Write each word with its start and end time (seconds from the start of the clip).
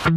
السلام 0.00 0.12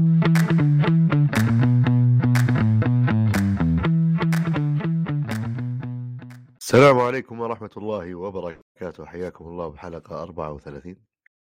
عليكم 6.99 7.39
ورحمة 7.39 7.69
الله 7.77 8.15
وبركاته. 8.15 9.05
حياكم 9.05 9.45
الله 9.45 9.67
بحلقة 9.67 10.23
34 10.23 10.95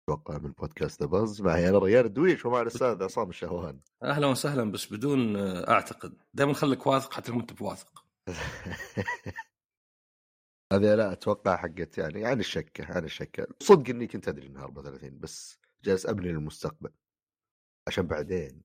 أتوقع 0.04 0.38
من 0.38 0.52
بودكاست 0.52 1.02
ذا 1.02 1.08
بز 1.08 1.42
معي 1.42 1.70
أنا 1.70 1.78
ريان 1.78 2.06
الدويش 2.06 2.46
ومع 2.46 2.62
الأستاذ 2.62 3.04
عصام 3.04 3.30
الشهوان. 3.30 3.80
أهلا 4.04 4.28
وسهلا 4.28 4.72
بس 4.72 4.94
بدون 4.94 5.36
آه، 5.36 5.70
أعتقد. 5.72 6.14
دائما 6.34 6.54
خليك 6.54 6.88
واثق 6.88 7.14
حتى 7.14 7.32
لو 7.32 7.40
أنت 7.40 7.54
بواثق 7.54 8.06
هذه 10.74 10.96
لا 10.96 11.12
أتوقع 11.12 11.58
حقت 11.58 11.98
يعني 11.98 12.26
عن 12.26 12.40
الشكه 12.40 12.86
عن 12.96 13.04
الشكه 13.06 13.48
صدق 13.60 13.90
إني 13.90 14.08
كنت 14.08 14.28
أدري 14.28 14.48
إنها 14.48 14.64
34 14.64 15.20
بس 15.20 15.60
جالس 15.84 16.06
أبني 16.06 16.32
للمستقبل. 16.32 16.90
عشان 17.88 18.08
بعدين 18.08 18.62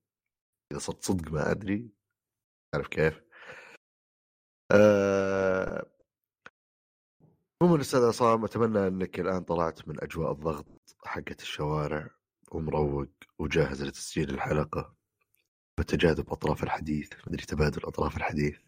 اذا 0.72 0.78
صرت 0.78 1.04
صدق 1.04 1.32
ما 1.32 1.50
أدري 1.50 1.90
عارف 2.74 2.88
كيف؟ 2.88 3.22
أه... 4.72 5.86
عموما 7.62 7.80
أستاذ 7.80 8.04
عصام 8.04 8.44
أتمنى 8.44 8.86
إنك 8.86 9.20
الآن 9.20 9.44
طلعت 9.44 9.88
من 9.88 10.02
أجواء 10.02 10.32
الضغط 10.32 10.96
حقت 11.04 11.42
الشوارع 11.42 12.10
ومروق 12.52 13.08
وجاهز 13.38 13.82
لتسجيل 13.82 14.30
الحلقة 14.30 14.94
بتجاذب 15.80 16.30
أطراف 16.30 16.62
الحديث 16.62 17.12
مدري 17.26 17.44
تبادل 17.44 17.80
أطراف 17.84 18.16
الحديث 18.16 18.58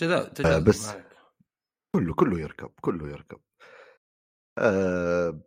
كذا 0.00 0.26
آه 0.26 0.28
تجاذب 0.28 0.68
بس 0.68 0.88
معك. 0.88 1.08
كله 1.94 2.14
كله 2.14 2.40
يركب 2.40 2.70
كله 2.80 3.08
يركب 3.08 3.40
آه 4.58 5.40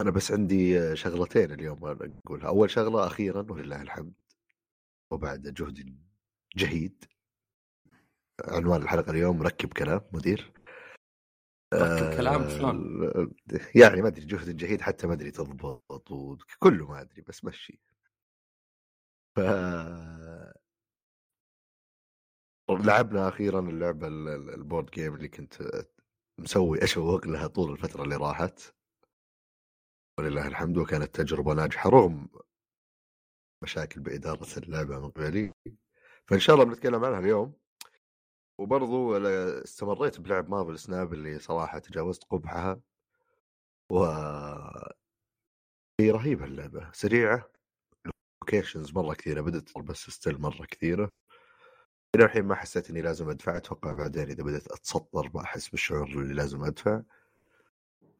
أنا 0.00 0.10
بس 0.10 0.32
عندي 0.32 0.96
شغلتين 0.96 1.52
اليوم 1.52 1.84
أنا 1.84 2.20
أقولها. 2.26 2.48
أول 2.48 2.70
شغلة 2.70 3.06
أخيرا 3.06 3.52
ولله 3.52 3.82
الحمد 3.82 4.14
وبعد 5.10 5.42
جهد 5.42 5.96
جهيد 6.56 7.04
عنوان 8.44 8.82
الحلقة 8.82 9.10
اليوم 9.10 9.42
ركب 9.42 9.72
كلام 9.72 10.00
مدير. 10.12 10.52
ركب 11.74 12.16
كلام؟ 12.16 12.42
آه، 12.42 12.48
شلون؟ 12.48 13.34
يعني 13.74 14.02
ما 14.02 14.08
أدري 14.08 14.26
جهد 14.26 14.56
جهيد 14.56 14.80
حتى 14.80 15.06
ما 15.06 15.12
أدري 15.14 15.30
تضبط 15.30 16.10
وكله 16.10 16.86
ما 16.86 17.00
أدري 17.00 17.22
بس 17.22 17.44
مشي. 17.44 17.80
ف 19.36 19.40
لعبنا 22.70 23.28
أخيرا 23.28 23.60
اللعبة 23.60 24.06
ال- 24.06 24.28
ال- 24.28 24.50
البورد 24.54 24.90
جيم 24.90 25.14
اللي 25.14 25.28
كنت 25.28 25.84
مسوي 26.38 26.84
أشوق 26.84 27.26
لها 27.26 27.46
طول 27.46 27.72
الفترة 27.72 28.02
اللي 28.02 28.16
راحت. 28.16 28.60
ولله 30.22 30.46
الحمد 30.46 30.78
وكانت 30.78 31.14
تجربة 31.14 31.54
ناجحة 31.54 31.90
رغم 31.90 32.28
مشاكل 33.62 34.00
بإدارة 34.00 34.58
اللعبة 34.58 34.98
من 34.98 35.10
قبلي 35.10 35.52
فإن 36.26 36.40
شاء 36.40 36.54
الله 36.54 36.66
بنتكلم 36.66 37.04
عنها 37.04 37.18
اليوم. 37.18 37.54
وبرضو 38.58 39.16
استمريت 39.16 40.20
بلعب 40.20 40.50
Marvel 40.50 40.78
Snap 40.78 41.12
اللي 41.12 41.38
صراحة 41.38 41.78
تجاوزت 41.78 42.24
قبحها. 42.24 42.80
و 43.92 44.04
هي 46.00 46.10
رهيبة 46.10 46.44
اللعبة 46.44 46.90
سريعة. 46.92 47.50
locations 48.42 48.92
مرة 48.92 49.14
كثيرة 49.14 49.40
بدت 49.40 49.78
بس 49.78 50.10
still 50.10 50.40
مرة 50.40 50.66
كثيرة. 50.66 51.10
إلى 52.16 52.24
الحين 52.24 52.44
ما 52.44 52.54
حسيت 52.54 52.90
إني 52.90 53.02
لازم 53.02 53.30
أدفع 53.30 53.56
أتوقع 53.56 53.92
بعدين 53.92 54.30
إذا 54.30 54.42
بدأت 54.42 54.72
اتسطر 54.72 55.28
بحس 55.28 55.68
بالشعور 55.68 56.08
اللي 56.08 56.34
لازم 56.34 56.64
أدفع. 56.64 57.02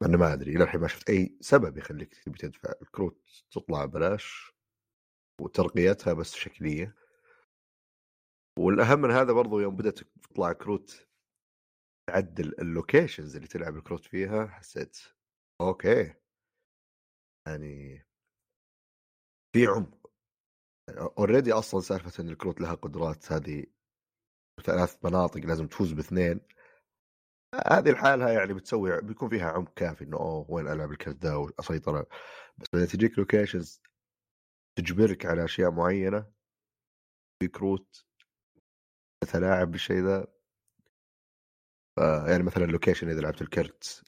أنا 0.06 0.16
ما 0.16 0.32
أدري 0.32 0.56
إلى 0.56 0.64
الحين 0.64 0.80
ما 0.80 0.88
شفت 0.88 1.10
أي 1.10 1.36
سبب 1.40 1.78
يخليك 1.78 2.14
تبي 2.24 2.38
تدفع. 2.38 2.72
الكروت 2.82 3.44
تطلع 3.50 3.84
بلاش 3.84 4.52
وترقيتها 5.40 6.12
بس 6.12 6.34
شكلية. 6.34 6.94
والأهم 8.58 9.00
من 9.00 9.10
هذا 9.10 9.32
برضو 9.32 9.60
يوم 9.60 9.76
بدأت 9.76 9.98
تطلع 9.98 10.52
كروت 10.52 11.08
تعدل 12.10 12.54
ال 12.58 12.66
locations 12.66 13.36
اللي 13.36 13.48
تلعب 13.48 13.76
الكروت 13.76 14.04
فيها 14.04 14.46
حسيت 14.46 14.98
okay. 15.60 16.14
يعني 17.46 18.06
في 19.54 19.66
عمق. 19.66 20.12
already 21.18 21.52
أصلا 21.52 21.80
سالفة 21.80 22.22
إن 22.22 22.28
الكروت 22.28 22.60
لها 22.60 22.74
قدرات 22.74 23.32
هذه 23.32 23.66
ثلاث 24.64 25.04
مناطق 25.04 25.40
لازم 25.40 25.66
تفوز 25.66 25.92
باثنين. 25.92 26.40
هذه 27.54 27.90
الحالة 27.90 28.30
يعني 28.30 28.54
بتسوي 28.54 29.00
بيكون 29.00 29.28
فيها 29.28 29.52
عمق 29.52 29.74
كافي 29.74 30.04
إنه 30.04 30.16
أوه 30.16 30.50
وين 30.50 30.68
ألعب 30.68 30.90
الكرت 30.90 31.24
ذا 31.24 31.34
واسيطر 31.34 32.04
بس 32.58 32.66
بعدين 32.72 32.88
تجيك 32.88 33.18
locations 33.18 33.82
تجبرك 34.78 35.26
على 35.26 35.44
أشياء 35.44 35.70
معينة 35.70 36.26
في 37.40 37.48
كروت 37.48 38.04
تتلاعب 39.20 39.70
بالشيء 39.70 40.04
ذا. 40.04 40.26
يعني 42.28 42.42
مثلا 42.42 42.64
ال 42.64 42.69
location 42.69 43.08
إذا 43.08 43.20
لعبت 43.20 43.42
الكرت 43.42 44.02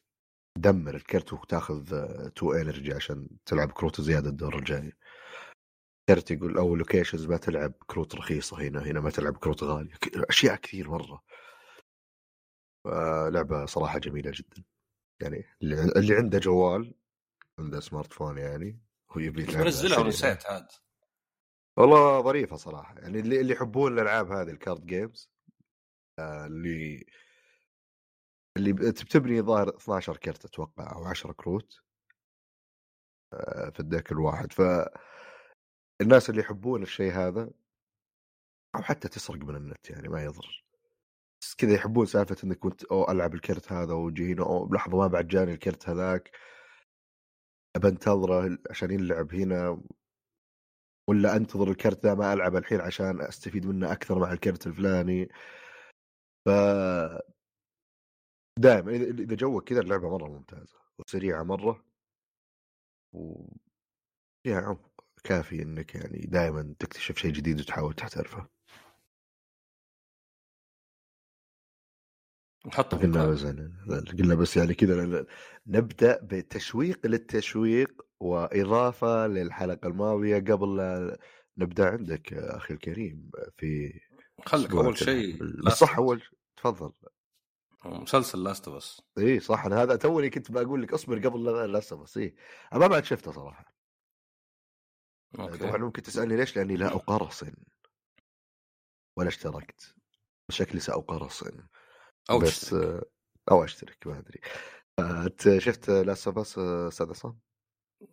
دمر 0.59 0.95
الكرت 0.95 1.33
وتاخذ 1.33 1.95
2 1.95 2.61
energy 2.61 2.95
عشان 2.95 3.29
تلعب 3.47 3.73
كروت 3.73 4.01
زيادة 4.01 4.29
الدور 4.31 4.59
الجاي. 4.59 4.93
كرت 6.09 6.31
يقول 6.31 6.59
أو 6.59 6.77
locations 6.77 7.27
ما 7.27 7.37
تلعب 7.37 7.73
كروت 7.87 8.15
رخيصة 8.15 8.61
هنا 8.63 8.83
هنا 8.83 9.01
ما 9.01 9.11
تلعب 9.11 9.37
كروت 9.37 9.65
غالية 9.65 9.95
أشياء 10.17 10.57
كثير 10.57 10.91
مرة. 10.91 11.23
لعبه 13.29 13.67
صراحة 13.67 13.99
جميلة 13.99 14.33
جدا. 14.35 14.65
يعني 15.23 15.45
اللي 15.63 15.83
اللي 15.83 16.15
عنده 16.17 16.39
جوال 16.39 16.95
عنده 17.59 17.81
smartphone 17.81 18.39
يعني 18.39 18.81
هو 19.11 19.21
يبي 19.21 19.43
يلعبها 19.43 19.65
منزلها. 19.65 19.99
ونسيت 19.99 20.47
عاد. 20.47 20.67
والله 21.79 22.23
ظريفة 22.23 22.57
صراحة. 22.57 22.95
يعني 22.99 23.21
اللي 23.21 23.41
اللي 23.41 23.53
يحبون 23.53 23.93
الألعاب 23.93 24.33
هذه 24.33 24.51
ال 24.51 24.58
card 24.58 24.87
games 24.87 25.31
آه، 26.19 26.47
اللي 26.47 27.07
اللي 28.57 28.73
بتبني 28.73 29.43
ظاهر 29.43 29.69
12 29.77 30.17
كرت 30.17 30.45
أتوقع 30.45 30.93
أو 30.97 31.05
10 31.05 31.33
كروت 31.33 31.81
آه، 33.35 33.71
في 33.71 33.81
الديك 33.81 34.13
الواحد. 34.13 34.53
ف 34.53 34.61
الناس 36.01 36.31
اللي 36.31 36.41
يحبون 36.41 36.83
الشيء 36.83 37.13
هذا 37.13 37.51
أو 38.77 38.83
حتى 38.83 39.09
تسرق 39.09 39.39
من 39.39 39.57
النت 39.57 39.91
يعني 39.91 40.09
ما 40.09 40.25
يضر. 40.25 40.64
بس 41.45 41.55
كذا 41.55 41.75
يحبون 41.75 42.07
سالفة 42.07 42.37
إنك 42.45 42.59
كنت 42.59 42.85
أو 42.85 43.11
ألعب 43.11 43.35
الكرت 43.35 43.73
هذا 43.73 43.95
ويجي 43.95 44.33
هنا 44.33 44.43
أو 44.43 44.65
بلحظة 44.67 44.97
ما 44.99 45.07
بعد 45.07 45.27
جاني 45.29 45.53
الكرت 45.53 45.89
هذاك. 45.89 46.31
أبى 47.77 47.89
أنتظره 47.89 48.59
عشان 48.71 48.91
يلعب 48.91 49.35
هنا. 49.35 49.83
ولا 51.09 51.37
أنتظر 51.37 51.71
الكرت 51.71 52.07
ذا 52.07 52.15
ما 52.15 52.33
ألعب 52.33 52.57
الحين 52.57 52.81
عشان 52.81 53.21
أستفيد 53.21 53.67
منه 53.67 53.93
أكثر 53.93 54.19
مع 54.19 54.33
الكرت 54.33 54.67
الفلاني. 54.67 55.29
ف 56.47 56.49
دائما 58.59 58.93
إذا 58.93 59.37
جوك 59.37 59.69
كذا 59.69 59.81
اللعبة 59.81 60.11
مرة 60.11 60.29
ممتازة 60.29 60.79
وسريعة 60.99 61.43
مرة. 61.43 61.85
وفيها 63.13 64.61
عمق 64.61 65.05
كافي 65.25 65.63
إنك 65.63 65.95
يعني 65.95 66.19
دائما 66.27 66.75
تكتشف 66.79 67.17
شيء 67.17 67.33
جديد 67.33 67.61
وتحاول 67.61 67.95
تحترفه. 67.95 68.49
نحطه 72.67 72.99
في 72.99 73.07
قلنا. 73.07 73.27
بس 73.27 73.43
يعني 73.43 74.11
قلنا 74.19 74.35
بس 74.35 74.57
يعني 74.57 74.75
كذا. 74.75 75.27
نبدأ 75.67 76.19
بتشويق 76.23 77.07
للتشويق 77.07 78.07
وإضافة 78.21 79.27
للحلقة 79.27 79.89
الماضية 79.89 80.39
قبل 80.39 80.77
لا 80.77 81.19
نبدأ 81.59 81.91
عندك 81.91 82.33
أخي 82.33 82.75
الكريم 82.75 83.31
في 83.57 84.01
خلك 84.47 84.71
أول. 84.71 84.99
شيء 84.99 85.39
صح 85.69 85.97
أول 85.97 86.23
تفضل. 86.57 86.93
مسلسل 87.85 88.43
Last 88.43 88.69
of 88.69 88.77
Us 88.77 89.03
إي 89.19 89.41
صح. 89.41 89.65
أنا 89.65 89.83
هذا 89.83 89.97
توني 89.97 90.31
كنت 90.31 90.51
بقول 90.51 90.83
لك 90.83 90.93
اصبر 90.93 91.19
قبل 91.29 91.45
لا 91.45 91.67
لا 91.67 91.79
بس 91.79 92.17
إي. 92.17 92.35
أنا 92.73 92.81
ما 92.81 92.87
بعد 92.87 93.05
شفته 93.05 93.33
صراحة. 93.33 93.75
طبعا 95.35 95.49
okay 95.51 95.79
ممكن 95.79 96.03
تسألني 96.03 96.37
ليش؟ 96.37 96.57
لأني 96.57 96.77
لا 96.77 96.87
أقرصن. 96.87 97.55
ولا 99.17 99.29
اشتركت. 99.29 99.95
شكلي 100.51 100.81
سأقرصن. 100.81 101.67
أو 102.31 102.39
بس 102.39 102.61
تشترك. 102.61 102.83
آه، 102.83 103.03
أو 103.51 103.65
أشترك 103.65 104.07
ما 104.07 104.19
أدري. 104.19 104.41
انت 104.99 105.59
شفت 105.59 105.91
Last 105.91 106.27
of 106.27 106.39
Us 106.39 106.59
أستاذ 106.59 107.11
عصام؟ 107.11 107.39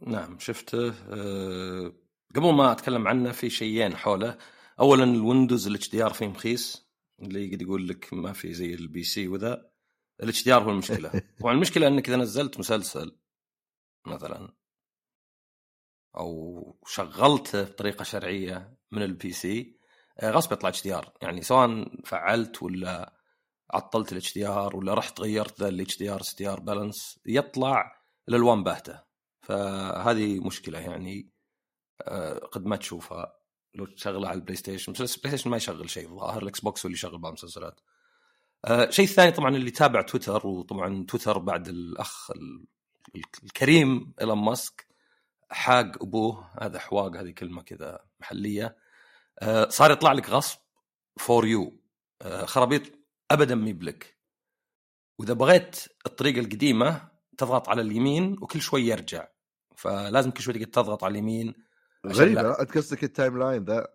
نعم 0.01 0.39
شفته 0.39 0.93
أه 1.09 1.93
قبل 2.35 2.53
ما 2.53 2.71
أتكلم 2.71 3.07
عنه 3.07 3.31
في 3.31 3.49
شيئين 3.49 3.95
حوله. 3.97 4.37
اولا 4.79 5.03
ال 5.03 5.67
Windows 5.67 5.89
ال 5.89 6.03
HDR 6.03 6.13
فيه 6.13 6.27
مخيس 6.27 6.87
اللي 7.21 7.55
قد 7.55 7.61
يقول 7.61 7.87
لك 7.87 8.13
ما 8.13 8.33
في 8.33 8.53
زي 8.53 8.73
ال 8.73 9.03
PC 9.03 9.27
وذا. 9.27 9.71
ال 10.23 10.43
HDR 10.43 10.63
هو 10.63 10.69
المشكلة. 10.69 11.11
طبعا 11.39 11.53
المشكلة 11.53 11.87
إنك 11.87 12.07
إذا 12.09 12.17
نزلت 12.17 12.59
مسلسل 12.59 13.17
مثلا 14.07 14.53
أو 16.17 16.79
شغلته 16.85 17.63
بطريقة 17.63 18.03
شرعية 18.03 18.77
من 18.91 19.03
ال 19.03 19.31
PC 19.31 19.79
آه، 20.19 20.31
غصب 20.31 20.51
يطلع 20.53 20.69
HDR. 20.69 21.13
يعني 21.21 21.41
سواء 21.41 21.87
فعلت 22.05 22.63
ولا 22.63 23.20
عطلت 23.73 24.11
ال 24.11 24.33
HDR 24.33 24.75
ولا 24.75 24.93
رحت 24.93 25.21
غيرت 25.21 25.61
ذا 25.61 25.67
ال 25.67 25.97
HDR 25.97 26.21
SDR 26.21 26.59
balance 26.59 27.19
يطلع 27.25 28.01
الالوان 28.29 28.63
باهتة. 28.63 29.03
فهذه 29.41 30.39
مشكلة 30.39 30.79
يعني 30.79 31.29
آه، 32.01 32.39
قد 32.39 32.65
ما 32.65 32.75
تشوفها. 32.75 33.41
لو 33.75 33.85
تشغله 33.85 34.27
على 34.27 34.35
ال 34.35 34.55
PlayStation 34.55 34.91
بس 34.91 34.99
ال 34.99 35.37
PlayStation 35.37 35.49
ما 35.49 35.57
يشغل 35.57 35.89
شيء 35.89 36.09
الظاهر 36.09 36.43
ال 36.43 36.59
Xbox 36.59 36.81
هو 36.81 36.87
اللي 36.87 36.95
يشغل 36.97 37.17
بعض 37.17 37.31
المسلسلات 37.31 37.79
آه 38.65 38.89
شيء 38.89 39.05
ثاني 39.05 39.31
طبعا 39.31 39.55
اللي 39.55 39.71
تابع 39.71 40.01
تويتر 40.01 40.47
وطبعا 40.47 41.05
تويتر 41.07 41.37
بعد 41.37 41.67
الأخ 41.67 42.31
الكريم 43.43 44.13
إيلون 44.21 44.37
ماسك 44.37 44.87
حاق 45.49 46.03
أبوه 46.03 46.49
هذا 46.61 46.79
حواق 46.79 47.15
هذه 47.17 47.31
كلمة 47.31 47.61
كذا 47.61 47.99
محلية. 48.19 48.77
آه 49.39 49.69
صار 49.69 49.91
يطلع 49.91 50.11
لك 50.11 50.29
غصب 50.29 50.59
for 51.17 51.47
you 51.47 51.81
آه 52.21 52.45
خرابيط 52.45 53.00
ابدا 53.33 53.55
مي 53.55 53.73
بلك 53.73 54.17
وإذا 55.19 55.33
بغيت 55.33 55.85
الطريقة 56.05 56.39
القديمة 56.39 57.11
تضغط 57.37 57.69
على 57.69 57.81
اليمين 57.81 58.37
وكل 58.41 58.61
شوي 58.61 58.81
يرجع. 58.81 59.27
فلازم 59.75 60.31
كل 60.31 60.41
شوي 60.41 60.53
تقعد 60.53 60.71
تضغط 60.71 61.03
على 61.03 61.11
اليمين 61.11 61.53
غريبة 62.07 62.61
أنت 62.61 62.77
قصدك 62.77 63.03
ال 63.03 63.39
timeline 63.39 63.63
ذا. 63.63 63.87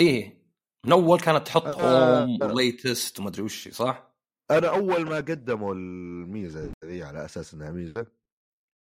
إيه 0.00 0.42
من 0.86 0.92
أول 0.92 1.20
كانت 1.20 1.46
تحط 1.46 1.66
آه، 1.66 2.20
home 2.20 2.42
آه. 2.42 2.46
و 2.46 2.57
latest 2.57 3.20
وما 3.20 3.28
أدري 3.28 3.42
وش 3.42 3.68
صح؟ 3.68 4.12
أنا 4.50 4.68
أول 4.68 5.04
ما 5.04 5.16
قدموا 5.16 5.74
الميزة 5.74 6.72
ذي 6.84 7.02
على 7.02 7.24
أساس 7.24 7.54
إنها 7.54 7.70
ميزة 7.70 8.06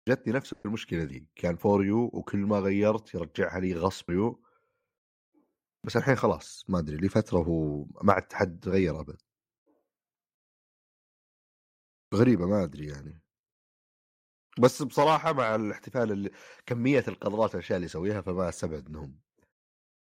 جتني 0.09 0.33
نفس 0.33 0.55
المشكلة 0.65 1.03
ذي. 1.03 1.27
كان 1.35 1.55
for 1.55 1.85
you 1.85 2.09
وكل 2.13 2.37
ما 2.37 2.59
غيرت 2.59 3.13
يرجعها 3.13 3.59
لي 3.59 3.73
غصب 3.73 4.09
يو 4.09 4.43
بس 5.85 5.97
الحين 5.97 6.15
خلاص 6.15 6.65
ما 6.69 6.79
أدري 6.79 6.97
لي 6.97 7.09
فتره 7.09 7.39
هو 7.39 7.85
ما 8.01 8.13
عاد 8.13 8.33
حد 8.33 8.69
غير 8.69 8.99
ابد 8.99 9.21
غريبة 12.13 12.45
ما 12.45 12.63
أدري 12.63 12.87
يعني. 12.87 13.21
بس 14.59 14.81
بصراحة 14.81 15.33
مع 15.33 15.55
الاحتفال 15.55 16.11
اللي 16.11 16.31
كمية 16.65 17.03
القدرات 17.07 17.55
الاشياء 17.55 17.77
اللي 17.77 17.85
يسويها 17.85 18.21
فما 18.21 18.49
أستبعد 18.49 18.87
إنهم 18.87 19.19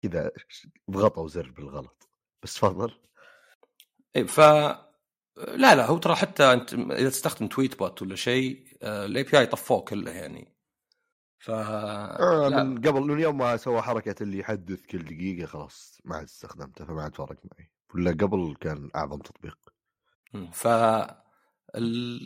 كذا 0.02 0.30
ضغطوا 0.90 1.28
زر 1.28 1.50
بالغلط. 1.50 2.08
بس 2.42 2.54
تفضل. 2.54 3.00
إيه 4.16 4.24
ف 4.24 4.40
لا 5.36 5.74
لا 5.74 5.86
هو 5.86 5.98
ترى 5.98 6.14
حتى 6.14 6.52
أنت 6.52 6.74
إذا 6.74 7.08
تستخدم 7.08 7.46
Tweetbot 7.46 8.02
ولا 8.02 8.16
شيء 8.16 8.76
ال 8.82 9.22
API 9.22 9.46
طفوه 9.46 9.80
كله 9.80 10.10
يعني. 10.10 10.56
ف 11.38 11.50
آه. 11.50 12.48
من 12.48 12.78
قبل 12.78 13.00
من 13.00 13.20
يوم 13.20 13.38
ما 13.38 13.56
سوى 13.56 13.82
حركة 13.82 14.22
اللي 14.22 14.38
يحدث 14.38 14.86
كل 14.86 15.04
دقيقة 15.04 15.46
خلاص 15.46 16.00
ما 16.04 16.16
عاد 16.16 16.24
استخدمته 16.24 16.84
فما 16.84 17.02
عاد 17.02 17.14
فرق 17.14 17.36
معي. 17.52 17.70
ولا 17.94 18.10
قبل 18.10 18.56
كان 18.60 18.90
أعظم 18.96 19.18
تطبيق. 19.18 19.58
ف 20.52 20.68
ال... 21.76 22.20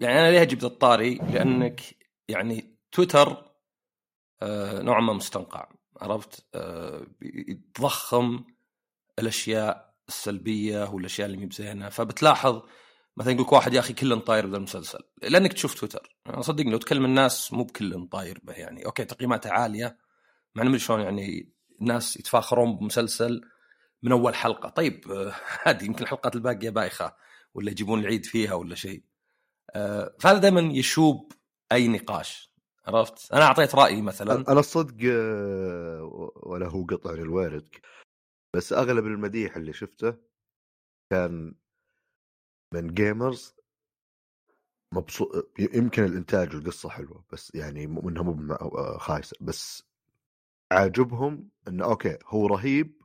يعني 0.00 0.18
أنا 0.20 0.30
ليه 0.30 0.58
ذا 0.58 0.66
الطاري؟ 0.66 1.14
لأنك 1.14 1.80
يعني 2.28 2.78
تويتر 2.92 3.52
آه 4.42 4.82
نوعا 4.82 5.00
ما 5.00 5.12
مستنقع 5.12 5.68
عرفت؟ 6.00 6.46
آه 6.54 7.06
يتضخم 7.22 8.44
الأشياء 9.18 9.94
السلبية 10.08 10.90
والأشياء 10.90 11.26
اللي 11.26 11.38
مي 11.38 11.46
بزينة 11.46 11.88
فبتلاحظ 11.88 12.62
مثلا 13.16 13.32
يقول 13.32 13.46
لك 13.46 13.52
واحد 13.52 13.74
يا 13.74 13.80
أخي 13.80 13.92
كلن 13.92 14.20
طاير 14.20 14.46
بذا 14.46 14.56
المسلسل. 14.56 14.98
لأنك 15.22 15.52
تشوف 15.52 15.74
تويتر. 15.74 16.16
يعني 16.26 16.42
صدقني 16.42 16.70
لو 16.70 16.78
تكلم 16.78 17.04
الناس 17.04 17.52
مو 17.52 17.64
بكلن 17.64 18.06
طاير 18.06 18.40
به 18.42 18.52
يعني. 18.52 18.86
أوكي 18.86 19.04
تقييماته 19.04 19.50
عالية 19.50 19.98
مع 20.54 20.62
انه 20.62 20.78
شلون 20.78 21.00
يعني 21.00 21.52
الناس 21.80 22.16
يتفاخرون 22.16 22.76
بمسلسل 22.76 23.40
من 24.02 24.12
أول 24.12 24.34
حلقة. 24.34 24.68
طيب 24.68 25.12
آه، 25.12 25.34
هذه 25.62 25.84
يمكن 25.84 26.02
الحلقات 26.04 26.36
الباقية 26.36 26.70
بايخه 26.70 27.16
ولا 27.56 27.70
يجيبون 27.70 28.00
العيد 28.00 28.24
فيها 28.24 28.54
ولا 28.54 28.74
شيء. 28.74 29.02
آه، 29.70 30.16
فهذا 30.20 30.38
دائما 30.38 30.60
يشوب 30.60 31.32
أي 31.72 31.88
نقاش 31.88 32.52
عرفت؟ 32.86 33.32
أنا 33.32 33.44
أعطيت 33.44 33.74
رأيي 33.74 34.02
مثلا. 34.02 34.44
أنا 34.48 34.60
الصدق 34.60 34.96
آه، 35.12 36.32
ولا 36.36 36.68
هو 36.68 36.84
قطع 36.84 37.10
للوارد 37.10 37.68
بس 38.54 38.72
أغلب 38.72 39.06
المديح 39.06 39.56
اللي 39.56 39.72
شفته 39.72 40.14
كان 41.10 41.54
من 42.74 42.94
gamers 42.94 43.56
مبسوط 44.94 45.50
يمكن 45.58 46.04
الإنتاج 46.04 46.54
والقصة 46.54 46.88
حلوة 46.88 47.24
بس 47.32 47.54
يعني 47.54 47.86
مو 47.86 48.08
انها 48.08 48.22
مو 48.22 48.54
آه، 48.54 48.98
خايسة 48.98 49.36
بس 49.40 49.82
عاجبهم 50.72 51.50
إنه 51.68 51.84
okay 51.84 52.18
هو 52.26 52.46
رهيب 52.46 53.02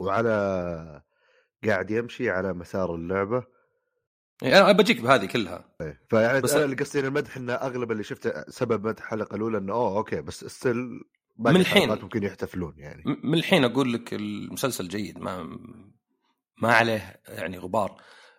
وعلى 0.00 1.02
قاعد 1.64 1.90
يمشي 1.90 2.30
على 2.30 2.52
مسار 2.52 2.94
اللعبة 2.94 3.44
يعني 4.42 4.58
أنا 4.60 4.72
بجيك 4.72 5.00
بهذه 5.00 5.26
كلها 5.26 5.64
إيه. 5.80 6.00
فيعني 6.10 6.40
بس- 6.40 6.54
أنا 6.54 6.64
اللي 6.64 6.76
قصدي 6.76 7.00
المدح 7.00 7.36
إنه 7.36 7.52
أغلب 7.52 7.92
اللي 7.92 8.02
شفته 8.02 8.44
سبب 8.48 8.86
مدح 8.86 9.02
الحلقة 9.02 9.36
الأولى 9.36 9.58
إنه 9.58 9.72
أوه 9.72 9.96
okay 9.96 10.20
بس 10.20 10.44
still 10.44 10.76
من 11.38 11.56
الحين. 11.56 11.88
ممكن 11.88 12.22
يحتفلون 12.22 12.74
يعني 12.78 13.02
من 13.24 13.34
الحين 13.38 13.64
أقول 13.64 13.92
لك 13.92 14.14
المسلسل 14.14 14.88
جيد 14.88 15.18
ما 15.18 15.58
ما 16.62 16.74
عليه 16.74 17.20
يعني 17.28 17.58
غبار 17.58 17.96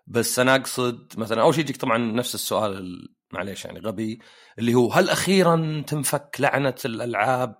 بس 0.08 0.40
أنا 0.40 0.56
أقصد 0.56 1.14
مثلا 1.18 1.42
أول 1.42 1.54
شيء 1.54 1.64
يجيك 1.64 1.78
طبعا 1.78 1.98
نفس 1.98 2.36
السؤال 2.36 2.72
ال- 2.78 3.16
معليش 3.34 3.66
يعني 3.66 3.80
غبي 3.80 4.20
اللي 4.60 4.74
هو 4.76 4.92
هل 4.92 5.10
أخيرا 5.10 5.84
تنفك 5.88 6.36
لعنة 6.40 6.76
الألعاب 6.86 7.56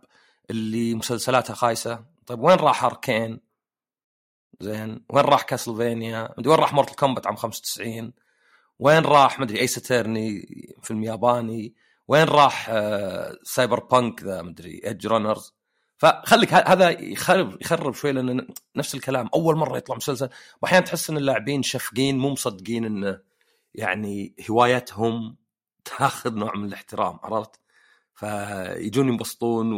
اللي 0.50 0.96
مسلسلاتها 0.96 1.54
خايسة؟ 1.54 2.06
طيب 2.26 2.40
وين 2.40 2.58
راح 2.58 2.84
Arcane؟ 2.84 3.40
زين 4.60 5.06
وين 5.10 5.26
راح 5.26 5.42
Castlevania؟ 5.42 6.34
وين 6.38 6.56
راح 6.56 6.74
Mortal 6.74 6.96
Kombat 6.96 7.28
عام 7.28 7.36
95 7.36 8.14
وين 8.80 9.04
راح 9.04 9.40
مدري 9.40 9.60
ايس 9.60 9.78
اترني 9.78 10.48
فيلم 10.84 11.04
ياباني 11.04 11.76
وين 12.08 12.24
راح 12.24 12.70
آه، 12.70 13.38
Cyberpunk 13.44 14.24
ذا 14.24 14.42
مدري 14.42 14.82
Edgerunners 14.86 15.54
فخليك 15.98 16.54
هذا 16.54 16.90
يخرب 16.90 17.62
يخرب 17.62 17.94
شوي 17.94 18.12
لأن 18.12 18.48
نفس 18.76 18.96
الكلام 18.96 19.30
أول 19.36 19.56
مرة 19.56 19.78
يطلع 19.78 19.96
مسلسل 19.96 20.30
وأحيانا 20.62 20.86
تحس 20.86 21.10
إن 21.10 21.18
اللاعبين 21.18 21.64
شفقين 21.64 22.18
مو 22.18 22.30
مصدقين 22.30 22.86
انه 22.86 23.20
يعني 23.76 24.36
هوايتهم 24.50 25.38
تاخذ 25.86 26.36
نوع 26.36 26.56
من 26.56 26.66
الاحترام 26.66 27.20
عرفت؟ 27.24 27.60
فيجون 28.14 29.08
ينبسطون. 29.08 29.74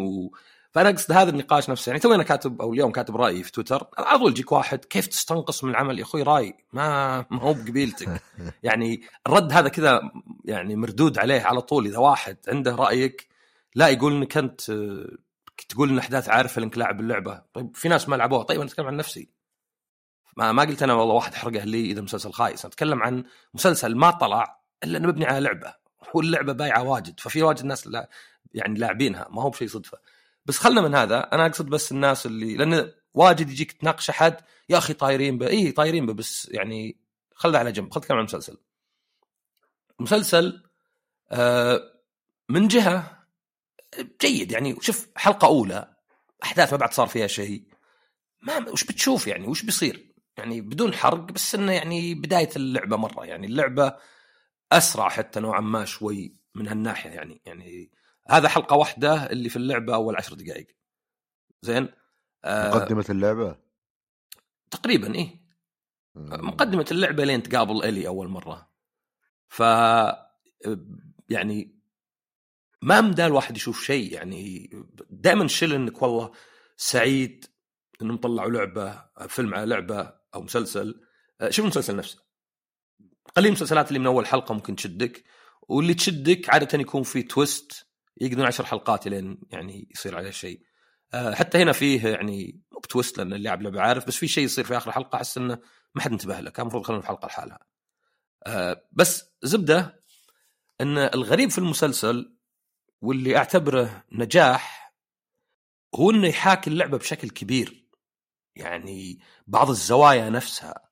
فأنا 0.71 0.89
أقصد 0.89 1.11
هذا 1.11 1.29
النقاش 1.29 1.69
نفسه. 1.69 1.89
يعني 1.89 1.99
توي 1.99 2.15
أنا 2.15 2.23
كاتب 2.23 2.61
أو 2.61 2.73
اليوم 2.73 2.91
كاتب 2.91 3.15
رأيي 3.15 3.43
في 3.43 3.51
تويتر. 3.51 3.87
على 3.97 4.19
طول 4.19 4.31
يجيك 4.31 4.51
واحد 4.51 4.85
كيف 4.85 5.07
تستنقص 5.07 5.63
من 5.63 5.71
العمل 5.71 5.99
يا 5.99 6.03
أخوي؟ 6.03 6.23
رأي 6.23 6.53
ما 6.73 7.17
ما 7.29 7.41
هو 7.41 7.53
بقبيلتك. 7.53 8.21
يعني 8.63 9.01
الرد 9.27 9.53
هذا 9.53 9.69
كذا 9.69 10.01
يعني 10.45 10.75
مردود 10.75 11.19
عليه 11.19 11.41
على 11.41 11.61
طول. 11.61 11.85
إذا 11.85 11.97
واحد 11.97 12.37
عنده 12.47 12.75
رأيك 12.75 13.27
لا 13.75 13.87
يقول 13.87 14.13
إنك 14.13 14.37
أنت 14.37 14.69
آه، 14.69 15.17
تقول 15.69 15.89
إن 15.89 15.97
احداث 15.97 16.29
عارفة 16.29 16.63
انك 16.63 16.77
لاعب 16.77 16.99
اللعبة. 16.99 17.41
طيب 17.53 17.75
في 17.75 17.89
ناس 17.89 18.09
ما 18.09 18.15
لعبوها. 18.15 18.43
طيب 18.43 18.59
أنا 18.59 18.69
أتكلم 18.69 18.87
عن 18.87 18.97
نفسي. 18.97 19.29
ما 20.37 20.51
ما 20.51 20.63
قلت 20.63 20.83
أنا 20.83 20.93
والله 20.93 21.13
واحد 21.15 21.33
حرقه 21.33 21.63
لي 21.63 21.91
إذا 21.91 22.01
مسلسل 22.01 22.31
خايس. 22.31 22.65
أنا 22.65 22.73
أتكلم 22.73 23.03
عن 23.03 23.23
مسلسل 23.53 23.95
ما 23.95 24.11
طلع 24.11 24.61
إلا 24.83 24.97
إنه 24.97 25.07
مبني 25.07 25.25
على 25.25 25.39
لعبة. 25.39 25.73
واللعبه 26.13 26.53
بايعة 26.53 26.83
واجد. 26.83 27.19
ففي 27.19 27.43
واجد 27.43 27.65
ناس 27.65 27.87
لا 27.87 28.09
يعني 28.53 28.79
لاعبينها. 28.79 29.27
ما 29.31 29.41
هو 29.41 29.49
بشيء 29.49 29.67
صدفة. 29.67 29.97
بس 30.49 30.57
خلنا 30.57 30.81
من 30.81 30.95
هذا. 30.95 31.29
أنا 31.33 31.45
أقصد 31.45 31.65
بس 31.65 31.91
الناس 31.91 32.25
اللي 32.25 32.55
لأن 32.55 32.91
واجد 33.13 33.49
يجيك 33.49 33.71
تناقش 33.71 34.09
أحد 34.09 34.35
يا 34.69 34.77
أخي 34.77 34.93
طايرين 34.93 35.37
به 35.37 35.47
اي 35.47 35.71
طايرين 35.71 36.05
به 36.05 36.13
بس 36.13 36.49
يعني 36.51 36.97
خلنا 37.35 37.57
على 37.57 37.71
جنب. 37.71 37.93
خل 37.93 37.99
نتكلم 37.99 38.17
عن 38.17 38.23
المسلسل 38.23 38.57
مسلسل 39.99 40.63
آه، 41.31 41.93
من 42.49 42.67
جهة 42.67 43.25
جيد. 44.21 44.51
يعني 44.51 44.77
شوف 44.81 45.07
حلقة 45.15 45.47
أولى 45.47 45.95
أحداث 46.43 46.73
ما 46.73 46.77
بعد 46.77 46.93
صار 46.93 47.07
فيها 47.07 47.27
شيء. 47.27 47.63
ما 48.41 48.69
وش 48.69 48.83
بتشوف 48.83 49.27
يعني؟ 49.27 49.47
وش 49.47 49.63
بيصير؟ 49.63 50.13
يعني 50.37 50.61
بدون 50.61 50.93
حرق 50.93 51.31
بس 51.31 51.55
إنه 51.55 51.71
يعني 51.71 52.15
بداية 52.15 52.49
اللعبة 52.55 52.97
مرة. 52.97 53.25
يعني 53.25 53.47
اللعبة 53.47 53.95
أسرع 54.71 55.09
حتى 55.09 55.39
نوعا 55.39 55.61
ما 55.61 55.85
شوي 55.85 56.33
من 56.55 56.67
هالناحية 56.67 57.09
يعني. 57.09 57.41
يعني 57.45 57.98
هذا 58.29 58.47
حلقة 58.47 58.75
واحدة 58.75 59.31
اللي 59.31 59.49
في 59.49 59.55
اللعبة 59.55 59.95
أول 59.95 60.15
عشر 60.15 60.33
دقائق. 60.33 60.67
زين؟ 61.61 61.89
آه 62.45 62.69
مقدمة 62.69 63.05
اللعبة؟ 63.09 63.55
تقريبا 64.71 65.15
إيه. 65.15 65.39
مقدمة 66.15 66.85
اللعبة 66.91 67.23
لين 67.23 67.43
تقابل 67.43 67.83
إلي 67.83 68.07
أول 68.07 68.27
مرة. 68.27 68.69
ف 69.47 69.59
يعني 71.29 71.79
ما 72.81 73.01
مدى 73.01 73.25
الواحد 73.25 73.57
يشوف 73.57 73.83
شيء 73.83 74.13
يعني 74.13 74.69
دائما 75.09 75.47
شل 75.47 75.73
إنك 75.73 76.01
والله 76.01 76.31
سعيد 76.77 77.45
إنهم 78.01 78.17
طلعوا 78.17 78.51
لعبة 78.51 79.05
فيلم 79.27 79.53
على 79.53 79.65
لعبة 79.65 80.13
أو 80.35 80.41
مسلسل. 80.41 81.01
آه، 81.41 81.49
شوف 81.49 81.65
المسلسل 81.65 81.95
نفسه. 81.95 82.23
قليل 83.35 83.47
المسلسلات 83.47 83.87
اللي 83.87 83.99
من 83.99 84.05
أول 84.05 84.27
حلقة 84.27 84.53
ممكن 84.53 84.75
تشدك 84.75 85.23
واللي 85.61 85.93
تشدك 85.93 86.49
عادة 86.49 86.79
يكون 86.79 87.03
فيه 87.03 87.27
تويست 87.27 87.88
يقدرون 88.21 88.45
عشر 88.45 88.65
حلقات 88.65 89.07
لين 89.07 89.41
يعني 89.51 89.87
يصير 89.91 90.17
عليه 90.17 90.31
شيء. 90.31 90.61
آه، 91.13 91.33
حتى 91.33 91.57
هنا 91.57 91.71
فيه 91.71 92.07
يعني 92.07 92.61
مو 92.71 92.79
بتويست 92.79 93.17
لأن 93.17 93.33
اللي 93.33 93.45
يلعب 93.49 93.61
لعبه 93.61 93.81
عارف 93.81 94.07
بس 94.07 94.15
في 94.15 94.27
شيء 94.27 94.43
يصير 94.43 94.63
في 94.65 94.77
آخر 94.77 94.89
الحلقة 94.89 95.15
أحس 95.15 95.37
إنه 95.37 95.59
ما 95.95 96.01
حد 96.01 96.11
انتبه 96.11 96.39
له. 96.39 96.49
كان 96.49 96.61
المفروض 96.63 96.83
يخلونه 96.83 97.01
في 97.01 97.07
حلقة 97.07 97.25
لحالها. 97.25 97.59
آه، 98.47 98.87
بس 98.91 99.31
زبدة 99.43 100.03
إن 100.81 100.97
الغريب 100.97 101.49
في 101.49 101.57
المسلسل 101.57 102.35
واللي 103.01 103.37
أعتبره 103.37 104.03
نجاح 104.11 104.93
هو 105.95 106.11
إنه 106.11 106.27
يحاكي 106.27 106.69
اللعبة 106.69 106.97
بشكل 106.97 107.29
كبير. 107.29 107.87
يعني 108.55 109.19
بعض 109.47 109.69
الزوايا 109.69 110.29
نفسها. 110.29 110.89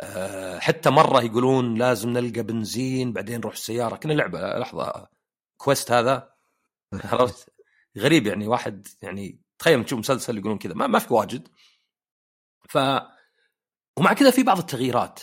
آه، 0.00 0.58
حتى 0.58 0.90
مرة 0.90 1.22
يقولون 1.22 1.74
لازم 1.78 2.10
نلقى 2.10 2.42
بنزين 2.42 3.12
بعدين 3.12 3.38
نروح 3.38 3.52
السيارة. 3.52 3.96
كنا 3.96 4.12
لعبة 4.12 4.58
لحظة 4.58 5.08
كويست 5.56 5.92
هذا. 5.92 6.29
عرفت؟ 6.92 7.52
غريب 7.98 8.26
يعني 8.26 8.48
واحد 8.48 8.88
يعني 9.02 9.40
تخيل 9.58 9.84
تشوف 9.84 9.98
مسلسل 9.98 10.38
يقولون 10.38 10.58
كذا 10.58 10.74
ما, 10.74 10.86
ما 10.86 10.98
في 10.98 11.14
واجد. 11.14 11.48
ف 12.68 12.78
ومع 13.96 14.12
كذا 14.12 14.30
في 14.30 14.42
بعض 14.42 14.58
التغييرات. 14.58 15.20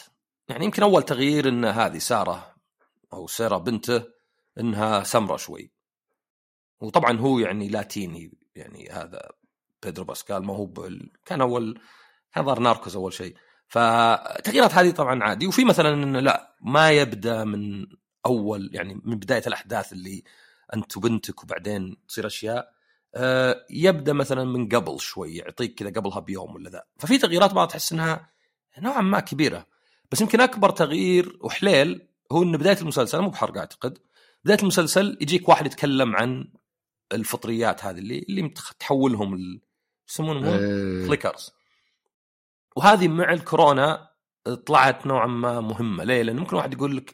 يعني 0.50 0.66
يمكن 0.66 0.84
أول 0.84 1.04
تغيير 1.04 1.50
إن 1.50 1.66
هذه 1.66 1.98
سارة 1.98 2.56
أو 3.14 3.28
ساره 3.28 3.58
بنته 3.58 4.04
إنها 4.60 5.04
سمره 5.04 5.38
شوي. 5.38 5.72
وطبعا 6.80 7.18
هو 7.18 7.40
يعني 7.40 7.70
لاتيني 7.70 8.38
يعني 8.56 8.90
هذا 8.90 9.30
بيدرو 9.84 10.06
باسكال 10.06 10.46
ما 10.46 10.56
هو 10.56 10.66
بال... 10.66 11.12
كان 11.26 11.42
اول 11.42 11.82
كان 12.34 12.46
ظهر 12.46 12.60
ناركوز 12.60 12.96
أول 12.96 13.14
شيء. 13.14 13.36
فالتغييرات 13.68 14.74
هذه 14.74 14.92
طبعا 14.92 15.24
عادي. 15.24 15.48
وفي 15.48 15.66
مثلا 15.66 15.90
إنه 15.94 16.20
لا 16.20 16.56
ما 16.62 16.92
يبدأ 16.92 17.44
من 17.44 17.88
أول 18.26 18.70
يعني 18.74 19.02
من 19.06 19.20
بداية 19.20 19.44
الأحداث 19.48 19.94
اللي 19.94 20.24
أنت 20.76 20.98
وبنتك 20.98 21.44
وبعدين 21.44 21.98
تصير 22.08 22.28
أشياء 22.28 22.78
آه، 23.16 23.66
يبدأ 23.70 24.14
مثلا 24.14 24.44
من 24.44 24.70
قبل 24.70 25.00
شوي 25.00 25.36
يعطيك 25.36 25.76
كذا 25.76 25.90
قبلها 25.90 26.20
بيوم 26.20 26.56
ولا 26.56 26.70
ذا. 26.70 26.84
ففي 27.00 27.18
تغييرات 27.18 27.54
بعض 27.54 27.68
تحس 27.68 27.92
إنها 27.92 28.30
نوعا 28.80 29.02
ما 29.02 29.20
كبيرة. 29.20 29.66
بس 30.12 30.22
يمكن 30.22 30.42
أكبر 30.42 30.70
تغيير 30.70 31.38
وحليل 31.42 32.08
هو 32.32 32.44
إن 32.44 32.58
بداية 32.58 32.78
المسلسل 32.82 33.22
مو 33.22 33.30
بحرق 33.30 33.58
أعتقد 33.58 33.98
بداية 34.46 34.60
المسلسل 34.60 35.18
يجيك 35.22 35.50
واحد 35.50 35.66
يتكلم 35.66 36.16
عن 36.16 36.48
الفطريات 37.14 37.86
هذه 37.86 37.98
اللي 37.98 38.26
اللي 38.30 38.54
تحولهم 38.80 39.60
يسمونهم 40.10 40.46
إيه. 40.46 41.08
فليكرز 41.08 41.52
وهذه 42.76 43.08
مع 43.08 43.34
الكورونا 43.34 44.10
طلعت 44.66 45.08
نوعا 45.08 45.28
ما 45.28 45.62
مهمة. 45.62 46.04
ليه؟ 46.04 46.22
لأن 46.22 46.36
ممكن 46.36 46.56
واحد 46.56 46.74
يقول 46.74 46.98
لك 46.98 47.14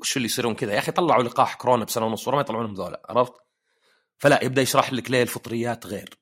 وش 0.00 0.16
اللي 0.16 0.26
يصيرون 0.26 0.54
كذا؟ 0.54 0.72
يا 0.72 0.78
أخي 0.78 0.92
طلعوا 0.92 1.22
لقاح 1.22 1.54
كورونا 1.54 1.84
بسنة 1.84 2.06
ونص 2.06 2.28
ما 2.28 2.40
يطلعونهم 2.40 2.74
ذولا 2.74 3.02
عرفت؟ 3.08 3.32
فلا 4.18 4.44
يبدأ 4.44 4.62
يشرح 4.62 4.92
لك 4.92 5.10
ليه 5.10 5.22
الفطريات 5.22 5.86
غير. 5.86 6.18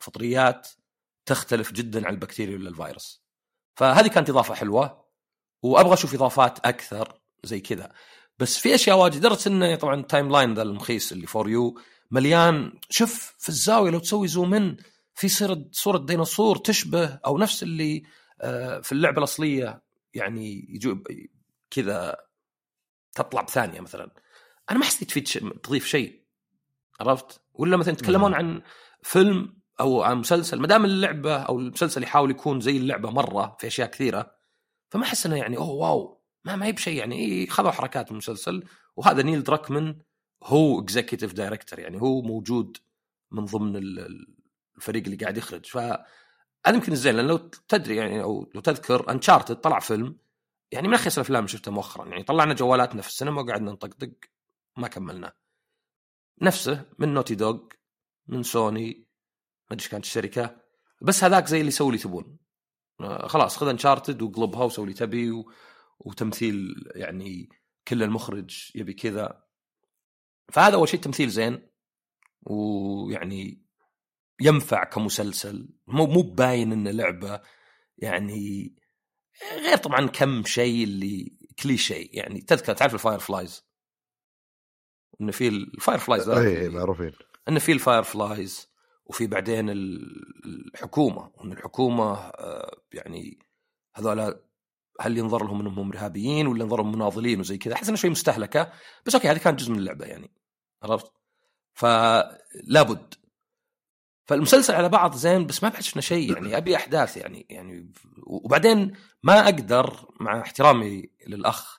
الفطريات 0.00 0.68
تختلف 1.26 1.72
جدا 1.72 2.06
عن 2.06 2.14
البكتيريا 2.14 2.56
ولا 2.56 2.68
الفيروس. 2.68 3.22
فهذه 3.76 4.06
كانت 4.06 4.30
إضافة 4.30 4.54
حلوة 4.54 5.04
وأبغى 5.62 5.94
أشوف 5.94 6.14
إضافات 6.14 6.58
أكثر 6.66 7.20
زي 7.44 7.60
كذا. 7.60 7.92
بس 8.38 8.58
في 8.58 8.74
أشياء 8.74 8.98
واجد 8.98 9.16
لدرجة 9.16 9.48
انه 9.48 9.74
طبعا 9.74 10.00
ال 10.00 10.32
timeline 10.32 10.54
ذا 10.54 10.62
المخيس 10.62 11.12
اللي 11.12 11.26
for 11.26 11.48
you 11.48 11.80
مليان. 12.10 12.72
شوف 12.90 13.34
في 13.38 13.48
الزاوية 13.48 13.90
لو 13.90 13.98
تسوي 13.98 14.28
zoom 14.28 14.54
in 14.54 14.76
في 15.14 15.28
صورة 15.72 15.98
ديناصور 15.98 16.56
تشبه 16.56 17.18
أو 17.26 17.38
نفس 17.38 17.62
اللي 17.62 18.02
آه، 18.40 18.80
في 18.80 18.92
اللعبة 18.92 19.18
الأصلية 19.18 19.82
يعني 20.14 20.66
يجو 20.68 20.98
كذا 21.70 22.16
تطلع 23.14 23.42
بثانية 23.42 23.80
مثلا. 23.80 24.10
أنا 24.70 24.78
ما 24.78 24.84
حسيت 24.84 25.08
تفيد 25.08 25.24
تضيف 25.62 25.86
شيء. 25.86 26.22
عرفت؟ 27.00 27.40
ولا 27.54 27.76
مثلا 27.76 27.92
يتكلمون 27.92 28.34
عن 28.34 28.62
فيلم 29.02 29.56
أو 29.80 30.02
عن 30.02 30.16
مسلسل 30.16 30.60
ما 30.60 30.66
دام 30.66 30.84
اللعبة 30.84 31.36
أو 31.36 31.58
المسلسل 31.58 32.02
يحاول 32.02 32.30
يكون 32.30 32.60
زي 32.60 32.76
اللعبة 32.76 33.10
مرة 33.10 33.56
في 33.60 33.66
أشياء 33.66 33.90
كثيرة 33.90 34.34
فما 34.90 35.02
أحس 35.02 35.26
إنه 35.26 35.36
يعني 35.36 35.56
أوه 35.56 35.70
واو 35.70 36.22
ما 36.44 36.56
ما 36.56 36.66
هي 36.66 36.72
بشيء 36.72 36.98
يعني. 36.98 37.18
إيه 37.18 37.48
خذوا 37.48 37.70
حركات 37.70 38.06
من 38.06 38.12
المسلسل. 38.12 38.64
وهذا 38.96 39.22
نيل 39.22 39.42
دراكمن 39.42 39.94
هو 40.42 40.80
executive 40.80 41.32
director 41.32 41.78
يعني 41.78 42.00
هو 42.02 42.22
موجود 42.22 42.76
من 43.30 43.44
ضمن 43.44 43.76
الفريق 44.76 45.04
اللي 45.04 45.16
قاعد 45.16 45.36
يخرج. 45.36 45.66
ف 45.66 45.76
هذا 46.66 46.76
يمكن 46.76 46.92
الزين 46.92 47.16
لأن 47.16 47.26
لو 47.26 47.36
تدري 47.68 47.96
يعني 47.96 48.22
أو 48.22 48.50
لو 48.54 48.60
تذكر 48.60 49.10
Uncharted 49.10 49.56
طلع 49.56 49.78
فيلم 49.78 50.16
يعني 50.72 50.88
من 50.88 50.94
اخيس 50.94 51.18
الأفلام 51.18 51.46
شفتها 51.46 51.72
مؤخرا 51.72 52.08
يعني 52.08 52.22
طلعنا 52.22 52.54
جوالاتنا 52.54 53.02
في 53.02 53.08
السينما 53.08 53.42
وقعدنا 53.42 53.72
نطقطق 53.72 54.12
ما 54.76 54.88
كملنا. 54.88 55.32
نفسه 56.42 56.86
من 56.98 57.14
Naughty 57.14 57.34
Dog 57.34 57.60
من 58.26 58.42
سوني 58.42 59.06
ما 59.70 59.76
أدري 59.76 59.88
كانت 59.88 60.04
الشركة 60.04 60.62
بس 61.02 61.24
هذاك 61.24 61.46
زي 61.46 61.60
اللي 61.60 61.70
سوي 61.70 61.88
اللي 61.88 61.98
تبون. 61.98 62.38
آه، 63.00 63.26
خلاص 63.26 63.56
خذ 63.56 63.68
Uncharted 63.68 64.22
وقلبها 64.22 64.64
وسوي 64.64 64.84
اللي 64.84 64.94
تبي 64.94 65.30
و... 65.30 65.52
وتمثيل 66.00 66.74
يعني 66.94 67.48
كل 67.88 68.02
المخرج 68.02 68.70
يبي 68.74 68.94
كذا. 68.94 69.44
فهذا 70.52 70.74
أول 70.74 70.88
شيء 70.88 71.00
تمثيل 71.00 71.28
زين 71.28 71.68
ويعني 72.42 73.62
ينفع 74.40 74.84
كمسلسل. 74.84 75.68
مو 75.86 76.06
مو 76.06 76.22
باين 76.22 76.72
إنه 76.72 76.90
لعبة 76.90 77.40
يعني 77.98 78.74
غير 79.50 79.76
طبعا 79.76 80.06
كم 80.06 80.44
شيء 80.44 80.84
اللي 80.84 81.32
كليشي 81.62 81.94
يعني 81.94 82.40
تذكر 82.40 82.74
تعرف 82.74 82.94
ال 82.94 83.18
Fireflies 83.18 83.64
انه 85.20 85.32
في 85.32 85.48
ال 85.48 85.98
Fireflies 85.98 86.28
اي 86.28 86.68
معروفين. 86.68 87.12
انه 87.48 87.58
في 87.58 87.72
ال 87.72 88.02
Fireflies 88.02 88.72
وفي 89.06 89.26
بعدين 89.26 89.70
الحكومة 89.70 91.30
وإن 91.34 91.52
الحكومة 91.52 92.14
آه، 92.14 92.76
يعني 92.92 93.38
هذول 93.94 94.34
هل 95.00 95.18
ينظر 95.18 95.44
لهم 95.44 95.60
إنهم 95.60 95.88
إرهابيين 95.88 96.46
ولا 96.46 96.62
ينظر 96.62 96.76
لهم 96.76 96.92
مناضلين 96.92 97.40
وزي 97.40 97.58
كذا؟ 97.58 97.74
أحس 97.74 97.88
إنها 97.88 97.96
شوي 97.96 98.10
مستهلكة 98.10 98.72
بس 99.06 99.14
أوكي 99.14 99.28
هذه 99.28 99.38
كانت 99.38 99.60
جزء 99.60 99.72
من 99.72 99.78
اللعبة 99.78 100.06
يعني 100.06 100.30
عرفت؟ 100.82 101.12
فلا 101.74 102.82
بد 102.82 103.14
فالمسلسل 104.32 104.74
على 104.74 104.88
بعض 104.88 105.14
زين 105.14 105.46
بس 105.46 105.62
ما 105.62 105.80
شفنا 105.80 106.02
شيء 106.02 106.32
يعني 106.32 106.56
أبي 106.56 106.76
أحداث 106.76 107.16
يعني 107.16 107.46
يعني 107.50 107.92
وبعدين 108.26 108.96
ما 109.22 109.44
أقدر 109.44 110.08
مع 110.20 110.40
احترامي 110.40 111.10
للأخ 111.26 111.78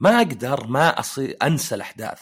ما 0.00 0.16
أقدر 0.16 0.66
ما 0.66 1.00
أصي 1.00 1.30
أنسى 1.30 1.74
الأحداث 1.74 2.20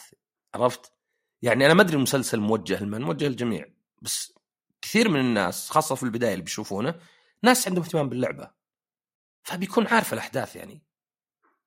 عرفت؟ 0.55 0.93
يعني 1.41 1.65
أنا 1.65 1.73
ما 1.73 1.81
أدري 1.81 1.95
المسلسل 1.95 2.39
موجه 2.39 2.83
لمن 2.83 3.01
موجه 3.01 3.27
للجميع 3.27 3.65
بس 4.01 4.33
كثير 4.81 5.09
من 5.09 5.19
الناس 5.19 5.69
خاصة 5.69 5.95
في 5.95 6.03
البداية 6.03 6.33
اللي 6.33 6.43
بيشوفونه 6.43 6.95
ناس 7.43 7.67
عندهم 7.67 7.83
اهتمام 7.83 8.09
باللعبة 8.09 8.51
فبيكون 9.43 9.87
عارف 9.87 10.13
الأحداث 10.13 10.55
يعني. 10.55 10.83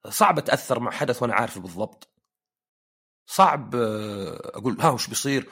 صعب 0.09 0.39
أتأثر 0.39 0.81
مع 0.81 0.91
حدث 0.91 1.23
وأنا 1.23 1.35
عارفه 1.35 1.61
بالضبط. 1.61 2.09
صعب 3.27 3.75
آه، 3.75 4.53
أقول 4.59 4.81
ها 4.81 4.91
وش 4.91 5.09
بيصير؟ 5.09 5.49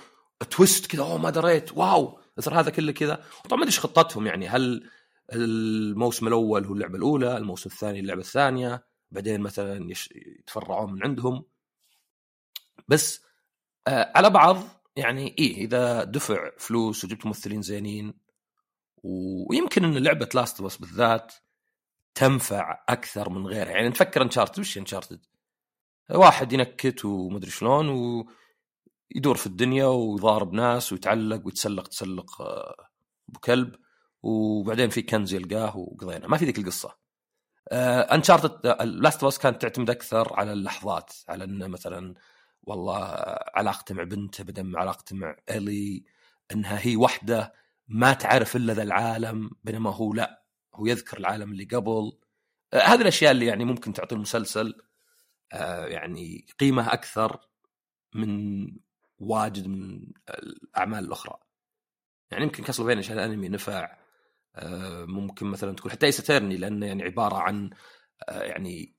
تويست 0.51 0.87
كذا 0.87 1.03
أوه 1.03 1.19
ما 1.19 1.31
دريت 1.31 1.73
واو. 1.73 2.22
اثر 2.39 2.61
هذا 2.61 2.71
كله 2.71 2.93
كذا. 2.93 3.25
طبعا 3.45 3.59
ما 3.59 3.65
أدري 3.65 3.77
خطتهم 3.77 4.27
يعني. 4.27 4.49
هل 4.49 4.91
الموسم 5.33 6.29
الأول 6.29 6.65
هو 6.65 6.75
اللعبة 6.75 6.97
الأولى 6.97 7.37
الموسم 7.37 7.71
الثاني 7.71 8.01
اللعبة 8.01 8.21
الثانية 8.21 8.85
بعدين 9.11 9.41
مثلا 9.41 9.95
يتفرعون 10.15 10.93
من 10.93 11.03
عندهم. 11.03 11.45
بس 12.89 13.25
آه 13.89 14.13
على 14.15 14.31
بعض 14.31 14.63
يعني 14.97 15.35
إيه 15.39 15.57
إذا 15.57 16.05
دفع 16.05 16.51
فلوس 16.59 17.05
وجبت 17.05 17.27
ممثلين 17.27 17.63
زينين 17.63 18.15
ويمكن 19.03 19.85
إن 19.85 19.99
لعبة 19.99 20.29
Last 20.35 20.63
of 20.63 20.70
Us 20.70 20.77
بالذات 20.77 21.33
تنفع 22.15 22.85
أكثر 22.89 23.29
من 23.29 23.47
غيرها. 23.47 23.71
يعني 23.71 23.91
تفكر 23.91 24.23
Uncharted 24.23 24.61
وش 24.61 24.79
Uncharted 24.79 25.27
واحد 26.11 26.53
ينكت 26.53 27.05
ومدري 27.05 27.51
شلون 27.51 27.89
ويدور 29.15 29.37
في 29.37 29.47
الدنيا 29.47 29.87
ويضارب 29.87 30.53
ناس 30.53 30.93
ويتعلق 30.93 31.47
ويتسلق 31.47 31.89
تسلق 31.89 32.43
آه، 32.43 32.89
أبو 33.29 33.41
كلب. 33.41 33.77
وبعدين 34.23 34.91
في 34.91 35.03
كنز 35.03 35.35
يلقاه 35.35 35.77
وقضينا. 35.77 36.29
ما 36.29 36.37
في 36.37 36.45
ذيك 36.45 36.59
القصة. 36.59 36.97
Uncharted 37.73 38.67
Last 38.83 39.23
of 39.25 39.32
Us 39.32 39.39
كانت 39.39 39.63
تعتمد 39.63 39.91
أكثر 39.91 40.33
على 40.35 40.53
اللحظات 40.53 41.13
على 41.29 41.45
إنه 41.45 41.67
مثلا 41.67 42.15
والله 42.63 42.97
علاقته 43.55 43.95
مع 43.95 44.03
بنته 44.03 44.45
بدل 44.45 44.77
علاقته 44.77 45.17
مع 45.17 45.37
الي 45.51 46.05
إنها 46.53 46.87
هي 46.87 46.97
وحدة 46.97 47.53
ما 47.89 48.13
تعرف 48.13 48.57
إلا 48.57 48.73
ذا 48.75 48.83
العالم 48.83 49.51
بينما 49.65 49.91
هو 49.95 50.15
لا. 50.15 50.43
هو 50.75 50.87
يذكر 50.87 51.19
العالم 51.19 51.53
اللي 51.53 51.65
قبل. 51.65 52.13
آه، 52.73 52.79
هذه 52.79 53.01
الأشياء 53.01 53.33
اللي 53.33 53.47
يعني 53.47 53.65
ممكن 53.65 53.93
تعطي 53.93 54.15
المسلسل 54.15 54.75
آه، 55.53 55.87
يعني 55.87 56.47
قيمة 56.61 56.93
أكثر 56.93 57.41
من 58.15 58.67
واجد 59.23 59.67
من 59.67 60.07
الأعمال 60.29 61.05
الأخرى. 61.05 61.39
يعني 62.31 62.45
يمكن 62.45 62.65
كاسلفينيا 62.65 62.99
عشان 62.99 63.19
الأنمي 63.19 63.49
نفع 63.49 63.97
آه، 64.57 65.05
ممكن 65.05 65.47
مثلا 65.47 65.77
تكون 65.77 65.91
حتى 65.91 66.07
ايسترني 66.07 66.57
لأنه 66.57 66.87
يعني 66.87 67.03
عبارة 67.03 67.37
عن 67.37 67.71
آه، 68.29 68.43
يعني 68.43 68.95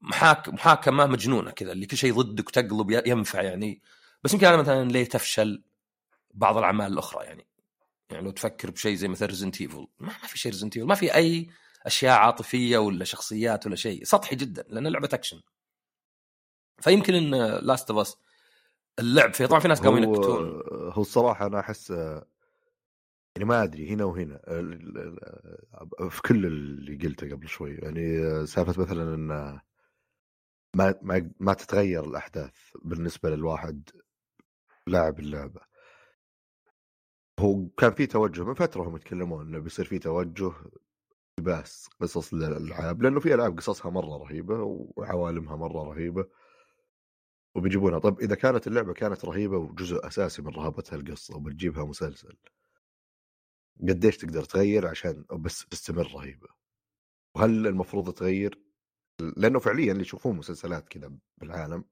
محاك 0.00 0.48
محاكمة 0.48 1.06
مجنونة 1.06 1.50
كذا 1.50 1.72
اللي 1.72 1.86
كل 1.86 1.96
شيء 1.96 2.14
ضدك 2.14 2.48
وتقلب 2.48 2.90
ينفع 3.06 3.42
يعني. 3.42 3.82
بس 4.24 4.34
يمكن 4.34 4.46
أنا 4.46 4.56
مثلا 4.56 4.90
ليه 4.90 5.04
تفشل 5.04 5.64
بعض 6.34 6.56
الأعمال 6.56 6.92
الأخرى 6.92 7.24
يعني. 7.24 7.46
يعني 8.10 8.24
لو 8.24 8.30
تفكر 8.30 8.70
بشيء 8.70 8.94
زي 8.94 9.08
مثلا 9.08 9.28
Resident 9.28 9.60
Evil 9.60 9.86
ما, 9.98 10.08
في 10.10 10.38
شيء 10.38 10.52
Resident 10.52 10.76
Evil 10.76 10.88
ما 10.88 10.94
في 10.94 11.14
أي 11.14 11.50
أشياء 11.86 12.18
عاطفية 12.18 12.78
ولا 12.78 13.04
شخصيات 13.04 13.66
ولا 13.66 13.76
شيء 13.76 14.04
سطحي 14.04 14.36
جدا 14.36 14.64
لأن 14.68 14.86
لعبة 14.86 15.08
اكشن 15.12 15.40
فيمكن 16.80 17.14
إن 17.14 17.34
Last 17.66 17.90
of 17.90 18.02
Us 18.02 18.14
اللعب 18.98 19.34
فيه 19.34 19.46
طبعا 19.46 19.60
في 19.60 19.68
ناس 19.68 19.80
قاموا 19.80 19.98
ينكتون. 19.98 20.62
هو 20.72 21.02
الصراحة 21.02 21.46
أنا 21.46 21.60
أحس 21.60 21.90
يعني 23.36 23.48
ما 23.48 23.62
أدري 23.62 23.90
هنا 23.90 24.04
وهنا 24.04 24.40
في 26.10 26.22
كل 26.22 26.46
اللي 26.46 26.96
قلته 26.96 27.30
قبل 27.30 27.48
شوي 27.48 27.74
يعني 27.74 28.46
سالفة 28.46 28.82
مثلا 28.82 29.14
إن 29.14 29.58
ما 30.76 30.94
ما 31.02 31.30
ما 31.40 31.54
تتغير 31.54 32.04
الأحداث 32.04 32.54
بالنسبة 32.82 33.30
للواحد 33.30 33.90
لاعب 34.86 35.18
اللعبة. 35.18 35.60
هو 37.40 37.66
كان 37.68 37.90
في 37.90 38.06
توجه 38.06 38.44
من 38.44 38.54
فترة 38.54 38.82
هم 38.82 38.96
يتكلمون 38.96 39.46
إنه 39.46 39.58
بيصير 39.58 39.84
في 39.84 39.98
توجه 39.98 40.52
بس 41.40 41.88
قصص 42.00 42.34
للألعاب 42.34 43.02
لأنه 43.02 43.20
في 43.20 43.34
ألعاب 43.34 43.56
قصصها 43.56 43.90
مرة 43.90 44.16
رهيبة 44.16 44.62
وعوالمها 44.96 45.56
مرة 45.56 45.82
رهيبة. 45.82 46.26
وبيجيبونها. 47.58 47.98
طب 47.98 48.20
إذا 48.20 48.34
كانت 48.34 48.66
اللعبة 48.66 48.92
كانت 48.92 49.24
رهيبة 49.24 49.56
وجزء 49.56 50.06
أساسي 50.06 50.42
من 50.42 50.48
رهبتها 50.48 50.96
القصة 50.96 51.36
وبتجيبها 51.36 51.84
مسلسل 51.84 52.36
قديش 53.88 54.16
تقدر 54.16 54.44
تغير 54.44 54.86
عشان 54.86 55.24
بس 55.32 55.66
تستمر 55.66 56.12
رهيبة؟ 56.14 56.48
وهل 57.36 57.66
المفروض 57.66 58.12
تغير؟ 58.12 58.60
لأنه 59.36 59.58
فعليا 59.58 59.92
اللي 59.92 60.02
يشوفون 60.02 60.36
مسلسلات 60.36 60.88
كذا 60.88 61.12
بالعالم 61.38 61.84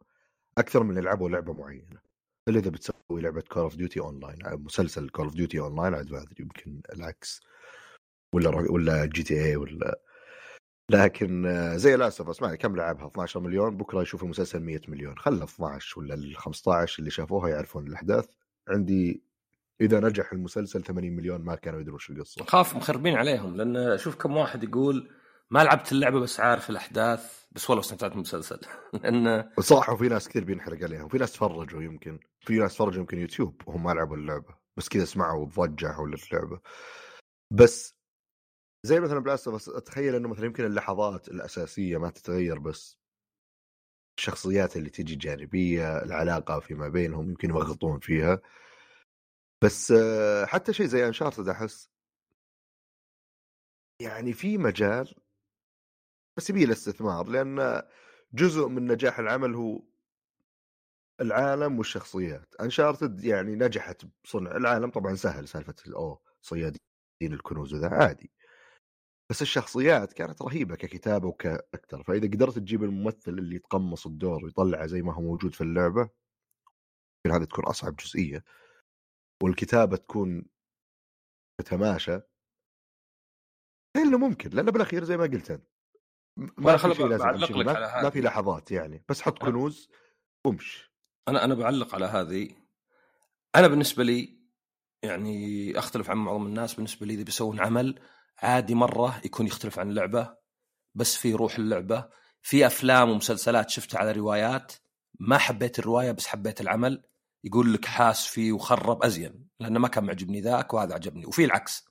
أكثر 0.58 0.82
من 0.82 0.96
يلعبوا 0.96 1.28
لعبة 1.28 1.52
معينة. 1.52 2.00
الا 2.48 2.58
إذا 2.58 2.70
بتسوي 2.70 3.20
لعبة 3.20 3.40
Call 3.40 3.62
of 3.62 3.76
Duty 3.76 4.00
online 4.00 4.38
مسلسل 4.62 5.08
Call 5.08 5.24
of 5.24 5.34
Duty 5.34 5.58
online 5.60 5.94
عاد 5.94 6.10
ما 6.12 6.22
أدري 6.22 6.36
يمكن 6.40 6.80
العكس. 6.92 7.40
ولا 8.32 8.48
ولا 8.70 9.06
GTA 9.06 9.56
ولا 9.56 10.00
لكن 10.90 11.46
آه، 11.46 11.76
زي 11.76 11.94
اوف 11.94 12.28
اسمع 12.28 12.54
كم 12.54 12.76
لعبها؟ 12.76 13.06
12 13.06 13.40
مليون. 13.40 13.76
بكرة 13.76 14.02
يشوف 14.02 14.22
المسلسل 14.22 14.60
100 14.60 14.80
مليون. 14.88 15.18
خلى 15.18 15.44
12 15.44 16.00
ولا 16.00 16.14
ال 16.14 16.36
15 16.36 16.98
اللي 16.98 17.10
شافوها 17.10 17.48
يعرفون 17.48 17.86
الأحداث. 17.86 18.28
عندي 18.68 19.22
إذا 19.80 20.00
نجح 20.00 20.32
المسلسل 20.32 20.84
80 20.84 21.16
مليون 21.16 21.40
ما 21.40 21.54
كانوا 21.54 21.80
يدرون 21.80 21.98
شو 21.98 22.12
القصة. 22.12 22.44
خاف 22.44 22.76
مخربين 22.76 23.14
عليهم 23.14 23.56
لأن 23.56 23.98
شوف 23.98 24.16
كم 24.16 24.36
واحد 24.36 24.64
يقول 24.64 25.10
ما 25.50 25.64
لعبت 25.64 25.92
اللعبة 25.92 26.20
بس 26.20 26.40
عارف 26.40 26.70
الأحداث 26.70 27.44
بس 27.52 27.70
والله 27.70 27.80
استمتعت 27.80 28.10
بالمسلسل. 28.10 28.60
لأن 29.02 29.50
صح 29.60 29.90
وفي 29.90 30.08
ناس 30.08 30.28
كثير 30.28 30.44
بينحرق 30.44 30.82
عليهم. 30.82 31.08
في 31.08 31.18
ناس 31.18 31.32
تفرجوا 31.32 31.82
يمكن. 31.82 32.18
في 32.40 32.58
ناس 32.58 32.74
تفرجوا 32.74 33.00
يمكن 33.00 33.18
يوتيوب 33.18 33.62
وهم 33.66 33.82
ما 33.82 33.90
لعبوا 33.90 34.16
اللعبة. 34.16 34.54
بس 34.76 34.88
كذا 34.88 35.04
سمعوا 35.04 35.46
ضجه 35.46 35.92
حول 35.92 36.14
اللعبه 36.14 36.60
بس 37.50 37.95
زي 38.82 39.00
مثلا 39.00 39.18
بلاست 39.18 39.48
بس 39.48 39.68
أتخيل 39.68 40.14
إنه 40.14 40.28
مثلا 40.28 40.44
يمكن 40.46 40.64
اللحظات 40.64 41.28
الأساسية 41.28 41.98
ما 41.98 42.10
تتغير 42.10 42.58
بس 42.58 42.98
الشخصيات 44.18 44.76
اللي 44.76 44.90
تجي 44.90 45.14
جانبية 45.16 46.02
العلاقة 46.02 46.60
فيما 46.60 46.88
بينهم 46.88 47.28
يمكن 47.28 47.50
يضغطون 47.50 47.98
فيها. 48.00 48.40
بس 49.64 49.92
حتى 50.44 50.72
شيء 50.72 50.86
زي 50.86 51.06
انشارتد 51.08 51.48
أحس 51.48 51.90
يعني 54.02 54.32
في 54.32 54.58
مجال 54.58 55.14
بس 56.36 56.50
يبي 56.50 56.64
له 56.66 56.72
استثمار 56.72 57.28
لأن 57.28 57.82
جزء 58.32 58.68
من 58.68 58.86
نجاح 58.92 59.18
العمل 59.18 59.54
هو 59.54 59.82
العالم 61.20 61.78
والشخصيات. 61.78 62.54
انشارتد 62.60 63.24
يعني 63.24 63.54
نجحت 63.56 64.02
بصنع 64.24 64.56
العالم 64.56 64.90
طبعا 64.90 65.14
سهل 65.14 65.48
سالفة 65.48 65.74
الاو 65.86 66.22
صيادين 66.42 66.78
الكنوز 67.22 67.74
وذا 67.74 67.88
عادي. 67.88 68.32
بس 69.30 69.42
الشخصيات 69.42 70.12
كانت 70.12 70.42
رهيبة 70.42 70.74
ككتابة 70.76 71.28
وكاكثر 71.28 72.02
فإذا 72.02 72.26
قدرت 72.26 72.58
تجيب 72.58 72.84
الممثل 72.84 73.30
اللي 73.32 73.56
يتقمص 73.56 74.06
الدور 74.06 74.44
ويطلعه 74.44 74.86
زي 74.86 75.02
ما 75.02 75.14
هو 75.14 75.22
موجود 75.22 75.54
في 75.54 75.60
اللعبة 75.60 76.00
يمكن 77.26 77.38
هذه 77.38 77.44
تكون 77.44 77.64
أصعب 77.64 77.96
جزئية. 77.96 78.44
والكتابة 79.42 79.96
تكون 79.96 80.46
تتماشى 81.60 82.20
إلا 83.96 84.16
ممكن 84.16 84.50
لأنه 84.50 84.72
بالأخير 84.72 85.04
زي 85.04 85.16
ما 85.16 85.24
قلت 85.24 85.50
انت 85.50 85.66
ما 86.58 86.76
في 86.76 86.94
شيء 86.94 87.06
لازم 87.06 87.28
أمشي 87.28 87.52
لك 87.52 87.68
على 87.68 88.02
ما 88.02 88.10
في 88.10 88.18
هذه. 88.18 88.24
لحظات 88.24 88.70
يعني. 88.70 89.04
بس 89.08 89.22
حط 89.22 89.38
كنوز 89.38 89.90
وامش 90.46 90.90
أنا 91.28 91.44
أنا 91.44 91.54
بعلق 91.54 91.94
على 91.94 92.06
هذه. 92.06 92.50
أنا 93.56 93.68
بالنسبة 93.68 94.04
لي 94.04 94.36
يعني 95.02 95.78
أختلف 95.78 96.10
عن 96.10 96.16
معظم 96.16 96.46
الناس 96.46 96.74
بالنسبة 96.74 97.06
لي 97.06 97.14
إذا 97.14 97.22
بيسوون 97.22 97.60
عمل 97.60 98.00
عادي 98.42 98.74
مرة 98.74 99.20
يكون 99.24 99.46
يختلف 99.46 99.78
عن 99.78 99.90
اللعبة 99.90 100.36
بس 100.94 101.16
في 101.16 101.34
روح 101.34 101.58
اللعبة. 101.58 102.08
في 102.42 102.66
أفلام 102.66 103.10
ومسلسلات 103.10 103.70
شفتها 103.70 103.98
على 103.98 104.12
روايات. 104.12 104.72
ما 105.20 105.38
حبيت 105.38 105.78
الرواية 105.78 106.12
بس 106.12 106.26
حبيت 106.26 106.60
العمل. 106.60 107.02
يقول 107.44 107.74
لك 107.74 107.84
حاس 107.84 108.26
فيه 108.26 108.52
وخرب 108.52 109.02
أزين 109.02 109.48
لأنه 109.60 109.78
ما 109.78 109.88
كان 109.88 110.04
معجبني 110.04 110.40
ذاك 110.40 110.74
وهذا 110.74 110.94
عجبني. 110.94 111.26
وفي 111.26 111.44
العكس 111.44 111.84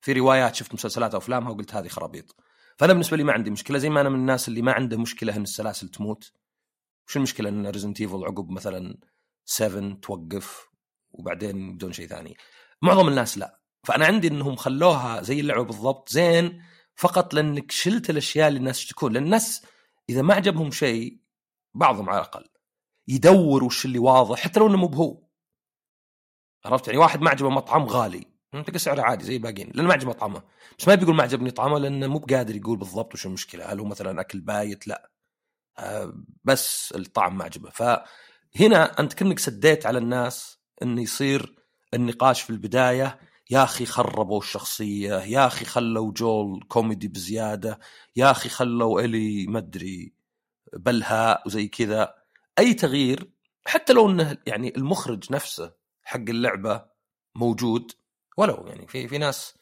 في 0.00 0.12
روايات 0.12 0.54
شفت 0.54 0.74
مسلسلات 0.74 1.12
أو 1.12 1.18
أفلامها 1.18 1.50
وقلت 1.50 1.74
هذه 1.74 1.88
خرابيط. 1.88 2.36
فأنا 2.78 2.92
بالنسبة 2.92 3.16
لي 3.16 3.24
ما 3.24 3.32
عندي 3.32 3.50
مشكلة 3.50 3.78
زي 3.78 3.90
ما 3.90 4.00
أنا 4.00 4.08
من 4.08 4.14
الناس 4.14 4.48
اللي 4.48 4.62
ما 4.62 4.72
عنده 4.72 4.98
مشكلة 4.98 5.36
إن 5.36 5.42
السلاسل 5.42 5.88
تموت. 5.88 6.32
وش 7.08 7.16
المشكلة؟ 7.16 7.48
إن 7.48 7.66
Resident 7.66 8.00
Evil 8.00 8.24
عقب 8.24 8.50
مثلا 8.50 8.98
7 9.44 9.94
توقف 10.02 10.68
وبعدين 11.10 11.74
بدون 11.74 11.92
شيء 11.92 12.06
ثاني. 12.06 12.36
معظم 12.82 13.08
الناس 13.08 13.38
لا. 13.38 13.59
فأنا 13.84 14.06
عندي 14.06 14.28
إنهم 14.28 14.56
خلوها 14.56 15.22
زي 15.22 15.40
اللعبة 15.40 15.64
بالضبط 15.64 16.08
زين 16.08 16.62
فقط 16.96 17.34
لأنك 17.34 17.70
شلت 17.72 18.10
الأشياء 18.10 18.48
اللي 18.48 18.58
الناس 18.58 18.78
يشتكون 18.78 19.12
لأن 19.12 19.24
الناس 19.24 19.66
إذا 20.10 20.22
ما 20.22 20.34
عجبهم 20.34 20.70
شيء 20.70 21.20
بعضهم 21.74 22.10
على 22.10 22.18
الأقل 22.18 22.48
يدور 23.08 23.64
وش 23.64 23.84
اللي 23.84 23.98
واضح 23.98 24.38
حتى 24.40 24.60
لو 24.60 24.66
إنه 24.66 24.76
مو 24.76 24.86
بهو. 24.86 25.22
عرفت؟ 26.64 26.86
يعني 26.86 26.98
واحد 26.98 27.20
ما 27.20 27.30
عجبه 27.30 27.50
مطعم 27.50 27.84
غالي 27.86 28.26
تلقى 28.52 28.78
سعره 28.78 29.02
عادي 29.02 29.24
زي 29.24 29.36
الباقيين 29.36 29.70
لأنه 29.74 29.88
ما 29.88 29.94
عجبه 29.94 30.10
مطعمه 30.10 30.42
بس 30.78 30.88
ما 30.88 30.94
بيقول 30.94 31.14
ما 31.14 31.22
عجبني 31.22 31.50
طعمه 31.50 31.78
لأنه 31.78 32.06
مو 32.06 32.18
بقادر 32.18 32.56
يقول 32.56 32.78
بالضبط 32.78 33.14
وش 33.14 33.26
المشكلة 33.26 33.72
هل 33.72 33.80
هو 33.80 33.84
مثلا 33.86 34.20
أكل 34.20 34.40
بايت؟ 34.40 34.86
لا. 34.86 35.10
آه، 35.78 36.12
بس 36.44 36.92
الطعم 36.96 37.38
ما 37.38 37.44
عجبه. 37.44 37.70
فهنا 37.70 39.00
أنت 39.00 39.12
كأنك 39.12 39.38
سديت 39.38 39.86
على 39.86 39.98
الناس 39.98 40.58
انه 40.82 41.02
يصير 41.02 41.54
النقاش 41.94 42.42
في 42.42 42.50
البداية 42.50 43.18
يا 43.50 43.64
أخي 43.64 43.86
خربوا 43.86 44.38
الشخصية 44.38 45.14
يا 45.14 45.46
أخي 45.46 45.64
خلوا 45.64 46.12
جول 46.12 46.64
كوميدي 46.68 47.08
بزيادة 47.08 47.80
يا 48.16 48.30
أخي 48.30 48.48
خلوا 48.48 49.00
Ellie 49.00 49.46
مدري 49.46 50.12
بلهاء 50.72 51.42
وزي 51.46 51.68
كذا. 51.68 52.14
أي 52.58 52.74
تغيير؟ 52.74 53.30
حتى 53.66 53.92
لو 53.92 54.10
إنه 54.10 54.38
يعني 54.46 54.76
المخرج 54.76 55.32
نفسه 55.32 55.74
حق 56.02 56.20
اللعبة 56.20 56.84
موجود 57.34 57.92
ولو 58.36 58.66
يعني 58.66 58.86
في 58.86 59.08
في 59.08 59.18
ناس 59.18 59.54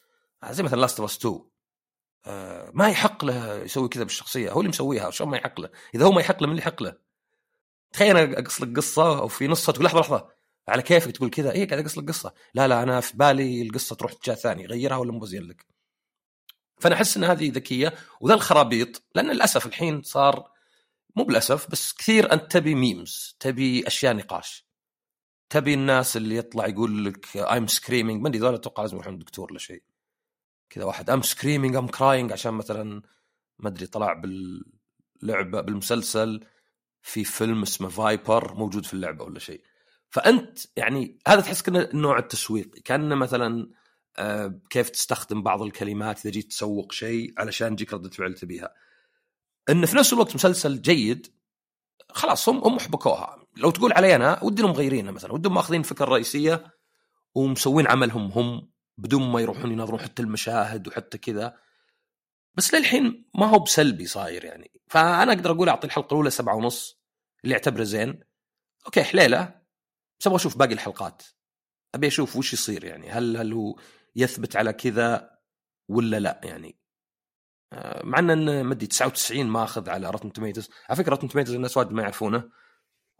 زي 0.49 0.63
مثلا 0.63 0.81
Last 0.81 0.99
of 0.99 1.08
Us 1.08 1.17
2 1.17 1.39
آه، 2.25 2.71
ما 2.73 2.89
يحق 2.89 3.25
له 3.25 3.55
يسوي 3.55 3.89
كذا 3.89 4.03
بالشخصية 4.03 4.51
هو 4.51 4.59
اللي 4.59 4.69
مسويها 4.69 5.11
شلون 5.11 5.29
ما 5.29 5.37
يحق 5.37 5.59
له؟ 5.61 5.69
إذا 5.95 6.05
هو 6.05 6.11
ما 6.11 6.21
يحق 6.21 6.41
له 6.41 6.47
من 6.47 6.51
اللي 6.51 6.61
يحق 6.61 6.83
له؟ 6.83 6.95
تخيل 7.93 8.17
أنا 8.17 8.39
أقص 8.39 8.61
لك 8.61 8.77
قصة 8.77 9.23
وفي 9.23 9.47
نصها 9.47 9.73
تقول 9.73 9.85
لحظة 9.85 9.99
لحظة 9.99 10.38
على 10.69 10.81
كيفك 10.81 11.11
تقول 11.11 11.29
كذا؟ 11.29 11.51
إيه 11.51 11.67
قاعد 11.67 11.81
أقص 11.81 11.97
لك 11.97 12.07
قصة. 12.07 12.33
لا 12.53 12.67
لا 12.67 12.83
أنا 12.83 13.01
في 13.01 13.17
بالي 13.17 13.61
القصة 13.61 13.95
تروح 13.95 14.11
اتجاه 14.11 14.35
ثاني 14.35 14.65
غيرها 14.65 14.97
ولا 14.97 15.11
مو 15.11 15.25
لك. 15.25 15.65
فأنا 16.79 16.95
أحس 16.95 17.17
إن 17.17 17.23
هذه 17.23 17.51
ذكية 17.51 17.93
وذا 18.21 18.33
الخرابيط 18.33 19.03
لأن 19.15 19.31
للأسف 19.31 19.65
الحين 19.65 20.01
صار 20.01 20.51
مو 21.15 21.23
بالأسف 21.23 21.71
بس 21.71 21.93
كثير 21.93 22.33
أنت 22.33 22.51
تبي 22.51 22.75
memes 22.75 23.37
تبي 23.39 23.87
أشياء 23.87 24.15
نقاش. 24.15 24.69
تبي 25.49 25.73
الناس 25.73 26.17
اللي 26.17 26.35
يطلع 26.35 26.67
يقول 26.67 27.05
لك 27.05 27.37
I'm 27.37 27.67
screaming 27.67 28.21
ما 28.21 28.29
أدري 28.29 28.39
ذولا 28.39 28.55
أتوقع 28.55 28.83
لازم 28.83 28.95
يروحون 28.95 29.19
دكتور 29.19 29.51
ولا 29.51 29.59
شيء. 29.59 29.83
كذا 30.69 30.83
واحد 30.83 31.09
I'm 31.09 31.21
screaming 31.21 31.75
I'm 31.75 31.87
crying 31.87 32.31
عشان 32.31 32.53
مثلا 32.53 33.01
ما 33.59 33.69
أدري 33.69 33.87
طلع 33.87 34.13
باللعبة 34.13 35.61
بالمسلسل 35.61 36.45
في 37.01 37.23
فيلم 37.23 37.61
اسمه 37.61 37.89
Viper 37.89 38.53
موجود 38.53 38.85
في 38.85 38.93
اللعبة 38.93 39.25
ولا 39.25 39.39
شيء. 39.39 39.61
فأنت 40.09 40.59
يعني 40.75 41.19
هذا 41.27 41.41
تحس 41.41 41.61
كأنه 41.61 41.79
النوع 41.79 42.19
التسويقي 42.19 42.81
كأنه 42.81 43.15
مثلا 43.15 43.69
آه، 44.17 44.59
كيف 44.69 44.89
تستخدم 44.89 45.43
بعض 45.43 45.61
الكلمات 45.61 46.19
إذا 46.19 46.29
جيت 46.29 46.49
تسوق 46.49 46.91
شيء 46.91 47.33
علشان 47.37 47.75
تجيك 47.75 47.93
ردة 47.93 48.09
فعل 48.09 48.33
تبيها. 48.33 48.73
إن 49.69 49.85
في 49.85 49.97
نفس 49.97 50.13
الوقت 50.13 50.35
مسلسل 50.35 50.81
جيد 50.81 51.27
خلاص 52.11 52.49
هم 52.49 52.57
هم 52.57 52.79
حبكوها. 52.79 53.45
لو 53.57 53.71
تقول 53.71 53.93
علي 53.93 54.15
أنا 54.15 54.43
ودي 54.43 54.61
إنهم 54.61 54.71
مغيرينها 54.71 55.11
مثلا 55.11 55.33
ودهم 55.33 55.53
ماخذين 55.53 55.79
الفكرة 55.79 56.03
الرئيسيه 56.03 56.65
ومسوين 57.35 57.87
عملهم 57.87 58.31
هم 58.31 58.69
بدون 58.97 59.31
ما 59.31 59.41
يروحون 59.41 59.71
يناظرون 59.71 59.99
حتى 59.99 60.21
المشاهد 60.21 60.87
وحتى 60.87 61.17
كذا. 61.17 61.57
بس 62.55 62.73
للحين 62.73 63.25
ما 63.35 63.45
هو 63.45 63.59
بسلبي 63.59 64.05
صاير 64.05 64.45
يعني. 64.45 64.71
فأنا 64.87 65.33
أقدر 65.33 65.51
أقول 65.51 65.69
أعطي 65.69 65.87
الحلقة 65.87 66.13
الأولى 66.13 66.29
سبعة 66.29 66.55
ونص 66.55 67.01
اللي 67.43 67.55
اعتبره 67.55 67.83
زين. 67.83 68.19
okay 68.85 69.03
حليلة. 69.03 69.58
بس 70.19 70.27
أبغى 70.27 70.37
أشوف 70.37 70.57
باقي 70.57 70.73
الحلقات. 70.73 71.23
أبي 71.95 72.07
أشوف 72.07 72.35
وش 72.35 72.53
يصير 72.53 72.83
يعني 72.83 73.09
هل 73.09 73.37
هل 73.37 73.53
هو 73.53 73.79
يثبت 74.15 74.55
على 74.55 74.73
كذا 74.73 75.39
ولا 75.89 76.19
لا 76.19 76.41
يعني. 76.43 76.79
آه، 77.73 78.05
مع 78.05 78.19
إن 78.19 78.65
مدي 78.65 78.87
99 78.87 79.45
ماخذ 79.45 79.89
على 79.89 80.09
Rotten 80.09 80.33
Tomatoes 80.33 80.69
على 80.89 80.97
فكرة 80.97 81.09
Rotten 81.09 81.27
Tomatoes 81.29 81.55
الناس 81.55 81.77
وايد 81.77 81.91
ما 81.91 82.01
يعرفونه. 82.01 82.49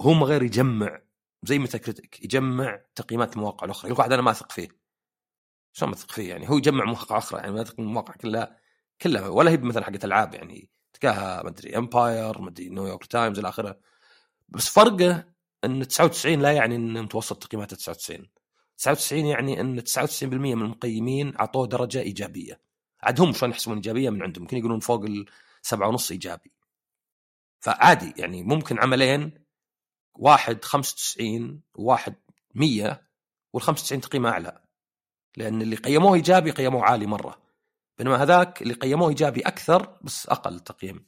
هو 0.01 0.13
من 0.13 0.23
غير 0.23 0.43
يجمع 0.43 1.01
زي 1.43 1.59
Metacritic 1.59 2.23
يجمع 2.23 2.81
تقييمات 2.95 3.35
المواقع 3.35 3.65
الاخرى 3.65 3.89
يقول 3.89 3.99
واحد 3.99 4.13
أنا 4.13 4.21
ما 4.21 4.31
أثق 4.31 4.51
فيه. 4.51 4.67
شلون 5.73 5.91
ما 5.91 5.95
تثق 5.95 6.11
فيه 6.11 6.29
يعني؟ 6.29 6.49
هو 6.49 6.57
يجمع 6.57 6.85
مواقع 6.85 7.17
أخرى 7.17 7.39
يعني 7.39 7.51
ما 7.51 7.63
تثق 7.63 7.79
المواقع 7.79 8.13
كلها 8.13 8.57
كلها 9.01 9.27
ولا 9.27 9.51
هي 9.51 9.57
مثلا 9.57 9.83
حقت 9.85 10.05
ألعاب 10.05 10.33
يعني. 10.33 10.69
تلقاها 10.93 11.43
ما 11.43 11.49
أدري 11.49 11.77
Empire 11.77 12.41
ما 12.41 12.49
أدري 12.49 12.69
New 12.69 12.85
York 12.85 13.05
Times 13.05 13.39
إلى 13.39 13.49
آخره. 13.49 13.79
بس 14.49 14.69
فرقه 14.69 15.25
إن 15.65 15.87
99 15.87 16.41
لا 16.41 16.51
يعني 16.51 16.75
إن 16.75 17.03
متوسط 17.03 17.43
تقييماته 17.43 17.75
99 17.75 18.29
99 18.77 19.25
يعني 19.25 19.61
إن 19.61 19.81
99% 19.81 20.23
من 20.23 20.61
المقيمين 20.61 21.37
أعطوه 21.39 21.67
درجة 21.67 22.01
إيجابية. 22.01 22.61
عاد 23.01 23.21
هم 23.21 23.33
شلون 23.33 23.51
يحسبون 23.51 23.75
إيجابية 23.75 24.09
من 24.09 24.23
عندهم؟ 24.23 24.43
ممكن 24.43 24.57
يقولون 24.57 24.79
فوق 24.79 25.05
السبعة 25.63 25.87
ونص 25.87 26.11
إيجابي. 26.11 26.51
فعادي 27.59 28.13
يعني 28.17 28.43
ممكن 28.43 28.79
عملين 28.79 29.45
واحد 30.15 30.65
95 30.65 31.61
وواحد 31.75 32.15
100 32.55 33.01
وال 33.53 33.63
95 33.63 34.01
تقييمه 34.01 34.29
أعلى. 34.29 34.61
لأن 35.37 35.61
اللي 35.61 35.75
قيموه 35.75 36.13
إيجابي 36.13 36.51
قيموه 36.51 36.83
عالي 36.83 37.05
مرة. 37.05 37.41
بينما 37.97 38.23
هذاك 38.23 38.61
اللي 38.61 38.73
قيموه 38.73 39.09
إيجابي 39.09 39.41
أكثر 39.41 39.97
بس 40.01 40.27
أقل 40.27 40.59
تقييم. 40.59 41.05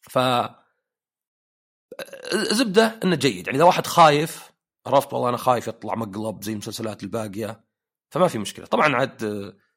ف 0.00 0.18
زبدة 2.32 3.00
إنه 3.04 3.16
جيد. 3.16 3.46
يعني 3.46 3.58
إذا 3.58 3.64
واحد 3.64 3.86
خايف 3.86 4.52
عرفت؟ 4.86 5.12
والله 5.12 5.28
أنا 5.28 5.36
خايف 5.36 5.68
يطلع 5.68 5.94
مقلب 5.94 6.44
زي 6.44 6.52
المسلسلات 6.52 7.02
الباقية. 7.02 7.64
فما 8.10 8.28
في 8.28 8.38
مشكلة. 8.38 8.66
طبعا 8.66 8.96
عاد 8.96 9.20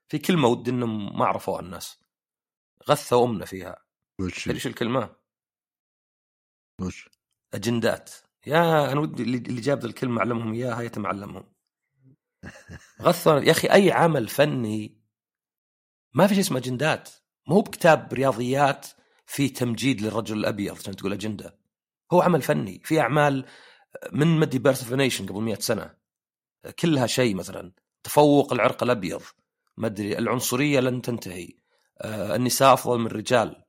في 0.08 0.20
كلمة 0.20 0.48
ودي 0.48 0.72
إنهم 0.72 1.20
ما 1.20 1.26
عرفوها 1.26 1.60
الناس. 1.60 2.00
غثوا 2.90 3.26
أمنا 3.26 3.46
فيها. 3.46 3.86
وش؟ 4.22 4.50
إيش 4.50 4.68
الكلمة؟ 4.68 5.16
وش؟ 6.82 7.10
أجندات. 7.54 8.14
يا 8.46 8.92
أنا 8.92 9.00
ودي 9.00 9.24
اللي 9.24 9.38
اللي 9.38 9.62
جاب 9.62 9.80
ذا 9.80 9.88
الكلمة 9.88 10.22
علمهم 10.22 10.54
إياها 10.54 10.82
يتم 10.82 11.06
علمهم. 11.06 11.54
غثوا. 13.02 13.40
يا 13.40 13.52
أخي 13.52 13.68
أي 13.68 13.92
عمل 13.92 14.28
فني 14.28 15.02
ما 16.14 16.28
في 16.28 16.34
شيء 16.34 16.44
اسمه 16.44 16.58
أجندات. 16.58 17.10
مو 17.48 17.62
بكتاب 17.62 18.14
رياضيات 18.14 18.88
في 19.26 19.50
تمجيد 19.50 20.02
للرجل 20.02 20.38
الأبيض 20.38 20.78
عشان 20.78 20.96
تقول 20.96 21.14
أجندة. 21.14 21.67
هو 22.14 22.22
عمل 22.22 22.42
فني 22.42 22.82
في 22.84 23.00
أعمال 23.00 23.46
من 24.12 24.40
مدري 24.40 24.62
nation 24.92 25.26
قبل 25.26 25.42
100 25.42 25.56
سنة. 25.56 25.94
كلها 26.80 27.08
شيء 27.08 27.36
مثلا 27.36 27.72
تفوق 28.04 28.54
العرق 28.54 28.84
الأبيض 28.84 29.22
ما 29.78 29.88
أدري 29.88 30.18
العنصرية 30.18 30.80
لن 30.80 31.02
تنتهي. 31.02 31.50
آه، 32.02 32.36
النساء 32.36 32.74
أفضل 32.74 33.00
من 33.00 33.06
الرجال. 33.06 33.64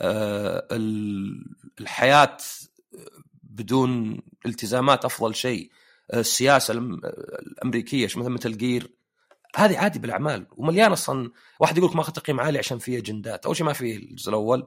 آه، 0.00 0.68
ال- 0.72 1.44
الحياة 1.80 2.36
بدون 3.42 4.20
التزامات 4.46 5.04
أفضل 5.04 5.34
شيء. 5.34 5.70
آه، 6.10 6.20
السياسة 6.20 6.72
الأمريكية 6.74 8.04
مثل 8.04 8.28
مثل 8.28 8.56
جير. 8.56 8.90
هذه 9.56 9.78
عادي 9.78 9.98
بالأعمال 9.98 10.46
ومليان 10.50 10.92
أصلا 10.92 11.30
واحد 11.60 11.78
يقول 11.78 11.90
لك 11.90 11.96
ماخذ 11.96 12.12
تقييم 12.12 12.40
عالي 12.40 12.58
عشان 12.58 12.78
فيه 12.78 12.98
أجندات. 12.98 13.46
أول 13.46 13.56
شيء 13.56 13.66
ما 13.66 13.72
فيه 13.72 13.96
الجزء 13.96 14.28
الأول. 14.28 14.66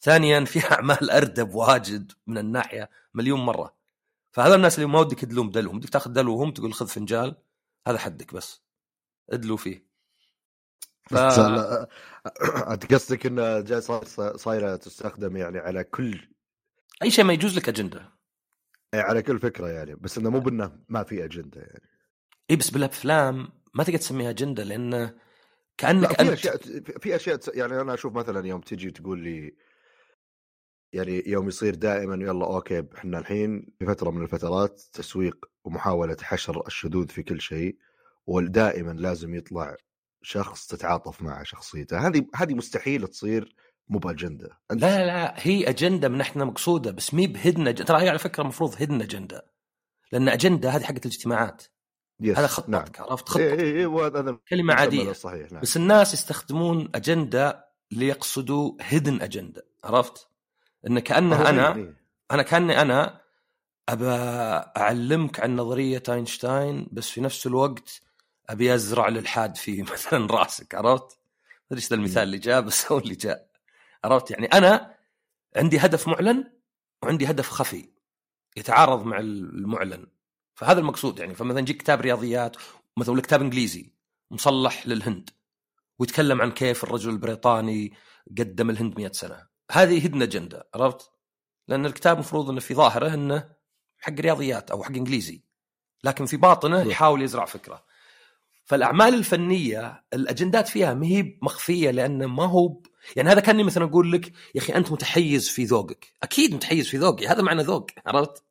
ثانيا 0.00 0.44
في 0.44 0.72
أعمال 0.72 1.10
أردب 1.10 1.54
واجد 1.54 2.12
من 2.26 2.38
الناحية 2.38 2.90
مليون 3.14 3.40
مرة. 3.40 3.76
فهذا 4.32 4.54
الناس 4.54 4.74
اللي 4.78 4.86
ما 4.86 5.00
ودك 5.00 5.20
تدلون 5.20 5.48
بدلوهم 5.48 5.78
بدك 5.78 5.88
تاخذ 5.88 6.12
دلوهم 6.12 6.50
تقول 6.50 6.74
خذ 6.74 6.86
فنجال 6.86 7.36
هذا 7.86 7.98
حدك 7.98 8.34
بس. 8.34 8.62
ادلوا 9.30 9.56
فيه. 9.56 9.86
ف... 11.02 11.14
بس 11.14 11.38
لا، 11.38 11.88
أنت 12.72 12.94
قصدك 12.94 13.26
انها 13.26 13.60
جاي 13.60 13.80
صايره 14.36 14.76
تستخدم 14.76 15.36
يعني 15.36 15.58
على 15.58 15.84
كل 15.84 16.20
أي 17.02 17.10
شيء 17.10 17.24
ما 17.24 17.32
يجوز 17.32 17.56
لك 17.56 17.68
أجندة. 17.68 18.12
يعني 18.92 19.08
على 19.08 19.22
كل 19.22 19.38
فكرة 19.38 19.68
يعني. 19.68 19.94
بس 19.94 20.18
إنه 20.18 20.30
مو 20.30 20.40
بإنه 20.40 20.78
ما 20.88 21.02
في 21.02 21.24
أجندة 21.24 21.60
يعني. 21.60 21.88
إي 22.50 22.56
بس 22.56 22.70
بالافلام 22.70 23.48
ما 23.74 23.84
تقدر 23.84 23.98
تسميها 23.98 24.30
أجندة 24.30 24.62
لأنه 24.62 24.98
لا 24.98 25.14
كأنك 25.78 26.12
في 26.22 26.32
أشياء 26.32 26.56
في 27.00 27.16
أشياء 27.16 27.38
يعني 27.54 27.80
أنا 27.80 27.94
أشوف 27.94 28.12
مثلا 28.12 28.46
يوم 28.46 28.60
تجي 28.60 28.90
تقول 28.90 29.18
لي 29.18 29.56
يعني 30.92 31.22
يوم 31.26 31.48
يصير 31.48 31.74
دائما 31.74 32.14
يلا 32.14 32.46
okay 32.46 32.84
إحنا 32.96 33.18
الحين 33.18 33.66
في 33.78 33.86
فترة 33.86 34.10
من 34.10 34.22
الفترات 34.22 34.82
تسويق 34.92 35.44
ومحاولة 35.64 36.16
حشر 36.22 36.66
الشذوذ 36.66 37.08
في 37.08 37.22
كل 37.22 37.40
شيء 37.40 37.76
ودائما 38.26 38.92
لازم 38.92 39.34
يطلع 39.34 39.76
شخص 40.22 40.66
تتعاطف 40.66 41.22
معه 41.22 41.42
شخصيته. 41.42 42.06
هذه 42.06 42.26
هذه 42.34 42.54
مستحيل 42.54 43.08
تصير 43.08 43.54
مو 43.88 43.98
بأجندة. 43.98 44.58
لا 44.70 45.06
لا 45.06 45.34
هي 45.36 45.68
أجندة 45.68 46.08
من 46.08 46.18
ناحيه 46.18 46.44
مقصودة 46.44 46.90
بس 46.90 47.14
مي 47.14 47.26
ب 47.26 47.32
hidden 47.32 47.68
أج... 47.68 47.84
ترى 47.84 48.02
هي 48.02 48.08
على 48.08 48.18
فكرة 48.18 48.42
المفروض 48.42 48.74
hidden 48.82 49.02
agenda 49.02 49.46
لأن 50.12 50.28
أجندة 50.28 50.70
هذه 50.70 50.82
حقت 50.82 51.06
الاجتماعات. 51.06 51.62
yes 52.20 52.38
هذا 52.38 52.46
خطتك 52.46 52.70
نعم. 52.70 52.84
عرفت؟ 52.98 53.28
خطتك. 53.28 53.40
اي 53.40 53.60
اي 53.60 53.80
اي 53.80 53.86
وهذا 53.86 54.20
هذا 54.20 54.38
كلمة 54.48 54.74
عادية. 54.74 55.10
الصحيح 55.10 55.52
نعم. 55.52 55.62
بس 55.62 55.76
الناس 55.76 56.14
يستخدمون 56.14 56.88
أجندة 56.94 57.66
ليقصدوا 57.90 58.72
hidden 58.80 59.20
agenda 59.20 59.66
عرفت؟ 59.84 60.28
انه 60.86 61.00
كأنه 61.00 61.48
أنا 61.48 61.74
إيه. 61.76 61.96
أنا 62.30 62.42
كأني 62.42 62.80
أنا 62.80 63.20
أبى 63.88 64.10
أعلمك 64.76 65.40
عن 65.40 65.56
نظرية 65.56 66.02
أينشتاين 66.08 66.88
بس 66.92 67.10
في 67.10 67.20
نفس 67.20 67.46
الوقت 67.46 68.00
أبي 68.48 68.74
أزرع 68.74 69.08
الالحاد 69.08 69.56
في 69.56 69.82
مثلا 69.92 70.26
راسك 70.26 70.74
عرفت؟ 70.74 71.18
ما 71.50 71.66
أدري 71.72 71.82
إيش 71.82 71.92
المثال 71.92 72.22
اللي 72.22 72.38
جاء 72.38 72.60
بس 72.60 72.92
هو 72.92 72.98
اللي 72.98 73.14
جاء 73.14 73.50
عرفت 74.04 74.30
يعني 74.30 74.46
أنا 74.46 74.94
عندي 75.56 75.78
هدف 75.78 76.08
معلن 76.08 76.52
وعندي 77.02 77.30
هدف 77.30 77.50
خفي 77.50 77.88
يتعارض 78.56 79.04
مع 79.04 79.18
المعلن 79.18 80.06
فهذا 80.54 80.80
المقصود 80.80 81.18
يعني 81.18 81.34
فمثلا 81.34 81.60
يجيك 81.60 81.76
كتاب 81.76 82.00
رياضيات 82.00 82.56
مثلا 82.96 83.12
ولا 83.12 83.22
كتاب 83.22 83.40
إنجليزي 83.40 83.92
مصلح 84.30 84.86
للهند 84.86 85.30
ويتكلم 85.98 86.42
عن 86.42 86.50
كيف 86.50 86.84
الرجل 86.84 87.10
البريطاني 87.10 87.92
قدم 88.38 88.70
الهند 88.70 88.98
100 88.98 89.12
سنة 89.12 89.55
هذه 89.70 90.04
هدن 90.04 90.22
اجنده 90.22 90.68
عرفت؟ 90.74 91.10
لأن 91.68 91.86
الكتاب 91.86 92.16
المفروض 92.16 92.50
إنه 92.50 92.60
في 92.60 92.74
ظاهره 92.74 93.14
إنه 93.14 93.48
حق 93.98 94.12
رياضيات 94.12 94.70
أو 94.70 94.82
حق 94.82 94.92
إنجليزي 94.92 95.42
لكن 96.04 96.26
في 96.26 96.36
باطنه. 96.36 96.82
يحاول 96.82 97.22
يزرع 97.22 97.44
فكرة 97.44 97.84
فالأعمال 98.64 99.14
الفنية 99.14 100.04
الأجندات 100.14 100.68
فيها 100.68 100.94
ما 100.94 101.06
هي 101.06 101.38
مخفية 101.42 101.90
لأنه 101.90 102.26
ما 102.26 102.44
هو. 102.44 102.82
يعني 103.16 103.30
هذا 103.30 103.40
كأني 103.40 103.62
مثلا 103.62 103.84
أقول 103.84 104.12
لك 104.12 104.32
يا 104.54 104.60
أخي 104.60 104.74
أنت 104.74 104.92
متحيز 104.92 105.48
في 105.48 105.64
ذوقك 105.64 106.12
أكيد 106.22 106.54
متحيز 106.54 106.88
في 106.88 106.96
ذوقي 106.96 107.26
هذا 107.26 107.42
معنى 107.42 107.62
ذوق 107.62 107.90
عرفت 108.06 108.44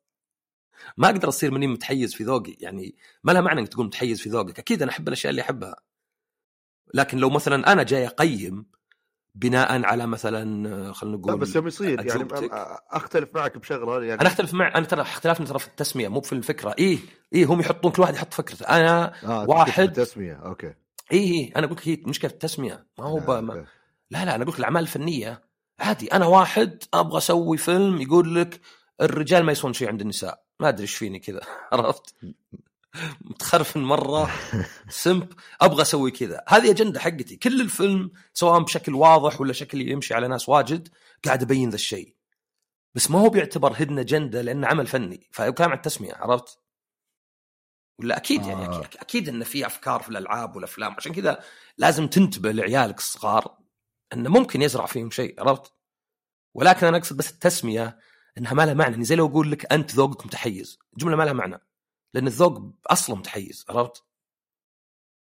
ما 0.96 1.08
أقدر 1.08 1.28
أصير 1.28 1.50
مني 1.50 1.66
متحيز 1.66 2.14
في 2.14 2.24
ذوقي 2.24 2.56
يعني 2.60 2.96
ما 3.24 3.32
لها 3.32 3.40
معنى 3.40 3.60
أنك 3.60 3.68
تقول 3.68 3.86
متحيز 3.86 4.20
في 4.20 4.28
ذوقك 4.28 4.58
أكيد 4.58 4.82
أنا 4.82 4.90
أحب 4.90 5.08
الأشياء 5.08 5.30
اللي 5.30 5.42
أحبها 5.42 5.76
لكن 6.94 7.18
لو 7.18 7.30
مثلا 7.30 7.72
أنا 7.72 7.82
جاي 7.82 8.06
أقيم 8.06 8.66
بناء 9.36 9.84
على 9.84 10.06
مثلا 10.06 10.68
آه، 10.88 10.92
خلينا 10.92 11.16
لا 11.16 11.22
نقول 11.22 11.38
بس 11.38 11.56
يوم 11.56 11.66
يصير 11.66 12.06
يعني. 12.06 12.28
أختلف 12.90 13.28
معك 13.34 13.58
بشغلة 13.58 14.04
يعني. 14.04 14.20
أنا 14.20 14.28
أختلف 14.28 14.54
مع 14.54 14.68
أنا 14.78 14.86
ترى 14.86 15.00
اختلافنا 15.02 15.46
ترى 15.46 15.58
في 15.58 15.66
التسمية 15.66 16.08
مو 16.08 16.20
في 16.20 16.32
الفكرة. 16.32 16.74
إيه 16.78 16.98
إيه 17.32 17.44
هم 17.46 17.60
يحطون 17.60 17.90
كل 17.92 18.02
واحد 18.02 18.14
يحط 18.14 18.34
فكرته. 18.34 18.64
أنا 18.66 19.12
آه 19.24 19.48
واحد- 19.48 19.92
تسميه 19.92 20.32
أوكي. 20.32 20.66
إيه 20.66 20.74
إيه 21.32 21.52
أنا 21.56 21.66
أقول 21.66 21.76
لك 21.76 21.88
هي 21.88 22.02
مشكلة 22.06 22.30
التسمية. 22.30 22.86
ما 22.98 23.04
هو. 23.04 23.18
آه، 23.18 23.40
ما... 23.40 23.52
لا 24.10 24.24
لا 24.24 24.34
أنا 24.34 24.42
أقول 24.42 24.48
لك 24.52 24.58
الأعمال 24.58 24.82
الفنية 24.82 25.42
عادي. 25.80 26.06
أنا 26.12 26.26
واحد 26.26 26.82
أبغى 26.94 27.18
أسوي 27.18 27.56
فيلم 27.56 28.00
يقول 28.00 28.34
لك 28.34 28.60
الرجال 29.00 29.44
ما 29.44 29.52
يسوون 29.52 29.72
شيء 29.72 29.88
عند 29.88 30.00
النساء. 30.00 30.42
ما 30.60 30.68
أدري 30.68 30.82
إيش 30.82 30.94
فيني 30.94 31.18
كذا. 31.18 31.40
عرفت؟ 31.72 32.14
متخرفن 33.20 33.80
مرة 33.80 34.30
سمب 34.88 35.32
أبغى 35.60 35.82
أسوي 35.82 36.10
كذا. 36.10 36.44
هذه 36.48 36.70
أجندة 36.70 37.00
حقتي. 37.00 37.36
كل 37.36 37.60
الفيلم 37.60 38.10
سواء 38.34 38.60
بشكل 38.60 38.94
واضح 38.94 39.40
ولا 39.40 39.52
شكل 39.52 39.80
يمشي 39.80 40.14
على 40.14 40.28
ناس 40.28 40.48
واجد 40.48 40.88
قاعد 41.24 41.42
أبين 41.42 41.70
ذا 41.70 41.74
الشيء. 41.74 42.16
بس 42.94 43.10
ما 43.10 43.20
هو 43.20 43.28
بيعتبر 43.28 43.72
هدن 43.76 43.98
اجنده 43.98 44.42
لأنه 44.42 44.66
عمل 44.66 44.86
فني. 44.86 45.28
فكلام 45.32 45.70
عن 45.70 45.76
التسمية 45.76 46.14
عرفت؟ 46.14 46.58
ولا 47.98 48.16
أكيد 48.16 48.46
يعني 48.46 48.66
آه. 48.66 48.80
أكيد, 48.80 49.00
أكيد 49.00 49.28
انه 49.28 49.44
في 49.44 49.66
أفكار 49.66 50.02
في 50.02 50.08
الألعاب 50.08 50.56
والأفلام. 50.56 50.94
عشان 50.94 51.12
كذا 51.12 51.44
لازم 51.78 52.06
تنتبه 52.06 52.52
لعيالك 52.52 52.98
الصغار 52.98 53.58
انه 54.12 54.30
ممكن 54.30 54.62
يزرع 54.62 54.86
فيهم 54.86 55.10
شيء 55.10 55.40
عرفت؟ 55.40 55.72
ولكن 56.54 56.86
أنا 56.86 56.96
أقصد 56.96 57.16
بس 57.16 57.30
التسمية 57.30 57.98
إنها 58.38 58.54
ما 58.54 58.66
لها 58.66 58.74
معنى. 58.74 58.92
يعني 58.92 59.04
زي 59.04 59.16
لو 59.16 59.26
أقول 59.26 59.50
لك 59.50 59.72
أنت 59.72 59.94
ذوقك 59.94 60.26
متحيز. 60.26 60.78
جملة 60.98 61.16
ما 61.16 61.22
لها 61.22 61.32
معنى. 61.32 61.65
لأن 62.16 62.26
الذوق 62.26 62.62
أصلا 62.86 63.16
متحيز 63.16 63.64
عرفت؟ 63.68 64.04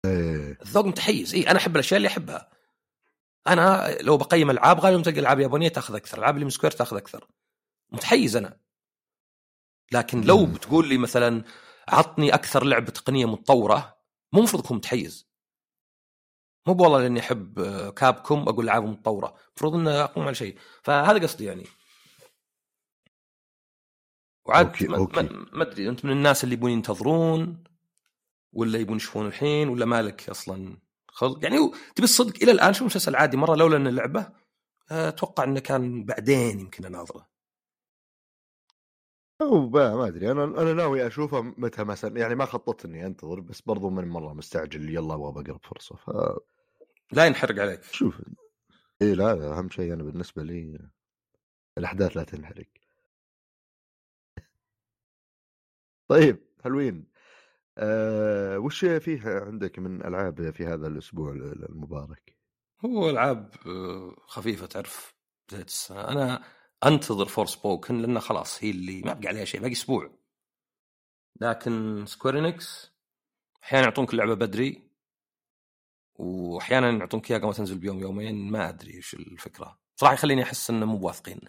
إيه. 0.05 0.59
الذوق 0.63 0.87
متحيز 0.87 1.35
اي 1.35 1.51
أنا 1.51 1.59
أحب 1.59 1.75
الأشياء 1.75 1.97
اللي 1.97 2.09
أحبها. 2.09 2.51
أنا 3.47 3.97
لو 4.01 4.17
بقيم 4.17 4.51
العاب 4.51 4.81
غالبا 4.81 5.03
تلقى 5.03 5.21
العاب 5.21 5.41
يابانيه 5.41 5.69
تأخذ 5.69 5.95
أكثر 5.95 6.19
العاب 6.19 6.35
اللي 6.35 6.45
من 6.45 6.51
سكوير 6.51 6.71
تأخذ 6.73 6.97
أكثر. 6.97 7.27
متحيز 7.93 8.37
أنا. 8.37 8.61
لكن 9.93 10.21
لو. 10.21 10.47
بتقول 10.47 10.89
لي 10.89 10.99
مثلا 10.99 11.45
عطني 11.89 12.35
أكثر 12.35 12.65
لعبة 12.65 12.91
تقنية 12.91 13.27
متطورة 13.27 13.99
مو 14.33 14.39
المفروض 14.39 14.65
أكون 14.65 14.77
متحيز. 14.77 15.29
مو 16.67 16.77
والله 16.81 17.01
لأني 17.01 17.21
أحب 17.21 17.61
كابكم 17.97 18.39
أقول 18.49 18.65
العاب 18.65 18.85
متطورة 18.85 19.37
المفروض 19.49 19.75
ان 19.75 19.89
أقوم 19.89 20.25
على 20.25 20.35
شيء. 20.35 20.59
فهذا 20.83 21.23
قصدي 21.23 21.45
يعني. 21.45 21.67
وعاد 24.45 24.67
أوكي، 24.67 24.89
ما- 24.89 24.97
أوكي. 24.97 25.29
ما 25.53 25.63
أدري 25.63 25.89
أنت 25.89 26.05
من 26.05 26.11
الناس 26.11 26.45
اللي 26.45 26.55
يبون 26.55 26.71
ينتظرون 26.71 27.65
ولا 28.53 28.79
يبون 28.79 28.97
يشوفون 28.97 29.27
الحين 29.27 29.69
ولا 29.69 29.85
مالك 29.87 30.31
أصلا 30.31 30.77
خلق؟ 31.09 31.45
يعني 31.45 31.57
تبي 31.95 32.05
الصدق 32.05 32.43
إلى 32.43 32.53
الآن 32.53 32.73
شو 32.73 32.85
مسلسل 32.85 33.17
عادي؟ 33.17 33.37
مرة 33.37 33.55
لولا 33.55 33.77
إن 33.77 33.87
اللعبة 33.87 34.33
أتوقع 34.91 35.45
إنه 35.45 35.61
كان 35.61 36.05
بعدين 36.05 36.61
يمكن 36.61 36.85
أناظره. 36.85 37.29
أو 39.43 39.69
ما 39.71 40.07
أدري. 40.07 40.31
أنا 40.31 40.45
أنا 40.45 40.73
ناوي 40.73 41.07
أشوفه 41.07 41.41
متى 41.43 41.85
مثلا 41.85 42.19
يعني 42.19 42.35
ما 42.35 42.45
خططت 42.45 42.85
اني 42.85 43.07
أنتظر 43.07 43.41
بس 43.41 43.61
برضو 43.61 43.91
من 43.91 44.09
مرة 44.09 44.33
مستعجل. 44.33 44.95
يلا 44.95 45.15
أبغى 45.15 45.43
بقرب 45.43 45.61
فرصة. 45.65 45.97
ف 45.97 46.11
لا 47.13 47.27
ينحرق 47.27 47.63
عليك. 47.63 47.83
شوف. 47.83 48.23
اي 49.03 49.15
لا 49.15 49.59
أهم 49.59 49.71
شيء 49.71 49.93
أنا 49.93 50.03
بالنسبة 50.03 50.43
لي 50.43 50.79
الأحداث 51.79 52.17
لا 52.17 52.23
تنحرق. 52.25 52.67
طيب 56.13 56.39
حلوين. 56.65 57.05
أه 57.79 58.59
وش 58.59 58.85
فيه 58.85 59.21
عندك 59.25 59.79
من 59.79 60.05
ألعاب 60.07 60.51
في 60.51 60.67
هذا 60.67 60.87
الأسبوع 60.87 61.33
المبارك؟ 61.33 62.37
هو 62.85 63.11
ألعاب 63.11 63.55
آه، 63.67 64.17
خفيفة 64.27 64.67
تعرف 64.67 65.15
بدايه 65.49 65.65
السنة 65.65 66.09
أنا 66.09 66.45
أنتظر 66.85 67.27
Forspoken 67.27 67.99
لأنه 68.03 68.21
خلاص 68.21 68.65
هي 68.65 68.71
اللي 68.71 69.03
ما 69.03 69.13
بقى 69.13 69.29
عليها 69.29 69.45
شيء 69.45 69.61
باقي 69.61 69.73
أسبوع. 69.73 70.11
لكن 71.41 72.05
Square 72.07 72.58
Enix 72.58 72.93
أحيانا 73.63 73.85
يعطونك 73.85 74.13
اللعبة 74.13 74.35
بدري 74.35 74.91
واحيانا 76.15 76.91
يعطونك 76.91 77.31
إياها 77.31 77.41
قبل 77.41 77.55
تنزل 77.55 77.79
بيوم 77.79 78.01
يومين 78.01 78.51
ما 78.51 78.69
أدري 78.69 78.95
إيش 78.95 79.15
الفكرة. 79.15 79.82
صراحة 80.03 80.15
يخليني 80.15 80.43
أحس 80.43 80.71
إنه 80.71 80.87
مو 80.87 81.07
واثقين. 81.07 81.41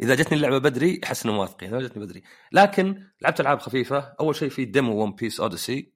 إذا 0.00 0.14
جتني 0.14 0.36
اللعبة 0.36 0.58
بدري 0.58 1.00
أحس 1.04 1.24
انهم 1.24 1.38
واثقين 1.38 1.70
ما 1.70 1.80
جتني 1.80 2.04
بدري. 2.04 2.22
لكن 2.52 3.06
لعبت 3.22 3.40
ألعاب 3.40 3.58
خفيفة. 3.58 3.98
أول 4.20 4.36
شيء 4.36 4.48
في 4.48 4.64
demo 4.64 5.02
One 5.02 5.12
Piece 5.12 5.40
Odyssey 5.40 5.94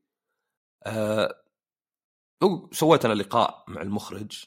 أه 0.87 1.43
سويت 2.73 3.05
أنا 3.05 3.15
لقاء 3.15 3.65
مع 3.69 3.83
المخرج. 3.83 4.45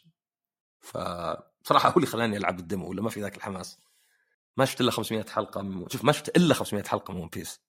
فصراحه 0.80 1.90
هو 1.90 1.94
اللي 1.96 2.08
خلاني 2.08 2.38
ألعب 2.38 2.60
ال 2.60 2.66
demo 2.66 2.90
ولا 2.90 3.02
ما 3.02 3.10
في 3.10 3.22
ذاك 3.22 3.38
الحماس. 3.38 3.80
ما 4.58 4.66
شفت 4.66 4.82
إلا 4.82 4.92
500 4.92 5.26
حلقة 5.26 5.62
من... 5.62 5.90
شوف 5.90 6.04
ما 6.04 6.12
شفت 6.12 6.38
إلا 6.38 6.54
500 6.54 6.84
حلقة 6.84 7.14
من 7.14 7.20
One 7.20 7.30
Piece 7.30 7.62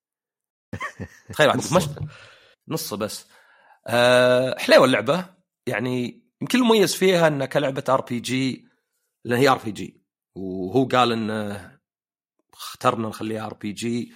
تخيل 1.32 1.48
ما 1.48 1.80
شفت. 1.80 1.98
نص 2.68 2.94
بس. 2.94 3.26
أه 3.86 4.58
حليوة 4.58 4.84
اللعبة. 4.84 5.34
يعني 5.66 6.22
يمكن 6.40 6.58
المميز 6.58 6.94
فيها 6.94 7.28
إنها 7.28 7.46
كلعبة 7.46 7.84
ار 7.88 8.00
بي 8.00 8.20
جي 8.20 8.75
لأن 9.26 9.38
هي 9.38 9.48
ار 9.48 9.58
بي 9.64 9.70
جي 9.70 10.02
وهو 10.34 10.84
قال 10.84 11.12
إنه 11.12 11.78
اخترنا 12.52 13.08
نخليها 13.08 13.46
RPG 13.46 14.14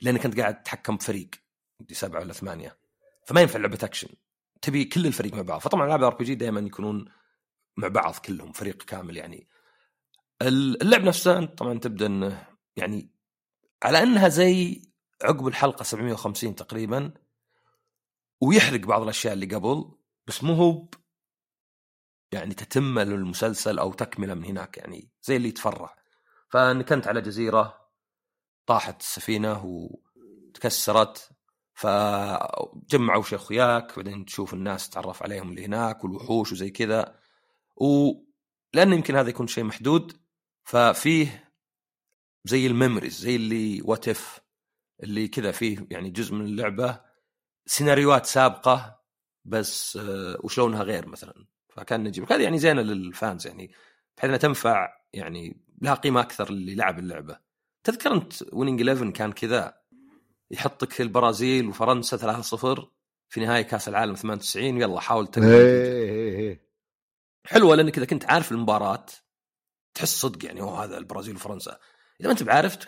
لانك 0.00 0.24
انت 0.24 0.40
قاعد 0.40 0.62
تتحكم 0.62 0.96
بفريق 0.96 1.30
دي 1.80 1.94
سبعة 1.94 2.20
ولا 2.20 2.32
ثمانية. 2.32 2.78
فما 3.26 3.40
ينفع 3.40 3.58
لعبة 3.58 3.78
اكشن 3.82 4.08
تبي 4.62 4.84
كل 4.84 5.06
الفريق 5.06 5.34
مع 5.34 5.42
بعض. 5.42 5.60
فطبعا 5.60 5.86
العاب 5.86 6.02
RPG 6.02 6.34
دائما 6.34 6.60
يكونون 6.60 7.04
مع 7.76 7.88
بعض 7.88 8.14
كلهم 8.14 8.52
فريق 8.52 8.82
كامل 8.82 9.16
يعني. 9.16 9.48
اللعب 10.42 11.02
نفسه 11.02 11.44
طبعا 11.44 11.78
تبدأ 11.78 12.06
إنه 12.06 12.46
يعني 12.76 13.10
على 13.82 14.02
إنها 14.02 14.28
زي 14.28 14.82
عقب 15.22 15.46
الحلقة 15.46 15.82
750 15.82 16.54
تقريبا 16.54 17.12
ويحرق 18.40 18.80
بعض 18.80 19.02
الأشياء 19.02 19.34
اللي 19.34 19.46
قبل 19.46 19.92
بس 20.26 20.44
مو 20.44 20.54
هو 20.54 20.88
يعني 22.32 22.54
تتمه 22.54 23.04
للمسلسل 23.04 23.78
أو 23.78 23.92
تكملة 23.92 24.34
من 24.34 24.44
هناك 24.44 24.78
يعني 24.78 25.10
زي 25.22 25.36
اللي 25.36 25.48
يتفرع. 25.48 25.96
فانك 26.48 26.92
انت 26.92 27.08
على 27.08 27.20
جزيرة 27.20 27.90
طاحت 28.66 29.00
السفينة 29.00 29.64
وتكسرت 29.64 31.30
فجمعوا 31.74 33.22
شيخ 33.22 33.42
اخوياك 33.42 33.96
بعدين 33.96 34.24
تشوف 34.24 34.54
الناس 34.54 34.90
تعرف 34.90 35.22
عليهم 35.22 35.50
اللي 35.50 35.64
هناك 35.64 36.04
والوحوش 36.04 36.52
وزي 36.52 36.70
كذا. 36.70 37.20
ولان 37.76 38.92
يمكن 38.92 39.16
هذا 39.16 39.28
يكون 39.28 39.46
شيء 39.46 39.64
محدود 39.64 40.20
ففيه 40.64 41.52
زي 42.44 42.66
الميموريز 42.66 43.20
زي 43.20 43.36
اللي 43.36 43.82
وات 43.82 44.08
اف 44.08 44.40
اللي 45.02 45.28
كذا 45.28 45.52
فيه 45.52 45.86
يعني 45.90 46.10
جزء 46.10 46.34
من 46.34 46.44
اللعبة 46.44 47.00
سيناريوهات 47.66 48.26
سابقة 48.26 49.00
بس 49.44 49.96
آه، 49.96 50.38
وشلونها 50.42 50.82
غير 50.82 51.08
مثلا. 51.08 51.46
فكان 51.80 52.04
نجيب. 52.04 52.32
هذه 52.32 52.42
يعني 52.42 52.58
زينة 52.58 52.82
للفانز 52.82 53.46
يعني 53.46 53.70
بحيث 54.16 54.28
إنها 54.28 54.38
تنفع 54.38 54.88
يعني 55.12 55.64
لها 55.82 55.94
قيمة 55.94 56.20
أكثر 56.20 56.48
اللي 56.48 56.74
لعب 56.74 56.98
اللعبة. 56.98 57.38
تذكر 57.84 58.12
أنت 58.12 58.32
ويننج 58.52 58.88
11 58.88 59.10
كان 59.10 59.32
كذا 59.32 59.80
يحطك 60.50 61.00
البرازيل 61.00 61.66
وفرنسا 61.66 62.16
3-0 62.16 62.80
في 63.28 63.40
نهاية 63.40 63.62
كأس 63.62 63.88
العالم 63.88 64.14
98 64.14 64.80
يلا 64.80 65.00
حاول 65.00 65.26
حلوة 67.46 67.76
لأنك 67.76 67.96
إذا 67.96 68.06
كنت 68.06 68.24
عارف 68.24 68.52
المباراة 68.52 69.06
تحس 69.94 70.20
صدق 70.20 70.44
يعني 70.44 70.62
هو 70.62 70.74
هذا 70.74 70.98
البرازيل 70.98 71.36
وفرنسا. 71.36 71.78
إذا 72.20 72.28
ما 72.28 72.32
أنت 72.32 72.42
بعارف 72.42 72.78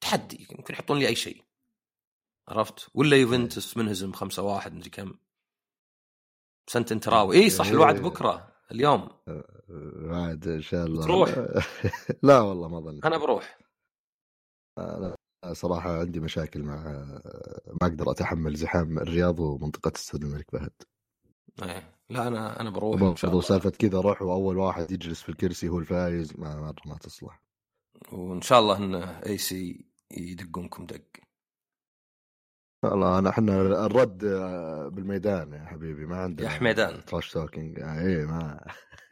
تحدي 0.00 0.46
يمكن 0.50 0.74
يحطون 0.74 0.98
لي 0.98 1.08
أي 1.08 1.14
شيء. 1.14 1.42
عرفت؟ 2.48 2.88
ولا 2.94 3.16
يوفنتوس 3.16 3.76
منهزم 3.76 4.12
5 4.12 4.42
1 4.42 4.74
مدري 4.74 4.90
كم. 4.90 5.14
سنت 6.66 6.92
تراوي 6.92 7.36
اي 7.36 7.50
صح 7.50 7.66
الوعد 7.66 8.02
بكرة 8.02 8.52
اليوم. 8.72 9.08
وعد 10.04 10.48
إن 10.48 10.60
شاء 10.60 10.86
الله. 10.86 11.04
تروح 11.04 11.30
لا 12.22 12.40
والله 12.40 12.68
ما 12.68 12.80
ظن 12.80 13.00
أنا 13.04 13.18
بروح. 13.18 13.58
لا 14.78 15.16
صراحة 15.52 16.00
عندي 16.00 16.20
مشاكل 16.20 16.62
مع 16.62 16.82
ما 17.82 17.88
أقدر 17.88 18.10
أتحمل 18.10 18.54
زحام 18.56 18.98
الرياض 18.98 19.40
ومنطقة 19.40 19.92
استاد 19.96 20.24
الملك 20.24 20.50
فهد. 20.50 20.72
إيه. 21.62 21.96
لا 22.10 22.28
أنا 22.28 22.60
أنا 22.60 22.70
بروح 22.70 23.02
إن 23.02 23.16
شاء 23.16 23.30
الله. 23.30 23.42
سالفه 23.42 23.70
كذا 23.70 24.00
روح 24.00 24.22
وأول 24.22 24.58
واحد 24.58 24.90
يجلس 24.90 25.22
في 25.22 25.28
الكرسي 25.28 25.68
هو 25.68 25.78
الفايز 25.78 26.32
ما 26.38 26.60
مره 26.60 26.82
ما 26.86 26.98
تصلح. 26.98 27.42
وإن 28.12 28.40
شاء 28.40 28.60
الله 28.60 28.76
إن 28.76 28.94
إي 28.94 29.38
سي 29.38 29.86
يدقونكم 30.10 30.86
دق. 30.86 31.25
والله 32.90 33.18
أنا 33.18 33.30
إحنا 33.30 33.60
الرد 33.86 34.18
بالميدان 34.94 35.52
يا 35.52 35.64
حبيبي 35.64 36.06
ما 36.06 36.16
عندنا 36.16 36.48
يا 36.50 36.52
حميدان. 36.58 37.04
trash 37.04 37.30
talking 37.32 37.80
اي 37.80 38.26
ما 38.26 38.60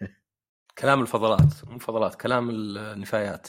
كلام 0.79 1.01
الفضلات 1.03 1.65
مو 1.67 1.79
فضلات 1.79 2.15
كلام 2.15 2.51
النفايات. 2.51 3.49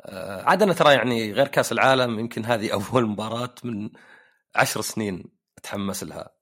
آه، 0.00 0.42
عاد 0.42 0.62
أنا 0.62 0.72
ترى 0.72 0.94
يعني 0.94 1.32
غير 1.32 1.48
كأس 1.48 1.72
العالم 1.72 2.18
يمكن 2.18 2.44
هذه 2.44 2.70
أول 2.92 3.06
مباراة 3.06 3.54
من 3.64 3.90
عشر 4.54 4.80
سنين 4.80 5.24
أتحمس 5.58 6.04
لها. 6.04 6.34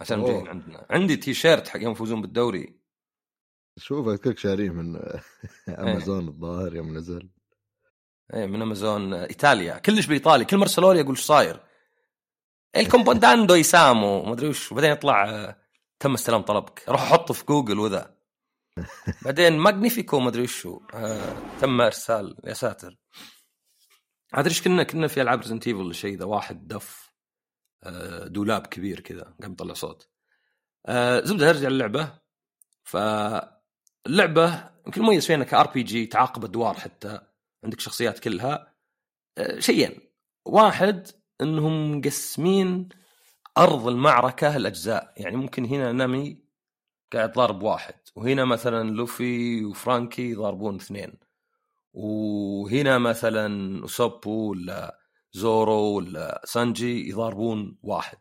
عشان 0.00 0.24
جايين 0.24 0.48
عندنا. 0.48 0.86
عندي 0.90 1.16
تي 1.16 1.34
شيرت 1.34 1.68
حق 1.68 1.80
يوم 1.82 1.92
يفوزون 1.92 2.22
بالدوري. 2.22 2.80
شوف 3.78 4.08
أذكرك 4.08 4.38
شاريه 4.38 4.70
من 4.70 4.96
امازون 5.68 6.28
الظاهر 6.28 6.74
يوم 6.76 6.96
نزل. 6.96 7.30
إيه 8.34 8.46
من 8.46 8.62
أمازون 8.62 9.14
إيطاليا. 9.14 9.78
كلش 9.78 10.06
بايطاليا 10.06 10.44
كل 10.44 10.56
مرسلولي 10.56 11.00
أقول 11.00 11.10
إيش 11.10 11.20
صاير؟ 11.24 11.60
الكومبونداندو 12.76 13.54
يسامو 13.54 14.22
ما 14.22 14.32
أدري 14.32 14.48
وش. 14.48 14.72
وبعدين 14.72 14.90
يطلع 14.90 15.56
تم 16.00 16.14
استلام 16.14 16.42
طلبك. 16.42 16.82
أروح 16.88 17.02
أحطه 17.02 17.34
في 17.34 17.44
جوجل 17.44 17.78
وذا. 17.78 18.14
بعدين 19.24 19.58
ماجنيفيكو 19.58 20.20
ما 20.20 20.28
أدري 20.28 20.42
وشو 20.42 20.80
آه 20.94 21.36
تم 21.60 21.80
إرسال. 21.80 22.36
يا 22.44 22.52
ساتر. 22.52 22.98
ادري 24.34 24.50
إيش 24.50 24.62
كنا 24.62 24.82
كنا 24.82 25.06
في 25.06 25.22
ألعاب 25.22 25.40
ريزنت 25.40 25.66
ايفل 25.66 25.94
شيء 25.94 26.18
ذا؟ 26.18 26.24
واحد 26.24 26.68
دف 26.68 27.14
آه 27.82 28.26
دولاب 28.28 28.66
كبير 28.66 29.00
كذا 29.00 29.34
قام 29.42 29.52
يطلع 29.52 29.74
صوت. 29.74 30.08
آه 30.86 31.20
زبدة 31.20 31.50
ارجع 31.50 31.68
اللعبه 31.68 32.18
فاللعبه 32.82 34.70
يمكن 34.86 35.00
المميز 35.00 35.26
فيها 35.26 35.36
انك 35.36 35.54
ار 35.54 35.66
بي 35.66 35.82
جي 35.82 36.06
تعاقب 36.06 36.44
أدوار 36.44 36.74
حتى. 36.74 37.20
عندك 37.64 37.80
شخصيات 37.80 38.18
كلها 38.18 38.74
آه 39.38 39.58
شيئين. 39.60 40.00
واحد 40.46 41.08
إنهم 41.40 41.98
مقسمين 41.98 42.88
أرض 43.58 43.88
المعركة 43.88 44.56
الأجزاء. 44.56 45.14
يعني 45.16 45.36
ممكن 45.36 45.64
هنا 45.64 45.92
نامي 45.92 46.44
قاعد 47.12 47.32
ضارب 47.32 47.62
واحد 47.62 47.94
وهنا 48.16 48.44
مثلا 48.44 48.90
لوفي 48.90 49.64
وفرانكي 49.64 50.30
يضاربون 50.30 50.74
اثنين. 50.74 51.14
وهنا 51.92 52.98
مثلا 52.98 53.80
أوسوبو 53.82 54.50
ولا 54.50 54.98
زورو 55.32 55.96
ولا 55.96 56.42
سانجي 56.44 57.08
يضاربون 57.08 57.78
واحد. 57.82 58.18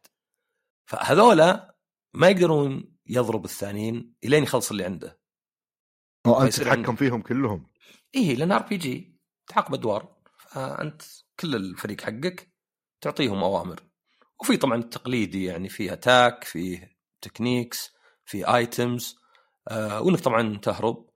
فهذولا 0.85 1.75
ما 2.13 2.29
يقدرون 2.29 2.95
يضرب 3.07 3.45
الثانيين 3.45 4.13
إلين 4.23 4.43
يخلص 4.43 4.71
اللي 4.71 4.83
عنده. 4.83 5.19
أو 6.25 6.41
أنت 6.41 6.53
تتحكم 6.53 6.95
فيهم 6.95 7.21
كلهم. 7.21 7.67
إيه 8.15 8.35
لأن 8.35 8.51
RPG. 8.51 9.12
تعاقب 9.47 9.73
أدوار 9.73 10.15
فأنت 10.37 11.01
كل 11.39 11.55
الفريق 11.55 12.01
حقك 12.01 12.53
تعطيهم 13.01 13.43
أوامر. 13.43 13.83
وفي 14.41 14.57
طبعا 14.57 14.75
التقليدي 14.75 15.43
يعني 15.45 15.69
فيه 15.69 15.93
attack 15.93 16.43
فيه 16.43 16.97
techniques 17.21 17.93
في 18.25 18.55
items 18.55 19.17
آه 19.67 20.01
وإنك 20.01 20.19
طبعا 20.19 20.57
تهرب. 20.57 21.09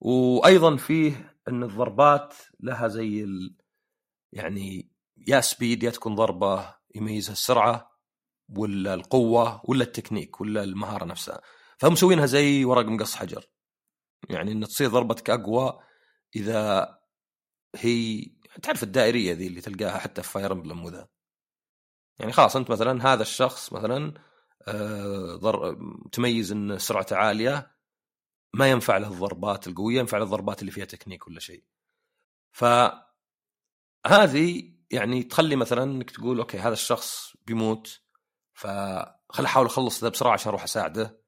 وأيضا 0.00 0.76
فيه 0.76 1.36
إن 1.48 1.62
الضربات 1.62 2.34
لها 2.60 2.88
زي 2.88 3.24
ال... 3.24 3.56
يعني 4.32 4.90
يا 5.28 5.40
speed 5.40 5.82
يا 5.82 5.90
تكون 5.90 6.14
ضربة 6.14 6.74
يميزها 6.94 7.32
السرعة 7.32 7.90
ولا 8.56 8.94
القوة 8.94 9.60
ولا 9.64 9.84
التكنيك 9.84 10.40
ولا 10.40 10.64
المهارة 10.64 11.04
نفسها. 11.04 11.40
فهم 11.78 11.92
مسوينها 11.92 12.26
زي 12.26 12.64
ورق 12.64 12.86
مقص 12.86 13.14
حجر. 13.14 13.46
يعني 14.30 14.52
إن 14.52 14.64
تصير 14.64 14.88
ضربتك 14.88 15.30
أقوى 15.30 15.78
إذا 16.36 16.97
هي 17.76 18.26
تعرف 18.62 18.82
الدائرية 18.82 19.32
ذي 19.32 19.46
اللي 19.46 19.60
تلقاها 19.60 19.98
حتى 19.98 20.22
في 20.22 20.28
Fire 20.28 20.52
Emblem 20.52 20.84
وذا. 20.84 21.08
يعني 22.18 22.32
خلاص 22.32 22.56
أنت 22.56 22.70
مثلا 22.70 23.12
هذا 23.12 23.22
الشخص 23.22 23.72
مثلا 23.72 24.14
آه 24.68 25.36
ضر... 25.36 25.76
تميز 26.12 26.52
إن 26.52 26.78
سرعته 26.78 27.16
عالية 27.16 27.76
ما 28.54 28.70
ينفع 28.70 28.96
له 28.96 29.08
الضربات 29.08 29.68
القوية 29.68 29.98
ينفع 29.98 30.18
له 30.18 30.24
الضربات 30.24 30.60
اللي 30.60 30.72
فيها 30.72 30.84
تكنيك 30.84 31.26
ولا 31.28 31.40
شيء. 31.40 31.64
ف 32.52 32.64
هذه 34.06 34.72
يعني 34.90 35.22
تخلي 35.22 35.56
مثلا 35.56 35.82
إنك 35.82 36.10
تقول 36.10 36.38
okay 36.38 36.58
هذا 36.58 36.72
الشخص 36.72 37.36
بيموت 37.46 38.00
فخل 38.54 39.44
أحاول 39.44 39.66
أخلص 39.66 40.04
ذا 40.04 40.08
بسرعة 40.10 40.32
عشان 40.32 40.48
أروح 40.48 40.62
أساعده 40.62 41.22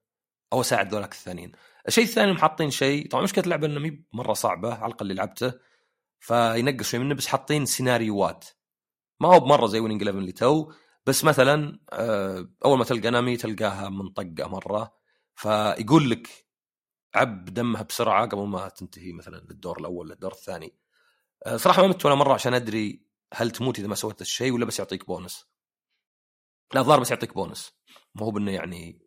أو 0.52 0.60
أساعد 0.60 0.92
ذولاك 0.94 1.12
الثانيين. 1.12 1.52
الشيء 1.88 2.04
الثاني 2.04 2.32
محاطين 2.32 2.70
شيء 2.70 3.08
طبعا 3.08 3.22
مشكلة 3.24 3.44
اللعبة 3.44 3.66
إنه 3.66 3.80
مي 3.80 4.04
مرة 4.12 4.32
صعبة 4.32 4.74
على 4.74 4.86
الأقل 4.86 5.02
اللي 5.02 5.14
لعبته. 5.14 5.52
فينقص 6.20 6.90
شوي 6.90 7.00
منه 7.00 7.14
بس 7.14 7.26
حاطين 7.26 7.66
سيناريوهات. 7.66 8.44
ما 9.20 9.28
هو 9.34 9.40
بمرة 9.40 9.66
زي 9.66 9.80
Winning 9.80 10.02
11 10.02 10.18
اللي 10.18 10.32
تو 10.32 10.72
بس 11.06 11.24
مثلا 11.24 11.80
آه، 11.92 12.48
أول 12.64 12.78
ما 12.78 12.84
تلقى 12.84 13.10
نامي 13.10 13.36
تلقاها 13.36 13.88
منطقة 13.88 14.48
مرة. 14.48 14.92
فيقول 15.34 16.10
لك 16.10 16.28
عب 17.14 17.44
دمها 17.44 17.82
بسرعة 17.82 18.26
قبل 18.26 18.46
ما 18.46 18.68
تنتهي 18.68 19.12
مثلا 19.12 19.36
للدور 19.36 19.78
الأول 19.80 20.08
للدور 20.08 20.32
الثاني. 20.32 20.74
آه، 21.46 21.56
صراحة 21.56 21.82
ما 21.82 21.88
مت 21.88 22.06
ولا 22.06 22.14
مرة 22.14 22.34
عشان 22.34 22.54
أدري 22.54 23.06
هل 23.34 23.50
تموت 23.50 23.78
إذا 23.78 23.88
ما 23.88 23.94
سويت 23.94 24.20
الشيء 24.20 24.52
ولا 24.52 24.64
بس 24.64 24.78
يعطيك 24.78 25.06
بونس. 25.06 25.46
لا 26.74 26.80
الظاهر 26.80 27.00
بس 27.00 27.10
يعطيك 27.10 27.34
بونس. 27.34 27.72
ما 28.14 28.22
هو 28.26 28.30
بأنه 28.30 28.52
يعني 28.52 29.02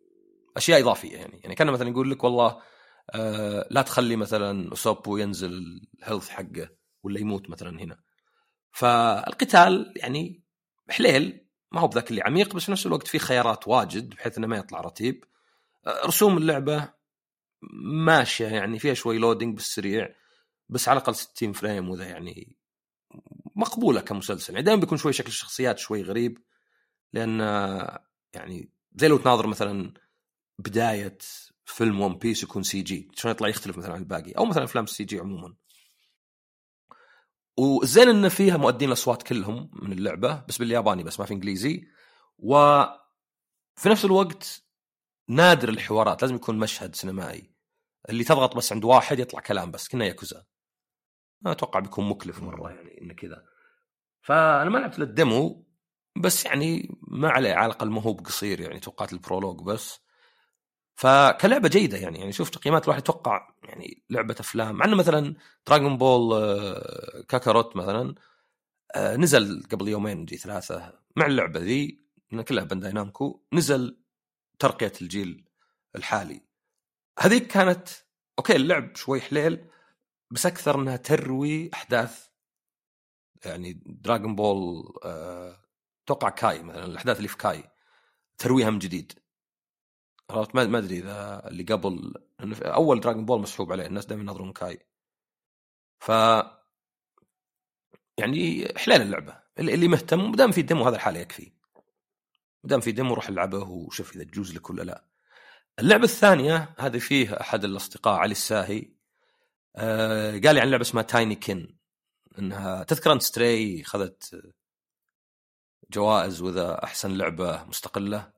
أشياء 0.56 0.80
إضافية 0.80 1.16
يعني. 1.16 1.40
يعني 1.42 1.54
كان 1.54 1.70
مثلا 1.70 1.88
يقول 1.88 2.10
لك 2.10 2.24
والله 2.24 2.62
آه 3.14 3.68
لا 3.70 3.82
تخلي 3.82 4.16
مثلا 4.16 4.72
Usopp 4.72 5.16
ينزل 5.16 5.80
ال 6.02 6.06
health 6.06 6.28
حقه. 6.28 6.68
ولا 7.04 7.20
يموت 7.20 7.50
مثلا 7.50 7.80
هنا. 7.80 8.00
فالقتال 8.72 9.94
يعني 9.96 10.42
حليل 10.90 11.46
ما 11.72 11.80
هو 11.80 11.88
بذاك 11.88 12.10
اللي 12.10 12.22
عميق 12.22 12.54
بس 12.54 12.64
في 12.64 12.72
نفس 12.72 12.86
الوقت 12.86 13.06
في 13.06 13.18
خيارات 13.18 13.68
واجد 13.68 14.10
بحيث 14.10 14.38
إنه 14.38 14.46
ما 14.46 14.56
يطلع 14.56 14.80
رتيب. 14.80 15.24
آه 15.86 16.06
رسوم 16.06 16.38
اللعبة 16.38 16.92
ماشية 18.06 18.46
يعني 18.46 18.78
فيها 18.78 18.94
شوي 18.94 19.18
لودنج 19.18 19.54
بالسريع 19.54 20.14
بس 20.68 20.88
على 20.88 20.96
الأقل 20.98 21.14
60 21.14 21.52
frame 21.52 21.90
وذا 21.90 22.04
يعني 22.04 22.56
مقبولة 23.56 24.00
كمسلسل. 24.00 24.52
يعني 24.52 24.64
دائما 24.64 24.80
بيكون 24.80 24.98
شوي 24.98 25.12
شكل 25.12 25.28
الشخصيات 25.28 25.78
شوي 25.78 26.02
غريب 26.02 26.38
لأن 27.12 27.40
يعني 28.34 28.70
زي 28.96 29.08
لو 29.08 29.16
تناظر 29.16 29.46
مثلا 29.46 29.94
بداية 30.58 31.18
فيلم 31.64 32.00
One 32.00 32.18
Piece 32.18 32.42
يكون 32.42 32.62
CG 32.62 33.10
شلون 33.14 33.34
يطلع 33.34 33.48
يختلف 33.48 33.78
مثلا 33.78 33.92
عن 33.92 34.00
الباقي 34.00 34.32
أو 34.32 34.44
مثلا 34.44 34.64
أفلام 34.64 34.84
ال 34.84 35.04
CG 35.04 35.18
عموما. 35.18 35.54
والزين 37.56 38.08
إنه 38.08 38.28
فيها 38.28 38.56
مؤدين 38.56 38.88
الأصوات 38.88 39.22
كلهم 39.22 39.70
من 39.72 39.92
اللعبة 39.92 40.44
بس 40.48 40.58
بالياباني 40.58 41.02
بس 41.02 41.20
ما 41.20 41.26
في 41.26 41.34
إنجليزي. 41.34 41.88
وفي 42.38 43.88
نفس 43.88 44.04
الوقت 44.04 44.62
نادر 45.28 45.68
الحوارات 45.68 46.22
لازم 46.22 46.34
يكون 46.34 46.58
مشهد 46.58 46.94
سينمائي. 46.94 47.54
اللي 48.08 48.24
تضغط 48.24 48.56
بس 48.56 48.72
عند 48.72 48.84
واحد 48.84 49.18
يطلع 49.18 49.40
كلام 49.40 49.70
بس 49.70 49.88
كنا 49.88 50.04
ياكوزا. 50.04 50.44
ما 51.40 51.52
أتوقع 51.52 51.80
بيكون 51.80 52.08
مكلف 52.08 52.42
مرة 52.42 52.70
يعني 52.70 53.00
إنه 53.00 53.14
كذا. 53.14 53.44
فأنا 54.20 54.70
ما 54.70 54.78
لعبت 54.78 54.98
ال 54.98 55.12
demo 55.12 55.66
بس 56.16 56.44
يعني 56.44 56.98
ما 57.08 57.28
عليه 57.28 57.54
على 57.54 57.66
الأقل 57.66 57.90
ما 57.90 58.02
هو 58.02 58.12
بقصير 58.12 58.60
يعني 58.60 58.80
توقعت 58.80 59.12
ال 59.12 59.18
prologue 59.18 59.62
بس. 59.62 60.03
فكلعبة 60.94 61.68
جيدة 61.68 61.98
يعني. 61.98 62.18
يعني 62.18 62.32
شوف 62.32 62.50
تقييمات 62.50 62.84
الواحد 62.84 63.00
يتوقع 63.00 63.54
يعني 63.64 64.02
لعبة 64.10 64.36
أفلام 64.40 64.74
مع 64.76 64.86
مثلا 64.86 65.34
Dragon 65.66 65.98
Ball 65.98 66.40
Kakarot 67.28 67.76
مثلا 67.76 68.14
آه، 68.94 69.16
نزل 69.16 69.62
قبل 69.72 69.88
يومين 69.88 70.24
جي 70.24 70.36
ثلاثة 70.36 70.92
مع 71.16 71.26
اللعبة 71.26 71.60
ذي 71.60 72.04
كلها 72.48 72.64
Bandai 72.64 72.92
Namco 72.92 73.40
نزل 73.52 74.04
ترقية 74.58 74.92
الجيل 75.02 75.44
الحالي. 75.96 76.40
هذيك 77.18 77.46
كانت 77.46 77.88
okay 78.38 78.56
اللعب 78.56 78.96
شوي 78.96 79.20
حليل 79.20 79.68
بس 80.30 80.46
أكثر 80.46 80.80
إنها 80.80 80.96
تروي 80.96 81.70
أحداث. 81.74 82.28
يعني 83.44 83.82
Dragon 83.86 84.36
Ball 84.36 84.92
أه... 85.04 85.60
توقع 86.06 86.28
Kai 86.28 86.62
مثلا 86.62 86.84
الأحداث 86.84 87.16
اللي 87.16 87.28
في 87.28 87.36
Kai 87.36 87.64
ترويها 88.38 88.70
من 88.70 88.78
جديد. 88.78 89.12
عرفت 90.30 90.54
ما 90.54 90.78
أدري 90.78 90.98
إذا 90.98 91.48
اللي 91.48 91.62
قبل 91.62 92.14
أول 92.64 93.00
Dragon 93.00 93.24
Ball 93.24 93.40
مسحوب 93.40 93.72
عليه 93.72 93.86
الناس 93.86 94.06
دائما 94.06 94.22
ينظرون 94.22 94.52
Kai. 94.52 94.86
ف 95.98 96.08
يعني 98.18 98.72
حلال 98.76 99.02
اللعبة. 99.02 99.42
اللي 99.58 99.88
مهتم 99.88 100.32
دام 100.32 100.52
في 100.52 100.62
demo 100.62 100.84
هذا 100.84 100.96
الحالة 100.96 101.20
يكفي. 101.20 101.52
دام 102.64 102.80
في 102.80 102.92
demo 102.92 103.14
روح 103.14 103.28
ألعبه 103.28 103.68
وشوف 103.68 104.16
إذا 104.16 104.24
تجوز 104.24 104.54
لك 104.54 104.70
ولا 104.70 104.82
لا. 104.82 105.04
اللعبة 105.78 106.04
الثانية 106.04 106.74
هذه 106.78 106.98
فيه 106.98 107.40
أحد 107.40 107.64
الأصدقاء 107.64 108.18
علي 108.18 108.32
الساهي 108.32 108.90
آه 109.76 110.30
قال 110.30 110.54
لي 110.54 110.60
عن 110.60 110.70
لعبة 110.70 110.82
اسمها 110.82 111.02
Tinykin 111.02 111.76
إنها 112.38 112.84
تذكر 112.84 113.12
أنت 113.12 113.22
ستري 113.22 113.82
اخذت 113.82 114.52
جوائز 115.90 116.42
وإذا 116.42 116.84
أحسن 116.84 117.16
لعبة 117.18 117.64
مستقلة. 117.64 118.32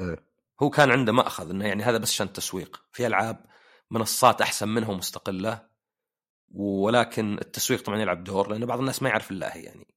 إيه. 0.00 0.33
هو 0.62 0.70
كان 0.70 0.90
عنده 0.90 1.12
مأخذ 1.12 1.50
إنه 1.50 1.66
يعني 1.66 1.82
هذا 1.82 1.98
بس 1.98 2.10
عشان 2.10 2.26
التسويق 2.26 2.84
في 2.92 3.06
ألعاب 3.06 3.46
منصات 3.90 4.40
أحسن 4.40 4.68
منها 4.68 4.94
مستقله 4.94 5.66
ولكن 6.54 7.38
التسويق 7.38 7.82
طبعا 7.82 7.98
يلعب 7.98 8.24
دور 8.24 8.48
لأن 8.48 8.66
بعض 8.66 8.78
الناس 8.78 9.02
ما 9.02 9.08
يعرف 9.08 9.30
الله 9.30 9.46
يعني. 9.46 9.94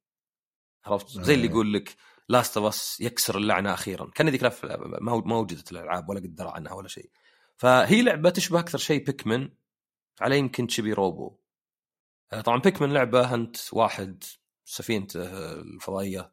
عرفت؟ 0.86 1.10
زي 1.10 1.34
اللي 1.34 1.46
إيه. 1.46 1.52
يقول 1.52 1.74
لك 1.74 1.96
Last 2.30 2.58
of 2.58 2.68
Us 2.68 3.02
يكسر 3.02 3.38
اللعنة 3.38 3.74
أخيرا. 3.74 4.12
كان 4.16 4.30
ذيك 4.30 4.44
ما 4.44 5.22
ما 5.26 5.36
وجدت 5.36 5.72
الألعاب 5.72 6.10
ولا 6.10 6.20
قد 6.20 6.36
درى 6.36 6.52
عنها 6.56 6.74
ولا 6.74 6.88
شيء. 6.88 7.10
فهي 7.58 8.02
لعبة 8.02 8.30
تشبه 8.30 8.60
أكثر 8.60 8.78
شيء 8.78 9.06
Pikmin 9.06 9.50
على 10.22 10.38
يمكن 10.38 10.68
Chibi-Robo 10.68 11.38
آه، 12.34 12.42
طبعا 12.42 12.60
Pikmin 12.60 12.94
لعبة 12.94 13.34
أنت 13.34 13.58
واحد 13.74 14.24
سفينته 14.66 15.22
الفضائية 15.54 16.32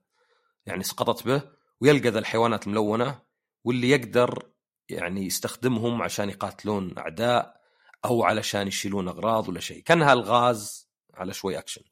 يعني 0.66 0.82
سقطت 0.82 1.26
به 1.26 1.42
ويلقى 1.80 2.08
ذا 2.08 2.18
الحيوانات 2.18 2.66
الملونة 2.66 3.22
واللي 3.64 3.90
يقدر 3.90 4.50
يعني 4.88 5.26
يستخدمهم 5.26 6.02
عشان 6.02 6.28
يقاتلون 6.28 6.98
أعداء 6.98 7.60
أو 8.04 8.24
علشان 8.24 8.68
يشيلون 8.68 9.08
أغراض 9.08 9.48
ولا 9.48 9.60
شيء. 9.60 9.82
كانها 9.82 10.12
الغاز 10.12 10.88
على 11.14 11.32
شوي 11.34 11.58
أكشن. 11.58 11.82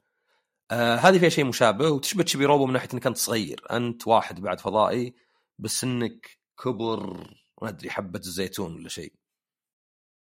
آه 0.71 0.97
هذه 0.97 1.19
فيها 1.19 1.29
شيء 1.29 1.45
مشابه 1.45 1.91
وتشبه 1.91 2.23
تشبي 2.23 2.45
روبو 2.45 2.67
من 2.67 2.73
ناحية 2.73 2.89
انك 2.95 3.07
انت 3.07 3.17
صغير. 3.17 3.63
أنت 3.71 4.07
واحد 4.07 4.41
بعد 4.41 4.61
فضائي 4.61 5.15
بس 5.59 5.85
إنك 5.85 6.39
كبر 6.65 7.31
ما 7.63 7.69
أدري 7.69 7.91
حبة 7.91 8.19
الزيتون 8.19 8.75
ولا 8.75 8.89
شيء. 8.89 9.13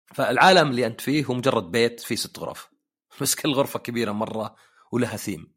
فالعالم 0.06 0.70
اللي 0.70 0.86
أنت 0.86 1.02
فيه 1.02 1.26
هو 1.26 1.34
مجرد 1.34 1.72
بيت 1.72 2.00
فيه 2.00 2.16
ست 2.16 2.40
غرف. 2.40 2.70
بس 3.22 3.36
كل 3.36 3.54
غرفة 3.54 3.80
كبيرة 3.80 4.12
مرة 4.12 4.56
ولها 4.92 5.18
ثيم. 5.18 5.56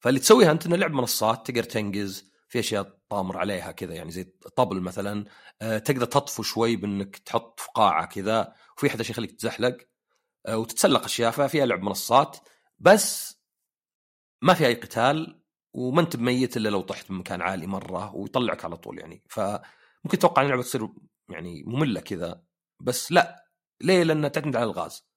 فاللي 0.00 0.20
تسويها 0.20 0.50
أنت 0.52 0.66
إنه 0.66 0.76
لعب 0.76 0.92
منصات 0.92 1.46
تقدر 1.46 1.62
تنجز 1.62 2.32
في 2.48 2.58
أشياء 2.58 2.98
طامر 3.08 3.38
عليها 3.38 3.72
كذا 3.72 3.94
يعني 3.94 4.10
زي 4.10 4.20
الطبل 4.46 4.80
مثلا 4.80 5.24
أه 5.62 5.78
تقدر 5.78 6.06
تطفو 6.06 6.42
شوي 6.42 6.76
بإنك 6.76 7.16
تحط 7.16 7.60
في 7.60 7.68
قاعة 7.74 8.06
كذا 8.06 8.54
وفي 8.76 8.86
أحد 8.86 9.00
يخليك 9.00 9.32
تزحلق 9.32 9.76
أه 10.46 10.58
وتتسلق 10.58 11.04
أشياء 11.04 11.30
ففيها 11.30 11.66
لعب 11.66 11.82
منصات 11.82 12.36
بس 12.78 13.38
ما 14.42 14.54
في 14.54 14.66
أي 14.66 14.74
قتال 14.74 15.42
وما 15.74 16.00
أنت 16.00 16.16
بميت 16.16 16.56
إلا 16.56 16.68
لو 16.68 16.80
طحت 16.80 17.10
من 17.10 17.18
مكان 17.18 17.42
عالي 17.42 17.66
مرة 17.66 18.14
ويطلعك 18.14 18.64
على 18.64 18.76
طول 18.76 18.98
يعني. 18.98 19.22
فممكن 19.30 20.18
تتوقع 20.18 20.42
إن 20.42 20.46
اللعبة 20.46 20.62
تصير 20.62 20.88
يعني 21.30 21.62
مملة 21.66 22.00
كذا 22.00 22.42
بس 22.80 23.12
لا. 23.12 23.48
ليه؟ 23.80 24.02
لأنها 24.02 24.28
تعتمد 24.28 24.56
على 24.56 24.64
الغاز. 24.64 25.08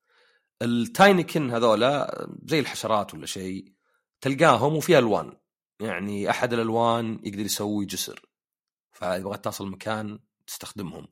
التايني 0.61 1.23
كن 1.23 1.51
هذولا 1.51 2.27
زي 2.45 2.59
الحشرات 2.59 3.13
ولا 3.13 3.25
شيء 3.25 3.73
تلقاهم 4.21 4.75
وفي 4.75 4.97
ألوان. 4.97 5.37
يعني 5.81 6.29
أحد 6.29 6.53
الألوان 6.53 7.19
يقدر 7.23 7.39
يسوي 7.39 7.85
جسر 7.85 8.25
فإذا 8.91 9.23
بغيت 9.23 9.45
تصل 9.45 9.67
مكان 9.67 10.19
تستخدمهم. 10.47 11.07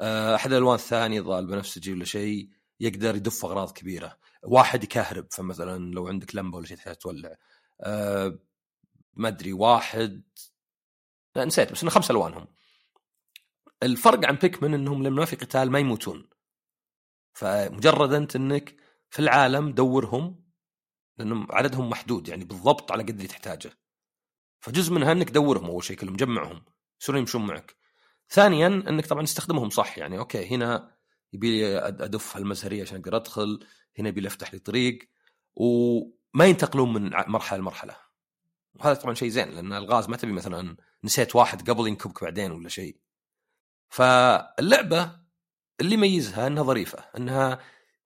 آه، 0.00 0.34
أحد 0.34 0.52
الألوان 0.52 0.74
الثانية 0.74 1.20
ظل 1.20 1.46
بنفسجي 1.46 1.92
ولا 1.92 2.04
شيء 2.04 2.50
يقدر 2.80 3.16
يدف 3.16 3.44
أغراض 3.44 3.72
كبيرة. 3.72 4.18
واحد 4.42 4.84
يكهرب 4.84 5.26
فمثلا 5.30 5.92
لو 5.92 6.08
عندك 6.08 6.34
لمبة 6.36 6.56
ولا 6.58 6.66
شيء 6.66 6.76
تحتاج 6.76 6.96
تولع. 6.96 7.36
أه 7.80 8.38
ما 9.14 9.28
أدري 9.28 9.52
واحد 9.52 10.22
لا 11.36 11.44
نسيت 11.44 11.72
بس 11.72 11.82
انه 11.82 11.90
خمس 11.90 12.10
ألوانهم. 12.10 12.46
الفرق 13.82 14.26
عن 14.26 14.34
بيكمن 14.36 14.74
إنهم 14.74 15.02
لما 15.02 15.16
ما 15.16 15.24
في 15.24 15.36
قتال 15.36 15.70
ما 15.70 15.78
يموتون. 15.78 16.28
فمجرد 17.34 18.12
أنت 18.12 18.36
إنك 18.36 18.76
في 19.10 19.18
العالم 19.18 19.72
دورهم 19.72 20.44
لأنهم 21.18 21.46
عددهم 21.50 21.90
محدود 21.90 22.28
يعني 22.28 22.44
بالضبط 22.44 22.92
على 22.92 23.02
قد 23.02 23.10
اللي 23.10 23.26
تحتاجه. 23.28 23.70
فجزء 24.66 24.92
منها 24.92 25.12
إنك 25.12 25.30
دورهم 25.30 25.64
أول 25.66 25.84
شيء 25.84 25.96
كلهم 25.96 26.16
جمعهم 26.16 26.64
يصيرون 27.00 27.20
يمشون 27.20 27.46
معك. 27.46 27.76
ثانيا 28.30 28.66
إنك 28.66 29.06
طبعا 29.06 29.22
تستخدمهم 29.22 29.70
صح 29.70 29.98
يعني 29.98 30.18
okay 30.18 30.46
هنا 30.46 30.96
يبي 31.32 31.50
لي 31.50 31.78
أدف 31.78 32.36
هالمزهريه 32.36 32.82
عشان 32.82 32.96
أقدر 32.96 33.16
أدخل 33.16 33.66
هنا 33.98 34.08
يبي 34.08 34.20
لي 34.20 34.28
أفتح 34.28 34.54
لي 34.54 34.58
طريق 34.58 34.98
وما 35.56 36.44
ينتقلون 36.44 36.92
من 36.92 37.10
مرحلة 37.10 37.58
لمرحلة. 37.58 37.96
وهذا 38.74 38.94
طبعا 38.94 39.14
شيء 39.14 39.28
زين 39.28 39.50
لأن 39.50 39.72
الغاز 39.72 40.08
ما 40.08 40.16
تبي 40.16 40.32
مثلا 40.32 40.76
نسيت 41.04 41.36
واحد 41.36 41.70
قبل 41.70 41.88
ينكبك 41.88 42.24
بعدين 42.24 42.52
ولا 42.52 42.68
شيء. 42.68 42.96
فاللعبة 43.88 45.20
اللي 45.80 45.94
يميزها 45.94 46.46
إنها 46.46 46.62
ظريفة 46.62 46.98
إنها 47.16 47.60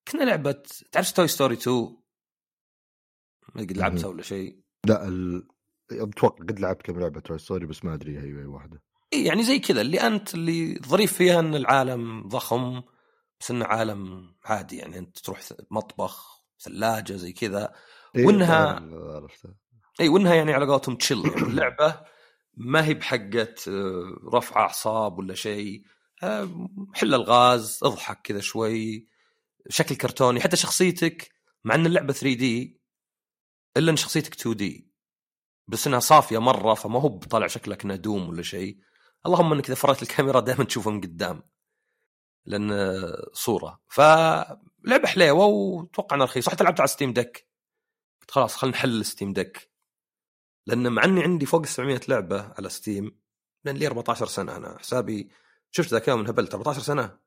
كنا 0.08 0.24
لعبة 0.24 0.62
تعرف 0.92 1.12
Toy 1.12 1.28
Story 1.28 1.54
2 1.54 1.96
ما 3.54 3.62
قد 3.62 3.76
لعبتها 3.76 4.06
ولا 4.06 4.22
شيء. 4.22 4.60
لا 4.86 5.08
ال... 5.08 5.48
أتوقع 5.92 6.44
قد 6.44 6.60
لعبت 6.60 6.82
كم 6.82 7.00
لعبة 7.00 7.20
توي 7.20 7.38
ستوري 7.38 7.66
بس 7.66 7.84
ما 7.84 7.94
أدري 7.94 8.18
هي 8.18 8.44
واحدة. 8.44 8.82
يعني 9.12 9.42
زي 9.42 9.58
كذا 9.58 9.80
اللي 9.80 10.00
أنت 10.00 10.34
اللي 10.34 10.80
ظريف 10.86 11.12
فيها 11.12 11.40
إن 11.40 11.54
العالم 11.54 12.28
ضخم 12.28 12.82
بس 13.40 13.50
انه 13.50 13.64
عالم 13.64 14.32
عادي 14.44 14.76
يعني 14.76 14.98
أنت 14.98 15.18
تروح 15.18 15.40
مطبخ 15.70 16.44
ثلاجة 16.60 17.12
زي 17.12 17.32
كذا. 17.32 17.72
إيه 18.16 18.26
وإنها 18.26 18.78
إي 20.00 20.08
وإنها 20.08 20.34
يعني 20.34 20.52
على 20.52 20.66
قولتهم 20.66 20.96
تشل 20.96 21.26
يعني 21.26 21.42
اللعبة 21.42 22.00
ما 22.54 22.84
هي 22.84 22.94
بحقة 22.94 23.54
آه، 23.68 24.20
رفع 24.34 24.60
أعصاب 24.60 25.18
ولا 25.18 25.34
شيء. 25.34 25.82
آه، 26.22 26.68
حل 26.94 27.14
الغاز 27.14 27.80
اضحك 27.82 28.20
كذا 28.24 28.40
شوي. 28.40 29.06
شكل 29.68 29.94
كرتوني 29.94 30.40
حتى 30.40 30.56
شخصيتك 30.56 31.30
مع 31.64 31.74
إن 31.74 31.86
اللعبة 31.86 32.12
3D 32.12 32.80
إلا 33.76 33.90
إن 33.90 33.96
شخصيتك 33.96 34.34
2D 34.34 34.89
بس 35.70 35.86
إنها 35.86 36.00
صافية 36.00 36.38
مرة 36.38 36.74
فما 36.74 37.00
هو 37.00 37.08
بطالع 37.08 37.46
شكلك 37.46 37.84
انها 37.84 37.96
Doom 37.96 38.28
ولا 38.28 38.42
شيء. 38.42 38.78
اللهم 39.26 39.52
إنك 39.52 39.66
إذا 39.66 39.74
فريت 39.74 40.02
الكاميرا 40.02 40.40
دائما 40.40 40.64
تشوفها 40.64 40.92
من 40.92 41.00
قدام. 41.00 41.42
لأن 42.46 42.70
صورة. 43.32 43.80
فلعبة 43.88 45.06
حليوة 45.06 45.44
واتوقع 45.44 46.16
انها 46.16 46.26
رخيصة. 46.26 46.50
حتى 46.50 46.64
لعبت 46.64 46.80
على 46.80 46.88
Steam 46.88 47.12
Deck 47.12 47.48
قلت 48.20 48.30
خلاص 48.30 48.56
خلينا 48.56 48.76
نحل 48.76 49.04
Steam 49.04 49.32
Deck 49.32 49.70
لأن 50.66 50.92
مع 50.92 51.04
إني 51.04 51.22
عندي 51.22 51.46
فوق 51.46 51.66
700 51.66 52.00
لعبة 52.08 52.52
على 52.58 52.68
Steam 52.68 53.20
لأن 53.64 53.76
لي 53.76 53.86
14 53.86 54.26
سنة. 54.26 54.56
أنا 54.56 54.78
حسابي 54.78 55.30
شفت 55.70 55.90
ذاك 55.90 56.08
يوم 56.08 56.20
انهبلت 56.20 56.54
14 56.54 56.80
سنة. 56.80 57.18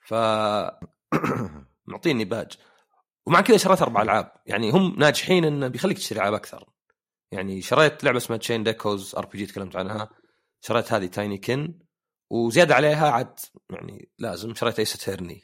ف 0.00 0.14
معطيني 1.86 2.24
باج 2.24 2.52
ومع 3.26 3.40
كذا 3.40 3.56
شريت 3.56 3.82
أربع 3.82 4.02
ألعاب. 4.02 4.32
يعني 4.46 4.70
هم 4.70 4.94
ناجحين 4.98 5.44
إنه 5.44 5.68
بيخليك 5.68 5.98
تشتري 5.98 6.18
ألعاب 6.18 6.34
أكثر. 6.34 6.71
يعني 7.32 7.62
شريت 7.62 8.04
لعبة 8.04 8.16
اسمها 8.18 8.38
Chained 8.38 8.64
Echoes 8.64 9.14
RPG 9.14 9.46
تكلمت 9.46 9.76
عنها. 9.76 10.10
شريت 10.60 10.92
هذه 10.92 11.06
Tinykin 11.06 11.78
وزيادة 12.30 12.74
عليها 12.74 13.10
عاد 13.10 13.40
يعني 13.70 14.10
لازم 14.18 14.54
شريت 14.54 14.78
Ace 14.78 14.92
Attorney 14.92 15.42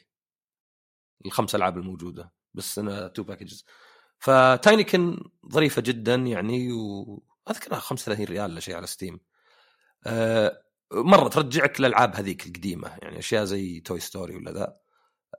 الخمس 1.25 1.55
ألعاب 1.55 1.77
الموجودة 1.77 2.33
بس 2.53 2.79
أنا 2.79 3.07
two 3.07 3.23
packages 3.23 3.65
ف 4.19 4.83
Tinykin 4.83 5.23
ظريفة 5.51 5.81
جدا 5.81 6.15
يعني 6.15 6.71
وأذكرها 6.71 7.79
35 7.79 8.25
ريال 8.25 8.51
ولا 8.51 8.59
شيء 8.59 8.75
على 8.75 8.87
Steam 8.87 9.19
أه 10.07 10.63
مرة 10.93 11.29
ترجعك 11.29 11.79
للألعاب 11.81 12.15
هذيك 12.15 12.47
القديمة 12.47 12.97
يعني 13.01 13.19
أشياء 13.19 13.45
زي 13.45 13.79
Toy 13.79 13.99
Story 13.99 14.35
ولا 14.35 14.51
ذا. 14.51 14.77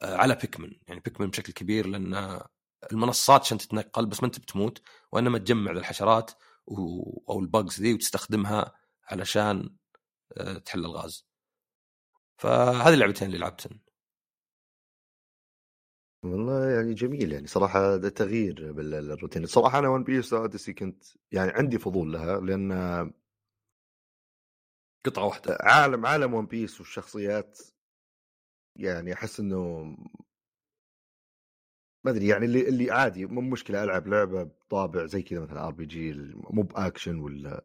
أه 0.03 0.17
على 0.17 0.35
Pikmin 0.35 0.73
يعني 0.89 1.01
Pikmin 1.01 1.31
بشكل 1.31 1.53
كبير 1.53 1.87
لأن 1.87 2.41
المنصات 2.93 3.41
عشان 3.41 3.59
تتنقل 3.59 4.07
بس 4.07 4.21
ما 4.23 4.27
انت 4.27 4.39
بتموت 4.39 4.83
وإنما 5.13 5.39
تجمع 5.39 5.71
الحشرات 5.71 6.31
أو 7.29 7.41
ال 7.41 7.49
bugs 7.49 7.81
ذي 7.81 7.95
وتستخدمها 7.95 8.73
علشان 9.05 9.77
أه 10.37 10.59
تحل 10.59 10.85
الغاز. 10.85 11.27
فهذه 12.39 12.95
اللعبتين 12.95 13.27
اللي 13.29 13.39
لعبتن. 13.39 13.81
والله 16.25 16.71
يعني 16.71 16.95
جميل 16.95 17.33
يعني 17.33 17.47
صراحة 17.47 17.97
ده 17.97 18.09
تغيير 18.09 18.73
بالروتين 18.73 19.47
صراحة 19.47 19.79
أنا 19.79 19.89
One 19.89 20.05
Piece 20.05 20.33
Odyssey 20.33 20.73
كنت 20.73 21.05
يعني 21.33 21.51
عندي 21.51 21.79
فضول 21.79 22.13
لها 22.13 22.41
لأن 22.41 22.73
قطعة 25.07 25.25
واحدة. 25.27 25.59
عالم 25.61 26.07
عالم 26.07 26.35
One 26.35 26.47
Piece 26.47 26.81
والشخصيات 26.81 27.59
يعني 28.77 29.13
أحس 29.13 29.41
إنه 29.41 29.97
ما 32.05 32.11
أدري 32.11 32.27
يعني 32.27 32.45
اللي 32.45 32.69
اللي 32.69 32.91
عادي 32.91 33.27
مو 33.27 33.41
مشكلة 33.41 33.85
ألعب 33.85 34.09
لعبة 34.09 34.43
بطابع 34.43 35.07
زي 35.07 35.23
كذا 35.23 35.41
مثلا 35.41 35.67
RPG 35.67 36.13
مو 36.35 36.63
بأكشن 36.63 37.19
ولا 37.21 37.65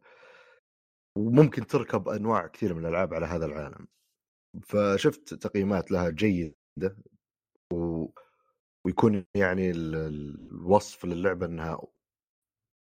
وممكن 1.16 1.66
تركب 1.66 2.08
أنواع 2.08 2.46
كثيرة 2.46 2.74
من 2.74 2.80
الألعاب 2.80 3.14
على 3.14 3.26
هذا 3.26 3.46
العالم. 3.46 3.86
فشفت 4.62 5.34
تقييمات 5.34 5.90
لها 5.90 6.10
جيدة 6.10 6.96
و... 7.72 8.06
ويكون 8.84 9.26
يعني 9.34 9.70
الوصف 9.70 11.04
للعبة 11.04 11.46
إنها 11.46 11.80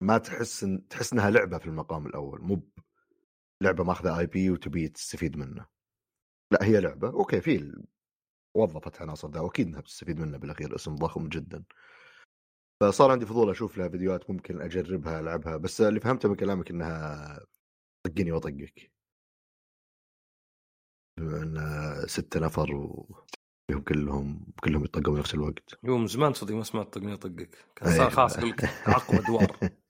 ما 0.02 0.18
تحس 0.18 0.64
إن... 0.64 0.88
تحس 0.88 1.14
إنها 1.14 1.30
لعبة 1.30 1.58
في 1.58 1.68
المقام 1.68 2.08
الأول 2.08 2.42
مو 2.42 2.62
لعبة 3.62 3.84
ماخذة 3.84 4.20
IP 4.20 4.50
وتبي 4.50 4.88
تستفيد 4.90 5.38
منه. 5.38 5.66
لا 6.52 6.64
هي 6.64 6.80
لعبة 6.80 7.08
okay 7.08 7.42
في 7.42 7.74
وظفت 8.56 9.02
عناصر 9.02 9.30
ذا 9.30 9.40
وأكيد 9.40 9.68
إنها 9.68 9.82
بتستفيد 9.82 10.20
منه 10.20 10.38
بالأخير 10.38 10.76
اسم 10.76 10.96
ضخم 10.96 11.30
جدا. 11.30 11.64
فصار 12.82 13.12
عندي 13.12 13.26
فضول 13.26 13.50
أشوف 13.50 13.78
لها 13.78 13.90
فيديوهات 13.90 14.30
ممكن 14.30 14.62
أجربها 14.62 15.20
ألعبها 15.20 15.58
بس 15.58 15.82
اللي 15.82 16.00
فهمته 16.00 16.30
من 16.30 16.36
كلامك 16.36 16.70
إنها 16.72 17.40
طقني 18.04 18.32
واطقك 18.32 18.92
بما 21.20 21.38
إن 21.44 22.08
ستة 22.08 22.40
نفر 22.40 22.76
وهم 22.76 23.82
كلهم 23.88 24.48
كلهم 24.64 24.84
يطقوا 24.84 25.14
بنفس 25.14 25.34
الوقت. 25.34 25.80
يوم 25.84 26.02
من 26.02 26.08
زمان 26.08 26.34
صدق 26.34 26.54
ما 26.54 26.64
سمعت 26.64 26.94
طقني 26.94 27.14
اطقك 27.14 27.50
كان 27.76 27.98
صار 27.98 28.10
خلاص 28.10 28.38
أقول 28.38 28.50
لك 28.50 28.60
تعقب 28.60 29.16
أدوار. 29.16 29.58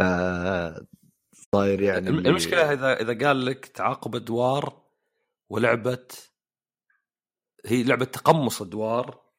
آه، 0.00 0.86
صاير 1.54 1.82
يعني 1.82 2.08
المشكلة 2.08 2.72
إذا 2.72 3.00
إذا 3.00 3.26
قال 3.26 3.46
لك 3.46 3.66
تعاقب 3.66 4.16
أدوار 4.16 4.82
ولعبة 5.50 6.06
هي 7.66 7.82
لعبة 7.82 8.04
تقمص 8.04 8.62
أدوار 8.62 9.30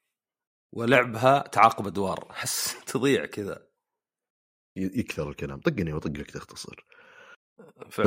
ولعبها 0.74 1.48
تعاقب 1.48 1.88
أدوار. 1.88 2.28
أحس 2.32 2.86
تضيع 2.86 3.26
كذا. 3.26 3.68
يكثر 4.78 5.30
الكلام. 5.30 5.60
طقني 5.60 5.94
وطقك 5.94 6.32
تختصر. 6.32 6.86
ف... 7.90 8.02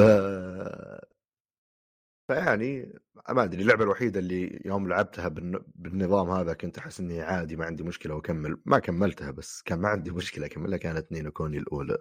فيعني 2.29 2.99
ما 3.29 3.45
أدري 3.45 3.63
اللعبة 3.63 3.85
الوحيدة 3.85 4.21
اللي 4.21 4.63
يوم 4.65 4.89
لعبتها 4.89 5.29
بالنظام 5.75 6.31
هذا 6.31 6.55
كنت 6.55 6.79
أحس 6.79 7.01
إني 7.01 7.23
عادي 7.23 7.57
ما 7.57 7.65
عندي 7.65 7.83
مشكلة 7.83 8.15
وأكمل. 8.15 8.61
ما 8.67 8.79
كملتها 8.79 9.31
بس 9.31 9.63
كان 9.63 9.79
ما 9.79 9.89
عندي 9.89 10.11
مشكلة 10.11 10.47
أكملها 10.47 10.79
كانت 10.79 11.13
Ni 11.13 11.23
no 11.23 11.33
Kuni 11.33 11.59
الأولى. 11.59 11.99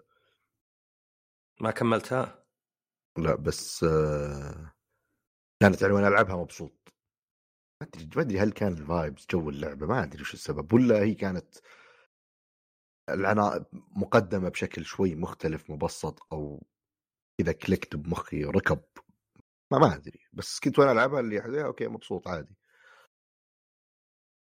ما 1.61 1.71
كملتها؟ 1.71 2.45
لا 3.17 3.35
بس 3.35 3.83
آه، 3.83 4.73
كانت 5.61 5.81
يعني 5.81 5.93
وأنا 5.93 6.07
ألعبها 6.07 6.35
مبسوط. 6.35 6.82
ما 7.83 7.89
أدري 7.89 8.09
ما 8.15 8.21
أدري 8.21 8.39
هل 8.39 8.51
كان 8.51 8.73
ال 8.73 8.82
vibes 8.82 9.25
جو 9.31 9.49
اللعبة 9.49 9.87
ما 9.87 10.03
أدري 10.03 10.21
وش 10.21 10.33
السبب 10.33 10.73
ولا 10.73 11.03
هي 11.03 11.13
كانت 11.13 11.55
العناء 13.09 13.65
مقدمة 13.73 14.49
بشكل 14.49 14.85
شوي 14.85 15.15
مختلف 15.15 15.69
مبسط 15.69 16.19
أو 16.31 16.67
كذا 17.37 17.51
clicked 17.51 17.95
بمخي 17.95 18.43
ركب 18.43 18.81
ما 19.71 19.79
ما 19.79 19.95
أدري. 19.95 20.19
بس 20.33 20.59
كنت 20.59 20.79
وأنا 20.79 20.91
ألعبها 20.91 21.19
اللي 21.19 21.65
أوكي 21.65 21.87
مبسوط 21.87 22.27
عادي. 22.27 22.55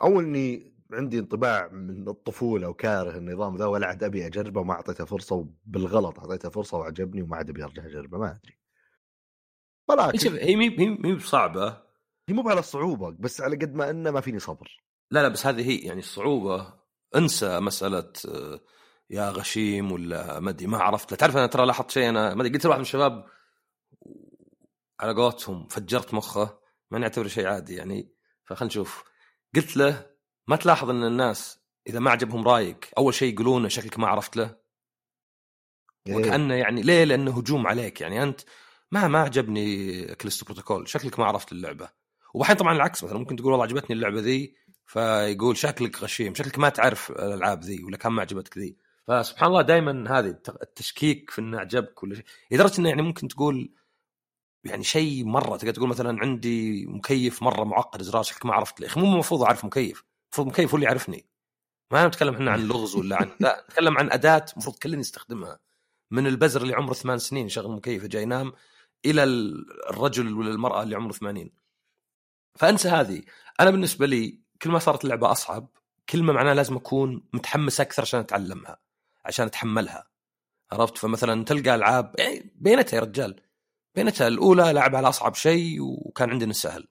أو 0.03 0.21
إني 0.21 0.77
عندي 0.93 1.19
انطباع 1.19 1.69
من 1.69 2.09
الطفولة 2.09 2.69
وكاره 2.69 3.19
النظام 3.19 3.57
ذا 3.57 3.67
ولا 3.67 3.87
عاد 3.87 4.05
أبي 4.05 4.27
أجربه 4.27 4.61
وما 4.61 4.75
أعطيته 4.75 5.05
فرصة 5.05 5.37
وبالغلط 5.37 6.19
أعطيته 6.19 6.49
فرصة 6.51 6.79
وعجبني 6.79 7.23
وما 7.23 7.37
عاد 7.37 7.51
أبي 7.51 7.65
أرجع 7.65 7.87
أجربه 7.87 8.19
ما 8.19 8.31
أدري. 8.31 8.59
ولكن 9.89 10.33
هي 10.33 10.57
مي 10.57 10.69
مي 10.89 11.15
بصعبة. 11.15 11.86
هي 12.29 12.35
مو 12.35 12.49
على 12.49 12.61
الصعوبة 12.61 13.11
بس 13.11 13.41
على 13.41 13.57
قد 13.57 13.75
ما 13.75 13.91
أنه 13.91 14.11
ما 14.11 14.21
فيني 14.21 14.39
صبر. 14.39 14.83
لا 15.11 15.23
لا 15.23 15.29
بس 15.29 15.47
هذه 15.47 15.69
هي 15.71 15.77
يعني 15.77 16.01
الصعوبة 16.01 16.75
انسى 17.17 17.61
مسألة 17.61 18.13
يا 19.11 19.31
غشيم 19.31 19.93
ولا 19.93 20.41
ما 20.41 20.51
أدري 20.51 20.67
ما 20.67 20.79
عرفت. 20.79 21.15
تعرف 21.15 21.37
أنا 21.37 21.47
ترى 21.47 21.67
لاحظت 21.67 21.91
شيء 21.91 22.09
أنا 22.09 22.35
ما 22.35 22.43
أدري 22.43 22.53
قلت 22.53 22.65
لواحد 22.65 22.79
من 22.79 22.85
الشباب 22.85 23.27
على 25.01 25.15
قولتهم 25.15 25.67
فجرت 25.67 26.15
مخه 26.15 26.59
ما 26.91 26.99
نعتبره 26.99 27.29
شيء 27.29 27.47
عادي 27.47 27.75
يعني. 27.75 28.13
فخلنا 28.45 28.69
نشوف. 28.69 29.05
قلت 29.55 29.77
له 29.77 30.07
ما 30.49 30.57
تلاحظ 30.57 30.91
إن 30.91 31.05
الناس 31.05 31.61
إذا 31.87 31.99
ما 31.99 32.11
عجبهم 32.11 32.49
رأيك 32.49 32.93
أول 32.99 33.15
شيء 33.15 33.33
يقولونه 33.35 33.69
شكلك 33.69 33.99
ما 33.99 34.09
عرفت 34.09 34.37
له؟ 34.37 34.57
إيه. 36.07 36.17
وكأنه 36.17 36.55
يعني 36.55 36.83
ليه؟ 36.83 37.05
لأنه 37.05 37.39
هجوم 37.39 37.67
عليك 37.67 38.01
يعني. 38.01 38.23
أنت 38.23 38.41
ما 38.93 39.09
ما 39.09 39.19
عجبني 39.19 40.05
كليستو 40.15 40.45
بروتوكول 40.45 40.89
شكلك 40.89 41.19
ما 41.19 41.25
عرفت 41.25 41.53
اللعبة. 41.53 42.06
وبحين 42.37 42.57
طبعا 42.57 42.73
العكس 42.73 43.05
مثلا 43.05 43.19
ممكن 43.19 43.37
تقول 43.37 43.53
والله 43.53 43.65
عجبتني 43.65 43.97
اللعبة 43.97 44.21
ذي 44.21 44.55
فيقول 44.87 45.57
شكلك 45.57 46.03
غشيم 46.03 46.35
شكلك 46.35 46.59
ما 46.59 46.69
تعرف 46.69 47.11
الألعاب 47.11 47.63
ذي 47.65 47.85
ولا 47.85 47.97
كم 47.97 48.15
ما 48.15 48.23
عجبتك 48.23 48.59
ذي. 48.59 48.77
فسبحان 49.07 49.49
الله 49.49 49.63
دائما 49.63 50.19
هذه 50.19 50.37
التشكيك 50.63 51.31
في 51.31 51.41
إنه 51.41 51.59
عجبك 51.59 52.03
ولا 52.03 52.15
شيء. 52.15 52.25
لدرجة 52.51 52.81
إنه 52.81 52.89
يعني 52.89 53.03
ممكن 53.03 53.29
تقول 53.29 53.73
يعني 54.65 54.85
شيء 54.85 55.25
مرة 55.25 55.57
تقدر 55.57 55.75
تقول 55.75 55.89
مثلا 55.89 56.21
عندي 56.21 56.87
مكيف 56.87 57.43
مرة 57.43 57.65
معقد 57.65 58.01
ازرار 58.01 58.23
شكلك 58.23 58.47
ما 58.47 58.55
عرفت. 58.55 58.81
ليه 58.81 58.89
مو 58.97 59.13
المفروض 59.13 59.43
أعرف 59.43 59.65
مكيف 59.65 60.05
المفروض 60.25 60.47
مكيف 60.47 60.71
هو 60.71 60.77
اللي 60.77 60.87
يعرفني. 60.87 61.27
ما 61.93 62.07
نتكلم 62.07 62.35
إحنا 62.35 62.51
عن 62.51 62.61
لغز 62.69 62.97
ولا 62.97 63.17
عن 63.17 63.31
لا 63.41 63.65
نتكلم 63.69 63.99
عن 63.99 64.13
أداة 64.13 64.47
المفروض 64.53 64.77
كلنا 64.77 65.01
يستخدمها 65.01 65.59
من 66.11 66.27
البزر 66.27 66.63
اللي 66.63 66.75
عمره 66.75 66.95
ثمان 66.95 67.19
سنين 67.19 67.47
يشغل 67.47 67.73
مكيف 67.73 68.07
جاي 68.07 68.23
ينام 68.23 68.53
إلى 69.05 69.25
الرجل 69.91 70.35
ولا 70.35 70.51
المرأة 70.51 70.83
اللي 70.83 70.97
عمره 70.97 71.13
80 71.13 71.66
فأنسى 72.57 72.89
هذه. 72.89 73.23
أنا 73.61 73.71
بالنسبة 73.71 74.07
لي 74.07 74.41
كل 74.63 74.71
ما 74.71 74.79
صارت 74.79 75.05
اللعبة 75.05 75.33
أصعب 75.33 75.69
كل 76.09 76.23
ما 76.23 76.33
معناه 76.33 76.53
لازم 76.53 76.77
أكون 76.77 77.23
متحمس 77.33 77.81
أكثر 77.81 78.03
عشان 78.03 78.21
أتعلمها 78.21 78.79
عشان 79.25 79.47
أتحملها. 79.47 80.07
عرفت؟ 80.73 80.99
فمثلا 80.99 81.45
تلقى 81.45 81.75
ألعاب 81.75 82.15
يعني 82.19 82.53
بينتها 82.57 82.97
يا 82.97 83.01
رجال. 83.03 83.41
بينتها 83.95 84.29
الأولى 84.29 84.73
لعبها 84.73 84.99
على 84.99 85.09
أصعب 85.09 85.35
شيء 85.35 85.79
وكان 85.81 86.31
عندنا 86.31 86.51
السهل 86.51 86.89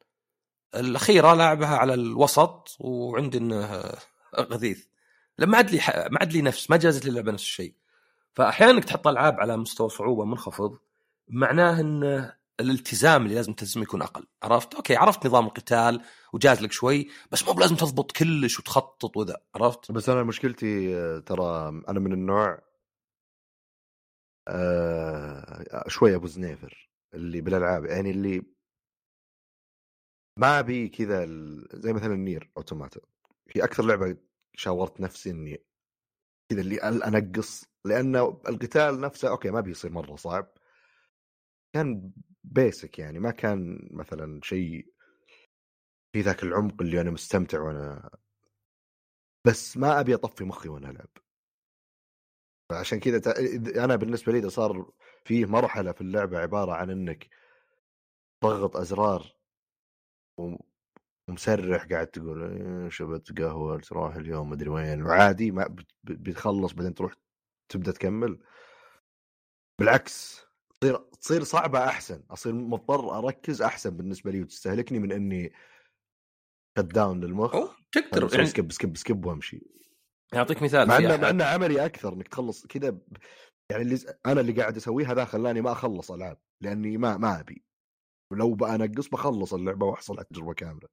الأخيرة 0.76 1.34
لعبها 1.34 1.78
على 1.78 1.94
الوسط 1.94 2.78
وعندنا 2.80 3.96
غثيث. 4.40 4.86
لما 5.40 5.58
عاد 5.58 5.72
لي 5.72 5.78
ما 5.88 6.18
عاد 6.20 6.34
لي 6.34 6.42
نفس 6.42 6.70
ما 6.70 6.78
جازت 6.78 7.06
لي 7.06 7.10
اللعبة 7.10 7.32
نفس 7.32 7.44
الشيء. 7.44 7.74
فاحيانا 8.34 8.72
انك 8.72 8.86
تحط 8.86 9.08
ألعاب 9.08 9.40
على 9.40 9.58
مستوى 9.58 9.90
صعوبة 9.90 10.26
منخفض 10.26 10.78
معناه 11.28 11.82
ان 11.82 12.32
الالتزام 12.60 13.24
اللي 13.24 13.36
لازم 13.36 13.54
تلتزم 13.54 13.82
يكون 13.82 14.02
أقل. 14.02 14.28
عرفت؟ 14.44 14.76
أوكي 14.76 14.96
عرفت 14.96 15.26
نظام 15.28 15.46
القتال 15.46 16.02
وجاز 16.34 16.62
لك 16.62 16.72
شوي 16.72 17.08
بس 17.32 17.48
مو 17.48 17.54
بلازم 17.54 17.76
تضبط 17.76 18.12
كلش 18.12 18.60
وتخطط 18.60 19.18
وذا 19.18 19.42
عرفت؟ 19.56 19.92
بس 19.92 20.10
أنا 20.10 20.24
مشكلتي 20.24 20.96
آه، 20.98 21.20
ترى 21.20 21.68
أنا 21.90 22.00
من 22.00 22.14
النوع 22.14 22.62
آه 24.48 25.84
شوي 25.88 26.16
أبو 26.16 26.28
زنيفر 26.28 26.90
اللي 27.14 27.42
بالألعاب 27.42 27.86
يعني 27.86 28.12
اللي 28.12 28.42
ما 30.40 30.60
ابي 30.60 30.90
كذا 30.90 31.26
زي 31.74 31.94
مثلا 31.94 32.16
NieR 32.16 32.52
Automata. 32.58 33.02
في 33.48 33.64
أكثر 33.64 33.86
لعبة 33.86 34.18
شاورت 34.56 35.02
نفسي 35.02 35.30
إني 35.32 35.64
كذا 36.52 36.62
اللي 36.62 36.78
أنقص 36.78 37.66
لأن 37.86 38.16
القتال 38.16 39.02
نفسه 39.02 39.30
أوكي 39.30 39.52
ما 39.52 39.62
بيصير 39.62 39.92
مرة 39.92 40.16
صعب. 40.16 40.48
كان 41.76 42.12
basic 42.52 43.00
يعني 43.00 43.20
ما 43.20 43.32
كان 43.32 43.90
مثلا 43.92 44.40
شيء 44.44 44.86
في 46.14 46.22
ذاك 46.22 46.44
العمق 46.44 46.82
اللي 46.82 47.02
أنا 47.02 47.12
مستمتع 47.12 47.62
وأنا 47.62 48.10
بس 49.48 49.78
ما 49.78 50.00
أبي 50.00 50.14
أطفي 50.16 50.44
مخي 50.44 50.70
وأنا 50.70 50.90
ألعب. 50.90 51.10
عشان 52.72 53.00
كذا 53.00 53.22
أنا 53.86 53.96
بالنسبة 53.96 54.32
لي 54.32 54.40
إذا 54.40 54.50
صار 54.50 54.92
فيه 55.26 55.46
مرحلة 55.46 55.92
في 55.92 56.02
اللعبة 56.02 56.40
عبارة 56.40 56.72
عن 56.74 56.90
إنك 56.90 57.30
تضغط 58.44 58.78
أزرار 58.78 59.36
ومسرح 61.30 61.86
قاعد 61.86 62.08
تقول 62.08 62.44
إيه، 62.44 62.90
شبت 62.90 63.40
قهوة 63.42 63.80
تروح 63.80 64.16
اليوم 64.16 64.50
مدري 64.50 64.70
وين. 64.70 65.04
وعادي 65.04 65.52
ما 65.52 65.76
بتخلص 66.04 66.74
بعدين 66.74 66.94
تروح 66.94 67.14
تبدأ 67.70 67.92
تكمل. 67.92 68.40
بالعكس. 69.80 70.45
تصير 70.86 70.98
تصير 71.22 71.44
صعبة 71.44 71.86
أحسن 71.86 72.24
أصير 72.32 72.54
مضطر 72.54 73.18
أركز 73.18 73.62
أحسن 73.62 73.90
بالنسبة 73.90 74.32
لي 74.32 74.42
وتستهلكني 74.42 75.00
من 75.00 75.12
إني 75.12 75.54
shut 76.78 76.86
down 76.86 77.20
للمخ. 77.20 77.56
تقدر 77.92 78.34
يعني 78.34 78.46
skip 78.46 78.72
skip 78.72 78.98
skip 78.98 79.26
وأمشي. 79.26 79.62
اعطيك 80.36 80.62
مثال 80.62 80.88
مع 80.88 80.98
إنه 80.98 81.18
مع 81.18 81.30
إنه 81.30 81.44
عملي 81.44 81.86
أكثر 81.86 82.14
إنك 82.14 82.28
تخلص 82.28 82.66
كذا 82.66 82.98
يعني 83.70 83.84
اللي 83.84 84.00
أنا 84.26 84.42
اللي 84.42 84.54
قاعد 84.54 84.78
أسويه 84.78 85.12
هذا 85.12 85.26
خلاني 85.26 85.62
ما 85.62 85.72
أخلص 85.72 86.12
ألعاب 86.12 86.38
لأني 86.62 86.98
ما 86.98 87.18
ما 87.18 87.40
أبي. 87.40 87.64
ولو 88.32 88.54
بنقص 88.54 89.08
بخلص 89.08 89.54
اللعبة 89.54 89.86
وأحصل 89.86 90.16
على 90.18 90.26
تجربه 90.30 90.54
كاملة. 90.54 90.88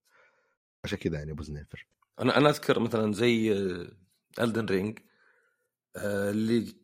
عشان 0.85 0.99
كذا 0.99 1.19
يعني 1.19 1.33
أبو 1.33 1.43
زنيفر 1.43 1.87
أنا 2.21 2.39
أنا 2.39 2.49
أذكر 2.49 2.81
مثلا 2.81 3.13
زي 3.13 3.53
Elden 4.41 4.67
Ring 4.67 4.99
آه، 5.97 6.31
اللي 6.31 6.75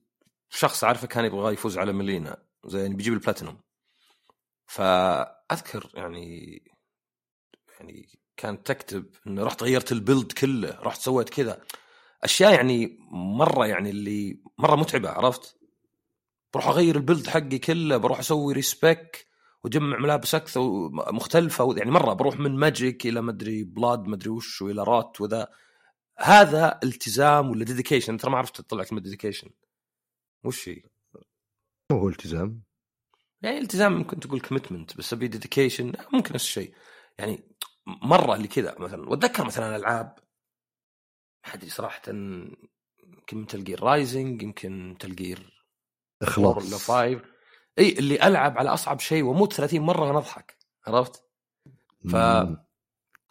شخص 0.51 0.85
عارفه 0.85 1.07
كان 1.07 1.25
يبغى 1.25 1.53
يفوز 1.53 1.79
على 1.79 1.93
Malenia 1.93 2.48
زي 2.67 2.81
يعني 2.83 2.95
بيجيب 2.95 3.13
البلاتينوم 3.13 3.61
فأذكر 4.67 5.91
يعني 5.95 6.63
يعني 7.71 8.09
كانت 8.37 8.67
تكتب 8.67 9.07
انه 9.27 9.43
رحت 9.45 9.63
غيرت 9.63 9.93
ال 9.93 10.00
build 10.00 10.33
كله 10.33 10.79
رحت 10.81 11.01
سويت 11.01 11.29
كذا. 11.29 11.63
أشياء 12.25 12.53
يعني 12.55 12.99
مرة 13.13 13.67
يعني 13.67 13.91
اللي 13.91 14.43
مرة 14.59 14.77
متعبة 14.77 15.11
عرفت؟ 15.11 15.59
بروح 16.55 16.69
أغير 16.69 16.97
ال 16.97 17.02
build 17.02 17.27
حقي 17.27 17.59
كله 17.59 17.97
بروح 17.97 18.19
أسوي 18.19 18.55
respec 18.55 19.27
وأجمع 19.65 19.99
ملابس 19.99 20.35
أكثر 20.35 20.61
مختلفه 21.13 21.75
يعني 21.77 21.91
مرة 21.91 22.13
بروح 22.13 22.39
من 22.39 22.57
magic 22.57 23.07
إلى 23.07 23.23
مدري 23.23 23.65
blood 23.65 24.01
مدري 24.09 24.31
وش 24.31 24.63
وإلى 24.63 24.83
rot 24.83 25.21
وذا. 25.21 25.49
هذا 26.19 26.81
التزام 26.85 27.51
ولا 27.51 27.65
dedication 27.65 28.17
ترى 28.17 28.31
ما 28.31 28.39
عرفت 28.39 28.61
تطلع 28.61 28.85
كلمة 28.85 29.01
dedication 29.03 29.51
وش 30.45 30.69
هي؟ 30.69 30.83
هو 31.93 32.09
التزام؟ 32.09 32.63
يعني 33.43 33.59
التزام 33.59 33.93
ممكن 33.93 34.21
تقول 34.21 34.41
commitment 34.41 34.97
بس 34.97 35.13
ابي 35.13 35.29
dedication 35.29 35.93
ممكن 36.13 36.35
نفس 36.35 36.45
الشيء. 36.45 36.75
يعني 37.19 37.57
مرة 37.87 38.35
اللي 38.35 38.49
كذا 38.49 38.75
مثلا 38.79 39.09
وأتذكر 39.09 39.45
مثلا 39.45 39.77
العاب 39.77 40.15
ما 41.47 41.55
أدري 41.55 41.71
صراحة 41.71 42.03
يمكن 42.09 43.47
Metal 43.49 43.68
Gear 43.68 43.83
Rising 43.83 44.43
يمكن 44.43 44.97
Metal 45.01 45.37
Gear 45.37 45.65
إخلاص. 46.23 46.57
ولا 46.57 46.79
five 46.79 47.23
إي 47.79 47.93
اللي 47.99 48.23
ألعب 48.23 48.59
على 48.59 48.69
أصعب 48.71 49.01
شيء 49.01 49.23
وأموت 49.23 49.53
30 49.53 49.81
مرة 49.81 50.07
وأنا 50.07 50.19
أضحك 50.19 50.57
عرفت؟ 50.87 51.25
ف 52.11 52.17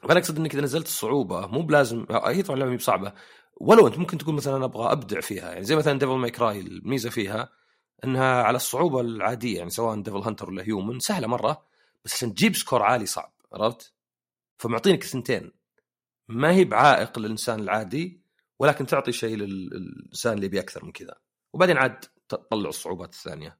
فأنا 0.03 0.19
أقصد 0.19 0.39
إنك 0.39 0.53
إذا 0.53 0.61
نزلت 0.61 0.85
الصعوبه 0.85 1.47
مو 1.47 1.61
بلازم 1.61 2.05
هي 2.11 2.43
طبعا 2.43 2.59
اللعبه 2.59 2.77
صعبه 2.77 3.13
ولو 3.61 3.87
أنت 3.87 3.97
ممكن 3.97 4.17
تقول 4.17 4.35
مثلا 4.35 4.65
أبغى 4.65 4.91
أبدع 4.91 5.19
فيها 5.19 5.51
يعني 5.51 5.63
زي 5.63 5.75
مثلا 5.75 5.99
Devil 5.99 6.11
May 6.11 6.31
Cry 6.31 6.59
الميزة 6.59 7.09
فيها 7.09 7.49
إنها 8.03 8.43
على 8.43 8.55
الصعوبة 8.55 9.01
العادية 9.01 9.57
يعني 9.57 9.69
سواء 9.69 10.01
Devil 10.01 10.17
Hunter 10.17 10.49
ولا 10.49 10.63
Human 10.63 10.99
سهلة 10.99 11.27
مرة 11.27 11.65
بس 12.05 12.13
عشان 12.13 12.33
تجيب 12.33 12.55
score 12.55 12.83
عالي 12.83 13.05
صعب 13.05 13.33
عرفت؟ 13.53 13.93
فمعطينك 14.57 15.03
ثنتين. 15.03 15.51
ما 16.27 16.51
هي 16.51 16.65
بعائق 16.65 17.19
للإنسان 17.19 17.59
العادي 17.59 18.21
ولكن 18.59 18.85
تعطي 18.85 19.11
شيء 19.11 19.35
للإنسان 19.35 20.33
اللي 20.33 20.45
يبي 20.45 20.59
أكثر 20.59 20.85
من 20.85 20.91
كذا. 20.91 21.15
وبعدين 21.53 21.77
عاد 21.77 22.05
تطلع 22.29 22.69
الصعوبات 22.69 23.13
الثانية. 23.13 23.59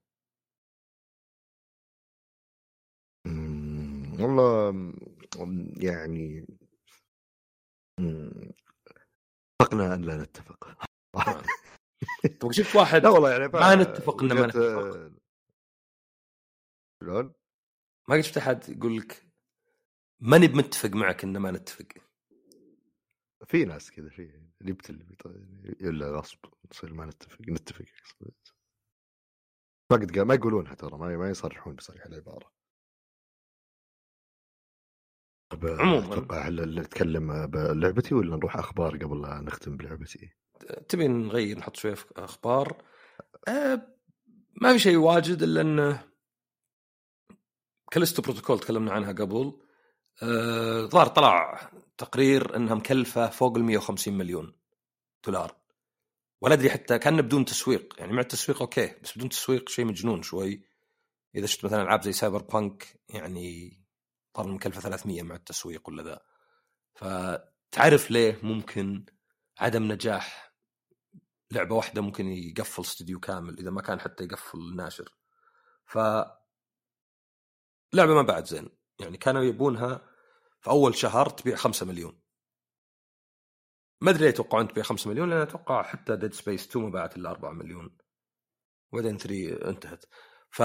والله 4.19 4.93
يعني 5.77 6.47
اتفقنا 9.61 9.93
أن 9.95 10.01
لا 10.01 10.17
نتفق. 10.17 10.77
شفت 12.51 12.75
واحد 12.75 13.03
لا 13.03 13.09
والله 13.09 13.31
يعني 13.31 13.47
ما 13.47 13.75
نتفق 13.75 14.23
ان 14.23 14.33
ما 14.33 14.47
نتفق. 14.47 15.11
شلون؟ 17.03 17.33
ما 18.09 18.15
قد 18.15 18.21
شفت 18.21 18.37
أحد 18.37 18.69
يقول 18.69 18.97
لك 18.97 19.27
ماني 20.19 20.47
بمتفق 20.47 20.89
معك 20.89 21.23
ان 21.23 21.37
ما 21.37 21.51
نتفق. 21.51 21.87
في 23.45 23.65
ناس 23.65 23.91
كذا 23.91 24.09
في 24.09 24.41
اللي 24.61 24.73
الا 25.81 26.11
غصب 26.11 26.39
نصير 26.71 26.93
ما 26.93 27.05
نتفق 27.05 27.41
نتفق 27.41 27.85
ما 29.91 29.97
ما 30.23 30.33
يقولونها 30.33 30.75
ترى 30.75 30.97
ما 30.97 31.29
يصرحون 31.29 31.75
بصريح 31.75 32.05
العبارة. 32.05 32.56
عموما. 35.53 36.13
أتوقع 36.13 36.47
هل 36.47 36.79
نتكلم 36.79 37.47
بلعبتي 37.47 38.15
ولا 38.15 38.35
نروح 38.35 38.57
أخبار 38.57 38.97
قبل 38.97 39.21
لا 39.21 39.41
نختم 39.41 39.77
بلعبتي؟ 39.77 40.29
تبي 40.89 41.07
نغير 41.07 41.57
نحط 41.57 41.75
شوية 41.75 41.95
أخبار؟ 42.17 42.83
أه 43.47 43.87
ما 44.61 44.73
في 44.73 44.79
شيء 44.79 44.97
واجد 44.97 45.43
إلا 45.43 45.61
انه 45.61 46.03
Callisto 47.91 48.21
Protocol 48.21 48.59
تكلمنا 48.59 48.91
عنها 48.91 49.11
قبل. 49.11 49.61
أه 50.23 50.85
ظهر 50.85 51.07
طلع 51.07 51.69
تقرير 51.97 52.55
إنها 52.55 52.75
مكلفة 52.75 53.29
فوق 53.29 53.57
ال 53.57 53.63
150 53.63 54.17
مليون 54.17 54.53
دولار. 55.25 55.55
ولا 56.41 56.53
أدري 56.53 56.69
حتى 56.69 56.99
كان 56.99 57.21
بدون 57.21 57.45
تسويق. 57.45 57.95
يعني 57.99 58.13
مع 58.13 58.21
التسويق 58.21 58.61
أوكي 58.61 58.95
بس 59.03 59.17
بدون 59.17 59.29
تسويق 59.29 59.69
شيء 59.69 59.85
مجنون 59.85 60.21
شوي. 60.21 60.63
إذا 61.35 61.45
شفت 61.45 61.65
مثلا 61.65 61.81
ألعاب 61.81 62.01
زي 62.01 62.11
Cyberpunk 62.11 63.01
يعني 63.09 63.79
صار 64.37 64.47
مكلفة 64.47 64.81
300 64.81 65.23
مع 65.23 65.35
التسويق 65.35 65.89
ولا 65.89 66.03
ذا 66.03 66.21
فتعرف 66.95 68.11
ليه 68.11 68.39
ممكن 68.43 69.05
عدم 69.59 69.91
نجاح 69.91 70.53
لعبة 71.51 71.75
واحدة 71.75 72.01
ممكن 72.01 72.27
يقفل 72.27 72.81
استوديو 72.81 73.19
كامل 73.19 73.59
إذا 73.59 73.69
ما 73.69 73.81
كان 73.81 73.99
حتى 73.99 74.23
يقفل 74.23 74.57
الناشر 74.57 75.09
ف 75.85 75.97
لعبة 77.93 78.13
ما 78.13 78.21
بعد 78.21 78.45
زين. 78.45 78.69
يعني 78.99 79.17
كانوا 79.17 79.43
يبونها 79.43 80.01
في 80.61 80.69
أول 80.69 80.95
شهر 80.95 81.29
تبيع 81.29 81.55
5 81.55 81.85
مليون. 81.85 82.21
ما 84.01 84.11
أدري 84.11 84.27
يتوقعون 84.27 84.67
تبيع 84.67 84.83
5 84.83 85.09
مليون 85.09 85.29
لأن 85.29 85.41
أتوقع 85.41 85.83
حتى 85.83 86.15
Dead 86.15 86.33
Space 86.33 86.67
2 86.67 86.85
ما 86.85 86.91
باعت 86.91 87.17
إلا 87.17 87.31
4 87.31 87.51
مليون. 87.51 87.97
وبعدين 88.91 89.17
3 89.17 89.69
انتهت. 89.69 90.05
ف 90.51 90.61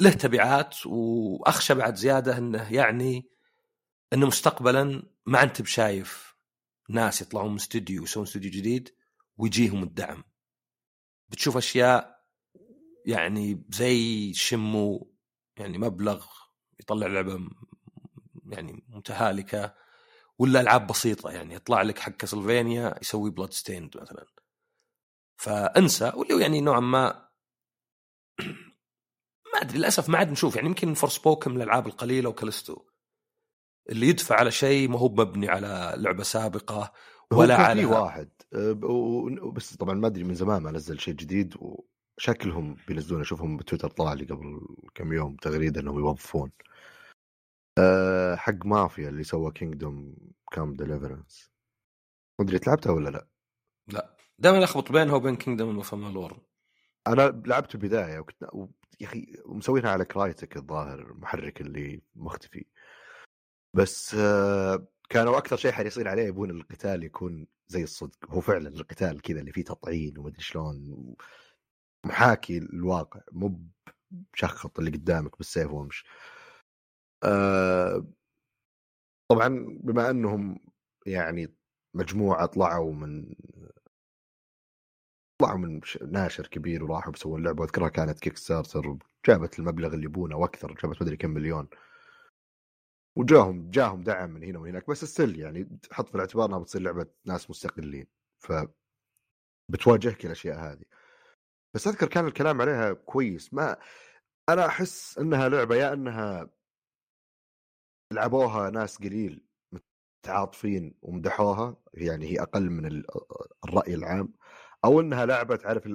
له 0.00 0.10
تبعات 0.10 0.86
وأخشى 0.86 1.74
بعد 1.74 1.94
زيادة 1.94 2.38
إنه 2.38 2.72
يعني 2.72 3.28
إنه 4.12 4.26
مستقبلا 4.26 5.02
ما 5.26 5.42
أنت 5.42 5.62
بشايف 5.62 6.34
ناس 6.88 7.22
يطلعون 7.22 7.50
من 7.50 7.56
استوديو 7.56 8.02
يسوون 8.02 8.26
استوديو 8.26 8.50
جديد 8.50 8.94
ويجيهم 9.36 9.82
الدعم. 9.82 10.24
بتشوف 11.28 11.56
أشياء 11.56 12.24
يعني 13.06 13.64
زي 13.70 14.32
Shenmue 14.34 15.14
يعني 15.56 15.78
مبلغ 15.78 16.26
يطلع 16.80 17.06
لعبة 17.06 17.48
يعني 18.46 18.84
متهالكة 18.88 19.74
ولا 20.38 20.60
ألعاب 20.60 20.86
بسيطة 20.86 21.30
يعني 21.30 21.54
يطلع 21.54 21.82
لك 21.82 21.98
حق 21.98 22.12
Castlevania 22.12 22.94
يسوي 23.02 23.30
Bloodstained 23.30 23.96
مثلا. 23.96 24.26
فأنسى 25.36 26.12
واللي 26.14 26.42
يعني 26.42 26.60
نوعا 26.60 26.80
ما 26.80 27.28
ما 29.58 29.64
ادري 29.64 29.78
للأسف 29.78 30.08
ما 30.08 30.18
عاد 30.18 30.30
نشوف. 30.30 30.56
يعني 30.56 30.68
يمكن 30.68 30.94
Forspoken 30.94 31.56
الألعاب 31.56 31.86
القليلة 31.86 32.28
وكالستو. 32.28 32.82
اللي 33.90 34.06
يدفع 34.08 34.36
على 34.36 34.50
شيء 34.50 34.88
ما 34.88 34.98
هو 34.98 35.08
مبني 35.08 35.48
على 35.48 35.94
لعبة 35.96 36.22
سابقة 36.22 36.92
ولا 37.32 37.56
على 37.56 37.80
في 37.80 37.86
واحد. 37.86 38.30
أه، 38.54 39.52
بس 39.52 39.76
طبعا 39.76 39.94
ما 39.94 40.06
أدري 40.06 40.24
من 40.24 40.34
زمان 40.34 40.62
ما 40.62 40.70
نزل 40.70 41.00
شيء 41.00 41.14
جديد 41.14 41.54
وشكلهم 42.18 42.76
بينزلون 42.88 43.20
اشوفهم 43.20 43.56
بتويتر 43.56 43.90
طلع 43.90 44.12
لي 44.12 44.24
قبل 44.24 44.60
كم 44.94 45.12
يوم 45.12 45.36
تغريده 45.36 45.80
إنهم 45.80 45.98
يوظفون. 45.98 46.50
أه 47.78 48.36
حق 48.36 48.66
مافيا 48.66 49.08
اللي 49.08 49.24
سوى 49.24 49.52
Kingdom 49.52 50.16
Come 50.52 50.74
Deliverance 50.74 51.50
ما 52.38 52.44
أدري 52.44 52.60
لعبتها 52.66 52.92
ولا 52.92 53.10
لا؟ 53.10 53.28
لا. 53.88 54.16
دائما 54.38 54.58
ألخبط 54.58 54.92
بينها 54.92 55.14
وبين 55.14 55.36
Kingdoms 55.36 55.78
of 55.78 56.08
Amalur 56.08 56.40
أنا 57.06 57.42
لعبت 57.46 57.74
البدايه 57.74 58.18
وكنت 58.18 58.44
يا 59.00 59.06
أخي 59.06 59.32
مسوينها 59.46 59.90
على 59.90 60.04
Crytek 60.04 60.56
الظاهر 60.56 60.98
المحرك 61.10 61.60
اللي 61.60 62.02
مختفي 62.16 62.64
بس 63.74 64.14
آه، 64.14 64.86
كانوا 65.10 65.38
أكثر 65.38 65.56
شيء 65.56 65.72
حريصين 65.72 66.08
عليه 66.08 66.22
يبون 66.22 66.50
القتال 66.50 67.04
يكون 67.04 67.46
زي 67.68 67.82
الصدق. 67.82 68.30
هو 68.30 68.40
فعلا 68.40 68.68
القتال 68.68 69.22
كذا 69.22 69.40
اللي 69.40 69.52
فيه 69.52 69.64
تطعين 69.64 70.18
ومدري 70.18 70.42
شلون 70.42 71.14
محاكي 72.06 72.58
الواقع. 72.58 73.20
مو 73.32 73.60
بشخط 74.10 74.78
اللي 74.78 74.90
قدامك 74.90 75.38
بالسيف 75.38 75.70
وامش 75.70 76.04
أه 77.24 78.06
طبعا 79.30 79.66
بما 79.80 80.10
أنهم 80.10 80.58
يعني 81.06 81.54
مجموعة 81.94 82.46
طلعوا 82.46 82.92
من 82.92 83.34
طلعوا 85.38 85.58
من 85.58 85.80
ناشر 86.12 86.46
كبير 86.46 86.84
وراحوا 86.84 87.12
بيسوون 87.12 87.42
لعبة 87.44 87.64
اذكرها 87.64 87.88
كانت 87.88 88.20
Kickstarter 88.20 88.96
جابت 89.26 89.58
المبلغ 89.58 89.94
اللي 89.94 90.04
يبونه 90.04 90.36
وأكثر 90.36 90.74
جابت 90.74 91.02
مدري 91.02 91.16
كم 91.16 91.30
مليون. 91.30 91.68
وجاهم 93.18 93.70
جاهم 93.70 94.02
دعم 94.02 94.30
من 94.30 94.44
هنا 94.44 94.58
ومن 94.58 94.68
هناك 94.70 94.90
بس 94.90 95.04
ستيل 95.04 95.40
يعني 95.40 95.78
حط 95.92 96.08
في 96.08 96.14
الاعتبار 96.14 96.48
إنها 96.48 96.58
بتصير 96.58 96.82
لعبة 96.82 97.06
ناس 97.24 97.50
مستقلين 97.50 98.06
ف 98.38 98.52
بتواجهك 99.70 100.26
الأشياء 100.26 100.58
هذه. 100.58 100.84
بس 101.74 101.86
أذكر 101.88 102.08
كان 102.08 102.26
الكلام 102.26 102.60
عليها 102.60 102.92
كويس 102.92 103.54
ما 103.54 103.76
أنا 104.48 104.66
أحس 104.66 105.18
إنها 105.18 105.48
لعبة 105.48 105.76
يا 105.76 105.92
إنها 105.92 106.50
لعبوها 108.12 108.70
ناس 108.70 108.98
قليل 108.98 109.44
متعاطفين 110.24 110.94
ومدحوها 111.02 111.76
يعني 111.94 112.26
هي 112.26 112.42
أقل 112.42 112.70
من 112.70 113.02
الرأي 113.64 113.94
العام. 113.94 114.34
أو 114.84 115.00
إنها 115.00 115.26
لعبة 115.26 115.56
تعرف 115.56 115.86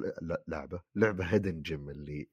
لعبة 0.48 0.82
لعبة 0.96 1.26
hidden 1.26 1.62
gem 1.62 1.90
اللي 1.90 2.30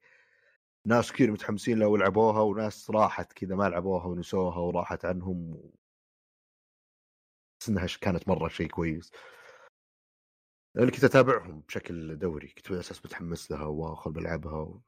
ناس 0.86 1.12
كثير 1.12 1.30
متحمسين 1.30 1.78
لها 1.78 1.86
ولعبوها 1.88 2.40
وناس 2.40 2.90
راحت 2.90 3.32
كذا 3.32 3.54
ما 3.54 3.68
لعبوها 3.68 4.06
ونسوها 4.06 4.58
وراحت 4.58 5.04
عنهم 5.04 5.62
بس 7.60 7.68
إنها 7.68 7.86
كانت 8.00 8.28
مرة 8.28 8.48
شيء 8.48 8.68
كويس. 8.68 9.12
لاني 10.74 10.90
كنت 10.90 11.04
أتابعهم 11.04 11.60
بشكل 11.60 12.18
دوري 12.18 12.48
كنت 12.48 12.70
على 12.70 12.80
أساس 12.80 13.04
متحمس 13.04 13.50
لها 13.50 13.64
واخل 13.64 14.12
بلعبها 14.12 14.60
و... 14.60 14.80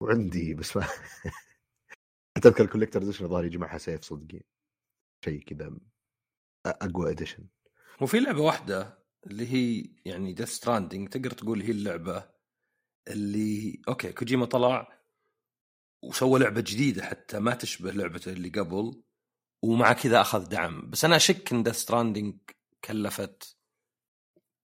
وعندي 0.00 0.54
بس 0.54 0.76
ما 0.76 0.86
أتذكر 2.36 2.64
ال 2.64 2.68
collector 2.68 3.02
edition 3.02 3.24
الظاهر 3.24 3.44
يجي 3.44 3.58
معها 3.58 3.78
سيف 3.78 4.02
صدقي 4.02 4.40
شيء 5.24 5.42
كذا 5.42 5.76
أقوى 6.66 7.10
edition 7.10 7.46
وفي 8.00 8.20
لعبة 8.20 8.40
واحدة 8.40 8.99
اللي 9.26 9.52
هي 9.52 9.90
يعني 10.04 10.32
Death 10.32 10.48
Stranding 10.48 11.08
تقدر 11.08 11.30
تقول 11.30 11.62
هي 11.62 11.70
اللعبة 11.70 12.28
اللي 13.08 13.82
okay 13.88 14.12
كوجيما 14.12 14.46
طلع 14.46 15.00
وسوى 16.02 16.40
لعبة 16.40 16.60
جديدة 16.60 17.02
حتى 17.02 17.38
ما 17.38 17.54
تشبه 17.54 17.92
لعبته 17.92 18.32
اللي 18.32 18.48
قبل 18.48 19.02
ومع 19.62 19.92
كذا 19.92 20.20
أخذ 20.20 20.48
دعم 20.48 20.90
بس 20.90 21.04
أنا 21.04 21.16
أشك 21.16 21.52
إن 21.52 21.62
Death 21.62 21.74
Stranding 21.76 22.34
كلفت 22.84 23.56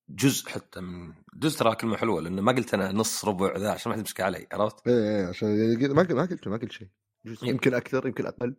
جزء 0.09 0.48
حتى 0.48 0.80
من 0.80 1.14
جزء 1.34 1.59
ترى 1.59 1.74
كلمة 1.74 1.96
حلوة 1.96 2.20
لأنه 2.20 2.42
ما 2.42 2.52
قلت 2.52 2.74
أنا 2.74 2.92
نص 2.92 3.24
ربع 3.24 3.57
ذا 3.57 3.70
عشان 3.70 3.92
ما 3.92 3.98
تمسك 3.98 4.20
علي 4.20 4.46
عرفت؟ 4.52 4.88
إيه 4.88 4.94
إيه 4.94 5.26
عشان 5.26 5.48
ما 5.94 6.02
قلت 6.02 6.12
ما 6.12 6.22
قلت 6.22 6.48
ما 6.48 6.57
قلت 6.57 6.72
شيء 6.72 6.88
إيه. 7.26 7.36
يمكن 7.42 7.74
أكثر 7.74 8.07
يمكن 8.07 8.26
أقل 8.26 8.57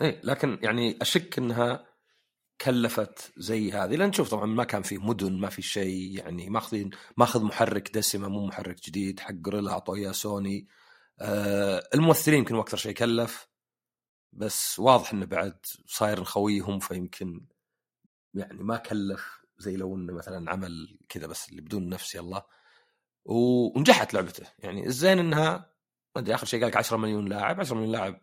إيه 0.00 0.20
لكن 0.24 0.58
يعني 0.62 0.98
أشك 1.02 1.38
إنها 1.38 1.86
كلفت 2.60 3.32
زي 3.36 3.72
هذه. 3.72 3.96
لأن 3.96 4.10
تشوف 4.10 4.30
طبعا 4.30 4.46
ما 4.46 4.64
كان 4.64 4.82
في 4.82 4.98
مدن 4.98 5.40
ما 5.40 5.48
في 5.48 5.62
شيء 5.62 6.18
يعني 6.18 6.50
ماخذين 6.50 6.90
ماخذ 7.16 7.42
محرك 7.44 7.90
دسمة 7.94 8.28
مو 8.28 8.46
محرك 8.46 8.84
جديد 8.86 9.20
حق 9.20 9.32
جوريلا 9.32 9.72
اعطوه 9.72 9.96
اياه 9.96 10.12
سوني. 10.12 10.68
آه 11.20 11.88
الممثلين 11.94 12.38
يمكن 12.38 12.56
أكثر 12.56 12.76
شيء 12.76 12.92
كلف 12.92 13.48
بس 14.32 14.78
واضح 14.78 15.12
إنه 15.12 15.26
بعد 15.26 15.58
صاير 15.86 16.24
خويهم 16.24 16.78
فيمكن 16.78 17.46
يعني 18.34 18.62
ما 18.62 18.76
كلف 18.76 19.38
زي 19.58 19.76
لو 19.76 19.96
إنه 19.96 20.12
مثلا 20.12 20.50
عمل 20.50 20.98
كذا 21.08 21.26
بس 21.26 21.48
اللي 21.50 21.60
بدون 21.60 21.88
نفس 21.88 22.14
يلا. 22.14 22.46
ونجحت 23.24 24.14
لعبته. 24.14 24.46
يعني 24.58 24.86
الزين 24.86 25.18
إنها 25.18 25.72
ما 26.16 26.22
أدري 26.22 26.34
آخر 26.34 26.46
شيء 26.46 26.60
قال 26.60 26.68
لك 26.68 26.76
10 26.76 26.96
مليون 26.96 27.28
لاعب 27.28 27.60
10 27.60 27.76
مليون 27.76 27.92
لاعب 27.92 28.20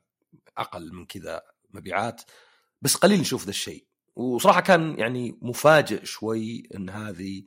أقل 0.58 0.94
من 0.94 1.06
كذا 1.06 1.42
مبيعات 1.70 2.22
بس 2.82 2.96
قليل 2.96 3.20
نشوف 3.20 3.44
ذا 3.44 3.50
الشيء. 3.50 3.88
وصراحة 4.16 4.62
كان 4.62 5.00
يعني 5.00 5.40
مفاجئ 5.42 6.06
شوي 6.06 6.70
إن 6.76 6.90
هذه 6.90 7.44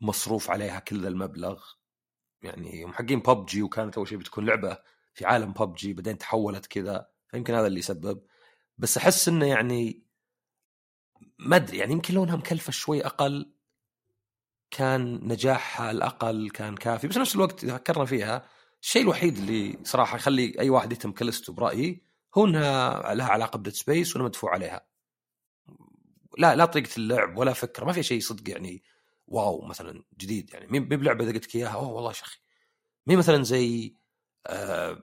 مصروف 0.00 0.50
عليها 0.50 0.78
كل 0.78 1.02
ذا 1.02 1.08
المبلغ. 1.08 1.64
يعني 2.42 2.80
يوم 2.80 2.92
حقين 2.92 3.20
ببجي 3.20 3.62
وكانت 3.62 3.96
أول 3.96 4.08
شيء 4.08 4.18
بتكون 4.18 4.46
لعبة 4.46 4.78
في 5.14 5.26
عالم 5.26 5.52
ببجي 5.52 5.92
بعدين 5.92 6.18
تحولت 6.18 6.66
كذا 6.66 7.08
فيمكن 7.28 7.54
هذا 7.54 7.66
اللي 7.66 7.82
سبب. 7.82 8.22
بس 8.78 8.96
أحس 8.96 9.28
إنه 9.28 9.46
يعني 9.46 10.02
ما 11.38 11.56
أدري 11.56 11.78
يعني 11.78 11.92
يمكن 11.92 12.14
لونها 12.14 12.36
مكلفة 12.36 12.72
شوي 12.72 13.06
أقل 13.06 13.52
كان 14.70 15.28
نجاحها 15.28 15.90
الأقل 15.90 16.50
كان 16.50 16.76
كافي. 16.76 17.08
بس 17.08 17.16
نفس 17.16 17.34
الوقت 17.34 17.64
إذا 17.64 17.76
فكرنا 17.76 18.04
فيها 18.04 18.48
الشيء 18.82 19.02
الوحيد 19.02 19.38
اللي 19.38 19.78
صراحة 19.84 20.16
يخلي 20.16 20.60
أي 20.60 20.70
واحد 20.70 20.92
يتم 20.92 21.12
كلستو 21.12 21.52
برايي 21.52 22.02
هو 22.34 22.46
إنها 22.46 23.14
لها 23.14 23.26
علاقة 23.26 23.56
ب 23.58 23.61
Dead 23.61 23.72
Space 23.72 24.16
وأنا 24.16 24.24
مدفوع 24.24 24.52
عليها. 24.52 24.86
لا 26.36 26.56
لا 26.56 26.64
طريقه 26.64 26.90
اللعب 26.98 27.38
ولا 27.38 27.52
فكرة 27.52 27.84
ما 27.84 27.92
في 27.92 28.02
شيء 28.02 28.20
صدق 28.20 28.50
يعني 28.50 28.82
wow 29.26 29.62
مثلا 29.66 30.02
جديد 30.18 30.50
يعني 30.54 30.66
مي 30.66 30.80
بلعبة 30.80 31.24
إذا 31.24 31.32
قلت 31.32 31.46
لك 31.46 31.54
إياها 31.56 31.74
أوه 31.74 31.88
والله 31.88 32.10
يا 32.10 32.14
أخي. 32.22 32.38
مي 33.06 33.16
مثلا 33.16 33.42
زي 33.42 33.96
آه 34.46 35.02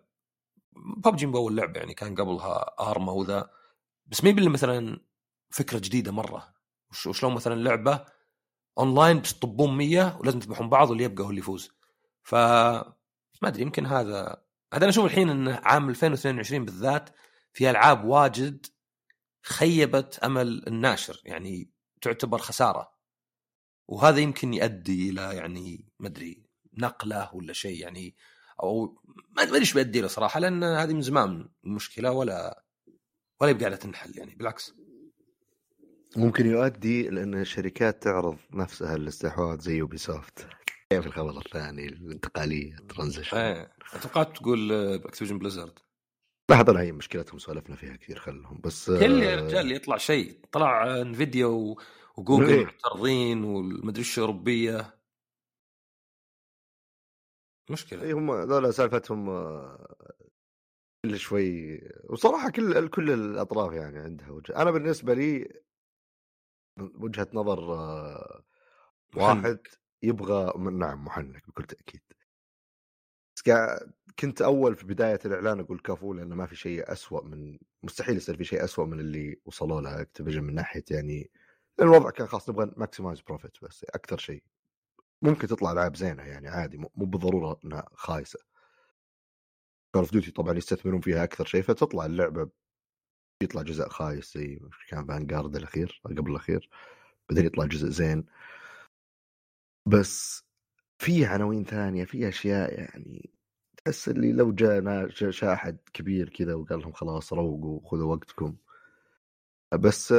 ببجي 0.97 1.25
باول 1.25 1.55
لعبه 1.55 1.79
يعني 1.79 1.93
كان 1.93 2.15
قبلها 2.15 2.75
Arma 2.79 3.11
وذا 3.11 3.49
بس 4.07 4.23
مي 4.23 4.33
مثلا 4.49 4.99
فكرة 5.49 5.79
جديدة 5.79 6.11
مرة. 6.11 6.53
وشلون 7.07 7.33
مثلا 7.33 7.55
لعبة 7.55 8.05
اونلاين 8.77 9.21
بس 9.21 9.33
تطبون 9.39 9.77
100 9.77 10.17
ولازم 10.19 10.39
تذبحون 10.39 10.69
بعض 10.69 10.89
واللي 10.89 11.03
يبقى 11.03 11.23
هو 11.23 11.29
اللي 11.29 11.39
يفوز. 11.39 11.71
ف 12.23 12.35
ما 12.35 13.49
أدري 13.49 13.61
يمكن 13.61 13.85
هذا 13.85 14.43
هذا 14.73 14.83
أنا 14.83 14.89
أشوف 14.89 15.05
الحين 15.05 15.29
إن 15.29 15.47
عام 15.47 15.89
2022 15.89 16.65
بالذات 16.65 17.09
في 17.53 17.69
ألعاب 17.69 18.05
واجد 18.05 18.65
خيبت 19.43 20.19
أمل 20.19 20.67
الناشر 20.67 21.21
يعني 21.25 21.71
تعتبر 22.01 22.37
خسارة. 22.37 22.93
وهذا 23.87 24.19
يمكن 24.19 24.53
يؤدي 24.53 25.09
إلى 25.09 25.35
يعني 25.35 25.85
ما 25.99 26.07
أدري 26.07 26.43
نقلة 26.77 27.35
ولا 27.35 27.53
شيء 27.53 27.81
يعني 27.81 28.15
أو 28.63 29.01
ما 29.37 29.43
أدري 29.43 29.57
إيش 29.59 29.73
بيؤدي 29.73 30.01
له 30.01 30.07
صراحة 30.07 30.39
لأن 30.39 30.63
هذه 30.63 30.93
من 30.93 31.01
زمان 31.01 31.49
المشكلة 31.65 32.11
ولا 32.11 32.63
ولا 33.41 33.51
يبقى 33.51 33.65
على 33.65 33.77
تنحل 33.77 34.17
يعني 34.17 34.35
بالعكس. 34.35 34.73
ممكن 36.17 36.45
يؤدي 36.45 37.09
لأن 37.09 37.33
الشركات 37.33 38.03
تعرض 38.03 38.37
نفسها 38.51 38.97
للاستحواذ 38.97 39.59
زي 39.59 39.75
Ubisoft 39.75 40.47
كيف 40.89 41.05
الخبر 41.05 41.37
الثاني 41.37 41.85
الانتقالية 41.85 42.75
ال 42.77 42.82
transition؟ 42.82 43.37
إيه. 43.37 43.73
توقعت 44.01 44.37
تقول 44.37 44.71
Activision 44.71 45.39
Blizzard 45.39 45.79
لاحظ 46.53 46.69
هي 46.69 46.91
مشكلتهم 46.91 47.39
سولفنا 47.39 47.75
فيها 47.75 47.95
كثير 47.95 48.19
خلهم. 48.19 48.61
بس 48.63 48.91
كل 48.91 49.23
يا 49.23 49.35
رجال 49.35 49.71
يطلع 49.71 49.97
شيء 49.97 50.39
طلع 50.51 51.01
انفيديا 51.01 51.45
وجوجل 52.17 52.49
إيه؟ 52.49 52.65
معترضين 52.65 53.43
والمدري 53.43 53.99
إيش 53.99 54.19
أوروبية. 54.19 54.99
مشكلة. 57.69 58.03
اي 58.03 58.11
هم 58.11 58.31
ذولا 58.31 58.71
سالفتهم 58.71 59.29
آه، 59.29 59.95
كل 61.05 61.17
شوي. 61.19 61.79
وصراحة 62.09 62.49
كل 62.49 62.87
كل 62.87 63.11
الأطراف 63.11 63.73
يعني 63.73 63.99
عندها 63.99 64.29
وجه. 64.29 64.55
أنا 64.55 64.71
بالنسبة 64.71 65.13
لي 65.13 65.61
وجهة 66.79 67.27
نظر 67.33 67.73
آه، 67.73 68.43
واحد 69.15 69.59
يبغى 70.03 70.53
نعم 70.57 71.05
محنك 71.05 71.47
بكل 71.47 71.63
تأكيد. 71.63 72.01
كنت 74.19 74.41
أول 74.41 74.75
في 74.75 74.85
بداية 74.85 75.19
الإعلان 75.25 75.59
أقول 75.59 75.79
كفو 75.79 76.13
لأنه 76.13 76.35
ما 76.35 76.45
في 76.45 76.55
شيء 76.55 76.91
أسوأ 76.91 77.23
من 77.23 77.57
مستحيل 77.83 78.17
يصير 78.17 78.37
في 78.37 78.43
شيء 78.43 78.63
أسوأ 78.63 78.85
من 78.85 78.99
اللي 78.99 79.39
وصلوا 79.45 79.81
له 79.81 80.01
Activision 80.01 80.43
من 80.43 80.55
ناحية 80.55 80.83
يعني 80.91 81.31
الوضع 81.81 82.09
كان 82.09 82.27
خلاص 82.27 82.49
نبغى 82.49 82.71
maximize 82.77 83.21
profit 83.21 83.51
بس 83.63 83.83
أكثر 83.83 84.17
شيء. 84.17 84.43
ممكن 85.21 85.47
تطلع 85.47 85.71
العاب 85.71 85.95
زينة 85.95 86.23
يعني 86.23 86.47
عادي 86.49 86.77
مو 86.77 86.91
بالضرورة 86.95 87.59
إنها 87.65 87.89
خايسة. 87.93 88.39
Call 89.93 90.01
of 90.01 90.11
Duty 90.11 90.31
طبعا 90.31 90.57
يستثمرون 90.57 91.01
فيها 91.01 91.23
أكثر 91.23 91.45
شيء 91.45 91.61
فتطلع 91.61 92.05
اللعبة 92.05 92.49
يطلع 93.43 93.61
جزء 93.61 93.89
خايس 93.89 94.33
زي 94.37 94.59
كان 94.89 95.05
Vanguard 95.07 95.55
الأخير 95.55 96.01
قبل 96.05 96.31
الأخير 96.31 96.69
بعدين 97.29 97.45
يطلع 97.45 97.65
جزء 97.65 97.89
زين. 97.89 98.25
بس 99.85 100.43
في 100.97 101.25
عناوين 101.25 101.63
ثانية 101.65 102.05
في 102.05 102.29
أشياء 102.29 102.79
يعني 102.79 103.32
تحس 103.85 104.09
اللي 104.09 104.31
لو 104.31 104.51
جاء 104.51 105.09
أحد 105.29 105.77
كبير 105.93 106.29
كذا 106.29 106.53
وقال 106.53 106.79
لهم 106.79 106.91
خلاص 106.91 107.33
روقوا 107.33 107.89
خذوا 107.89 108.15
وقتكم. 108.15 108.55
بس 109.73 110.11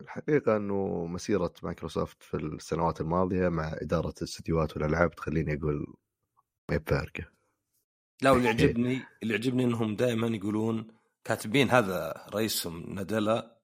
الحقيقة 0.00 0.56
أنه 0.56 1.06
مسيرة 1.06 1.52
مايكروسوفت 1.62 2.22
في 2.22 2.36
السنوات 2.36 3.00
الماضية 3.00 3.48
مع 3.48 3.72
إدارة 3.72 4.14
الاستديوهات 4.18 4.76
والألعاب 4.76 5.14
تخليني 5.14 5.54
أقول 5.54 5.94
ما 6.70 6.76
بفارقة. 6.76 7.24
لا 8.22 8.30
واللي 8.32 8.46
يعجبني 8.46 9.02
اللي 9.22 9.34
يعجبني 9.34 9.64
أنهم 9.64 9.96
دائما 9.96 10.26
يقولون 10.26 10.88
كاتبين 11.24 11.70
هذا 11.70 12.26
رئيسهم 12.34 13.00
ندلا 13.00 13.60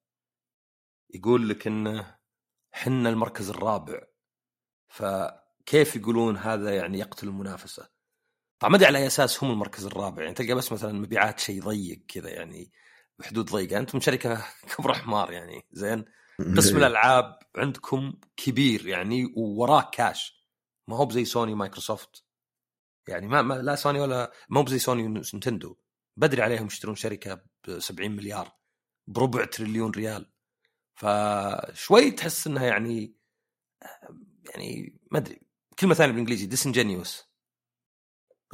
يقول 1.14 1.48
لك 1.48 1.66
أنه 1.66 2.16
حنا 2.72 3.08
المركز 3.08 3.50
الرابع. 3.50 4.00
فكيف 4.88 5.96
يقولون 5.96 6.36
هذا 6.36 6.76
يعني 6.76 6.98
يقتل 6.98 7.28
المنافسة؟ 7.28 7.95
طبعا 8.58 8.70
ما 8.70 8.76
أدري 8.76 8.86
على 8.86 8.98
أي 8.98 9.06
أساس 9.06 9.44
هم 9.44 9.50
المركز 9.50 9.86
الرابع 9.86 10.22
يعني 10.22 10.34
تلقى 10.34 10.54
بس 10.54 10.72
مثلا 10.72 10.92
مبيعات 10.92 11.40
شيء 11.40 11.62
ضيق 11.62 12.02
كذا 12.08 12.30
يعني 12.30 12.72
بحدود 13.18 13.50
ضيقة. 13.50 13.78
أنتم 13.78 14.00
شركة 14.00 14.44
كبر 14.76 14.94
حمار 14.94 15.32
يعني 15.32 15.66
زين؟ 15.72 16.04
قسم 16.56 16.76
الألعاب 16.76 17.38
عندكم 17.56 18.14
كبير 18.36 18.86
يعني 18.86 19.32
ووراه 19.36 19.90
كاش 19.92 20.46
ما 20.88 20.96
هو 20.96 21.06
بزي 21.06 21.24
سوني 21.24 21.54
مايكروسوفت 21.54 22.24
يعني 23.08 23.28
ما, 23.28 23.42
ما 23.42 23.54
لا 23.54 23.74
سوني 23.74 24.00
ولا 24.00 24.32
ما 24.48 24.60
هو 24.60 24.64
بزي 24.64 24.78
سوني 24.78 25.02
ونينتندو 25.02 25.76
بدري 26.16 26.42
عليهم 26.42 26.66
يشترون 26.66 26.94
شركة 26.94 27.34
ب 27.34 27.78
70 27.78 28.10
مليار 28.10 28.52
بربع 29.06 29.44
تريليون 29.44 29.90
ريال. 29.90 30.32
فشوي 30.94 32.10
تحس 32.10 32.46
إنها 32.46 32.66
يعني 32.66 33.14
يعني 34.50 34.98
ما 35.10 35.18
أدري 35.18 35.40
كلمة 35.78 35.94
ثانية 35.94 36.12
بالإنجليزي 36.12 36.46
disingenuous 36.46 37.25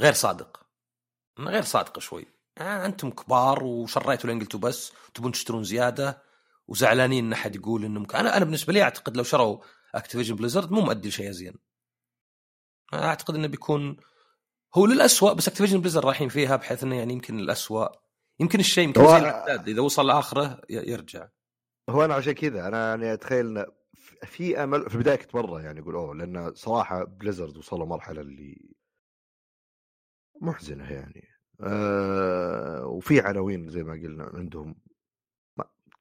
غير 0.00 0.12
صادق. 0.12 0.66
غير 1.38 1.62
صادق 1.62 1.98
شوي. 1.98 2.26
آه 2.58 2.86
أنتم 2.86 3.10
كبار 3.10 3.64
وشريتوا 3.64 4.30
لين 4.30 4.40
قلتوا 4.40 4.60
بس 4.60 4.92
تبون 5.14 5.32
تشترون 5.32 5.64
زيادة 5.64 6.22
وزعلانين 6.68 7.24
إن 7.24 7.32
أحد 7.32 7.56
يقول 7.56 7.84
انه 7.84 8.06
أنا 8.14 8.36
أنا 8.36 8.44
بالنسبة 8.44 8.72
لي 8.72 8.82
أعتقد 8.82 9.16
لو 9.16 9.22
شروا 9.22 9.58
Activision 9.94 10.36
Blizzard 10.36 10.70
مو 10.70 10.80
مؤدي 10.80 11.10
لشيء 11.10 11.30
ازين 11.30 11.54
أعتقد 12.94 13.34
إنه 13.34 13.46
بيكون 13.46 13.96
هو 14.74 14.86
للأسوأ 14.86 15.32
بس 15.32 15.48
Activision 15.48 15.80
Blizzard 15.80 16.04
رايحين 16.04 16.28
فيها 16.28 16.56
بحيث 16.56 16.82
إنه 16.82 16.96
يعني 16.96 17.12
يمكن 17.12 17.38
الأسوأ. 17.38 17.88
يمكن 18.40 18.60
الشيء 18.60 18.84
يمكن 18.84 19.06
زي 19.06 19.72
إذا 19.72 19.80
وصل 19.80 20.06
لآخره 20.06 20.60
يرجع. 20.70 21.28
هو 21.90 22.04
أنا 22.04 22.14
عشان 22.14 22.32
كذا 22.32 22.68
أنا 22.68 22.88
يعني 22.88 23.12
أتخيل 23.12 23.64
في 24.24 24.62
أمل 24.62 24.90
في 24.90 24.94
البداية 24.94 25.16
كنت 25.16 25.34
مرة 25.34 25.60
يعني 25.60 25.80
أقول 25.80 25.94
أوه. 25.94 26.14
لأن 26.14 26.54
صراحة 26.54 27.04
Blizzard 27.04 27.56
وصلوا 27.56 27.86
مرحلة 27.86 28.20
اللي 28.20 28.74
محزنة 30.42 30.92
يعني. 30.92 31.28
آه 31.60 32.86
وفي 32.86 33.20
عناوين 33.20 33.68
زي 33.68 33.82
ما 33.82 33.92
قلنا 33.92 34.24
عندهم 34.34 34.76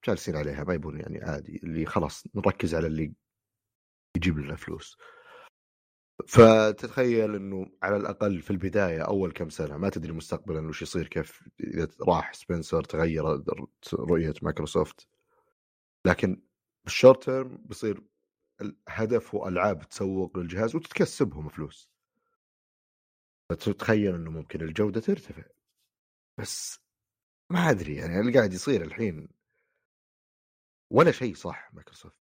جالسين 0.07 0.35
عليها 0.35 0.63
ما 0.63 0.73
يبون 0.73 0.99
يعني 0.99 1.23
عادي 1.23 1.59
اللي 1.63 1.85
خلاص 1.85 2.23
نركز 2.35 2.75
على 2.75 2.87
اللي 2.87 3.13
يجيب 4.17 4.39
لنا 4.39 4.55
فلوس. 4.55 4.97
فتتخيل 6.27 7.35
إنه 7.35 7.71
على 7.83 7.97
الأقل 7.97 8.41
في 8.41 8.51
البداية 8.51 9.01
أول 9.01 9.31
كم 9.31 9.49
سنة 9.49 9.77
ما 9.77 9.89
تدري 9.89 10.11
مستقبلا 10.11 10.67
وش 10.69 10.81
يصير 10.81 11.07
كيف 11.07 11.49
إذا 11.59 11.87
راح 12.07 12.33
سبنسر 12.33 12.83
تغير 12.83 13.43
رؤية 13.93 14.33
مايكروسوفت. 14.41 15.07
لكن 16.05 16.41
بال 16.83 16.95
short 16.95 17.23
term 17.23 17.57
بيصير 17.65 18.03
الهدف 18.61 19.35
هو 19.35 19.47
العاب 19.47 19.89
تسوق 19.89 20.37
للجهاز 20.37 20.75
وتكسبهم 20.75 21.49
فلوس. 21.49 21.90
فتتخيل 23.55 24.15
إنه 24.15 24.31
ممكن 24.31 24.61
الجودة 24.61 25.01
ترتفع. 25.01 25.43
بس 26.39 26.79
ما 27.51 27.69
أدري 27.69 27.95
يعني 27.95 28.19
اللي 28.19 28.33
قاعد 28.33 28.53
يصير 28.53 28.81
الحين؟ 28.81 29.29
ولا 30.91 31.11
شيء 31.11 31.35
صح 31.35 31.73
مايكروسوفت. 31.73 32.17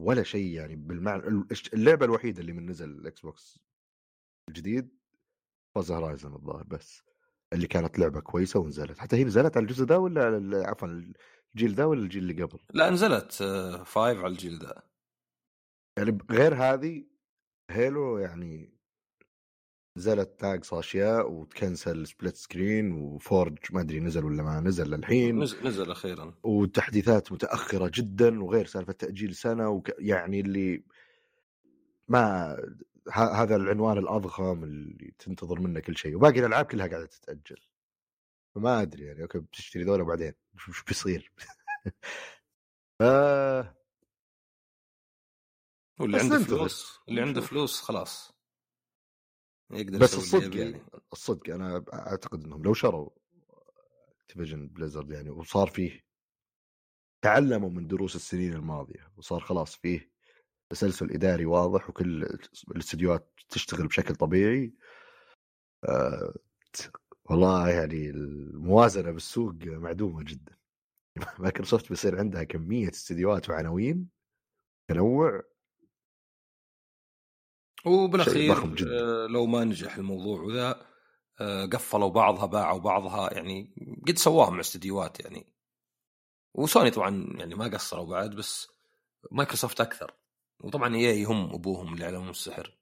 ولا 0.00 0.22
شيء 0.22 0.54
يعني 0.54 0.76
بالمعنى 0.76 1.46
اللعبة 1.74 2.04
الوحيدة 2.06 2.40
اللي 2.40 2.52
من 2.52 2.70
نزل 2.70 2.90
ال 2.90 3.20
Xbox 3.20 3.60
الجديد 4.48 4.98
Forza 5.74 5.90
Horizon 5.90 6.34
الظاهر 6.34 6.64
بس 6.64 7.02
اللي 7.52 7.66
كانت 7.66 7.98
لعبة 7.98 8.20
كويسة 8.20 8.60
ونزلت. 8.60 8.98
حتى 8.98 9.16
هي 9.16 9.24
نزلت 9.24 9.56
على 9.56 9.64
الجزء 9.64 9.84
ذا 9.84 9.96
ولا 9.96 10.68
عفوا 10.68 10.88
الجيل 10.88 11.74
ذا 11.74 11.84
ولا 11.84 12.00
الجيل 12.00 12.30
اللي 12.30 12.42
قبل؟ 12.42 12.58
لا 12.74 12.90
نزلت 12.90 13.32
five 13.86 14.18
على 14.18 14.32
الجيل 14.32 14.58
ذا 14.58 14.82
يعني 15.98 16.18
غير 16.30 16.54
هذه 16.54 17.06
Halo 17.70 18.18
يعني 18.18 18.77
نزلت 19.98 20.42
ناقص 20.42 20.74
اشياء 20.74 21.30
وتكنسل 21.30 22.06
split 22.06 22.36
screen 22.36 22.92
و 22.92 23.03
Forge 23.03 23.58
ما 23.70 23.80
أدري 23.80 24.00
نزل 24.00 24.24
ولا 24.24 24.42
ما 24.42 24.60
نزل 24.60 24.90
للحين. 24.90 25.38
نزل, 25.42 25.66
نزل 25.66 25.90
أخيرا. 25.90 26.34
وتحديثات 26.42 27.32
متأخرة 27.32 27.90
جدا 27.94 28.44
وغير 28.44 28.66
سالفة 28.66 28.92
تأجيل 28.92 29.34
سنة 29.34 29.68
وك... 29.68 29.90
يعني 29.98 30.40
اللي 30.40 30.82
ما 32.08 32.56
ه... 33.08 33.42
هذا 33.42 33.56
العنوان 33.56 33.98
الأضخم 33.98 34.64
اللي 34.64 35.14
تنتظر 35.18 35.60
منه 35.60 35.80
كل 35.80 35.96
شيء. 35.96 36.16
وباقي 36.16 36.40
الألعاب 36.40 36.64
كلها 36.64 36.86
قاعدة 36.86 37.06
تتأجل. 37.06 37.60
فما 38.54 38.82
أدري 38.82 39.04
يعني 39.04 39.22
okay 39.22 39.38
بتشتري 39.38 39.84
ذولا 39.84 40.02
بعدين. 40.02 40.32
شو 40.72 40.84
بيصير؟ 40.88 41.32
ف 42.98 43.02
واللي 46.00 46.18
عنده 46.20 46.38
فلوس 46.38 47.00
اللي 47.08 47.20
عنده 47.20 47.40
فلوس 47.40 47.80
خلاص. 47.80 48.37
يقدر 49.70 49.98
بس 49.98 50.14
الصدق 50.14 50.56
يعني 50.56 50.82
الصدق 51.12 51.54
أنا 51.54 51.84
أعتقد 51.92 52.44
إنهم 52.44 52.62
لو 52.62 52.74
شروا 52.74 53.10
Activision 54.20 54.68
Blizzard 54.68 55.10
يعني 55.10 55.30
وصار 55.30 55.66
فيه 55.66 56.04
تعلموا 57.22 57.70
من 57.70 57.86
دروس 57.86 58.16
السنين 58.16 58.54
الماضية 58.54 59.12
وصار 59.16 59.40
خلاص 59.40 59.76
فيه 59.76 60.10
تسلسل 60.70 61.10
إداري 61.10 61.46
واضح 61.46 61.90
وكل 61.90 62.38
الاستديوهات 62.70 63.32
تشتغل 63.48 63.86
بشكل 63.86 64.14
طبيعي 64.14 64.74
أه 65.84 66.34
والله 67.24 67.68
يعني 67.68 68.10
الموازنة 68.10 69.10
بالسوق 69.10 69.54
معدومة 69.64 70.22
جدا. 70.22 70.56
مايكروسوفت 71.38 71.88
بيصير 71.88 72.18
عندها 72.18 72.44
كمية 72.44 72.90
استديوهات 72.90 73.50
وعناوين 73.50 74.08
تنوع 74.88 75.42
وبالأخير 77.88 78.56
آه، 78.56 79.26
لو 79.26 79.46
ما 79.46 79.64
نجح 79.64 79.96
الموضوع 79.96 80.40
وذا 80.40 80.86
آه، 81.40 81.66
قفلوا 81.66 82.08
بعضها 82.08 82.46
باعوا 82.46 82.78
بعضها 82.78 83.34
يعني 83.34 83.74
قد 84.08 84.18
سواهم 84.18 84.54
مع 84.54 84.60
استديوهات 84.60 85.20
يعني. 85.20 85.54
وسوني 86.54 86.90
طبعا 86.90 87.26
يعني 87.38 87.54
ما 87.54 87.68
قصروا 87.68 88.06
بعد 88.06 88.30
بس 88.30 88.68
مايكروسوفت 89.30 89.80
أكثر. 89.80 90.14
وطبعا 90.60 90.94
إي 90.94 91.24
هم 91.24 91.54
أبوهم 91.54 91.94
اللي 91.94 92.04
علمهم 92.04 92.30
السحر. 92.30 92.78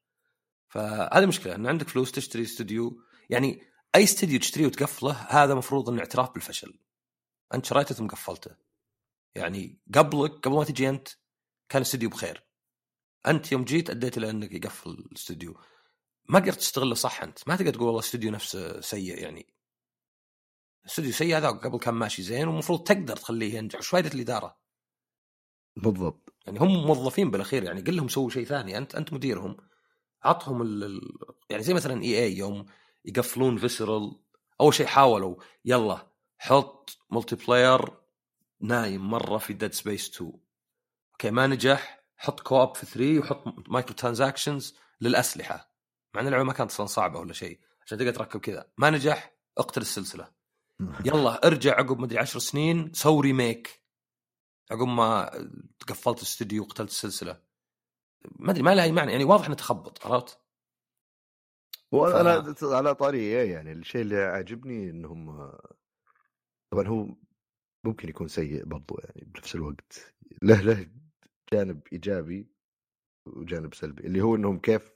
فهذه 0.68 1.26
مشكلة 1.26 1.54
إن 1.54 1.66
عندك 1.66 1.88
فلوس 1.88 2.12
تشتري 2.12 2.42
استوديو. 2.42 3.00
يعني 3.30 3.62
أي 3.94 4.04
استوديو 4.04 4.38
تشتريه 4.38 4.66
وتقفله 4.66 5.12
هذا 5.12 5.54
مفروض 5.54 5.90
إنه 5.90 5.98
اعتراف 5.98 6.30
بالفشل. 6.30 6.78
أنت 7.54 7.66
شريته 7.66 7.94
ثم 7.94 8.06
قفلته. 8.06 8.50
يعني 9.34 9.80
قبلك 9.94 10.32
قبل 10.32 10.54
ما 10.54 10.64
تجي 10.64 10.88
أنت 10.88 11.08
كان 11.68 11.82
الاستوديو 11.82 12.08
بخير. 12.08 12.45
أنت 13.26 13.52
يوم 13.52 13.64
جيت 13.64 13.90
أديت 13.90 14.18
إلى 14.18 14.30
أنك 14.30 14.52
يقفل 14.52 14.90
الاستوديو. 14.90 15.56
ما 16.28 16.38
قدرت 16.38 16.56
تستغله 16.56 16.94
صح 16.94 17.22
أنت. 17.22 17.48
ما 17.48 17.56
تقدر 17.56 17.74
تقول 17.74 17.86
والله 17.86 18.00
الاستوديو 18.00 18.30
نفسه 18.30 18.80
سيء 18.80 19.18
يعني. 19.18 19.46
الاستوديو 20.84 21.12
سيء 21.12 21.36
هذا 21.36 21.48
قبل 21.48 21.78
كان 21.78 21.94
ماشي 21.94 22.22
زين 22.22 22.48
والمفروض 22.48 22.82
تقدر 22.82 23.16
تخليه 23.16 23.54
ينجح. 23.54 23.78
وش 23.78 23.88
فائده 23.88 24.14
الإدارة؟ 24.14 24.56
بالضبط. 25.76 26.34
يعني 26.46 26.58
هم 26.58 26.86
موظفين 26.86 27.30
بالأخير 27.30 27.62
يعني. 27.64 27.80
قل 27.80 27.96
لهم 27.96 28.08
سووا 28.08 28.30
شيء 28.30 28.44
ثاني. 28.44 28.78
أنت 28.78 28.94
أنت 28.94 29.12
مديرهم. 29.12 29.56
عطهم 30.24 30.62
ال... 30.62 31.00
يعني 31.50 31.62
زي 31.62 31.74
مثلا 31.74 32.02
EA 32.02 32.36
يوم 32.36 32.66
يقفلون 33.04 33.56
Visceral 33.56 34.20
أول 34.60 34.74
شيء 34.74 34.86
حاولوا. 34.86 35.36
يلا 35.64 36.06
حط 36.38 36.98
multiplayer 37.10 37.90
نايم 38.60 39.10
مرة 39.10 39.38
في 39.38 39.52
Dead 39.52 39.72
Space 39.72 40.16
2 40.16 40.32
okay 41.12 41.30
ما 41.30 41.46
نجح. 41.46 41.95
حط 42.16 42.40
co-op 42.40 42.74
في 42.74 42.86
3 42.86 43.18
وحط 43.18 43.68
microtransactions 43.68 44.76
للأسلحة. 45.00 45.72
مع 46.14 46.20
إن 46.20 46.26
اللعبة 46.26 46.44
ما 46.44 46.52
كانت 46.52 46.70
أصلا 46.70 46.86
صعبة 46.86 47.18
ولا 47.18 47.32
شيء 47.32 47.60
عشان 47.82 47.98
تقدر 47.98 48.14
تركب 48.14 48.40
كذا. 48.40 48.72
ما 48.78 48.90
نجح 48.90 49.34
اقتل 49.58 49.80
السلسلة. 49.80 50.32
يلا 51.06 51.46
ارجع 51.46 51.78
عقب 51.78 51.98
مدري 51.98 52.18
عشر 52.18 52.38
سنين 52.38 52.92
سوي 52.92 53.22
remake 53.22 53.82
عقب 54.70 54.88
ما 54.88 55.30
قفلت 55.88 56.18
الاستوديو 56.18 56.62
وقتلت 56.62 56.90
السلسلة. 56.90 57.40
ما 58.38 58.50
أدري 58.50 58.62
ما 58.62 58.74
لها 58.74 58.84
أي 58.84 58.92
معنى. 58.92 59.12
يعني 59.12 59.24
واضح 59.24 59.46
إنه 59.46 59.54
تخبط 59.54 60.06
عرفت؟ 60.06 60.40
وأنا 61.92 62.54
ف... 62.54 62.64
على 62.64 62.94
طاري 62.94 63.18
إيه 63.18 63.52
يعني 63.52 63.72
الشيء 63.72 64.00
اللي 64.00 64.16
عاجبني 64.16 64.90
إنهم 64.90 65.52
طبعا 66.70 66.88
هو 66.88 67.08
ممكن 67.84 68.08
يكون 68.08 68.28
سيء 68.28 68.64
برضو 68.64 68.98
يعني 69.04 69.24
بنفس 69.26 69.54
الوقت. 69.54 70.14
له 70.42 70.60
له 70.60 70.90
جانب 71.52 71.80
إيجابي 71.92 72.46
وجانب 73.26 73.74
سلبي 73.74 74.06
اللي 74.06 74.20
هو 74.20 74.36
إنهم 74.36 74.58
كيف 74.58 74.92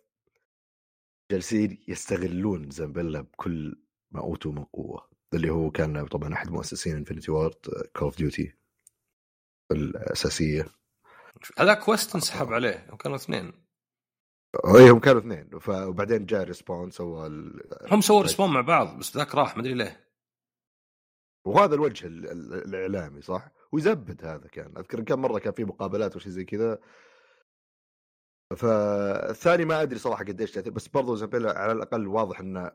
جالسين 1.33 1.85
يستغلون 1.89 2.71
زامبيلا 2.71 3.21
بكل 3.21 3.83
ما 4.11 4.21
أوتوا 4.21 4.53
من 4.53 4.65
قوة 4.65 5.11
اللي 5.35 5.51
هو 5.51 5.71
كان 5.71 6.07
طبعا 6.07 6.35
أحد 6.35 6.51
مؤسسين 6.51 6.97
انفنتي 6.97 7.31
وارد 7.31 7.57
كول 7.97 8.03
اوف 8.03 8.17
ديوتي 8.17 8.55
الأساسية. 9.73 10.67
هذا 11.59 11.75
كويست 11.75 12.15
انسحب 12.15 12.53
عليه 12.53 12.87
كانوا 12.99 13.17
اثنين. 13.17 13.53
اي 14.77 14.91
هم 14.91 15.01
كانوا 15.01 15.21
اثنين. 15.21 15.51
وبعدين 15.69 16.27
جاء 16.27 16.45
ريسبون 16.45 16.91
سوى 16.91 17.27
ال... 17.27 17.63
هم 17.93 18.01
سووا 18.01 18.23
ريسبون 18.23 18.51
مع 18.51 18.61
بعض 18.61 18.99
بس 18.99 19.17
ذاك 19.17 19.35
راح 19.35 19.57
مدري 19.57 19.75
ليه. 19.75 20.07
وهذا 21.45 21.75
الوجه 21.75 22.07
الإعلامي 22.07 23.23
صح؟ 23.23 23.53
ويزبد 23.73 24.25
هذا 24.25 24.49
كان. 24.49 24.77
أذكر 24.77 25.03
كم 25.05 25.23
مرة 25.23 25.39
كان 25.39 25.53
في 25.53 25.65
مقابلات 25.65 26.17
وشي 26.17 26.31
زي 26.31 26.45
كذا. 26.45 26.79
فالثاني 28.57 29.65
ما 29.65 29.83
أدري 29.83 29.99
صراحة 29.99 30.25
قديش 30.25 30.53
تأثير 30.53 30.73
بس 30.73 30.89
برضو 30.89 31.15
زابيلا 31.15 31.59
على 31.59 31.73
الأقل 31.73 32.07
واضح 32.07 32.41
انه 32.41 32.73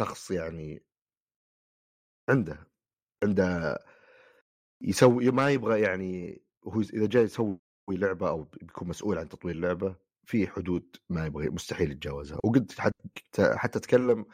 شخص 0.00 0.30
يعني 0.30 0.84
عنده 2.30 2.66
عنده 3.24 3.78
يسوي 4.82 5.30
ما 5.30 5.50
يبغى 5.50 5.80
يعني 5.80 6.42
هو 6.66 6.80
إذا 6.80 7.06
جاي 7.06 7.22
يسوي 7.22 7.58
لعبة 7.90 8.28
أو 8.28 8.42
بيكون 8.44 8.88
مسؤول 8.88 9.18
عن 9.18 9.28
تطوير 9.28 9.56
لعبه 9.56 9.96
في 10.26 10.46
حدود 10.48 10.96
ما 11.10 11.26
يبغى 11.26 11.48
مستحيل 11.48 11.90
يتجاوزها. 11.90 12.38
وقلت 12.44 12.80
حتى 12.80 13.56
حتى 13.56 13.78
أتكلم 13.78 14.26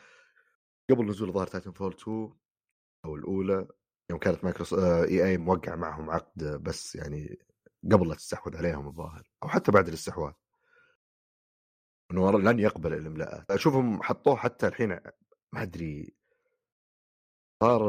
قبل 0.91 1.07
نزول 1.07 1.33
ظهر 1.33 1.47
Titanfall 1.47 1.95
2 1.95 2.33
أو 3.05 3.17
الأولى. 3.17 3.69
يوم 4.11 4.19
كانت 4.19 4.45
مايكروسوفت 4.45 4.83
EA 4.83 5.39
موقع 5.39 5.77
معهم 5.77 6.11
عقد 6.11 6.45
بس 6.45 6.97
يعني 6.97 7.39
قبل 7.93 8.09
لا 8.09 8.15
تستحوذ 8.15 8.57
عليهم 8.57 8.89
الظاهر 8.89 9.31
أو 9.43 9.49
حتى 9.49 9.73
بعد 9.73 9.89
الاستحواذ. 9.89 10.33
إنه 12.11 12.39
لن 12.39 12.59
يقبل 12.59 12.95
الاملاءات 12.95 13.51
أشوفهم 13.51 14.03
حطوه 14.03 14.37
حتى 14.37 14.67
الحين 14.67 14.89
ما 15.53 15.63
أدري 15.63 16.15
صار 17.63 17.83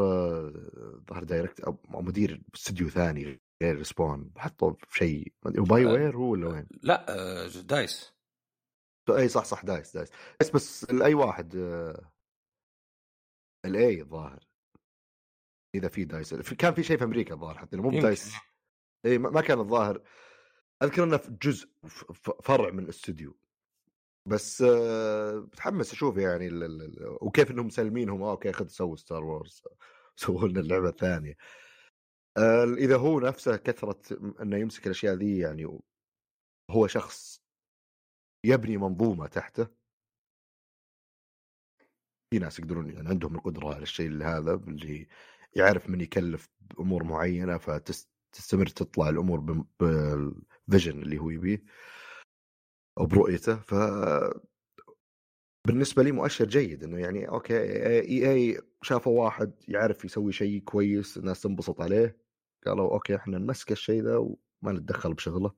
ظهر 1.09 1.23
دايركت 1.23 1.59
أو 1.59 1.79
مدير 1.89 2.41
استوديو 2.55 2.89
ثاني 2.89 3.41
غير 3.61 3.75
ريسبون 3.77 4.33
حطوا 4.37 4.73
في 4.73 4.97
شيء 4.97 5.33
وباي 5.59 5.85
وير 5.85 6.17
هو 6.17 6.31
ولا 6.31 6.47
وين؟ 6.47 6.67
لا 6.83 7.05
آه، 7.09 7.47
دايس. 7.47 8.13
إي 9.09 9.27
صح 9.27 9.43
صح 9.43 9.65
دايس 9.65 9.93
دايس. 9.93 10.09
بس 10.39 10.49
بس 10.49 10.91
لاي 10.91 11.13
واحد 11.13 11.55
الاي 13.65 14.01
الظاهر. 14.01 14.50
إذا 15.75 15.87
في 15.87 16.05
دايس 16.05 16.33
كان 16.33 16.73
في 16.73 16.83
شيء 16.83 16.97
في 16.97 17.03
أمريكا 17.03 17.33
الظاهر 17.33 17.57
حتى 17.57 17.77
مو 17.77 17.89
بدايس. 17.89 18.33
اي 19.05 19.17
ما 19.17 19.41
كان 19.41 19.59
الظاهر. 19.59 20.01
أذكر 20.83 21.03
إنه 21.03 21.17
في 21.17 21.31
جزء 21.41 21.69
فرع 22.43 22.69
من 22.69 22.83
الاستوديو. 22.83 23.37
بس 24.27 24.61
متحمس 25.35 25.93
أشوف 25.93 26.17
يعني 26.17 26.47
ال 26.47 26.63
ال 26.63 27.17
وكيف 27.21 27.51
إنهم 27.51 27.65
مسلمينهم. 27.65 28.23
okay 28.23 28.51
خذ 28.51 28.67
سووا 28.67 28.95
Star 28.95 29.23
Wars 29.23 29.63
سووا 30.15 30.47
لنا 30.47 30.59
اللعبة 30.59 30.89
الثانية. 30.89 31.37
إذا 32.77 32.97
هو 32.97 33.19
نفسه 33.19 33.57
كثره 33.57 34.01
إنه 34.41 34.57
يمسك 34.57 34.85
الأشياء 34.85 35.15
ذي 35.15 35.39
يعني 35.39 35.79
هو 36.71 36.87
شخص 36.87 37.41
يبني 38.45 38.77
منظومة 38.77 39.27
تحته. 39.27 39.81
في 42.33 42.39
ناس 42.39 42.59
يقدرون 42.59 42.89
يعني 42.89 43.09
عندهم 43.09 43.35
القدرة 43.35 43.73
على 43.73 43.83
الشيء 43.83 44.23
هذا 44.23 44.53
اللي 44.53 45.07
يعرف 45.55 45.89
من 45.89 46.01
يكلف 46.01 46.49
بأمور 46.61 47.03
معينة 47.03 47.57
فتستمر 47.57 48.67
تطلع 48.67 49.09
الأمور 49.09 49.39
بال 49.79 50.10
vision 50.10 51.01
اللي 51.01 51.17
هو 51.19 51.29
يبيه 51.29 51.63
أو 52.97 53.05
برؤيته. 53.05 53.55
ف 53.55 53.73
بالنسبة 55.67 56.03
لي 56.03 56.11
مؤشر 56.11 56.45
جيد 56.45 56.83
إنه 56.83 56.99
يعني 56.99 57.29
okay 57.29 57.57
EA 57.87 58.61
شافوا 58.81 59.23
واحد 59.23 59.53
يعرف 59.67 60.05
يسوي 60.05 60.31
شيء 60.31 60.59
كويس 60.63 61.17
الناس 61.17 61.41
تنبسط 61.41 61.81
عليه. 61.81 62.17
قالوا 62.65 62.93
okay 62.93 63.15
إحنا 63.15 63.37
نمسك 63.37 63.71
الشيء 63.71 64.03
ذا 64.03 64.17
وما 64.17 64.71
نتدخل 64.71 65.13
بشغله. 65.13 65.51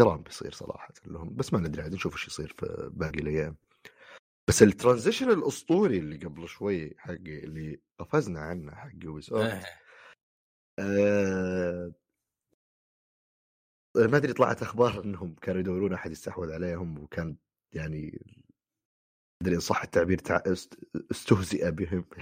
احترام 0.00 0.22
بيصير 0.22 0.52
صراحة 0.52 0.94
لهم 1.06 1.36
بس 1.36 1.52
ما 1.52 1.58
ندري 1.60 1.82
عاد 1.82 1.94
نشوف 1.94 2.12
إيش 2.14 2.26
يصير 2.26 2.54
في 2.58 2.90
باقي 2.92 3.18
الأيام. 3.20 3.56
بس 4.48 4.62
ال 4.62 4.68
transition 4.68 5.30
الأسطوري 5.30 5.98
اللي 5.98 6.16
قبل 6.16 6.48
شوي 6.48 6.94
حقي 6.98 7.44
اللي 7.44 7.80
قفزنا 7.98 8.40
عنه 8.40 8.74
حق 8.74 8.90
Ubisoft 9.04 9.64
آه 10.78 11.92
ما 13.96 14.16
أدري 14.16 14.32
طلعت 14.32 14.62
أخبار 14.62 15.04
إنهم 15.04 15.34
كانوا 15.34 15.60
يدورون 15.60 15.92
أحد 15.92 16.10
يستحوذ 16.12 16.52
عليهم 16.52 16.98
وكان 16.98 17.36
يعني 17.72 18.20
أدري 19.42 19.54
إن 19.54 19.60
صح 19.60 19.82
التعبير 19.82 20.18
تع... 20.18 20.42
استهزئ 21.10 21.70
بهم. 21.70 22.04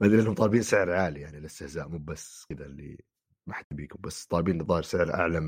ما 0.00 0.06
أدري 0.06 0.22
إنهم 0.22 0.34
طالبين 0.34 0.62
سعر 0.62 0.90
عالي 0.92 1.20
يعني 1.20 1.38
الاستهزاء 1.38 1.88
مو 1.88 1.98
بس 1.98 2.46
كذا 2.48 2.66
اللي 2.66 2.98
ما 3.46 3.54
حد 3.54 3.66
بيكم 3.70 4.00
بس 4.00 4.26
طالبين 4.26 4.60
الظاهر 4.60 4.82
سعر 4.82 5.14
أعلى 5.14 5.40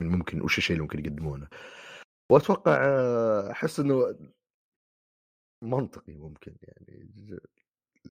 من 0.00 0.08
ممكن 0.08 0.42
وش 0.42 0.58
الشيء 0.58 0.76
اللي 0.76 0.82
ممكن 0.82 0.98
يقدمونه. 0.98 1.48
وأتوقع 2.30 2.76
أحس 3.50 3.80
إنه 3.80 4.16
منطقي 5.62 6.14
ممكن 6.14 6.56
يعني 6.62 7.10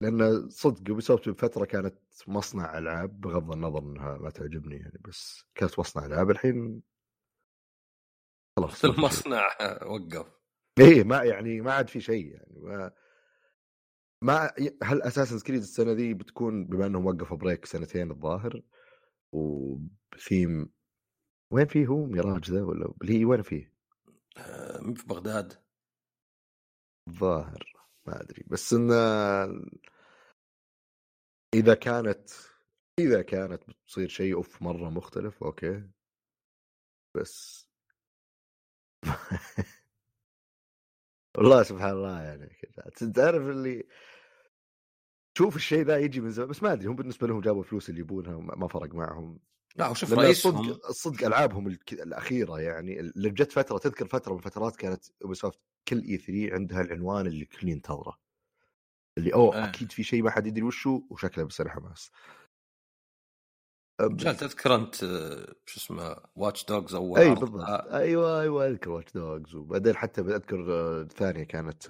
لأن 0.02 0.50
صدق 0.50 0.90
Ubisoft 0.90 1.30
بفتره 1.30 1.66
كانت 1.66 1.96
مصنع 2.28 2.78
ألعاب 2.78 3.22
بغض 3.22 3.52
النظر 3.52 3.80
إنها 3.80 4.18
ما 4.18 4.30
تعجبني 4.30 4.76
يعني 4.76 5.00
بس 5.08 5.46
كانت 5.56 5.80
مصنع 5.80 6.06
ألعاب 6.06 6.32
الحين 6.32 6.82
خلاص 8.58 8.86
المصنع 8.86 9.48
وقف. 9.86 10.26
إيه 10.80 11.04
ما 11.04 11.24
يعني 11.24 11.62
ما 11.62 11.74
عاد 11.74 11.90
في 11.90 12.02
شيء 12.02 12.26
يعني 12.26 12.60
ما 12.60 12.92
ما 14.22 14.54
هل 14.84 15.02
Assassin's 15.02 15.46
Creed 15.46 15.62
السنة 15.62 15.92
ذي 15.92 16.14
بتكون 16.14 16.66
بما 16.66 16.86
إنهم 16.86 17.06
وقفوا 17.06 17.38
break 17.38 17.66
سنتين 17.66 18.12
الظاهر 18.12 18.62
وثيم 19.32 20.70
وين 21.54 21.66
فيه 21.66 21.88
هو 21.88 22.06
ميراج 22.06 22.52
ذا 22.52 22.64
ولا 22.64 22.94
اللي 23.02 23.26
وين 23.26 23.42
فيه؟ 23.42 23.74
آه 24.38 24.94
في 24.94 25.08
بغداد. 25.08 25.54
الظاهر 27.08 27.74
ما 28.08 28.22
أدري. 28.22 28.44
بس 28.48 28.74
انه 28.74 28.94
إذا 31.54 31.76
كانت 31.76 32.30
إذا 33.00 33.22
كانت 33.22 33.64
بتصير 33.70 34.08
شيء 34.08 34.36
off 34.36 34.62
مرة 34.62 34.90
مختلف 34.90 35.44
okay. 35.44 35.90
بس 37.16 37.68
والله 41.38 41.64
سبحان 41.64 41.90
الله 41.90 42.22
يعني 42.22 42.48
كذا. 42.48 43.12
تعرف 43.12 43.44
اللي 43.44 43.88
شوف 45.38 45.56
الشيء 45.56 45.86
ذا 45.86 45.98
يجي 45.98 46.22
من 46.22 46.32
زمان 46.32 46.50
بس 46.50 46.64
ما 46.64 46.74
أدري 46.74 46.88
هم 46.88 46.96
بالنسبة 46.96 47.28
لهم 47.28 47.42
جابوا 47.42 47.62
الفلوس 47.62 47.90
اللي 47.90 48.02
يبونها 48.02 48.38
ما 48.38 48.68
فرق 48.68 48.96
معهم. 48.96 49.40
لا 49.76 49.88
وشوف 49.88 50.14
رئيسهم 50.14 50.60
الصدق 50.60 50.88
الصدق 50.88 51.26
ألعابهم 51.26 51.78
الأخيرة 51.92 52.62
يعني 52.62 53.00
اللي 53.00 53.30
جت 53.30 53.52
فترة 53.52 53.78
تذكر 53.78 54.08
فترة 54.08 54.34
من 54.34 54.40
الفترات 54.40 54.76
كانت 54.76 55.06
Ubisoft 55.24 55.60
كل 55.88 56.00
E3 56.00 56.54
عندها 56.54 56.82
العنوان 56.82 57.28
اللي 57.28 57.42
الكل 57.42 57.70
ينتظره 57.70 58.20
اللي 59.18 59.34
أوه 59.34 59.56
آه. 59.56 59.70
أكيد 59.70 59.92
في 59.92 60.04
شيء 60.04 60.24
ما 60.24 60.32
حد 60.32 60.48
يدري 60.48 60.64
وشو 60.64 61.02
وشكله 61.10 61.44
بيصير 61.44 61.70
حماس 61.70 62.12
رجال 64.02 64.36
تذكر 64.36 64.76
أنت 64.76 64.96
شو 65.66 65.80
اسمه 65.80 66.16
Watch 66.36 66.66
Dogs 66.66 66.96
اول 66.96 67.20
أي 67.20 67.30
بالضبط 67.30 67.62
آه. 67.62 67.98
أيوه 67.98 68.42
أيوه 68.42 68.68
أذكر 68.68 68.90
Watch 68.90 69.14
Dogs 69.14 69.56
وبعدين 69.56 69.96
حتى 69.96 70.22
أذكر 70.22 70.66
الثانية 71.02 71.44
كانت 71.44 71.84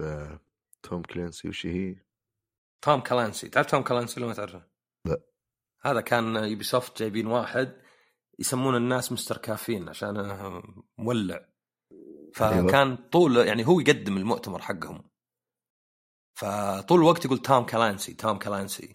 Tom 0.84 1.02
Clancy 1.02 1.48
وش 1.48 1.66
هي؟ 1.66 1.96
Tom 2.86 3.00
Clancy 3.00 3.50
تعرف 3.50 3.68
توم 3.68 3.82
كلانسي 3.84 4.20
ولا 4.20 4.28
ما 4.28 4.34
تعرفه؟ 4.34 4.68
لا 5.08 5.22
هذا 5.86 6.02
كان 6.02 6.36
Ubisoft 6.36 7.00
جايبين 7.00 7.28
واحد 7.28 7.74
يسمون 8.40 8.76
الناس 8.76 9.12
Mr. 9.12 9.38
Caffeine 9.38 9.90
عشان 9.90 10.42
مولع. 10.98 11.36
أيوة. 12.42 12.68
فكان 12.68 12.96
طول 12.98 13.38
يعني 13.38 13.68
هو 13.68 13.80
يقدم 13.80 14.18
المؤتمر 14.18 14.62
حقهم. 14.62 15.04
فطول 16.36 17.00
الوقت 17.00 17.26
يقول 17.26 17.38
Tom 17.38 17.66
Clancy 17.66 18.14
Tom 18.14 18.38
Clancy. 18.38 18.92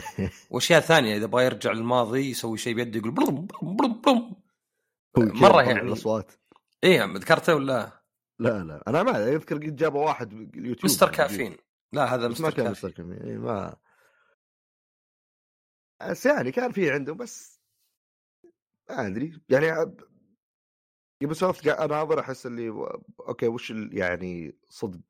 وأشياء 0.50 0.80
ثانية 0.80 1.16
إذا 1.16 1.26
بغى 1.26 1.44
يرجع 1.44 1.72
للماضي 1.72 2.30
يسوي 2.30 2.58
شيء 2.58 2.74
بيده 2.74 2.98
يقول 2.98 3.10
بلوم 3.10 3.46
بلوم 3.62 4.00
بلوم 4.00 4.42
يطلع 5.18 5.62
يعني. 5.62 5.80
الأصوات. 5.80 6.32
إيه 6.84 7.04
ذكرته 7.04 7.54
ولا؟ 7.54 8.02
لا 8.38 8.64
لا. 8.64 8.82
أنا 8.88 9.02
ما 9.02 9.28
أذكر 9.28 9.56
قد 9.56 9.76
جابوا 9.76 10.04
واحد 10.04 10.28
باليوتيوب 10.28 10.84
Mr. 10.84 11.08
Caffeine 11.08 11.56
لا 11.92 12.14
هذا 12.14 12.26
بس 12.28 12.40
ما 12.40 12.48
مستر 12.48 12.62
كان 12.62 12.70
مستر 12.70 12.90
كافين 12.90 13.12
إيه، 13.12 13.38
ما 13.38 13.76
يعني 16.26 16.52
كان 16.52 16.72
في 16.72 16.90
عندهم 16.90 17.16
بس 17.16 17.60
ما 18.90 19.06
أدري. 19.06 19.40
يعني 19.48 19.66
يوبي 21.22 21.34
سوفت 21.34 21.66
أناظر 21.66 22.20
أحس 22.20 22.46
اللي 22.46 22.68
أوكي 23.20 23.48
وش 23.48 23.70
يعني 23.70 24.56
صدق؟ 24.68 25.02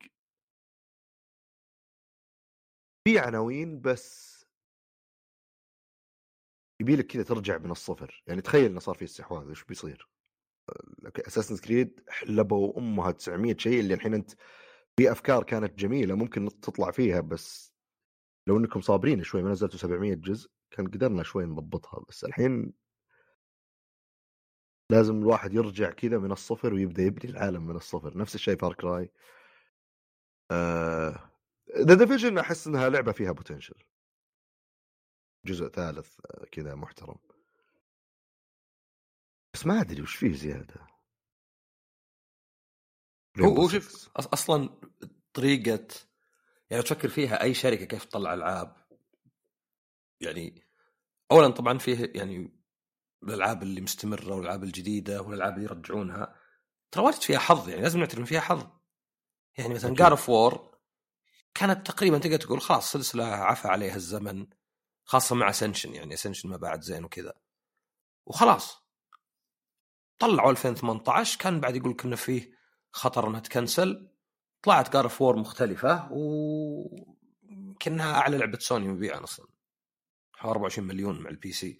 في 3.07 3.19
عناوين 3.19 3.81
بس 3.81 4.33
يبي 6.81 6.95
لك 6.95 7.07
كذا 7.07 7.23
ترجع 7.23 7.57
من 7.57 7.71
الصفر. 7.71 8.23
يعني 8.27 8.41
تخيل 8.41 8.65
إنه 8.65 8.79
صار 8.79 8.95
في 8.95 9.05
استحواذ 9.05 9.51
وش 9.51 9.63
بيصير؟ 9.63 10.09
اساسن 11.27 11.57
كريد 11.57 12.03
حلبوا 12.09 12.79
أمها 12.79 13.11
900 13.11 13.57
شيء 13.57 13.79
اللي 13.79 13.93
الحين 13.93 14.13
أنت 14.13 14.31
في 14.99 15.11
أفكار 15.11 15.43
كانت 15.43 15.79
جميلة 15.79 16.15
ممكن 16.15 16.59
تطلع 16.61 16.91
فيها 16.91 17.21
بس 17.21 17.73
لو 18.47 18.57
إنكم 18.57 18.81
صابرين 18.81 19.23
شوي 19.23 19.41
ما 19.43 19.51
نزلتوا 19.51 19.79
700 19.79 20.13
جزء. 20.13 20.49
كان 20.73 20.87
قدرنا 20.87 21.23
شوي 21.23 21.45
نضبطها 21.45 22.05
بس 22.09 22.23
الحين 22.25 22.73
لازم 24.91 25.17
الواحد 25.17 25.53
يرجع 25.53 25.91
كذا 25.91 26.17
من 26.17 26.31
الصفر 26.31 26.73
ويبدأ 26.73 27.03
يبني 27.03 27.31
العالم 27.31 27.67
من 27.67 27.75
الصفر. 27.75 28.17
نفس 28.17 28.35
الشيء 28.35 28.57
Far 28.57 28.73
Cry 28.73 29.11
The 31.77 31.93
Division 31.93 32.37
أحس 32.37 32.67
إنها 32.67 32.89
لعبة 32.89 33.11
فيها 33.11 33.31
potential 33.31 33.83
جزء 35.45 35.67
ثالث 35.67 36.19
آه، 36.25 36.45
كذا 36.51 36.75
محترم. 36.75 37.17
بس 39.53 39.65
ما 39.65 39.81
أدري 39.81 40.01
وش 40.01 40.15
فيه 40.15 40.33
زيادة. 40.33 40.87
هو 43.39 43.55
هو 43.55 43.69
شوف 43.69 44.09
أصلا 44.17 44.69
طريقة 45.33 45.87
يعني 46.69 46.83
تفكر 46.83 47.09
فيها 47.09 47.41
أي 47.43 47.53
شركة 47.53 47.85
كيف 47.85 48.05
تطلع 48.05 48.33
ألعاب. 48.33 48.75
يعني 50.21 50.62
اولا 51.31 51.49
طبعا 51.49 51.77
فيه 51.77 52.11
يعني 52.15 52.59
الألعاب 53.23 53.63
اللي 53.63 53.81
مستمرة 53.81 54.35
والألعاب 54.35 54.63
الجديدة 54.63 55.21
والألعاب 55.21 55.53
اللي 55.53 55.65
يرجعونها 55.65 56.35
ترى 56.91 57.03
واجد 57.03 57.21
فيها 57.21 57.39
حظ 57.39 57.69
يعني 57.69 57.81
لازم 57.81 57.99
نعترف 57.99 58.27
فيها 58.27 58.41
حظ. 58.41 58.67
يعني 59.57 59.73
مثلا. 59.73 59.95
God 59.95 60.11
of 60.11 60.29
War 60.29 60.77
كانت 61.53 61.87
تقريبا 61.87 62.17
تقدر 62.17 62.37
تقول 62.37 62.61
خلاص 62.61 62.91
سلسلة 62.91 63.25
عفى 63.25 63.67
عليها 63.67 63.95
الزمن 63.95 64.47
خاصة 65.03 65.35
مع 65.35 65.49
Ascension 65.49 65.95
يعني 65.95 66.13
Ascension 66.13 66.49
ما 66.49 66.57
بعد 66.57 66.81
زين 66.81 67.03
وكذا. 67.03 67.33
وخلاص. 68.25 68.83
طلعوا 70.19 70.51
2018 70.51 71.39
كان 71.39 71.59
بعد 71.59 71.75
يقول 71.75 71.93
كنا 71.93 72.15
فيه 72.15 72.51
خطر 72.91 73.27
إنها 73.27 73.39
تتكنسل. 73.39 74.09
طلعت 74.61 74.93
God 74.93 75.03
of 75.03 75.21
War 75.21 75.35
مختلفة 75.35 76.07
وكأنها 76.11 78.13
أعلى 78.13 78.37
لعبة 78.37 78.59
سوني 78.59 78.87
مبيعا 78.87 79.23
أصلا. 79.23 79.47
حوالي 80.43 80.55
24 80.55 80.87
مليون 80.87 81.21
مع 81.21 81.29
ال 81.29 81.51
PC. 81.51 81.77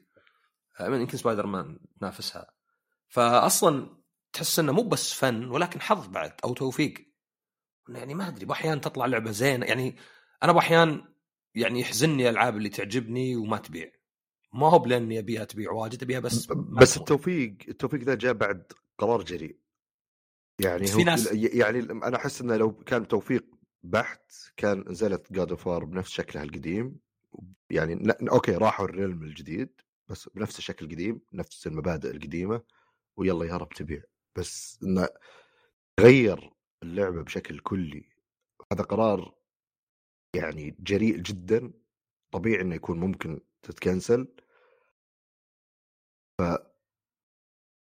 آه، 0.79 0.95
يمكن 0.95 1.17
سبايدر 1.17 1.45
مان 1.47 1.79
تنافسها. 1.99 2.53
فاصلا 3.07 3.97
تحس 4.33 4.59
إنه 4.59 4.71
مو 4.71 4.83
بس 4.83 5.13
فن 5.13 5.45
ولكن 5.49 5.81
حظ 5.81 6.07
بعد 6.07 6.33
أو 6.43 6.53
توفيق. 6.53 6.93
يعني 7.89 8.13
ما 8.13 8.27
أدري 8.27 8.45
بأحيان 8.45 8.81
تطلع 8.81 9.05
لعبة 9.05 9.31
زينة. 9.31 9.65
يعني 9.65 9.95
أنا 10.43 10.51
بأحيان 10.51 11.13
يعني 11.55 11.79
يحزنني 11.79 12.29
الألعاب 12.29 12.57
اللي 12.57 12.69
تعجبني 12.69 13.35
وما 13.35 13.57
تبيع. 13.57 13.91
ما 14.53 14.69
هو 14.69 14.79
بلاني 14.79 15.19
ابيها 15.19 15.43
تبيع 15.45 15.71
واجد 15.71 16.03
ابيها 16.03 16.19
بس 16.19 16.45
بس. 16.51 16.97
التوفيق 16.97 17.57
التوفيق 17.67 18.01
ذا 18.01 18.15
جاء 18.15 18.33
بعد 18.33 18.71
قرار 18.97 19.23
جريء. 19.23 19.59
يعني 20.59 20.83
هو 20.83 20.97
في 20.97 21.03
ناس- 21.03 21.31
يعني 21.33 21.79
أنا 21.79 22.15
أحس 22.15 22.41
إنه 22.41 22.55
لو 22.55 22.73
كان 22.73 23.07
توفيق 23.07 23.45
بحت 23.83 24.31
كان 24.57 24.85
نزلت 24.87 25.33
God 25.33 25.49
of 25.49 25.69
بنفس 25.69 26.11
شكلها 26.11 26.43
القديم. 26.43 26.99
يعني 27.69 28.13
okay 28.31 28.51
راحوا 28.55 28.85
ال 28.85 28.91
realm 28.91 29.23
الجديد 29.23 29.81
بس 30.07 30.29
بنفس 30.29 30.57
الشكل 30.57 30.85
القديم 30.85 31.21
نفس 31.33 31.67
المبادئ 31.67 32.11
القديمة 32.11 32.63
ويلا 33.17 33.45
يا 33.45 33.57
رب 33.57 33.69
تبيع. 33.69 34.03
بس 34.37 34.79
انه 34.83 35.09
غير 35.99 36.53
اللعبة 36.83 37.21
بشكل 37.23 37.59
كلي 37.59 38.09
هذا 38.73 38.83
قرار 38.83 39.35
يعني 40.35 40.75
جريء 40.79 41.17
جدا 41.17 41.73
طبيعي 42.31 42.61
إنه 42.61 42.75
يكون 42.75 42.99
ممكن 42.99 43.41
تتكنسل. 43.63 44.27
ف 46.39 46.43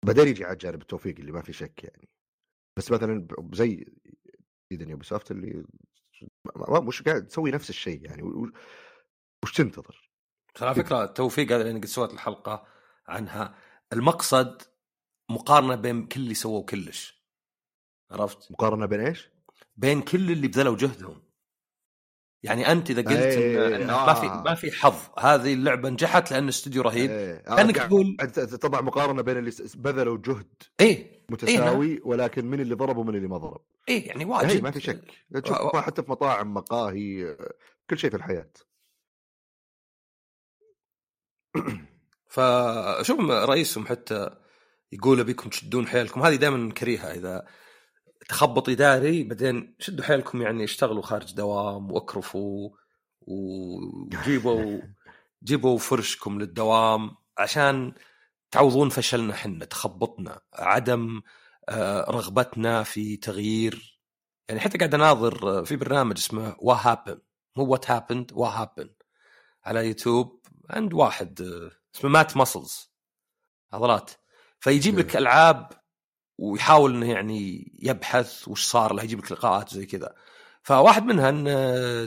بعدين 0.07 0.29
يجي 0.29 0.45
على 0.45 0.57
جانب 0.57 0.83
التوفيق 0.83 1.19
اللي 1.19 1.33
ما 1.33 1.43
في 1.43 1.53
شك 1.53 1.85
يعني. 1.85 2.09
بس 2.79 2.93
مثلا 2.93 3.29
زي 3.53 3.87
اذا 4.73 4.91
Ubisoft 4.91 5.31
اللي 5.31 5.65
مش 6.83 7.03
قاعد 7.03 7.27
تسوي 7.27 7.51
نفس 7.51 7.71
الشيء 7.71 8.05
يعني 8.05 8.23
وش 9.45 9.53
تنتظر؟ 9.53 10.11
ترى 10.55 10.69
على 10.69 10.75
فكرة 10.85 11.05
التوفيق 11.05 11.53
هذا 11.53 11.63
اللي 11.63 11.79
قد 11.79 11.85
سويت 11.85 12.13
الحلقة 12.13 12.67
عنها 13.09 13.55
المقصد 13.93 14.63
مقارنة 15.31 15.75
بين 15.75 16.07
كل 16.07 16.21
اللي 16.21 16.35
سووا 16.35 16.65
كلش 16.65 17.25
عرفت؟ 18.11 18.53
مقارنة 18.53 18.87
بين 18.87 19.01
إيش؟ 19.01 19.29
بين 19.77 20.03
كل 20.03 20.31
اللي 20.31 20.49
بذلوا 20.49 20.77
جهدهم 20.77 21.23
يعني 22.43 22.73
أنت 22.73 22.91
إذا 22.91 23.03
قلت 23.03 23.11
إيه، 23.19 23.77
إن 23.77 23.91
آه. 23.91 24.07
ما 24.07 24.15
في 24.15 24.27
ما 24.27 24.55
في 24.55 24.71
حظ 24.73 24.95
هذه 25.19 25.55
اللعبة 25.55 25.89
نجحت 25.89 26.31
لأن 26.31 26.49
استوديو 26.49 26.83
رهيب 26.83 27.11
إيه. 27.11 27.35
آه، 27.47 27.57
كانك 27.57 27.77
تقول 27.77 28.17
تضع 28.37 28.81
مقارنة 28.81 29.23
بين 29.23 29.37
اللي 29.37 29.51
بذلوا 29.75 30.19
جهد 30.19 30.63
إيه 30.81 31.25
متساوي 31.31 32.01
ولكن 32.05 32.45
من 32.47 32.61
اللي 32.61 32.75
ضرب 32.75 32.97
ومن 32.97 33.15
اللي 33.15 33.29
ما 33.29 33.39
ضرب 33.39 33.61
إيه 33.89 34.09
يعني 34.09 34.25
واجد 34.25 34.63
ما 34.63 34.71
في 34.71 34.81
شك 34.81 35.01
تشوف 35.45 35.61
و- 35.61 35.81
حتى 35.81 36.03
في 36.03 36.11
مطاعم 36.11 36.55
مقاهي 36.55 37.25
آه، 37.31 37.53
كل 37.91 37.99
شيء 37.99 38.11
في 38.11 38.17
الحياة 38.17 38.51
فشوف 42.35 43.21
رئيسهم 43.31 43.87
حتى 43.87 44.31
يقول 44.93 45.21
ابيكم 45.21 45.51
تشدون 45.51 45.87
حيلكم. 45.87 46.23
هذه 46.23 46.35
دائما 46.35 46.73
كريهة. 46.73 47.13
إذا 47.13 47.47
تخبط 48.29 48.69
إداري 48.69 49.25
بعدين 49.25 49.75
شدوا 49.79 50.05
حيلكم 50.05 50.43
يعني 50.43 50.65
اشتغلوا 50.65 51.03
خارج 51.03 51.35
دوام 51.35 51.93
وأكرفوا 51.93 52.71
وجيبوا 53.21 54.81
جيبوا 55.45 55.79
فرشكم 55.79 56.39
للدوام 56.41 57.11
عشان 57.39 57.95
تعوضون 58.51 58.89
فشلنا 58.89 59.35
حنا 59.35 59.65
تخبطنا 59.65 60.41
عدم 60.55 61.23
آه، 61.69 62.11
رغبتنا 62.11 62.83
في 62.83 63.17
تغيير. 63.17 64.01
يعني 64.49 64.61
حتى 64.61 64.79
قاعد 64.79 64.95
أناظر 64.95 65.59
آه، 65.59 65.63
في 65.65 65.77
برنامج 65.77 66.19
اسمه 66.19 66.57
What 66.59 66.79
Happen 66.87 67.21
مو 67.57 67.65
What 67.65 67.91
Happened 67.91 68.33
What 68.33 68.53
Happen 68.53 68.91
على 69.65 69.87
يوتيوب. 69.87 70.38
عند 70.71 70.95
واحد 70.95 71.41
آه، 71.43 71.71
اسمه 71.99 72.11
Matt 72.11 72.37
McMuscles. 72.37 72.91
عضلات. 73.73 74.11
فيجيب 74.61 74.99
لك. 74.99 75.17
ألعاب 75.17 75.73
ويحاول 76.39 76.95
إنه 76.97 77.13
يعني 77.13 77.73
يبحث 77.83 78.49
وش 78.49 78.67
صار 78.67 78.93
له 78.93 79.03
يجيب 79.03 79.19
لك 79.19 79.33
لقاءات 79.33 79.75
زي 79.75 79.87
كذا. 79.87 80.15
فواحد 80.63 81.03
منها 81.05 81.29
إن 81.29 81.45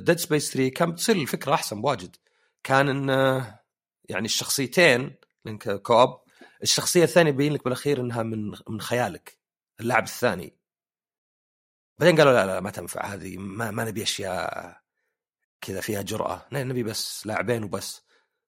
Dead 0.04 0.18
Space 0.18 0.54
3 0.54 0.70
كان 0.74 0.92
بتصير 0.92 1.16
الفكرة 1.16 1.54
أحسن 1.54 1.82
بواجد. 1.82 2.16
كان 2.64 2.90
إن 2.90 3.10
آه، 3.10 3.60
يعني 4.10 4.26
الشخصيتين 4.26 5.16
لأن 5.46 5.58
ك- 5.58 5.82
co-op 5.82 6.22
الشخصية 6.64 7.04
الثانية 7.04 7.30
يبين 7.32 7.54
لك 7.54 7.64
بالأخير 7.64 8.02
إنها 8.02 8.24
من 8.24 8.52
من 8.70 8.82
خيالك 8.82 9.40
اللاعب 9.80 10.04
الثاني. 10.04 10.58
بعدين 12.00 12.18
قالوا 12.18 12.34
لا 12.34 12.46
لا 12.46 12.60
ما 12.60 12.70
تنفع 12.72 13.06
هذه 13.06 13.38
ما, 13.38 13.72
ما 13.72 13.84
نبي 13.84 14.04
أشياء 14.04 14.78
كذا 15.62 15.82
فيها 15.82 16.02
لا، 16.52 16.64
نبي 16.64 16.84
بس 16.84 17.28
لاعبين 17.28 17.64
وبس. 17.64 18.02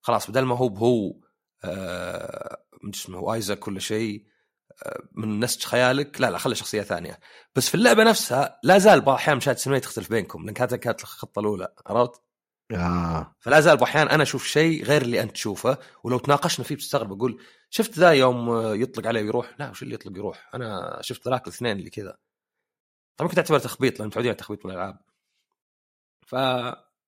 خلاص 0.04 0.30
بدل 0.32 0.41
ما 0.41 0.58
هو 0.58 0.70
بهو 0.70 1.14
آه 1.64 2.58
اسمه 2.93 3.34
آيزاك 3.34 3.60
كل 3.60 3.82
شيء 3.82 4.26
آه 4.84 5.04
من 5.12 5.39
نسج 5.39 5.64
خيالك 5.64 6.22
لا 6.22 6.32
لا 6.32 6.38
خلي 6.38 6.56
شخصية 6.56 6.82
ثانية. 6.82 7.20
بس 7.56 7.70
في 7.70 7.76
اللعبة 7.76 8.04
نفسها 8.04 8.60
لا 8.64 8.78
زال 8.78 9.01
بعض 9.01 9.10
الأحيان 9.16 9.38
مشاهد 9.38 9.58
سينمائيه 9.58 9.82
تختلف 9.84 10.10
بينكم 10.10 10.45
لأن 10.45 10.54
كانت 10.54 10.76
كانت 10.76 11.01
الخطة 11.01 11.39
الأولى 11.39 11.68
عرفت؟ 11.88 12.22
آه. 12.72 13.36
فلا 13.39 13.60
زال 13.60 13.78
باحيان 13.78 14.08
أنا 14.10 14.24
أشوف 14.24 14.47
شيء 14.47 14.84
غير 14.84 15.01
اللي 15.01 15.22
أنت 15.22 15.32
تشوفه 15.32 15.78
ولو 16.04 16.18
تناقشنا 16.20 16.66
فيه 16.66 16.76
بتستغرب 16.76 17.12
أقول 17.14 17.41
شفت 17.70 17.99
ذا 17.99 18.12
يوم 18.12 18.49
يطلق 18.82 19.08
عليه 19.08 19.24
ويروح؟ 19.24 19.56
لا 19.60 19.70
وش 19.70 19.84
اللي 19.84 19.93
يطلق 19.93 20.18
يروح؟ 20.18 20.49
أنا 20.56 20.97
شفت 21.01 21.28
ذاك 21.28 21.47
الاثنين 21.47 21.78
اللي 21.80 21.89
كذا. 21.89 22.18
طبعا 23.18 23.30
كنت 23.30 23.39
اعتبر 23.39 23.60
تخبيط 23.60 23.99
لأن 23.99 24.08
متعودين 24.08 24.30
على 24.30 24.38
تخبيط 24.38 24.64
بالالعاب 24.64 24.99
ف 26.28 26.36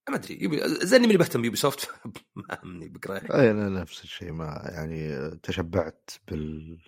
ما 0.09 0.15
أدري 0.15 0.43
يعني 0.43 1.07
ماني 1.07 1.17
بهتم 1.17 1.41
ب 1.41 1.57
Ubisoft 1.57 1.89
ما 2.35 2.59
همني 2.63 2.93
اي 3.33 3.51
أنا 3.51 3.69
نفس 3.69 4.03
الشيء. 4.03 4.31
ما 4.31 4.69
يعني 4.73 5.29
تشبعت 5.43 6.09
بال 6.27 6.79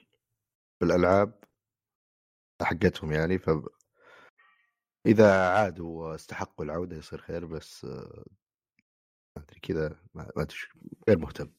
بالألعاب 0.81 1.43
حقتهم 2.61 3.11
يعني. 3.11 3.39
ف 3.39 3.49
إذا 5.05 5.49
عادوا 5.49 6.07
واستحقوا 6.09 6.65
العودة 6.65 6.97
يصير 6.97 7.21
خير 7.21 7.45
بس 7.45 7.85
آه، 7.85 8.25
ما 9.37 9.43
أدري 9.43 9.59
كذا 9.59 9.99
ما 10.13 10.31
أدري، 10.37 10.57
غير 11.09 11.19
مهتم. 11.19 11.51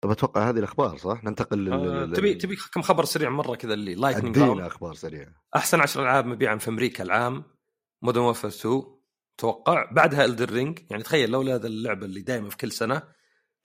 طب 0.00 0.10
أتوقع 0.10 0.48
هذه 0.48 0.58
الأخبار 0.58 0.96
صح؟ 0.96 1.24
ننتقل 1.24 1.58
لل 1.58 1.72
آه، 1.72 2.06
تبي 2.06 2.34
تبي 2.34 2.56
كم 2.72 2.82
خبر 2.82 3.04
سريع 3.04 3.30
مرة 3.30 3.54
كذا 3.54 3.74
اللي 3.74 4.16
أدينا 4.16 4.66
أخبار 4.66 4.94
سريعة. 4.94 5.42
أحسن 5.56 5.80
10 5.80 6.02
ألعاب 6.02 6.26
مبيعا 6.26 6.56
في 6.56 6.68
أمريكا 6.68 7.04
العام. 7.04 7.44
Modern 8.02 8.24
Warfare 8.24 8.50
2 8.50 8.95
توقع 9.38 9.90
بعدها 9.92 10.24
Elden 10.24 10.44
Ring 10.44 10.78
يعني 10.90 11.02
تخيل 11.02 11.30
لولا 11.30 11.54
هذا 11.54 11.66
اللعبة 11.66 12.06
اللي 12.06 12.20
دائما 12.20 12.50
في 12.50 12.56
كل 12.56 12.72
سنة 12.72 13.02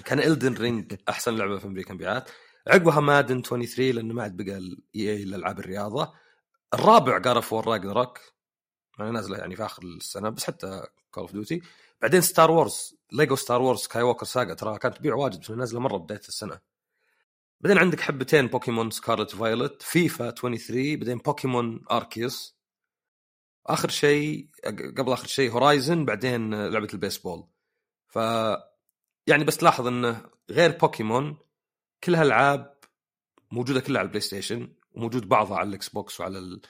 كان 0.05 0.19
Elden 0.19 0.53
Ring 0.53 0.95
أحسن 1.09 1.35
لعبة 1.37 1.59
في 1.59 1.65
أمريكا 1.65 1.93
مبيعات. 1.93 2.29
عقبها 2.67 2.99
Madden 2.99 3.41
23 3.41 3.89
لأنه 3.89 4.13
ما 4.13 4.23
عاد 4.23 4.37
بقى 4.37 4.57
إلا 4.57 5.23
الألعاب 5.23 5.59
الرياضة. 5.59 6.13
الرابع 6.73 7.17
God 7.17 7.35
of 7.35 7.53
War 7.53 7.67
Ragnarök 7.67 8.19
يعني 8.99 9.11
نازلة 9.11 9.37
يعني 9.37 9.55
في 9.55 9.65
آخر 9.65 9.83
السنة 9.83 10.29
بس 10.29 10.43
حتى 10.43 10.83
Call 11.11 11.21
of 11.23 11.31
Duty 11.31 11.61
بعدين 12.01 12.21
Star 12.21 12.51
Wars 12.51 12.95
LEGO 13.11 13.35
Star 13.35 13.61
Wars 13.61 13.79
Skywalker 13.79 14.25
Saga 14.25 14.53
ترى 14.53 14.77
كانت 14.79 14.97
تبيع 14.97 15.15
واجد 15.15 15.39
بس 15.39 15.51
نازلة 15.51 15.79
مرة 15.79 15.97
بداية 15.97 16.19
السنة. 16.19 16.59
بعدين 17.61 17.77
عندك 17.77 17.99
حبتين 17.99 18.47
Pokémon 18.47 18.91
Scarlet 18.91 19.31
Violet 19.35 19.81
FIFA 19.81 20.31
23 20.31 20.97
بعدين 20.97 21.17
Pokémon 21.17 21.85
Arceus 21.91 22.60
آخر 23.65 23.89
شيء 23.89 24.49
قبل 24.97 25.11
آخر 25.11 25.27
شيء 25.27 25.51
Horizon 25.51 26.05
بعدين 26.05 26.67
لعبة 26.67 26.87
البيسبول. 26.93 27.47
ف 28.07 28.15
يعني 29.27 29.43
بس 29.43 29.57
تلاحظ 29.57 29.87
إنه 29.87 30.25
غير 30.49 30.71
بوكيمون 30.71 31.37
كل 32.03 32.15
هالألعاب 32.15 32.77
موجودة 33.51 33.79
كلها 33.79 33.99
على 33.99 34.05
ال 34.05 34.21
PlayStation 34.21 34.73
وموجود 34.91 35.29
بعضها 35.29 35.57
على 35.57 35.69
ال 35.69 35.89
Xbox 35.89 36.19
وعلى 36.19 36.39
ال... 36.39 36.61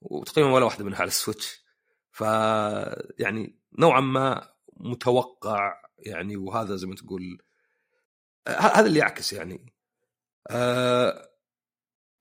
وتقريبا 0.00 0.50
ولا 0.50 0.64
واحدة 0.64 0.84
منها 0.84 0.98
على 0.98 1.08
ال 1.08 1.15
Switch. 1.15 1.64
ف 2.10 2.20
يعني 3.18 3.58
نوعا 3.78 4.00
ما 4.00 4.48
متوقع 4.76 5.82
يعني 5.98 6.36
وهذا 6.36 6.76
زي 6.76 6.86
ما 6.86 6.94
تقول 6.94 7.42
هذا 8.48 8.86
اللي 8.86 8.98
يعكس 8.98 9.32
يعني. 9.32 9.72
آه... 10.50 11.30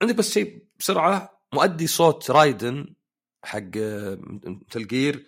عندك 0.02 0.16
بس 0.16 0.32
شيء 0.32 0.68
بسرعة 0.80 1.42
مؤدي 1.54 1.88
صوت 1.88 2.32
رايدن 2.32 2.96
حق 3.44 3.78
Metal 4.68 4.88
Gear 4.88 5.26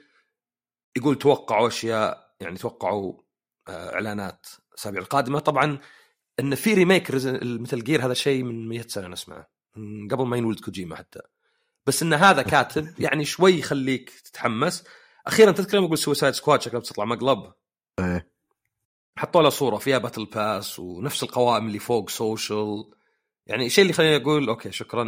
يقول 0.97 1.17
توقعوا 1.17 1.67
أشياء 1.67 2.31
يعني 2.39 2.57
توقعوا 2.57 3.21
آه، 3.67 3.93
إعلانات 3.93 4.47
الاسابيع 4.69 5.01
القادمة. 5.01 5.39
طبعا 5.39 5.79
إن 6.39 6.55
في 6.55 6.73
remake 6.73 7.11
Metal 7.43 7.83
Gear 7.83 8.05
هذا 8.05 8.13
شيء 8.13 8.43
من 8.43 8.67
100 8.69 8.81
سنة 8.81 9.07
نسمعه 9.07 9.49
من 9.75 10.07
قبل 10.07 10.25
ما 10.25 10.37
ينولد 10.37 10.59
كوجيما 10.59 10.95
حتى. 10.95 11.19
بس 11.85 12.03
إن 12.03 12.13
هذا 12.13 12.41
كاتب 12.41 12.93
يعني 12.99 13.25
شوي 13.25 13.59
يخليك 13.59 14.09
تتحمس. 14.09 14.83
أخيرا 15.27 15.51
تذكر 15.51 15.77
لما 15.77 15.85
أقول 15.85 15.97
Suicide 15.97 16.33
Squad 16.33 16.61
شكلها 16.61 16.79
بتطلع 16.79 17.05
مقلب. 17.05 17.53
إيه. 17.99 18.31
حطوا 19.17 19.41
له 19.41 19.49
صورة 19.49 19.77
فيها 19.77 19.97
battle 19.97 20.25
pass 20.25 20.79
ونفس 20.79 21.23
القوائم 21.23 21.67
اللي 21.67 21.79
فوق 21.79 22.09
social 22.09 22.91
يعني 23.47 23.65
الشيء 23.65 23.81
اللي 23.81 23.93
خليني 23.93 24.15
أقول 24.23 24.49
okay 24.49 24.71
شكرا 24.71 25.03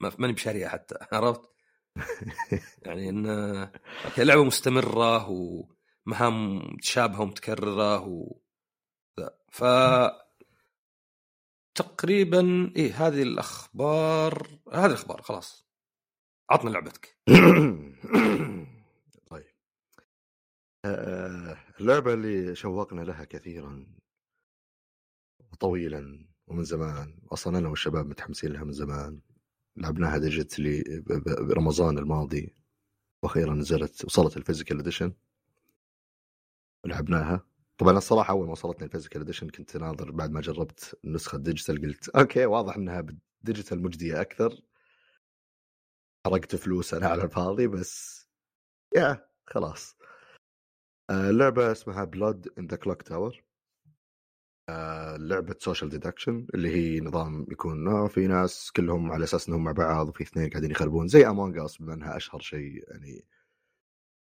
ما- 0.00 0.12
ماني 0.18 0.32
بشاريها 0.32 0.68
حتى 0.68 0.94
عرفت؟ 1.12 1.40
يعني 2.86 3.08
إن 3.08 3.26
لعبة 4.18 4.44
مستمرة 4.44 5.28
ومهام 5.30 6.56
متشابهه 6.74 7.20
ومتكررة 7.20 8.00
و. 8.06 8.36
ف 9.48 9.64
تقريبا 11.74 12.72
إيه 12.76 13.06
هذه 13.06 13.22
الأخبار 13.22 14.48
هذه 14.72 14.86
الأخبار 14.86 15.22
خلاص. 15.22 15.66
عطنا 16.50 16.70
لعبتك. 16.70 17.18
طيب. 19.30 19.54
آه، 20.84 21.56
اللعبة 21.80 22.14
اللي 22.14 22.54
شوقنا 22.54 23.00
لها 23.00 23.24
كثيرا 23.24 23.86
وطويلا 25.52 26.26
ومن 26.46 26.64
زمان 26.64 27.18
أصلا 27.32 27.58
أنا 27.58 27.68
والشباب 27.68 28.06
متحمسين 28.06 28.52
لها 28.52 28.64
من 28.64 28.72
زمان. 28.72 29.20
لعبناها 29.80 30.18
digitally 30.18 31.02
برمضان 31.40 31.98
الماضي 31.98 32.54
وأخيرا 33.22 33.54
نزلت 33.54 34.04
وصلت 34.04 34.36
ال 34.36 34.41
physical 34.41 34.78
edition. 34.78 35.12
ولعبناها 36.84 37.46
طبعا 37.78 37.98
الصراحة 37.98 38.30
أول 38.32 38.46
ما 38.46 38.52
وصلتني 38.52 38.86
ال 38.86 38.90
physical 38.90 39.20
edition 39.20 39.48
كنت 39.48 39.76
ناظر 39.76 40.10
بعد 40.10 40.30
ما 40.30 40.40
جربت 40.40 40.98
النسخة 41.04 41.36
ال 41.36 41.42
digital 41.42 41.82
قلت 41.82 42.08
okay 42.08 42.46
واضح 42.46 42.76
إنها 42.76 43.00
بال 43.00 43.18
digital 43.18 43.82
مجدية 43.82 44.20
أكثر. 44.20 44.60
حرقت 46.26 46.56
فلوس 46.56 46.94
أنا 46.94 47.06
على 47.08 47.24
الفاضي 47.24 47.66
بس 47.66 48.26
يا 48.96 49.28
خلاص. 49.46 49.96
آه، 51.10 51.30
اللعبه 51.30 51.72
اسمها 51.72 52.04
Blood 52.04 52.48
on 52.58 52.66
the 52.66 52.76
Clocktower 52.76 53.42
لعبة 55.16 55.56
social 55.58 55.90
deduction 55.90 56.46
اللي 56.54 56.68
هي 56.68 57.00
نظام 57.00 57.46
يكون 57.50 57.88
آه، 57.88 58.06
في 58.08 58.26
ناس 58.26 58.72
كلهم 58.72 59.12
على 59.12 59.24
أساس 59.24 59.48
إنهم 59.48 59.64
مع 59.64 59.72
بعض 59.72 60.08
وفي 60.08 60.22
اثنين 60.24 60.50
قاعدين 60.50 60.70
يخربون 60.70 61.08
زي 61.08 61.26
Among 61.26 61.58
Us 61.58 61.78
بما 61.82 61.94
انها 61.94 62.16
أشهر 62.16 62.40
شيء 62.40 62.90
يعني 62.90 63.24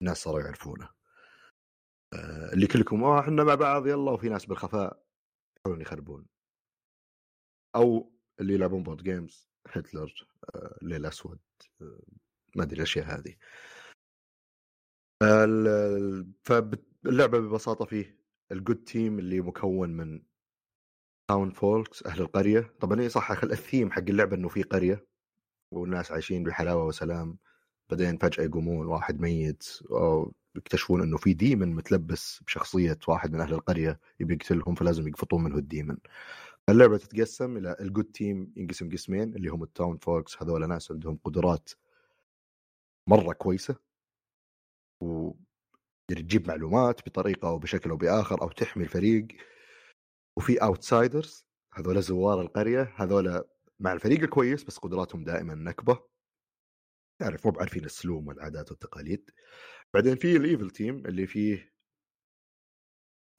الناس 0.02 0.16
صاروا 0.18 0.40
يعرفونه. 0.40 0.88
آه، 2.14 2.52
اللي 2.52 2.66
كلكم 2.66 3.04
آه 3.04 3.20
إحنا 3.20 3.44
مع 3.44 3.54
بعض 3.54 3.86
يلا 3.86 4.10
وفي 4.10 4.28
ناس 4.28 4.46
بالخفاء 4.46 5.02
يحاولون 5.58 5.80
يخربون. 5.82 6.26
أو 7.76 8.12
اللي 8.40 8.54
يلعبون 8.54 8.82
board 8.82 9.02
games 9.02 9.48
هتلر 9.68 10.26
الليل 10.82 11.00
الاسود 11.00 11.40
آه، 11.82 12.02
ما 12.56 12.62
أدري 12.64 12.76
الأشياء 12.76 13.06
هذه. 13.06 13.36
ال- 15.22 16.32
فاللعبه 16.44 17.38
ببساطة 17.38 17.84
فيه 17.84 18.18
ال 18.52 18.58
good 18.58 18.84
team 18.84 19.18
اللي 19.18 19.40
مكون 19.40 19.90
من 19.90 20.22
townfolks 21.28 22.06
أهل 22.06 22.20
القرية. 22.20 22.74
طبعا 22.80 23.00
اي 23.00 23.08
صح 23.08 23.30
الثيم 23.30 23.90
حق 23.92 24.02
اللعبة 24.08 24.36
إنه 24.36 24.48
في 24.48 24.62
قرية 24.62 25.06
والناس 25.72 26.12
عايشين 26.12 26.44
بحلاوة 26.44 26.84
وسلام. 26.84 27.38
بعدين 27.90 28.18
فجأة 28.18 28.44
يقومون 28.44 28.86
واحد 28.86 29.20
ميت 29.20 29.64
أو 29.90 30.32
يكتشفون 30.56 31.02
إنه 31.02 31.16
في 31.16 31.32
demon 31.34 31.74
متلبس 31.74 32.42
بشخصية 32.46 32.98
واحد 33.08 33.32
من 33.32 33.40
أهل 33.40 33.54
القرية 33.54 34.00
يبي 34.20 34.34
يقتلهم 34.34 34.74
فلازم 34.74 35.08
يقفطون 35.08 35.44
منه 35.44 35.58
ال 35.58 35.63
demon. 35.63 35.96
اللعبة 36.68 36.96
تتقسم 36.98 37.56
إلى 37.56 37.76
ال 37.80 37.85
good 37.85 38.04
team 38.04 38.52
ينقسم 38.56 38.90
قسمين 38.92 39.34
اللي 39.34 39.48
هم 39.48 39.62
ال 39.62 39.98
townfolks 39.98 40.42
هذول 40.42 40.68
ناس 40.68 40.92
عندهم 40.92 41.18
قدرات 41.24 41.70
مرة 43.06 43.32
كويسة 43.32 43.76
و 45.00 45.32
تجيب 46.08 46.48
معلومات 46.48 47.08
بطريقة 47.08 47.48
أو 47.48 47.58
بشكل 47.58 47.90
أو 47.90 47.96
بآخر 47.96 48.42
أو 48.42 48.48
تحمي 48.48 48.84
الفريق. 48.84 49.26
وفي 50.38 50.62
outsiders 50.62 51.46
هذول 51.74 52.02
زوار 52.02 52.40
القرية 52.40 52.82
هذول 52.96 53.44
مع 53.80 53.92
الفريق 53.92 54.20
الكويس 54.20 54.64
بس 54.64 54.78
قدراتهم 54.78 55.24
دائما 55.24 55.54
نكبة. 55.54 56.08
تعرف 57.20 57.46
مو 57.46 57.52
بعارفين 57.52 57.84
السلوم 57.84 58.28
والعادات 58.28 58.70
والتقاليد. 58.70 59.30
بعدين 59.94 60.16
في 60.16 60.36
ال 60.36 60.43
evil 60.43 60.70
team 60.70 61.06
اللي 61.06 61.26
فيه 61.26 61.72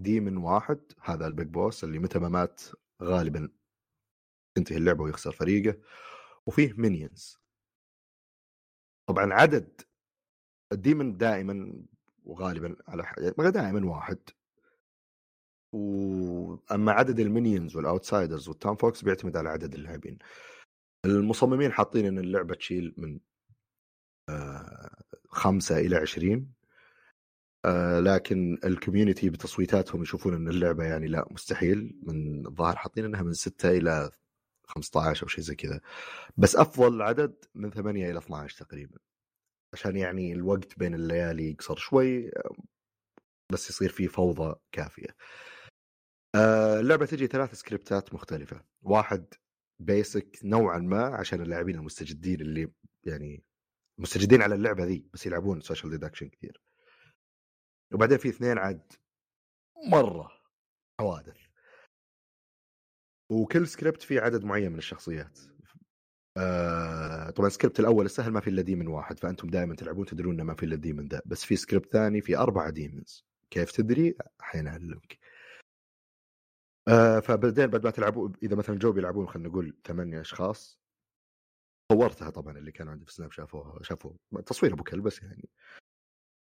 demon 0.01 0.37
واحد 0.37 0.79
هذا 1.01 1.27
ال 1.27 1.32
big 1.32 1.47
boss 1.47 1.83
اللي 1.83 1.99
متى 1.99 2.19
ما 2.19 2.29
مات 2.29 2.61
غالبا 3.03 3.51
تنتهي 4.57 4.77
اللعبة 4.77 5.03
ويخسر 5.03 5.31
فريقه. 5.31 5.81
وفيه 6.45 6.73
minions 6.73 7.37
طبعا 9.09 9.33
عدد 9.33 9.81
ال 10.71 10.79
demon 10.79 11.17
دائما 11.17 11.83
وغالبا 12.23 12.75
على 12.87 13.03
ح- 13.05 13.17
يعني 13.17 13.51
دائما 13.51 13.89
واحد. 13.89 14.19
واما 16.71 16.91
عدد 16.91 17.19
ال 17.19 17.26
minions 17.26 17.75
وال 17.75 17.87
outsiders 17.87 18.38
وال 18.38 18.49
townfolks 18.49 19.03
بيعتمد 19.03 19.37
على 19.37 19.49
عدد 19.49 19.73
اللاعبين. 19.73 20.17
المصممين 21.05 21.71
حاطين 21.71 22.05
إن 22.05 22.19
اللعبة 22.19 22.55
تشيل 22.55 22.93
من 22.97 23.19
آه، 24.29 25.03
خمسة 25.29 25.77
إلى 25.77 25.95
عشرين 25.95 26.53
آه، 27.65 27.99
لكن 27.99 28.57
ال 28.65 28.72
community 28.72 29.29
بتصويتاتهم 29.29 30.01
يشوفون 30.01 30.33
إن 30.33 30.47
اللعبة 30.47 30.83
يعني 30.83 31.07
لا 31.07 31.25
مستحيل. 31.31 31.99
من 32.03 32.47
الظاهر 32.47 32.75
حاطين 32.75 33.05
إنها 33.05 33.21
من 33.21 33.33
6 33.33 33.69
إلى 33.69 34.11
15 34.67 35.23
أو 35.23 35.27
شيء 35.27 35.43
زي 35.43 35.55
كذا. 35.55 35.81
بس 36.37 36.55
أفضل 36.55 37.01
عدد 37.01 37.35
من 37.55 37.71
8 37.71 38.11
إلى 38.11 38.19
12 38.19 38.65
تقريبا. 38.65 38.97
عشان 39.73 39.95
يعني 39.95 40.33
الوقت 40.33 40.79
بين 40.79 40.93
الليالي 40.93 41.51
يقصر 41.51 41.75
شوي 41.75 42.29
آه، 42.29 42.55
بس 43.51 43.69
يصير 43.69 43.89
فيه 43.89 44.07
فوضى 44.07 44.55
كافية. 44.71 45.15
آه، 46.35 46.79
اللعبة 46.79 47.05
تجي 47.05 47.27
ثلاث 47.27 47.53
سكريبتات 47.53 48.13
مختلفة. 48.13 48.61
واحد 48.81 49.25
basic 49.79 50.39
نوعا 50.43 50.77
ما 50.77 51.03
عشان 51.03 51.41
اللاعبين 51.41 51.75
المستجدين 51.75 52.41
اللي 52.41 52.71
يعني 53.03 53.43
مستجدين 53.97 54.41
على 54.41 54.55
اللعبة 54.55 54.83
ذي 54.85 55.05
بس 55.13 55.25
يلعبون 55.25 55.61
social 55.61 55.91
deduction 55.91 56.29
كثير. 56.29 56.61
وبعدين 57.93 58.17
في 58.17 58.29
اثنين 58.29 58.57
عاد 58.57 58.93
مرة 59.91 60.31
حوادث. 60.99 61.37
وكل 63.29 63.67
سكريبت 63.67 64.01
فيه 64.01 64.21
عدد 64.21 64.43
معين 64.43 64.71
من 64.71 64.77
الشخصيات. 64.77 65.39
آه 66.37 67.29
طبعا 67.29 67.47
السكريبت 67.47 67.79
الأول 67.79 68.05
السهل 68.05 68.31
ما 68.31 68.39
في 68.39 68.49
إلا 68.49 68.61
demon 68.61 68.87
واحد 68.87 69.19
فأنتم 69.19 69.47
دائما 69.47 69.75
تلعبون 69.75 70.05
تدرون 70.05 70.33
إنه 70.33 70.43
ما 70.43 70.55
في 70.55 70.63
إلا 70.65 70.75
demon 70.75 71.07
ذا 71.07 71.21
بس 71.25 71.43
في 71.45 71.55
سكريبت 71.55 71.91
ثاني 71.93 72.21
في 72.21 72.37
أربعة 72.37 72.69
demons 72.69 73.25
كيف 73.49 73.71
تدري؟ 73.71 74.15
الحين 74.39 74.67
أعلمك. 74.67 75.18
آه 76.87 77.19
فبعدين 77.19 77.67
بعد 77.67 77.83
ما 77.83 77.91
تلعبوا 77.91 78.29
إذا 78.43 78.55
مثلا 78.55 78.77
جو 78.77 78.91
بيلعبون 78.91 79.27
خلينا 79.27 79.49
نقول 79.49 79.77
ثمانية 79.85 80.21
أشخاص 80.21 80.79
صورتها 81.91 82.29
طبعا 82.29 82.57
اللي 82.57 82.71
كانوا 82.71 82.91
عندي 82.91 83.05
في 83.05 83.13
سناب 83.13 83.31
شافوها 83.31 83.83
شافوا 83.83 84.13
تصوير 84.45 84.73
أبو 84.73 84.83
كلب 84.83 85.03
بس 85.03 85.21
يعني. 85.23 85.49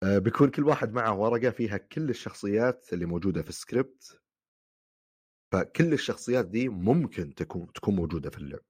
آه 0.03 0.17
بيكون 0.17 0.49
كل 0.51 0.63
واحد 0.63 0.93
معه 0.93 1.19
ورقة 1.19 1.49
فيها 1.49 1.77
كل 1.77 2.09
الشخصيات 2.09 2.93
اللي 2.93 3.05
موجودة 3.05 3.41
في 3.41 3.49
السكريبت. 3.49 4.21
فكل 5.53 5.93
الشخصيات 5.93 6.45
دي 6.45 6.69
ممكن 6.69 7.35
تكون 7.35 7.73
تكون 7.73 7.95
موجودة 7.95 8.29
في 8.29 8.37
اللعب. 8.37 8.63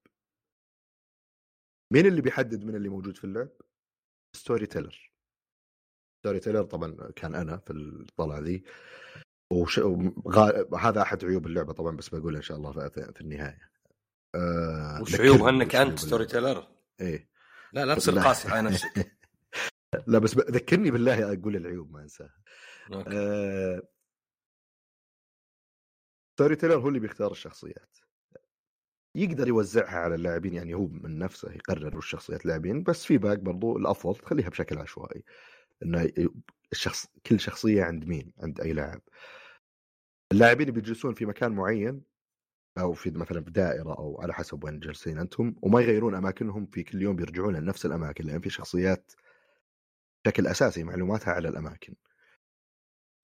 مين 1.93 2.05
اللي 2.05 2.21
بيحدد 2.21 2.63
من 2.63 2.75
اللي 2.75 2.89
موجود 2.89 3.17
في 3.17 3.23
اللعب؟ 3.23 3.49
storyteller. 4.35 5.11
storyteller 6.19 6.63
طبعا 6.63 7.11
كان 7.15 7.35
أنا 7.35 7.57
في 7.57 7.73
الطلعة 7.73 8.39
ذي 8.39 8.63
وش... 9.51 9.79
غال... 10.27 10.75
هذا 10.79 11.01
أحد 11.01 11.25
عيوب 11.25 11.47
اللعبة 11.47 11.73
طبعا 11.73 11.95
بس 11.97 12.09
بقول 12.09 12.35
إن 12.35 12.41
شاء 12.41 12.57
الله 12.57 12.89
في, 12.89 13.11
في 13.13 13.21
النهاية. 13.21 13.71
آه... 14.35 15.01
وش 15.01 15.19
عيوبها 15.19 15.49
إنك 15.49 15.75
أنت 15.75 15.99
storyteller؟ 15.99 16.67
إيه. 17.01 17.29
لا 17.73 17.85
لا 17.85 17.95
تصير 17.95 18.19
قاسي 18.19 18.47
على 18.47 18.61
نفسك 18.69 19.17
لا 20.07 20.19
بس 20.19 20.37
ذكرني 20.37 20.91
بالله 20.91 21.33
أقول 21.33 21.55
العيوب 21.55 21.91
ما 21.91 22.01
انساها 22.01 22.35
آه... 22.93 23.81
storyteller 26.33 26.75
هو 26.75 26.87
اللي 26.87 26.99
بيختار 26.99 27.31
الشخصيات. 27.31 27.97
يقدر 29.15 29.47
يوزعها 29.47 29.99
على 29.99 30.15
اللاعبين 30.15 30.53
يعني 30.53 30.73
هو 30.73 30.87
من 30.87 31.19
نفسه 31.19 31.51
يقرر 31.51 31.97
وش 31.97 32.09
شخصيات 32.09 32.41
اللاعبين 32.41 32.83
بس 32.83 33.05
في 33.05 33.17
bag 33.17 33.39
برضو 33.39 33.77
الأفضل 33.77 34.15
تخليها 34.15 34.49
بشكل 34.49 34.77
عشوائي. 34.77 35.23
إنه 35.83 36.11
الشخص 36.71 37.07
كل 37.25 37.39
شخصية 37.39 37.83
عند 37.83 38.05
مين؟ 38.05 38.33
عند 38.39 38.61
أي 38.61 38.73
لاعب. 38.73 39.01
اللاعبين 40.31 40.71
بيجلسون 40.71 41.13
في 41.13 41.25
مكان 41.25 41.51
معين 41.51 42.01
أو 42.79 42.93
في 42.93 43.11
مثلا 43.11 43.43
في 43.43 43.51
دائرة 43.51 43.97
أو 43.99 44.21
على 44.21 44.33
حسب 44.33 44.63
وين 44.63 44.79
جالسين 44.79 45.19
أنتم 45.19 45.55
وما 45.61 45.81
يغيرون 45.81 46.15
أماكنهم 46.15 46.65
في 46.65 46.83
كل 46.83 47.01
يوم 47.01 47.15
بيرجعون 47.15 47.55
لنفس 47.55 47.85
الأماكن 47.85 48.25
لأن 48.25 48.41
في 48.41 48.49
شخصيات 48.49 49.11
بشكل 50.25 50.47
أساسي 50.47 50.83
معلوماتها 50.83 51.33
على 51.33 51.49
الأماكن. 51.49 51.95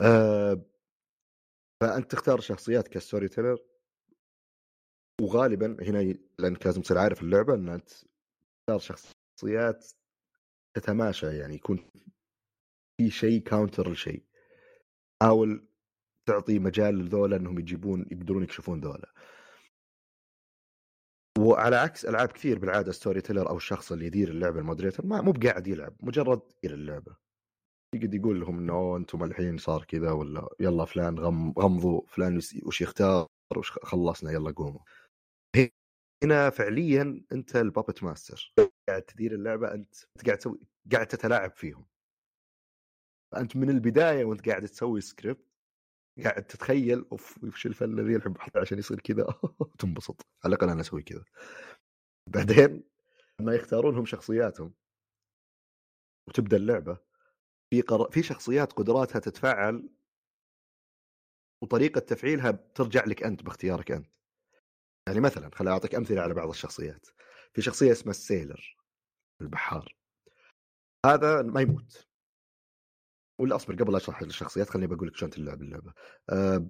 أه 0.02 0.66
فأنت 1.82 2.12
تختار 2.12 2.40
شخصيات 2.40 2.88
كستوري 2.88 3.28
تيلر. 3.28 3.58
وغالبا 5.22 5.78
هنا 5.82 6.14
لأنك 6.40 6.66
لازم 6.66 6.82
تصير 6.82 6.98
عارف 6.98 7.22
اللعبة 7.22 7.54
إن 7.56 7.70
أنت 7.70 7.90
تختار 8.68 8.80
شخصيات 8.80 9.92
تتماشى 10.76 11.38
يعني 11.38 11.56
يكون 11.56 11.90
في 13.04 13.10
شيء 13.10 13.42
counter 13.42 13.92
لشيء. 13.92 14.24
حاول 15.22 15.68
تعطي 16.30 16.60
مجال 16.60 16.96
لذولا 16.96 17.36
إنهم 17.36 17.60
يجيبون 17.60 18.06
يقدرون 18.12 18.44
يكشفون 18.44 18.82
ذولا. 18.82 19.14
وعلى 21.40 21.76
عكس 21.76 22.06
ألعاب 22.06 22.32
كثير 22.32 22.60
بالعادة 22.60 22.92
storyteller 22.92 23.50
أو 23.50 23.58
الشخص 23.58 23.92
اللي 23.92 24.06
يدير 24.06 24.30
اللعبة 24.30 24.60
ال 24.60 24.64
moderator 24.64 25.06
ما 25.06 25.22
مو 25.22 25.32
بقاعد 25.32 25.68
يلعب 25.68 25.96
مجرد 26.00 26.42
يدير 26.64 26.78
اللعبة. 26.78 27.18
يقعد 27.96 28.14
يقول 28.14 28.40
لهم 28.40 28.58
إنه 28.58 28.98
أنتم 28.98 29.24
الحين 29.24 29.58
صار 29.58 29.84
كذا 29.84 30.12
ولا 30.12 30.50
يلا 30.60 30.86
فلان 30.86 31.20
غم 31.20 31.54
غمضوا 31.60 32.02
فلان 32.08 32.40
وش 32.66 32.82
يختار 32.82 33.28
وش 33.58 33.72
خلصنا 33.72 34.32
يلا 34.32 34.52
قوموا. 34.52 34.82
هنا 36.24 36.50
فعليا 36.50 37.26
أنت 37.32 37.56
ال 37.56 37.62
puppet 37.62 38.04
master 38.04 38.54
قاعد 38.90 39.02
تدير 39.02 39.34
اللعبة 39.34 39.74
أنت 39.74 39.96
قاعد 40.26 40.38
تسوي 40.38 40.60
قاعد 40.92 41.08
تتلاعب 41.08 41.52
فيهم. 41.52 41.86
فأنت 43.34 43.56
من 43.56 43.70
البداية 43.70 44.26
وأنت 44.26 44.50
قاعد 44.50 44.68
تسوي 44.68 45.02
سكريبت 45.02 45.46
قاعد 46.24 46.44
تتخيل 46.44 47.06
أوف 47.12 47.44
وش 47.44 47.66
الفن 47.66 48.00
الذي 48.00 48.16
الحين 48.16 48.34
بحطه 48.34 48.60
عشان 48.60 48.80
يصير 48.80 49.00
كذا؟ 49.00 49.26
تنبسط. 49.80 50.22
على 50.44 50.56
الأقل 50.56 50.70
أنا 50.70 50.82
أسوي 50.82 51.04
كذا. 51.04 51.24
بعدين 52.30 52.84
لما 53.40 53.56
يختارون 53.56 53.98
هم 53.98 54.06
شخصياتهم. 54.06 54.74
وتبدأ 56.28 56.58
اللعبة. 56.58 56.98
في 57.70 57.82
قر... 57.82 58.12
في 58.12 58.24
شخصيات 58.24 58.74
قدراتها 58.74 59.20
تتفعل 59.20 59.90
وطريقة 61.64 62.00
تفعيلها 62.00 62.52
بترجع 62.52 63.06
لك 63.06 63.24
أنت 63.24 63.44
باختيارك 63.44 63.92
أنت. 63.92 64.08
يعني 65.08 65.20
مثلا 65.20 65.50
خليني 65.56 65.74
أعطيك 65.74 65.96
أمثلة 65.96 66.22
على 66.22 66.34
بعض 66.34 66.50
الشخصيات. 66.50 67.08
في 67.54 67.62
شخصية 67.62 67.92
اسمها 67.92 68.12
ال 68.12 68.21
Sailor 68.21 68.78
البحار. 69.42 69.96
هذا 71.06 71.42
ما 71.42 71.62
يموت. 71.62 72.13
ولا 73.40 73.56
أصبر 73.56 73.76
قبل 73.76 73.96
أشرح 73.96 74.22
الشخصيات 74.22 74.70
خليني 74.70 74.96
بقول 74.96 75.08
لك 75.08 75.16
شلون 75.16 75.32
تلعب 75.32 75.62
اللعبة. 75.62 75.94
أه 76.30 76.68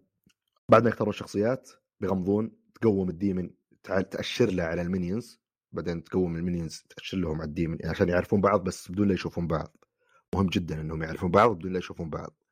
بعد 0.69 0.83
ما 0.83 0.89
يختارون 0.89 1.09
الشخصيات 1.09 1.71
بيغمضون 1.99 2.51
تقوم 2.81 3.09
ال 3.09 3.16
demon 3.16 3.49
تأشر 3.83 4.49
له 4.49 4.63
على 4.63 4.81
ال 4.81 4.89
minions 4.89 5.41
بعدين 5.71 6.03
تقوم 6.03 6.35
ال 6.35 6.42
minions 6.42 6.85
تأشر 6.89 7.17
لهم 7.17 7.41
على 7.41 7.47
ال 7.47 7.52
demon 7.52 7.77
عشان 7.85 8.09
يعرفون 8.09 8.41
بعض 8.41 8.63
بس 8.63 8.91
بدون 8.91 9.07
لا 9.07 9.13
يشوفون 9.13 9.47
بعض. 9.47 9.77
مهم 10.35 10.47
جدا 10.47 10.81
إنهم 10.81 11.03
يعرفون 11.03 11.31
بعض 11.31 11.51
بدون 11.51 11.71
لا 11.73 11.77
يشوفون 11.77 12.09
بعض. 12.09 12.43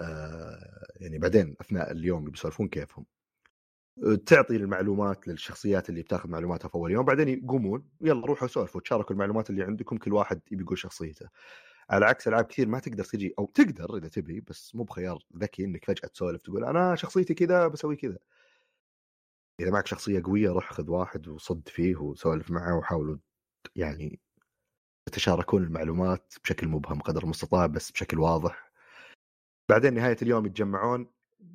آه 0.00 0.86
يعني 0.96 1.18
بعدين 1.18 1.56
أثناء 1.60 1.90
اليوم 1.90 2.24
بيسولفون 2.24 2.68
كيفهم. 2.68 3.06
تعطي 4.26 4.56
المعلومات 4.56 5.28
للشخصيات 5.28 5.88
اللي 5.88 6.02
بتاخذ 6.02 6.28
معلوماتها 6.28 6.68
في 6.68 6.74
أول 6.74 6.92
يوم 6.92 7.04
بعدين 7.04 7.28
يقومون 7.28 7.88
يلا 8.00 8.26
روحوا 8.26 8.48
سولفوا 8.48 8.80
تشاركوا 8.80 9.12
المعلومات 9.14 9.50
اللي 9.50 9.62
عندكم 9.64 9.96
كل 9.96 10.12
واحد 10.12 10.40
يبي 10.50 10.62
يقول 10.62 10.78
شخصيته. 10.78 11.28
على 11.90 12.06
عكس 12.06 12.28
ألعاب 12.28 12.44
كثير 12.44 12.68
ما 12.68 12.78
تقدر 12.78 13.04
تجي 13.04 13.34
أو 13.38 13.46
تقدر 13.46 13.96
إذا 13.96 14.08
تبي 14.08 14.40
بس 14.40 14.74
مو 14.74 14.84
بخيار 14.84 15.18
ذكي 15.36 15.64
إنك 15.64 15.84
فجأة 15.84 16.08
تسولف 16.08 16.42
تقول 16.42 16.64
أنا 16.64 16.94
شخصيتي 16.96 17.34
كذا 17.34 17.68
بسوي 17.68 17.96
كذا. 17.96 18.18
إذا 19.60 19.70
معك 19.70 19.86
شخصية 19.86 20.22
قوية 20.24 20.50
روح 20.50 20.72
خذ 20.72 20.90
واحد 20.90 21.28
وصد 21.28 21.68
فيه 21.68 21.96
وسولف 21.96 22.50
معه 22.50 22.78
وحاولوا 22.78 23.16
يعني 23.76 24.20
تتشاركون 25.06 25.62
المعلومات 25.64 26.34
بشكل 26.44 26.68
مبهم 26.68 27.00
قدر 27.00 27.22
المستطاع 27.22 27.66
بس 27.66 27.90
بشكل 27.90 28.18
واضح. 28.18 28.72
بعدين 29.68 29.94
نهاية 29.94 30.16
اليوم 30.22 30.46
يتجمعون 30.46 31.10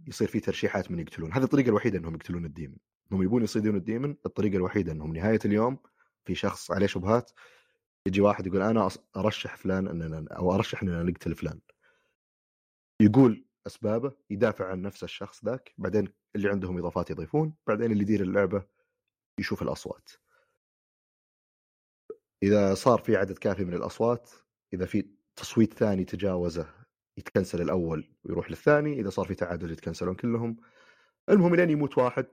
يصير 0.07 0.27
في 0.27 0.39
ترشيحات 0.39 0.91
من 0.91 0.99
يقتلون. 0.99 1.33
هذه 1.33 1.43
الطريقة 1.43 1.69
الوحيدة 1.69 1.99
إنهم 1.99 2.15
يقتلون 2.15 2.45
الديمن. 2.45 2.77
هم 3.11 3.23
يبون 3.23 3.43
يصيدون 3.43 3.75
الديمن 3.75 4.15
الطريقة 4.25 4.55
الوحيدة 4.55 4.91
إنهم 4.91 5.15
نهاية 5.15 5.39
اليوم 5.45 5.77
في 6.25 6.35
شخص 6.35 6.71
عليه 6.71 6.87
شبهات 6.87 7.31
يجي 8.07 8.21
واحد 8.21 8.47
يقول 8.47 8.61
أنا 8.61 8.89
أرشح 9.17 9.55
فلان 9.55 9.87
اننا 9.87 10.27
أو 10.31 10.55
أرشح 10.55 10.83
اننا 10.83 11.03
نقتل 11.03 11.35
فلان 11.35 11.59
يقول 13.01 13.45
أسبابه 13.67 14.11
يدافع 14.29 14.71
عن 14.71 14.81
نفس 14.81 15.03
الشخص 15.03 15.45
ذاك 15.45 15.73
بعدين 15.77 16.13
اللي 16.35 16.49
عندهم 16.49 16.77
إضافات 16.77 17.09
يضيفون 17.09 17.55
بعدين 17.67 17.91
اللي 17.91 18.01
يدير 18.01 18.21
اللعبة 18.21 18.65
يشوف 19.39 19.61
الأصوات. 19.61 20.09
إذا 22.43 22.73
صار 22.73 22.99
في 22.99 23.15
عدد 23.15 23.37
كافي 23.37 23.65
من 23.65 23.73
الأصوات 23.73 24.29
إذا 24.73 24.85
في 24.85 25.09
تصويت 25.35 25.73
ثاني 25.73 26.05
تجاوزه 26.05 26.73
يتكنسل 27.17 27.61
الأول 27.61 28.13
ويروح 28.23 28.49
للثاني 28.49 28.99
إذا 28.99 29.09
صار 29.09 29.25
في 29.25 29.35
تعادل 29.35 29.71
يتكنسلون 29.71 30.15
كلهم. 30.15 30.57
المهم 31.29 31.55
لين 31.55 31.69
يموت 31.69 31.97
واحد 31.97 32.27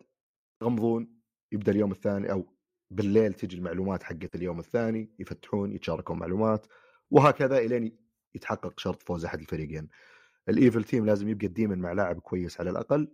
يغمضون 0.62 1.20
يبدأ 1.52 1.72
اليوم 1.72 1.92
الثاني 1.92 2.32
أو 2.32 2.53
بالليل 2.90 3.34
تجي 3.34 3.56
المعلومات 3.56 4.02
حقت 4.02 4.34
اليوم 4.34 4.58
الثاني 4.58 5.10
يفتحون 5.18 5.72
يتشاركون 5.72 6.18
معلومات 6.18 6.66
وهكذا 7.10 7.58
إلين 7.58 7.98
يتحقق 8.34 8.80
شرط 8.80 9.02
فوز 9.02 9.24
أحد 9.24 9.40
الفريقين. 9.40 9.88
ال 10.48 10.56
evil 10.56 10.84
team 10.84 11.06
لازم 11.06 11.28
يبقى 11.28 11.46
ال 11.46 11.52
demon 11.52 11.78
مع 11.78 11.92
لاعب 11.92 12.20
كويس 12.20 12.60
على 12.60 12.70
الأقل 12.70 13.08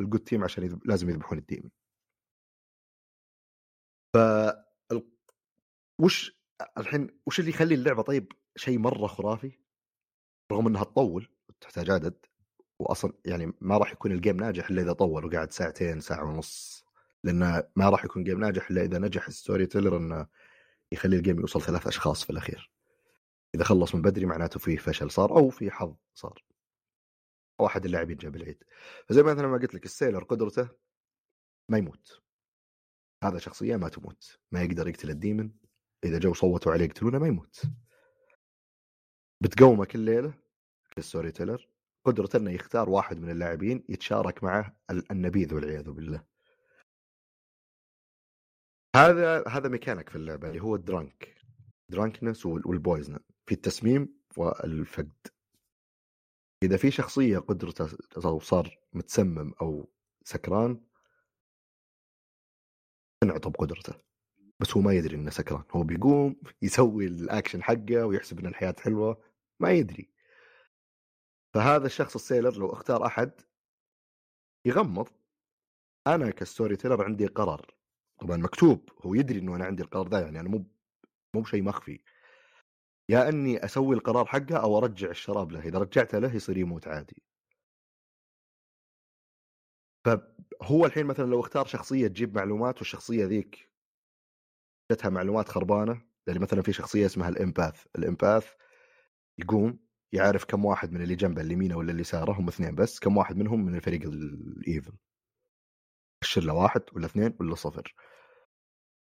ال 0.00 0.04
good 0.04 0.20
team 0.20 0.44
عشان 0.44 0.64
يذب... 0.64 0.86
لازم 0.86 1.08
يذبحون 1.10 1.38
ال 1.38 1.43
demon 1.43 1.70
ف 4.14 4.18
وش 5.98 6.40
الحين 6.78 7.20
وش 7.26 7.40
اللي 7.40 7.50
يخلي 7.50 7.74
اللعبة 7.74 8.02
طيب؟ 8.02 8.32
شيء 8.56 8.78
مرة 8.78 9.06
خرافي 9.06 9.58
رغم 10.52 10.66
إنها 10.66 10.84
تطول 10.84 11.28
تحتاج 11.60 11.90
عدد 11.90 12.26
واصلا 12.78 13.12
يعني 13.24 13.52
ما 13.60 13.78
راح 13.78 13.92
يكون 13.92 14.12
ال 14.12 14.17
game 14.17 14.36
ناجح 14.36 14.70
إلا 14.70 14.82
إذا 14.82 14.92
طول 14.92 15.24
وقعد 15.24 15.52
ساعتين 15.52 16.00
ساعة 16.00 16.24
ونص. 16.24 16.85
لأنه 17.24 17.68
ما 17.76 17.88
راح 17.88 18.04
يكون 18.04 18.24
game 18.24 18.40
ناجح 18.40 18.70
إلا 18.70 18.82
إذا 18.82 18.98
نجح 18.98 19.26
ال 19.26 19.33
story 19.33 19.66
teller 19.66 19.96
إنه 19.96 20.26
يخلي 20.92 21.16
ال 21.16 21.21
game 21.21 21.40
يوصل 21.40 21.62
ثلاث 21.62 21.86
أشخاص 21.86 22.24
في 22.24 22.30
الأخير. 22.30 22.70
إذا 23.54 23.64
خلص 23.64 23.94
من 23.94 24.02
بدري 24.02 24.26
معناته 24.26 24.60
فيه 24.60 24.76
فشل 24.76 25.10
صار 25.10 25.30
أو 25.30 25.50
في 25.50 25.70
حظ 25.70 25.96
صار. 26.14 26.44
أو 27.60 27.66
احد 27.66 27.84
اللاعبين 27.84 28.16
جاب 28.16 28.36
العيد. 28.36 28.64
فزي 29.08 29.22
مثلا 29.22 29.46
ما 29.46 29.58
قلت 29.58 29.74
لك 29.74 29.84
ال 29.84 29.90
sailor 29.90 30.24
قدرته 30.24 30.68
ما 31.68 31.78
يموت. 31.78 32.22
هذا 33.24 33.38
شخصية 33.38 33.76
ما 33.76 33.88
تموت. 33.88 34.38
ما 34.52 34.62
يقدر 34.62 34.88
يقتل 34.88 35.10
ال 35.10 35.16
demon. 35.16 35.50
إذا 36.04 36.18
جو 36.18 36.34
صوتوا 36.34 36.72
عليه 36.72 36.84
يقتلونه 36.84 37.18
ما 37.18 37.26
يموت. 37.26 37.62
بتقومه 39.40 39.84
كل 39.84 39.98
ليله 39.98 40.34
ال 40.98 41.04
story 41.04 41.32
teller. 41.32 41.68
قدرته 42.04 42.36
إنه 42.36 42.50
يختار 42.50 42.90
واحد 42.90 43.18
من 43.18 43.30
اللاعبين 43.30 43.84
يتشارك 43.88 44.44
معه 44.44 44.76
النبيذ 45.10 45.54
والعياذ 45.54 45.90
بالله. 45.90 46.35
هذا 48.96 49.48
هذا 49.48 49.68
ميكانيك 49.68 50.08
في 50.08 50.16
اللعبة 50.16 50.48
اللي 50.48 50.62
هو 50.62 50.74
ال 50.74 50.84
drunk 50.84 51.36
drunkenness 51.88 52.46
وال 52.46 52.62
poison. 52.62 53.18
في 53.46 53.54
التسميم 53.54 54.18
والفقد. 54.36 55.26
إذا 56.62 56.76
في 56.76 56.90
شخصية 56.90 57.38
قدرته 57.38 57.88
صار 58.38 58.78
متسمم 58.92 59.52
أو 59.60 59.88
سكران 60.24 60.80
تنعطب 63.22 63.56
قدرته. 63.56 63.94
بس 64.60 64.76
هو 64.76 64.80
ما 64.80 64.92
يدري 64.92 65.16
إنه 65.16 65.30
سكران. 65.30 65.64
هو 65.70 65.82
بيقوم 65.82 66.36
يسوي 66.62 67.06
الاكشن 67.06 67.62
حقه 67.62 68.06
ويحسب 68.06 68.38
إن 68.38 68.46
الحياة 68.46 68.74
حلوة. 68.80 69.22
ما 69.60 69.72
يدري. 69.72 70.10
فهذا 71.54 71.86
الشخص 71.86 72.14
ال 72.14 72.20
sailor 72.20 72.58
لو 72.58 72.72
اختار 72.72 73.06
أحد 73.06 73.40
يغمض. 74.66 75.08
أنا 76.06 76.30
ك 76.30 76.38
story 76.38 76.76
teller 76.76 77.04
عندي 77.04 77.26
قرار. 77.26 77.76
طبعا 78.18 78.36
مكتوب 78.36 78.90
هو 79.02 79.14
يدري 79.14 79.38
إنه 79.38 79.56
أنا 79.56 79.64
عندي 79.64 79.82
القرار 79.82 80.08
ذا 80.08 80.20
يعني 80.20 80.40
أنا 80.40 80.48
مو 80.48 80.64
مو 81.34 81.40
بشيء 81.42 81.62
مخفي. 81.62 82.00
يا 83.08 83.28
إني 83.28 83.64
أسوي 83.64 83.94
القرار 83.96 84.26
حقه 84.26 84.56
أو 84.56 84.78
أرجع 84.78 85.10
الشراب 85.10 85.52
له 85.52 85.60
إذا 85.60 85.78
رجعته 85.78 86.18
له 86.18 86.34
يصير 86.36 86.56
يموت 86.58 86.88
عادي. 86.88 87.22
فهو 90.04 90.86
الحين 90.86 91.06
مثلا 91.06 91.24
لو 91.30 91.40
اختار 91.40 91.66
شخصية 91.66 92.08
تجيب 92.08 92.36
معلومات 92.36 92.78
والشخصية 92.78 93.24
ذيك 93.26 93.70
جتها 94.92 95.08
معلومات 95.10 95.48
خربانة 95.48 96.02
يعني 96.26 96.38
مثلا 96.38 96.62
في 96.62 96.72
شخصية 96.72 97.06
اسمها 97.06 97.28
الإمباث 97.28 97.86
الإمباث 97.98 98.54
يقوم 99.38 99.78
يعرف 100.12 100.44
كم 100.44 100.64
واحد 100.64 100.92
من 100.92 101.02
اللي 101.02 101.14
جنبه 101.14 101.42
اليمينه 101.42 101.76
ولا 101.76 101.92
اليساره 101.92 102.32
هم 102.32 102.48
اثنين 102.48 102.74
بس 102.74 102.98
كم 102.98 103.16
واحد 103.16 103.36
منهم 103.36 103.64
من 103.64 103.74
الفريق 103.74 104.02
الايفل 104.02 104.92
الشله 106.22 106.54
واحد 106.54 106.82
ولا 106.92 107.06
اثنين 107.06 107.36
ولا 107.40 107.54
صفر. 107.54 107.94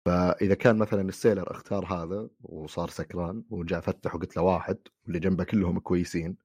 فإذا 0.07 0.55
كان 0.55 0.79
مثلا 0.79 1.03
ال 1.09 1.15
sailor 1.15 1.51
اختار 1.51 1.87
هذا 1.87 2.29
وصار 2.43 2.89
سكران 2.91 3.45
وجاء 3.51 3.81
فتح 3.81 4.15
وقلت 4.15 4.37
له 4.37 4.43
واحد 4.43 4.79
واللي 5.05 5.19
جنبه 5.21 5.45
كلهم 5.45 5.79
كويسين 5.79 6.37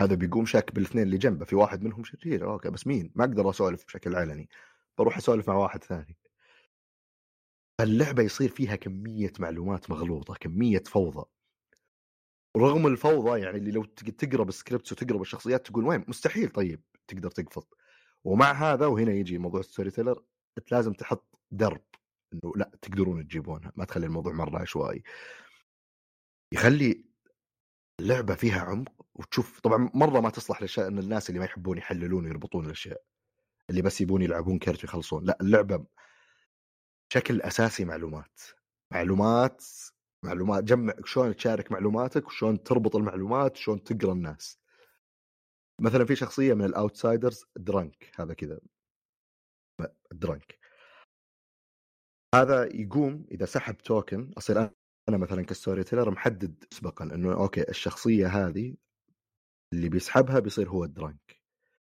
هذا 0.00 0.14
بيقوم 0.14 0.46
شاك 0.46 0.74
بالاثنين 0.74 1.04
اللي 1.04 1.18
جنبه 1.18 1.44
في 1.44 1.56
واحد 1.56 1.82
منهم 1.82 2.04
شرير 2.04 2.52
أوكي 2.52 2.70
بس 2.70 2.86
مين؟ 2.86 3.12
ما 3.14 3.24
أقدر 3.24 3.50
أسولف 3.50 3.84
بشكل 3.84 4.14
علني 4.16 4.48
بروح 4.98 5.16
أسولف 5.16 5.48
مع 5.50 5.56
واحد 5.56 5.84
ثاني. 5.84 6.16
اللعبة 7.80 8.22
يصير 8.22 8.48
فيها 8.48 8.76
كمية 8.76 9.32
معلومات 9.38 9.90
مغلوطة 9.90 10.34
كمية 10.34 10.82
فوضى. 10.86 11.24
ورغم 12.54 12.86
الفوضى 12.86 13.40
يعني 13.40 13.58
اللي 13.58 13.70
لو 13.70 13.84
تقرا 13.84 14.44
بال 14.44 14.55
scripts 14.55 14.92
وتقرا 14.92 15.18
بالشخصيات 15.18 15.66
تقول 15.66 15.84
وين؟ 15.86 16.04
مستحيل 16.08 16.48
طيب 16.48 16.82
تقدر 17.08 17.30
تقفز. 17.30 17.66
ومع 18.24 18.52
هذا 18.52 18.86
وهنا 18.86 19.12
يجي 19.12 19.38
موضوع 19.38 19.62
ستوري 19.62 19.90
تيلر 19.90 20.24
أنت 20.58 20.72
لازم 20.72 20.92
تحط 20.92 21.38
درب 21.50 21.82
إنه 22.32 22.52
لا 22.56 22.70
تقدرون 22.82 23.28
تجيبونها 23.28 23.72
ما 23.76 23.84
تخلي 23.84 24.06
الموضوع 24.06 24.32
مرة 24.32 24.58
عشوائي. 24.58 25.02
يخلي 26.52 27.04
اللعبه 28.00 28.34
فيها 28.34 28.60
عمق 28.60 29.06
وتشوف 29.14 29.60
طبعا 29.60 29.90
مرة 29.94 30.20
ما 30.20 30.30
تصلح 30.30 30.58
للاشياء 30.60 30.88
إن 30.88 30.98
الناس 30.98 31.28
اللي 31.28 31.38
ما 31.40 31.44
يحبون 31.44 31.78
يحللون 31.78 32.24
ويربطون 32.24 32.66
الأشياء 32.66 33.02
اللي 33.70 33.82
بس 33.82 34.00
يبون 34.00 34.22
يلعبون 34.22 34.58
كرت 34.58 34.84
ويخلصون. 34.84 35.24
لا 35.24 35.38
اللعبة 35.40 35.86
بشكل 37.10 37.42
أساسي 37.42 37.84
معلومات. 37.84 38.40
معلومات 38.92 39.64
معلومات 40.24 40.64
جمع 40.64 40.94
شلون 41.04 41.36
تشارك 41.36 41.72
معلوماتك 41.72 42.26
وشلون 42.26 42.62
تربط 42.62 42.96
المعلومات 42.96 43.56
وشلون 43.56 43.84
تقرأ 43.84 44.12
الناس. 44.12 44.57
مثلا 45.80 46.04
في 46.04 46.16
شخصية 46.16 46.54
من 46.54 46.64
ال 46.64 46.72
outsiders 46.72 47.44
drunk 47.56 48.10
هذا 48.18 48.34
كذا. 48.34 48.60
drunk. 50.12 50.58
هذا 52.34 52.64
يقوم 52.76 53.26
إذا 53.30 53.46
سحب 53.46 53.76
token 53.76 54.32
أصير 54.38 54.70
أنا 55.08 55.16
مثلا 55.16 55.42
ك 55.42 55.49
story 55.49 55.84
teller 55.84 56.10
محدد 56.10 56.64
مسبقا 56.72 57.04
إنه 57.04 57.32
أوكي 57.32 57.68
الشخصية 57.68 58.26
هذه 58.26 58.76
اللي 59.72 59.88
بيسحبها 59.88 60.38
بيصير 60.40 60.68
هو 60.68 60.84
ال 60.84 60.93
drunk 60.93 61.38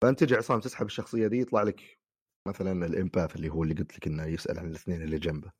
فأنت 0.02 0.20
تجي 0.20 0.34
عصام 0.34 0.60
تسحب 0.60 0.86
الشخصية 0.86 1.26
دي 1.26 1.40
يطلع 1.40 1.62
لك 1.62 1.98
مثلا 2.48 2.86
ال 2.86 2.93
empath 2.93 3.36
اللي 3.36 3.48
هو 3.48 3.62
اللي 3.62 3.74
قلت 3.74 3.96
لك 3.96 4.06
إنه 4.06 4.26
يسأل 4.26 4.58
عن 4.58 4.66
الاثنين 4.66 5.02
اللي 5.02 5.18
جنبه. 5.18 5.52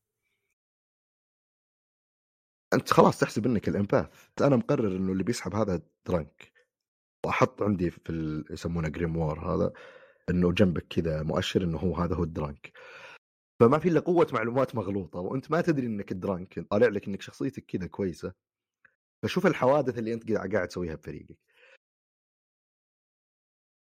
أنت 2.74 2.92
خلاص 2.92 3.18
تحسب 3.20 3.46
إنك 3.46 3.68
ال 3.68 3.76
empath. 3.76 4.28
أنا 4.40 4.56
مقرر 4.56 4.96
إنه 4.96 5.12
اللي 5.12 5.24
بيسحب 5.24 5.54
هذا 5.54 5.82
drunk. 6.06 6.57
واحط 7.26 7.62
عندي 7.62 7.90
في 7.90 8.44
يسمونه 8.50 8.88
grimoire 8.88 9.54
هذا 9.54 9.72
إنه 10.30 10.52
جنبك 10.52 10.86
كذا 10.88 11.22
مؤشر 11.22 11.62
إنه 11.62 11.78
هو 11.78 11.96
هذا 11.96 12.14
هو 12.16 12.22
ال 12.22 12.29
drunk. 12.29 12.72
فما 13.60 13.78
في 13.78 13.88
إلا 13.88 14.00
قوة 14.00 14.26
معلومات 14.32 14.74
مغلوطة 14.74 15.20
وأنت 15.20 15.50
ما 15.50 15.60
تدري 15.60 15.86
إنك 15.86 16.12
drunk 16.12 16.60
طالع 16.60 16.86
لك 16.88 17.08
إنك 17.08 17.22
شخصيتك 17.22 17.64
كذا 17.66 17.86
كويسة. 17.86 18.32
فشوف 19.22 19.46
الحوادث 19.46 19.98
اللي 19.98 20.14
أنت 20.14 20.32
قاعد 20.32 20.68
تسويها 20.68 20.94
بفريقك. 20.94 21.38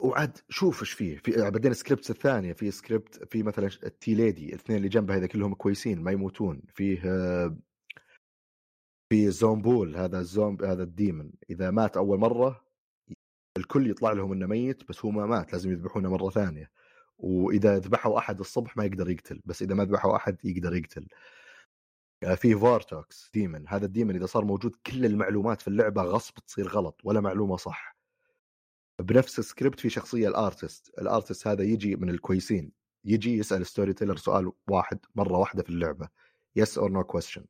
وعاد 0.01 0.39
شوف 0.49 0.81
إيش 0.81 0.93
فيه. 0.93 1.19
في 1.19 1.51
بعدين 1.51 1.75
scripts 1.75 2.11
الثانية 2.11 2.53
في 2.53 2.71
سكريبت 2.71 3.33
في 3.33 3.43
مثلا 3.43 3.67
ال 3.66 3.79
tea 3.79 4.15
lady 4.15 4.49
الاثنين 4.49 4.79
اللي 4.79 4.89
جنبها 4.89 5.17
إذا 5.17 5.27
كلهم 5.27 5.55
كويسين 5.55 6.03
ما 6.03 6.11
يموتون. 6.13 6.63
فيه 6.75 7.01
في 9.13 9.31
Zombuul 9.31 9.97
هذا 9.97 10.19
الزومب 10.19 10.63
هذا 10.63 10.83
ال 10.83 10.91
demon 10.91 11.33
إذا 11.51 11.71
مات 11.71 11.97
أول 11.97 12.19
مرة 12.19 12.64
الكل 13.57 13.91
يطلع 13.91 14.13
لهم 14.13 14.33
إنه 14.33 14.47
ميت 14.47 14.89
بس 14.89 15.05
هو 15.05 15.11
ما 15.11 15.27
مات 15.27 15.53
لازم 15.53 15.73
يذبحونه 15.73 16.11
مرة 16.11 16.31
ثانية. 16.31 16.71
وإذا 17.19 17.79
ذبحوا 17.79 18.19
أحد 18.19 18.41
الصبح 18.41 18.77
ما 18.77 18.85
يقدر 18.85 19.11
يقتل 19.11 19.43
بس 19.45 19.63
إذا 19.63 19.75
ما 19.75 19.85
ذبحوا 19.85 20.17
أحد 20.17 20.37
يقدر 20.45 20.75
يقتل. 20.77 21.09
آه، 22.23 22.35
في 22.35 22.55
Vortox 22.55 23.31
demon 23.35 23.69
هذا 23.69 23.87
ال 23.87 23.91
demon 23.91 24.16
إذا 24.17 24.27
صار 24.27 24.45
موجود 24.45 24.77
كل 24.87 25.05
المعلومات 25.07 25.61
في 25.61 25.69
اللعبة 25.69 26.03
غصب 26.03 26.35
تصير 26.47 26.69
غلط 26.69 27.01
ولا 27.05 27.21
معلومة 27.21 27.57
صح. 27.57 27.97
بنفس 29.01 29.39
السكريبت 29.39 29.81
في 29.81 29.91
شخصية 29.91 30.29
ال 30.29 30.39
artist 30.39 30.99
ال 30.99 31.05
artist 31.05 31.47
هذا 31.47 31.63
يجي 31.63 31.97
من 31.97 32.11
الكويسين 32.11 32.73
يجي 33.05 33.39
يسأل 33.39 33.67
story 33.66 33.93
teller 33.93 34.16
سؤال 34.17 34.53
واحد 34.69 34.99
مرة 35.15 35.39
واحدة 35.39 35.63
في 35.63 35.71
اللعبة 35.71 36.09
yes 36.57 36.79
or 36.79 36.91
no 36.91 37.05
question 37.05 37.45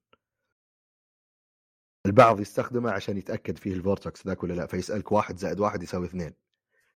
البعض 2.06 2.40
يستخدمه 2.40 2.90
عشان 2.90 3.16
يتأكد 3.16 3.58
فيه 3.58 3.72
ال 3.74 3.81
Vortox 3.81 4.26
ذاك 4.26 4.42
ولا 4.42 4.52
لا 4.52 4.66
فيسألك 4.66 5.12
واحد 5.12 5.38
زائد 5.38 5.60
واحد 5.60 5.82
يساوي 5.82 6.06
اثنين. 6.06 6.34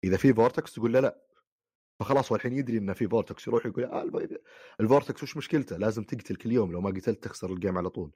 إذا 0.03 0.17
في 0.17 0.33
Vortox 0.33 0.73
تقول 0.73 0.93
له 0.93 0.99
لا. 0.99 1.21
فخلاص 1.99 2.31
هو 2.31 2.35
الحين 2.35 2.53
يدري 2.53 2.77
إنه 2.77 2.93
في 2.93 3.07
Vortox 3.07 3.47
يروح 3.47 3.65
يقول 3.65 3.83
آه 3.83 4.29
ال 4.79 4.85
Vortox 4.85 5.23
وش 5.23 5.37
مشكلته؟ 5.37 5.77
لازم 5.77 6.03
تقتل 6.03 6.35
كل 6.35 6.51
يوم 6.51 6.71
لو 6.71 6.81
ما 6.81 6.89
قتلت 6.89 7.23
تخسر 7.23 7.53
ال 7.53 7.58
game 7.58 7.77
على 7.77 7.89
طول. 7.89 8.11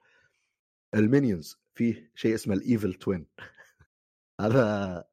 ال 0.94 1.02
minions 1.02 1.56
فيه 1.74 2.12
شيء 2.14 2.34
اسمه 2.34 2.54
ال 2.54 2.62
evil 2.62 2.94
twin. 2.94 3.26
هذا 4.40 5.04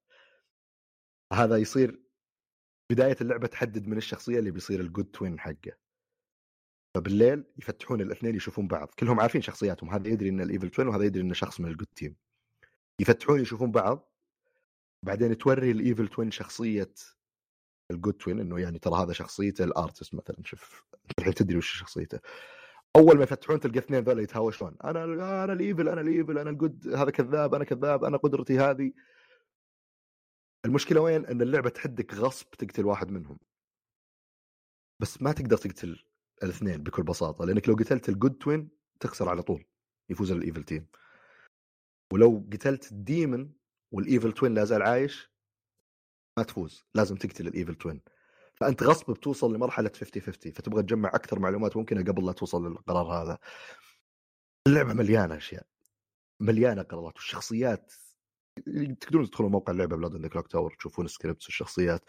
هذا 1.34 1.58
يصير 1.58 2.02
بداية 2.92 3.18
اللعبة 3.22 3.48
تحدد 3.48 3.88
من 3.88 3.98
الشخصية 3.98 4.40
اللي 4.40 4.52
بيصير 4.52 4.80
ال 4.80 4.85
good 4.85 5.06
twin 5.06 5.40
حقه. 5.40 5.87
فبالليل 6.98 7.44
يفتحون 7.58 8.02
الاثنين 8.02 8.36
يشوفون 8.36 8.68
بعض 8.68 8.88
كلهم 9.00 9.20
عارفين 9.20 9.42
شخصياتهم 9.42 9.90
هذا 9.90 10.08
يدري 10.08 10.30
إن 10.30 10.42
ال 10.42 10.47
evil 10.47 10.70
twin 10.70 10.88
وهذا 10.88 11.04
يدري 11.04 11.22
انه 11.22 11.34
شخص 11.34 11.60
من 11.60 11.70
ال 11.70 11.73
good 11.73 11.88
team 11.96 12.16
يفتحون 13.00 13.40
يشوفون 13.40 13.72
بعض 13.72 14.12
بعدين 15.04 15.38
توري 15.38 15.72
ال 15.72 15.79
evil 15.79 16.08
twin 16.08 16.32
شخصية 16.32 16.94
ال 17.92 17.96
good 17.96 18.14
twin 18.14 18.40
إنه 18.40 18.60
يعني 18.60 18.80
ترى 18.80 19.04
هذا 19.04 19.14
شخصيته 19.14 19.64
ال 19.64 19.71
artist 19.71 20.16
مثلا 20.16 20.36
شوف 20.46 20.84
الحين 21.20 21.34
تدري 21.34 21.58
وش 21.58 21.80
شخصيته. 21.80 22.20
أول 22.96 23.18
ما 23.18 23.24
يفتحون 23.24 23.60
تلقى 23.60 23.80
اثنين 23.80 24.04
ذولا 24.04 24.22
يتهاوشون 24.22 24.76
أنا 24.84 25.04
أنا 25.44 25.54
ال 25.54 25.61
evil 25.61 25.90
أنا 25.90 26.02
ال 26.02 26.09
evil 26.09 26.38
أنا 26.38 26.50
ال 26.50 26.57
good 26.57 26.88
هذا 26.88 27.12
كذاب 27.12 27.56
أنا 27.56 27.64
كذاب 27.64 28.04
أنا 28.04 28.18
قدرتي 28.18 28.60
هذه. 28.60 28.94
المشكلة 30.66 31.02
وين؟ 31.02 31.26
إن 31.26 31.42
اللعبة 31.42 31.70
تحدك 31.70 32.14
غصب 32.14 32.50
تقتل 32.50 32.86
واحد 32.86 33.12
منهم. 33.12 33.40
بس 35.00 35.22
ما 35.22 35.32
تقدر 35.32 35.58
تقتل 35.58 36.07
الاثنين 36.44 36.84
بكل 36.84 37.04
بساطة 37.04 37.46
لأنك 37.46 37.70
لو 37.70 37.76
قتلت 37.76 38.10
ال 38.10 38.15
good 38.15 38.38
twin 38.38 38.70
تخسر 39.00 39.30
على 39.30 39.42
طول 39.42 39.66
يفوز 40.10 40.32
ال 40.32 40.38
evil 40.38 40.64
team 40.64 40.88
ولو 42.14 42.48
قتلت 42.54 42.92
ال 42.92 43.02
demon 43.02 43.52
وال 43.94 44.06
evil 44.06 44.32
twin 44.32 44.54
لا 44.54 44.66
زال 44.66 44.82
عايش 44.82 45.32
ما 46.38 46.44
تفوز 46.44 46.86
لازم 46.96 47.16
تقتل 47.16 47.48
ال 47.48 47.53
evil 47.53 47.76
twin 47.76 48.02
فأنت 48.56 48.84
غصب 48.84 49.14
بتوصل 49.14 49.56
لمرحلة 49.56 49.92
50 49.96 50.22
50 50.22 50.52
فتبغى 50.52 50.84
تجمع 50.84 51.10
أكثر 51.10 51.40
معلومات 51.40 51.78
ممكنة 51.78 52.04
قبل 52.04 52.26
لا 52.26 52.32
توصل 52.32 52.68
للقرار 52.68 53.06
هذا. 53.06 53.38
اللعبة 54.68 54.94
مليانة 54.94 55.38
أشياء 55.38 55.66
مليانة 56.40 56.82
قرارات 56.82 57.16
والشخصيات 57.16 57.94
تقدرون 59.02 59.30
تدخلون 59.30 59.52
موقع 59.52 59.74
اللعبة 59.74 59.96
Blood 59.96 60.16
on 60.16 60.28
Clocktower 60.28 60.76
تشوفون 60.80 61.08
scripts 61.08 61.46
والشخصيات. 61.46 62.06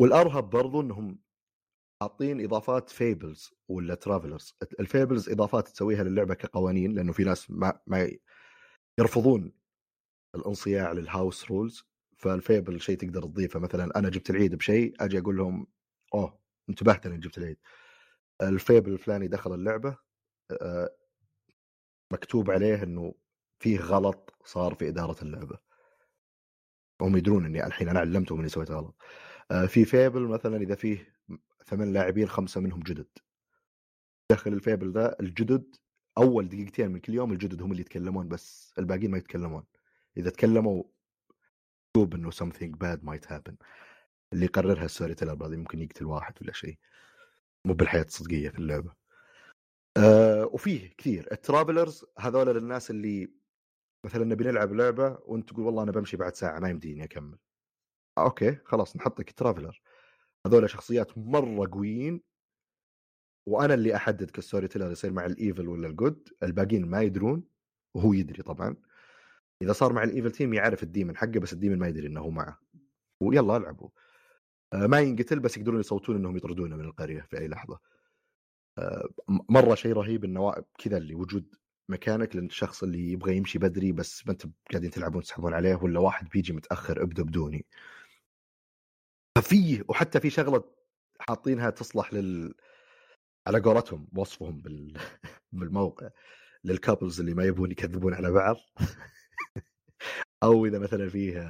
والأرهب 0.00 0.50
برضو 0.50 0.80
إنهم 0.80 1.18
حاطين 2.02 2.44
إضافات 2.44 2.90
fables 2.90 3.50
ولا 3.68 3.94
travellers 3.94 4.54
ال 4.80 4.87
fables 4.87 5.28
إضافات 5.30 5.68
تسويها 5.68 6.04
للعبة 6.04 6.34
كقوانين 6.34 6.94
لأنه 6.94 7.12
في 7.12 7.24
ناس 7.24 7.50
ما 7.50 7.80
ما 7.86 8.10
يرفضون 8.98 9.52
الانصياع 10.34 10.92
لل 10.92 11.09
house 11.09 11.50
rules 11.50 11.84
فال 12.16 12.34
fable 12.34 12.80
شيء 12.80 12.96
تقدر 12.96 13.22
تضيفه. 13.22 13.60
مثلا 13.60 13.98
أنا 13.98 14.08
جبت 14.08 14.30
العيد 14.30 14.54
بشيء 14.54 14.94
أجي 15.00 15.18
أقول 15.18 15.36
لهم 15.36 15.66
أوه 16.14 16.40
انتبهت 16.68 17.06
اني 17.06 17.18
جبت 17.18 17.38
العيد. 17.38 17.58
ال 18.42 18.50
fable 18.50 18.92
الفلاني 18.92 19.28
دخل 19.28 19.54
اللعبة 19.54 19.98
مكتوب 22.12 22.50
عليه 22.50 22.82
إنه 22.82 23.14
فيه 23.60 23.80
غلط 23.80 24.34
صار 24.44 24.74
في 24.74 24.88
إدارة 24.88 25.22
اللعبة. 25.22 25.58
هم 27.00 27.16
يدرون 27.16 27.44
إني 27.44 27.66
الحين 27.66 27.88
أنا 27.88 28.00
علمتهم 28.00 28.38
إني 28.38 28.48
سويت 28.48 28.70
غلط. 28.70 28.94
في 29.66 29.84
Fabled 29.84 30.22
مثلا 30.22 30.56
إذا 30.56 30.74
فيه 30.74 31.17
ثمان 31.68 31.92
لاعبين 31.92 32.28
خمسة 32.28 32.60
منهم 32.60 32.80
جدد. 32.80 33.08
داخل 34.30 34.52
ال 34.52 34.58
Fabled 34.58 34.92
ذا 34.92 35.16
الجدد 35.20 35.76
أول 36.18 36.48
دقيقتين 36.48 36.90
من 36.90 37.00
كل 37.00 37.14
يوم 37.14 37.32
الجدد 37.32 37.62
هم 37.62 37.70
اللي 37.70 37.80
يتكلمون 37.80 38.28
بس 38.28 38.74
الباقيين 38.78 39.10
ما 39.10 39.18
يتكلمون. 39.18 39.64
إذا 40.16 40.30
تكلموا 40.30 40.84
مكتوب 41.88 42.14
إنه 42.14 42.30
something 42.30 42.72
bad 42.84 43.00
might 43.08 43.28
happen. 43.30 43.54
اللي 44.32 44.44
يقررها 44.44 44.84
ال 44.84 45.14
storyteller 45.14 45.34
بعدين 45.34 45.58
ممكن 45.58 45.80
يقتل 45.80 46.04
واحد 46.04 46.34
ولا 46.42 46.52
شيء. 46.52 46.78
مو 47.64 47.74
بالحياة 47.74 48.02
الصدقية 48.02 48.50
في 48.50 48.58
اللعبة. 48.58 48.94
أه 49.96 50.46
وفيه 50.52 50.94
كثير. 50.98 51.28
ال 51.32 51.39
travelers 51.39 52.04
هذول 52.18 52.46
للناس 52.46 52.90
اللي 52.90 53.32
مثلا 54.04 54.24
نبي 54.24 54.44
نلعب 54.44 54.72
لعبة 54.72 55.18
وانت 55.22 55.50
تقول 55.50 55.66
والله 55.66 55.82
أنا 55.82 55.92
بمشي 55.92 56.16
بعد 56.16 56.34
ساعة 56.34 56.58
ما 56.58 56.68
يمديني 56.70 57.04
أكمل. 57.04 57.38
آه 58.18 58.24
okay 58.24 58.58
خلاص 58.64 58.96
نحط 58.96 59.20
لك 59.20 59.32
traveler 59.32 59.80
هذول 60.46 60.70
شخصيات 60.70 61.18
مرة 61.18 61.68
قويين 61.72 62.20
وأنا 63.48 63.74
اللي 63.74 63.96
أحدد 63.96 64.30
ك 64.30 64.68
storyteller 64.68 64.90
يصير 64.90 65.12
مع 65.12 65.26
ال 65.26 65.34
evil 65.34 65.68
ولا 65.68 65.88
ال 65.88 65.96
good 65.96 66.28
الباقيين 66.42 66.86
ما 66.86 67.02
يدرون 67.02 67.44
وهو 67.94 68.12
يدري 68.12 68.42
طبعا. 68.42 68.76
إذا 69.62 69.72
صار 69.72 69.92
مع 69.92 70.04
ال 70.04 70.09
evil 70.09 70.30
team 70.30 70.54
يعرف 70.54 70.82
ال 70.82 70.88
demon 70.88 71.16
حقه 71.16 71.40
بس 71.40 71.52
ال 71.52 71.56
demon 71.56 71.78
ما 71.78 71.88
يدري 71.88 72.06
إنه 72.06 72.20
هو 72.20 72.30
معه. 72.30 72.60
ويلا 73.20 73.56
ألعبوا. 73.56 73.88
آه، 74.72 74.86
ما 74.86 75.00
ينقتل 75.00 75.40
بس 75.40 75.56
يقدرون 75.56 75.80
يصوتون 75.80 76.16
إنهم 76.16 76.36
يطردونه 76.36 76.76
من 76.76 76.84
القرية 76.84 77.20
في 77.20 77.38
أي 77.38 77.48
لحظة. 77.48 77.78
آه، 78.78 79.08
مرة 79.28 79.74
شيء 79.74 79.92
رهيب 79.92 80.24
إنه 80.24 80.54
كذا 80.78 80.96
اللي 80.96 81.14
وجود 81.14 81.54
مكانك 81.88 82.36
للشخص 82.36 82.82
اللي 82.82 83.12
يبغى 83.12 83.36
يمشي 83.36 83.58
بدري 83.58 83.92
بس 83.92 84.26
ما 84.26 84.32
انت 84.32 84.42
قاعدين 84.70 84.90
تلعبون 84.90 85.22
تسحبون 85.22 85.54
عليه 85.54 85.74
ولا 85.74 86.00
واحد 86.00 86.28
بيجي 86.28 86.52
متأخر 86.52 87.02
ابدا 87.02 87.22
بدوني. 87.22 87.66
ففيه 89.40 89.84
وحتى 89.88 90.20
في 90.20 90.30
شغلة 90.30 90.64
حاطينها 91.20 91.70
تصلح 91.70 92.14
لل 92.14 92.54
على 93.46 93.60
قولتهم 93.60 94.08
وصفهم 94.16 94.60
بال... 94.60 94.98
بالموقع 95.52 96.10
للكابلز 96.64 97.20
اللي 97.20 97.34
ما 97.34 97.44
يبون 97.44 97.70
يكذبون 97.70 98.14
على 98.14 98.30
بعض. 98.30 98.56
أو 100.42 100.66
إذا 100.66 100.78
مثلا 100.78 101.08
فيه 101.08 101.40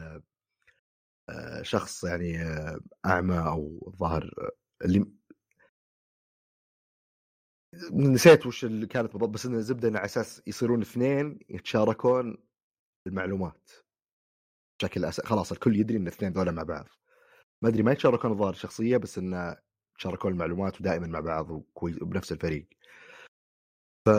آه، 1.28 1.62
شخص 1.62 2.04
يعني 2.04 2.42
آه، 2.42 2.80
أعمى 3.06 3.38
أو 3.38 3.92
ظاهر 3.98 4.52
اللي 4.84 5.06
نسيت 7.92 8.46
وش 8.46 8.64
اللي 8.64 8.86
كانت 8.86 9.12
بالضبط 9.12 9.28
بس 9.28 9.46
انه 9.46 9.60
زبده 9.60 9.88
انه 9.88 9.98
على 9.98 10.06
أساس 10.06 10.42
يصيرون 10.46 10.80
اثنين 10.80 11.38
يتشاركون 11.48 12.36
المعلومات. 13.06 13.70
بشكل 14.80 15.04
أس... 15.04 15.20
خلاص 15.20 15.52
الكل 15.52 15.76
يدري 15.76 15.96
إن 15.96 16.02
الاثنين 16.02 16.32
ذولا 16.32 16.52
مع 16.52 16.62
بعض. 16.62 16.88
ما 17.62 17.68
أدري 17.68 17.82
ما 17.82 17.92
يتشاركون 17.92 18.32
الظاهر 18.32 18.52
الشخصيه 18.52 18.96
بس 18.96 19.18
انه 19.18 19.56
يتشاركون 19.94 20.32
المعلومات 20.32 20.80
ودائما 20.80 21.06
مع 21.06 21.20
بعض 21.20 21.50
وكويس 21.50 22.02
وبنفس 22.02 22.32
الفريق. 22.32 22.68
ف 24.06 24.10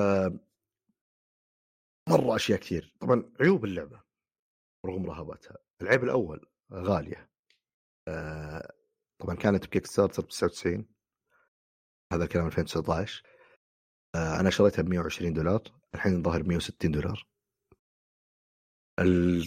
مرة 2.10 2.36
أشياء 2.36 2.60
كثير. 2.60 2.94
طبعا 3.00 3.34
عيوب 3.42 3.66
اللعبة 3.66 4.02
رغم 4.86 5.06
رهبتها 5.06 5.58
العيب 5.82 6.04
الأول 6.04 6.46
غالية. 6.74 7.30
آه، 8.08 8.74
طبعا 9.20 9.36
كانت 9.36 9.66
ب 9.66 9.86
Kickstarter 9.86 10.24
ب 10.24 10.28
99 10.28 10.86
هذا 12.14 12.24
الكلام 12.24 12.46
2019 12.46 13.24
آه، 14.16 14.40
أنا 14.40 14.50
شريتها 14.50 14.82
ب 14.82 14.90
120 14.90 15.34
دولار. 15.34 15.62
الحين 15.96 16.16
الظاهر 16.16 16.44
160 16.44 16.92
دولار. 16.92 17.28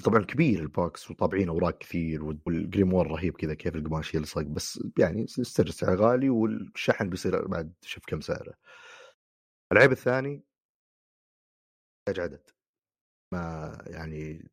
طبعا 0.04 0.24
كبير 0.24 0.60
ال 0.60 0.73
box 0.73 1.10
وطابعين 1.10 1.48
أوراق 1.48 1.78
كثير 1.78 2.24
وال 2.24 2.41
grimoire 2.41 3.06
رهيب 3.06 3.36
كذا 3.36 3.54
كيف 3.54 3.76
القماش 3.76 4.14
يلصق 4.14 4.42
بس 4.42 4.84
يعني 4.98 5.26
still 5.26 5.72
سعر 5.72 5.96
غالي 5.96 6.30
والشحن 6.30 7.10
بيصير 7.10 7.46
بعد 7.48 7.72
شوف 7.82 8.04
كم 8.06 8.20
سعره. 8.20 8.54
العيب 9.72 9.92
الثاني 9.92 10.42
يحتاج 12.08 12.20
عدد 12.20 12.50
ما 13.32 13.78
يعني 13.86 14.50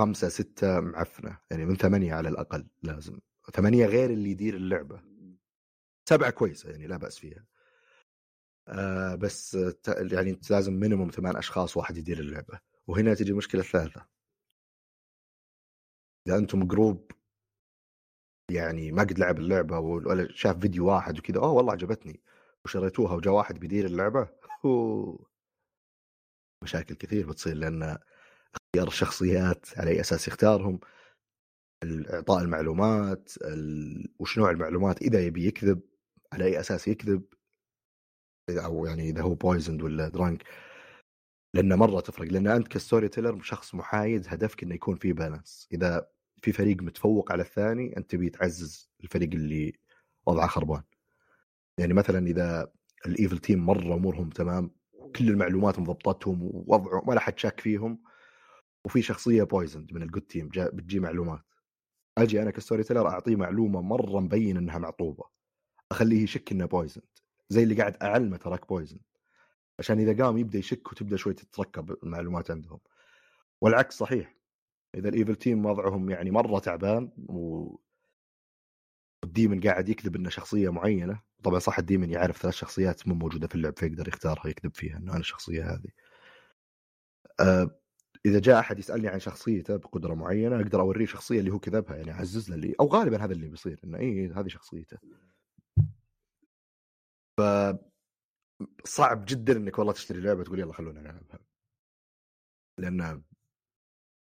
خمسة 0.00 0.28
ستة 0.28 0.80
معفنة 0.80 1.38
يعني 1.50 1.64
من 1.64 1.76
ثمانية 1.76 2.14
على 2.14 2.28
الأقل 2.28 2.66
لازم. 2.82 3.18
ثمانية 3.52 3.86
غير 3.86 4.10
اللي 4.10 4.30
يدير 4.30 4.54
اللعبة. 4.54 5.02
سبعة 6.08 6.30
كويسة 6.30 6.70
يعني 6.70 6.86
لا 6.86 6.96
بأس 6.96 7.18
فيها. 7.18 7.46
آه 8.68 9.14
بس 9.14 9.58
يعني 10.12 10.40
لازم 10.50 10.72
minimum 10.72 11.10
ثمان 11.10 11.36
أشخاص 11.36 11.76
واحد 11.76 11.96
يدير 11.96 12.18
اللعبة. 12.20 12.69
وهنا 12.90 13.14
تجي 13.14 13.30
المشكلة 13.30 13.60
الثالثه 13.60 14.06
إذا 16.26 16.38
أنتم 16.38 16.64
group 16.68 17.10
يعني 18.50 18.92
ما 18.92 19.02
قد 19.02 19.18
لعب 19.18 19.38
اللعبة 19.38 19.78
ولا 19.78 20.28
شاف 20.32 20.58
فيديو 20.58 20.86
واحد 20.86 21.18
وكذا 21.18 21.38
أوه 21.38 21.50
والله 21.50 21.72
عجبتني. 21.72 22.20
وشريتوها 22.64 23.14
وجاء 23.14 23.34
واحد 23.34 23.58
بيدير 23.58 23.86
اللعبة 23.86 24.28
مشاكل 26.64 26.94
كثير 26.94 27.28
بتصير 27.28 27.54
لأن 27.54 27.98
اختيار 28.54 28.88
الشخصيات 28.88 29.78
على 29.78 29.90
أي 29.90 30.00
أساس 30.00 30.28
يختارهم 30.28 30.80
اعطاء 31.84 32.42
المعلومات 32.42 33.32
ال... 33.44 34.14
وش 34.18 34.38
نوع 34.38 34.50
المعلومات 34.50 35.02
إذا 35.02 35.20
يبي 35.20 35.46
يكذب 35.46 35.80
على 36.32 36.44
أي 36.44 36.60
أساس 36.60 36.88
يكذب 36.88 37.22
أو 38.50 38.86
يعني 38.86 39.10
إذا 39.10 39.22
هو 39.22 39.34
poisoned 39.34 39.82
ولا 39.82 40.08
drunk 40.08 40.44
لأنه 41.54 41.76
مرة 41.76 42.00
تفرق 42.00 42.32
لأن 42.32 42.46
أنت 42.46 42.68
ك 42.68 43.08
storyteller 43.08 43.42
شخص 43.42 43.74
محايد 43.74 44.24
هدفك 44.28 44.62
إنه 44.62 44.74
يكون 44.74 44.96
في 44.96 45.12
balance 45.12 45.68
إذا 45.72 46.06
في 46.42 46.52
فريق 46.52 46.82
متفوق 46.82 47.32
على 47.32 47.42
الثاني 47.42 47.96
أنت 47.96 48.10
تبي 48.10 48.30
تعزز 48.30 48.90
الفريق 49.04 49.30
اللي 49.34 49.72
وضعه 50.26 50.46
خربان. 50.46 50.82
يعني 51.78 51.94
مثلا 51.94 52.26
إذا 52.26 52.72
ال 53.06 53.12
evil 53.12 53.38
team 53.38 53.66
مرة 53.66 53.94
أمورهم 53.94 54.30
تمام 54.30 54.70
وكل 54.92 55.28
المعلومات 55.28 55.78
مضبطتهم 55.78 56.42
ووضعهم 56.42 57.08
ولا 57.08 57.20
حد 57.20 57.38
شاك 57.38 57.60
فيهم 57.60 58.02
وفي 58.84 59.02
شخصية 59.02 59.42
poisoned 59.42 59.92
من 59.92 60.02
ال 60.02 60.06
good 60.06 60.22
team 60.22 60.48
بتجي 60.56 61.00
معلومات. 61.00 61.40
أجي 62.18 62.42
أنا 62.42 62.50
ك 62.50 62.82
storyteller 62.82 63.08
أعطيه 63.08 63.36
معلومة 63.36 63.80
مرة 63.80 64.20
مبين 64.20 64.56
إنها 64.56 64.78
معطوبة. 64.78 65.24
أخليه 65.92 66.22
يشك 66.22 66.52
إنه 66.52 66.66
poisoned 66.66 67.04
زي 67.48 67.62
اللي 67.62 67.74
قاعد 67.74 67.96
أعلمه 68.02 68.36
تراك 68.36 68.68
poisoned 68.68 68.98
عشان 69.80 70.00
إذا 70.00 70.24
قام 70.24 70.38
يبدأ 70.38 70.58
يشك 70.58 70.92
وتبدأ 70.92 71.16
شوي 71.16 71.34
تتركب 71.34 71.96
المعلومات 72.04 72.50
عندهم. 72.50 72.80
والعكس 73.60 73.96
صحيح 73.96 74.36
إذا 74.94 75.08
ال 75.08 75.14
evil 75.14 75.36
team 75.36 75.66
وضعهم 75.66 76.10
يعني 76.10 76.30
مرة 76.30 76.58
تعبان 76.58 77.12
و 77.28 77.76
الديمن 79.24 79.60
قاعد 79.60 79.88
يكذب 79.88 80.16
إنه 80.16 80.30
شخصية 80.30 80.68
معينة 80.72 81.20
طبعا 81.44 81.58
صح 81.58 81.78
الديمن 81.78 82.10
يعرف 82.10 82.42
ثلاث 82.42 82.54
شخصيات 82.54 83.08
مو 83.08 83.14
موجودة 83.14 83.48
في 83.48 83.54
اللعب 83.54 83.78
فيقدر 83.78 84.08
يختارها 84.08 84.48
يكذب 84.48 84.74
فيها 84.74 84.96
إنه 84.96 85.12
أنا 85.12 85.20
الشخصية 85.20 85.64
هذه. 85.74 85.88
أه 87.40 87.80
إذا 88.26 88.38
جاء 88.40 88.60
أحد 88.60 88.78
يسألني 88.78 89.08
عن 89.08 89.20
شخصيته 89.20 89.76
بقدرة 89.76 90.14
معينة 90.14 90.56
أقدر 90.56 90.80
أوريه 90.80 91.06
شخصية 91.06 91.40
اللي 91.40 91.50
هو 91.52 91.58
كذبها 91.58 91.96
يعني 91.96 92.12
أعزز 92.12 92.50
له 92.50 92.56
اللي 92.56 92.74
أو 92.80 92.86
غالبا 92.86 93.24
هذا 93.24 93.32
اللي 93.32 93.48
بيصير 93.48 93.80
إنه 93.84 93.98
اي 93.98 94.28
هذه 94.32 94.48
شخصيته. 94.48 94.98
ف 97.38 97.40
صعب 98.84 99.24
جدا 99.24 99.56
إنك 99.56 99.78
والله 99.78 99.92
تشتري 99.92 100.20
لعبة 100.20 100.44
تقول 100.44 100.60
يلا 100.60 100.72
خلونا 100.72 101.00
نلعبها. 101.00 101.38
لأن 102.78 103.22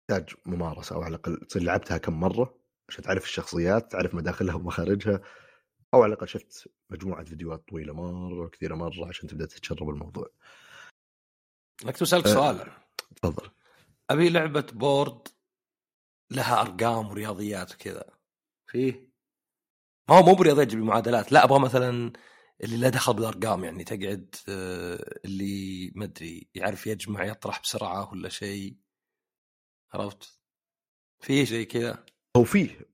تحتاج 0.10 0.36
ممارسة 0.46 0.96
أو 0.96 1.02
على 1.02 1.16
الأقل 1.16 1.38
تصير 1.48 1.64
لعبتها 1.64 1.98
كم 1.98 2.20
مرة 2.20 2.60
عشان 2.90 3.04
تعرف 3.04 3.24
الشخصيات 3.24 3.92
تعرف 3.92 4.16
مداخلها 4.16 4.56
ومخارجها 4.56 5.22
أو 5.94 6.04
على 6.04 6.14
الأقل 6.14 6.28
شفت 6.28 6.70
مجموعة 6.90 7.24
فيديوهات 7.24 7.68
طويلة 7.68 7.94
مرة 7.94 8.48
كثيره 8.48 8.76
مرة 8.76 9.08
عشان 9.08 9.30
تبدأ 9.30 9.46
تتشرب 9.46 9.90
الموضوع. 9.90 10.30
لك 11.86 12.02
اسالك 12.02 12.28
أه 12.28 12.34
سؤال. 12.34 12.72
تفضل. 13.16 13.50
أبي 14.10 14.30
لعبة 14.30 14.68
بورد 14.74 15.28
لها 16.32 16.62
أرقام 16.62 17.10
ورياضيات 17.10 17.76
وكذا. 17.76 18.04
فيه؟ 18.68 19.10
ما 20.10 20.18
هو 20.18 20.24
مو 20.24 20.36
برياضيات 20.36 20.76
بمعادلات 20.76 21.32
لا 21.32 21.44
أبغى 21.44 21.60
مثلا 21.60 22.14
اللي 22.64 22.78
لا 22.78 22.90
دخل 22.90 23.14
بالأرقام 23.14 23.64
يعني 23.64 23.84
تقعد 23.84 24.36
آه، 24.50 25.20
اللي 25.26 25.92
ما 25.96 26.06
أدري 26.06 26.50
يعرف 26.56 26.88
يجمع 26.88 27.26
يطرح 27.26 27.62
بسرعة 27.62 28.12
ولا 28.12 28.30
شيء. 28.30 28.78
عرفت؟ 29.94 30.40
في 31.20 31.46
شيء 31.46 31.68
كذا؟ 31.68 32.06
هو 32.38 32.44
فيه 32.44 32.90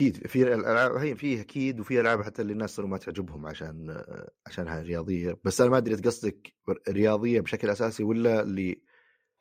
أكيد 0.00 0.26
في 0.26 0.42
الألعاب 0.42 0.96
هي 0.96 1.16
فيه 1.16 1.40
أكيد 1.40 1.80
وفي 1.80 2.00
ألعاب 2.00 2.22
حتى 2.22 2.42
اللي 2.42 2.52
الناس 2.52 2.80
ما 2.80 2.98
تعجبهم 2.98 3.46
عشان 3.46 4.04
عشانها 4.46 4.82
رياضية. 4.82 5.40
بس 5.44 5.60
أنا 5.60 5.70
ما 5.70 5.78
أدري 5.78 5.94
قصدك 5.94 6.54
رياضية 6.88 7.40
بشكل 7.40 7.70
أساسي 7.70 8.02
ولا 8.02 8.42
اللي 8.42 8.82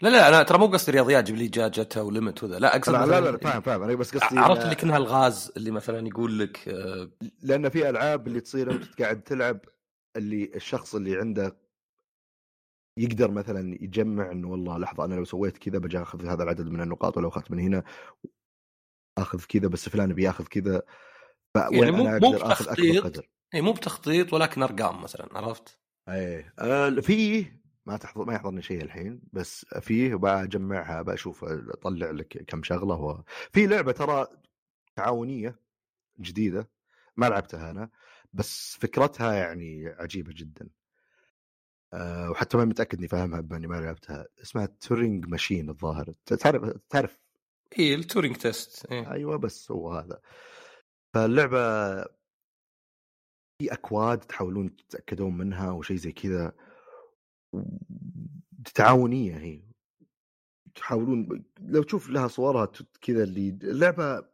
لا 0.01 0.09
لا 0.09 0.27
أنا 0.27 0.43
ترى 0.43 0.57
مو 0.57 0.65
قصدي 0.67 0.91
رياضيات 0.91 1.23
جيب 1.23 1.35
لي 1.35 1.47
جاجتا 1.47 2.01
وليمت 2.01 2.43
وذا 2.43 2.59
لا 2.59 2.75
أقصد 2.75 2.93
لا 2.93 3.05
لا 3.05 3.31
لا 3.31 3.37
فاهم 3.37 3.61
فاهم 3.61 3.83
أنا 3.83 3.95
بس 3.95 4.17
قصدي 4.17 4.39
عرفت 4.39 4.61
اللي 4.63 4.75
كأنها 4.75 4.97
الغاز 4.97 5.51
اللي 5.57 5.71
مثلا 5.71 6.07
يقول 6.07 6.39
لك 6.39 6.67
آه، 6.69 7.11
لأن 7.41 7.69
في 7.69 7.89
ألعاب 7.89 8.27
اللي 8.27 8.39
تصير 8.41 8.71
أنت 8.71 9.01
قاعد 9.01 9.21
تلعب 9.23 9.59
اللي 10.17 10.51
الشخص 10.55 10.95
اللي 10.95 11.17
عنده 11.17 11.57
يقدر 12.99 13.31
مثلا 13.31 13.77
يجمع 13.81 14.31
إنه 14.31 14.51
والله 14.51 14.77
لحظة 14.77 15.05
أنا 15.05 15.15
لو 15.15 15.25
سويت 15.25 15.57
كذا 15.57 15.77
بجي 15.79 16.01
اخذ 16.01 16.25
هذا 16.25 16.43
العدد 16.43 16.67
من 16.69 16.81
النقاط 16.81 17.17
ولو 17.17 17.27
أخذت 17.29 17.51
من 17.51 17.59
هنا 17.59 17.83
أخذ 19.17 19.43
كذا 19.49 19.67
بس 19.67 19.89
فلان 19.89 20.13
بيأخذ 20.13 20.45
كذا 20.45 20.81
يعني 21.71 21.91
مو- 21.91 22.03
مو 22.21 22.31
بتخطيط. 22.31 23.23
إي 23.55 23.61
مو 23.61 23.71
بتخطيط 23.73 24.33
ولكن 24.33 24.63
أرقام 24.63 25.01
مثلا 25.01 25.27
عرفت؟ 25.37 25.79
إيه 26.09 26.53
آه 26.59 26.89
فيه 26.89 27.60
ما 27.85 27.97
تحضر 27.97 28.25
ما 28.25 28.33
يحضرني 28.33 28.61
شيء 28.61 28.81
الحين 28.81 29.21
بس 29.33 29.65
فيه 29.65 30.15
بجمعها 30.15 31.01
بشوف 31.01 31.43
أطلع 31.43 32.11
لك 32.11 32.43
كم 32.47 32.63
شغلة 32.63 32.95
و... 32.95 33.23
في 33.51 33.67
لعبة 33.67 33.91
ترى 33.91 34.27
تعاونية 34.95 35.59
جديدة 36.19 36.69
ما 37.17 37.25
لعبتها 37.25 37.71
أنا 37.71 37.89
بس 38.33 38.77
فكرتها 38.81 39.33
يعني 39.33 39.87
عجيبة 39.87 40.33
جدا. 40.35 40.69
أه 41.93 42.31
وحتى 42.31 42.57
ما 42.57 42.65
متأكد 42.65 42.97
إني 42.97 43.07
فاهمها 43.07 43.41
بأني 43.41 43.67
ما 43.67 43.75
لعبتها. 43.75 44.25
اسمها 44.41 44.65
Turing 44.65 45.27
Machine 45.27 45.69
الظاهر. 45.69 46.13
تعرف 46.25 46.77
تعرف؟ 46.89 47.19
اي 47.79 47.95
ال 47.95 48.01
Turing 48.01 48.35
test 48.35 48.85
إيه. 48.91 49.11
أيوه 49.11 49.37
بس 49.37 49.71
هو 49.71 49.93
هذا. 49.93 50.21
فاللعبة 51.13 52.01
في 53.59 53.73
أكواد 53.73 54.19
تحاولون 54.19 54.75
تتأكدون 54.75 55.37
منها 55.37 55.71
وشيء 55.71 55.97
زي 55.97 56.11
كذا. 56.11 56.53
تعاونية 58.75 59.37
هي 59.37 59.61
تحاولون 60.75 61.43
لو 61.59 61.83
تشوف 61.83 62.09
لها 62.09 62.27
صورها 62.27 62.71
كذا 63.01 63.23
اللي 63.23 63.49
اللعبة 63.49 64.31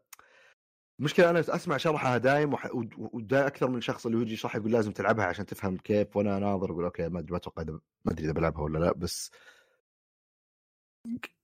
مشكلة 1.00 1.30
أنا 1.30 1.40
أسمع 1.40 1.78
شرحها 1.78 2.18
دايم 2.18 2.54
وح... 2.54 2.76
ود- 2.76 2.94
ودا 2.98 3.48
أكثر 3.48 3.70
من 3.70 3.82
شخص 3.82 4.06
اللي 4.06 4.22
يجي 4.22 4.34
يشرح 4.34 4.56
يقول 4.56 4.72
لازم 4.72 4.92
تلعبها 4.92 5.26
عشان 5.26 5.46
تفهم 5.46 5.78
كيف 5.78 6.18
وأنا 6.18 6.40
ناظر 6.40 6.72
أقول 6.72 6.84
okay 6.84 7.10
ما 7.10 7.20
أتوقع 7.20 7.64
ما 7.64 7.80
أدري 8.08 8.26
إذا 8.26 8.32
بلعبها 8.34 8.62
ولا 8.62 8.80
لا 8.80 8.94
بس 8.94 9.32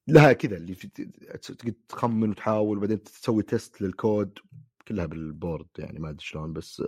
لها 0.08 0.34
كذا 0.34 0.58
اللي. 0.58 0.76
تقعد 0.76 1.76
تخمن 1.90 2.30
وتحاول 2.30 2.78
وبعدين 2.78 3.04
تسوي 3.04 3.44
test 3.44 3.82
لل 3.82 4.01
code 4.01 4.40
كلها 4.88 5.05
بال 5.06 5.23
board 5.23 5.68
يعني 5.77 5.99
ما 5.99 6.10
أدري 6.10 6.26
شلون 6.26 6.53
بس 6.53 6.84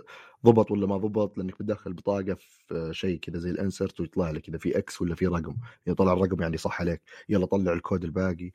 ضبط 0.46 0.70
ولا 0.70 0.86
ما 0.86 0.96
ضبط 0.96 1.38
لأنك 1.38 1.54
بتدخل 1.62 1.92
بطاقة 1.92 2.34
في 2.34 2.90
شيء 2.92 3.18
كذا 3.20 3.38
زي 3.38 3.50
ال 3.50 3.57
insert 3.57 4.00
ويطلع 4.00 4.30
لك 4.30 4.48
إذا 4.48 4.58
في 4.58 4.78
X 4.78 5.02
ولا 5.02 5.14
في 5.14 5.26
رقم 5.26 5.56
إذا 5.86 5.94
طلع 5.94 6.12
الرقم 6.12 6.42
يعني 6.42 6.56
صح 6.56 6.80
عليك 6.80 7.02
يلا 7.28 7.46
طلع 7.46 7.72
الكود 7.72 8.04
الباقي 8.04 8.50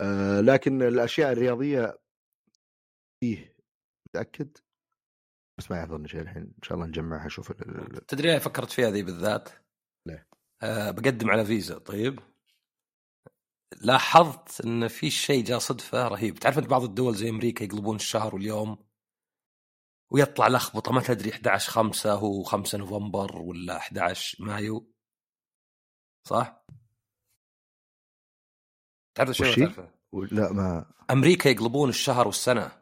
آه 0.00 0.40
لكن 0.40 0.82
الأشياء 0.82 1.32
الرياضية 1.32 1.98
فيه 3.20 3.56
متأكد 4.08 4.56
بس 5.58 5.70
ما 5.70 5.78
يحضرني 5.78 6.08
شيء 6.08 6.20
الحين 6.20 6.42
إن 6.42 6.62
شاء 6.62 6.74
الله 6.74 6.86
نجمعها 6.86 7.26
أشوف 7.26 7.50
ال- 7.50 8.06
تدري 8.06 8.40
فكرت 8.40 8.70
فيها 8.70 8.90
ذي 8.90 9.02
بالذات؟ 9.02 9.48
ليه؟ 10.06 10.26
آه 10.62 10.90
بقدم 10.90 11.30
على 11.30 11.44
فيزا 11.44 11.78
طيب 11.78 12.20
لاحظت 13.76 14.60
إن 14.60 14.88
في 14.88 15.10
شيء 15.10 15.44
جاء 15.44 15.58
صدفة 15.58 16.08
رهيب 16.08 16.38
تعرف 16.38 16.58
أنت 16.58 16.66
بعض 16.66 16.84
الدول 16.84 17.14
زي 17.14 17.28
أمريكا 17.28 17.64
يقلبون 17.64 17.96
الشهر 17.96 18.34
واليوم 18.34 18.78
ويطلع 20.10 20.48
لخبطة 20.48 20.92
ما 20.92 21.00
تدري 21.00 21.30
11 21.30 21.72
5 21.72 22.12
هو 22.14 22.42
5 22.42 22.78
نوفمبر 22.78 23.36
ولا 23.36 23.76
11 23.76 24.44
مايو 24.44 24.92
صح؟ 26.28 26.64
تعرف؟ 29.14 29.40
ولا 29.40 29.54
تعرفه؟ 29.56 29.90
لا 30.12 30.52
ما 30.52 30.90
أمريكا 31.10 31.48
يقلبون 31.48 31.88
الشهر 31.88 32.26
والسنة 32.26 32.72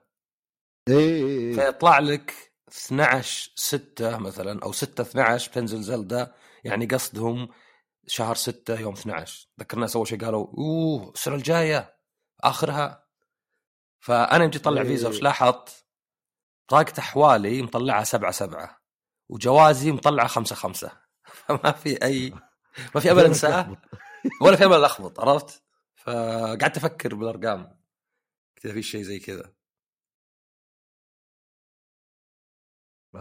اي 0.89 0.95
اي 0.97 1.49
اي 1.49 1.55
فيطلع 1.55 1.99
لك 1.99 2.53
12 2.69 3.53
6 3.55 4.19
مثلا 4.19 4.63
أو 4.63 4.73
6 4.73 5.03
12 5.03 5.51
بتنزل 5.51 5.83
زلدة 5.83 6.35
يعني 6.65 6.87
قصدهم 6.87 7.49
شهر 8.09 8.35
6 8.35 8.81
يوم 8.81 8.95
12 8.95 9.49
ذكر 9.61 9.77
الناس 9.77 9.97
اول 9.97 10.09
شيء 10.09 10.25
قالوا 10.25 10.47
أوه 10.59 11.13
السنة 11.15 11.35
الجاية 11.35 11.97
آخرها 12.41 13.09
فأنا 14.01 14.43
يوم 14.43 14.51
جيت 14.51 14.61
اطلع 14.61 14.83
إيه. 14.83 14.89
فيزا 14.89 15.09
وش 15.09 15.23
لاحظت؟ 15.23 15.87
بطاقة 16.69 16.93
أحوالي 16.99 17.63
مطلعها 17.63 18.05
7 18.05 18.31
7 18.31 18.83
وجوازي 19.29 19.93
مطلعة 19.93 20.27
5 20.27 20.55
5 20.57 20.91
فما 21.47 21.73
في 21.73 22.05
أي 22.05 22.35
ما 22.95 23.01
في 23.01 23.11
امل 23.11 23.25
انساه 23.25 23.77
ولا 24.43 24.57
في 24.57 24.65
امل 24.65 24.77
الخبط 24.77 25.21
عرفت؟ 25.21 25.63
فقعدت 25.97 26.77
أفكر 26.77 27.15
بالأرقام 27.15 27.79
كذا 28.57 28.73
في 28.73 28.83
شيء 28.83 29.03
زي 29.03 29.19
كذا 29.19 29.58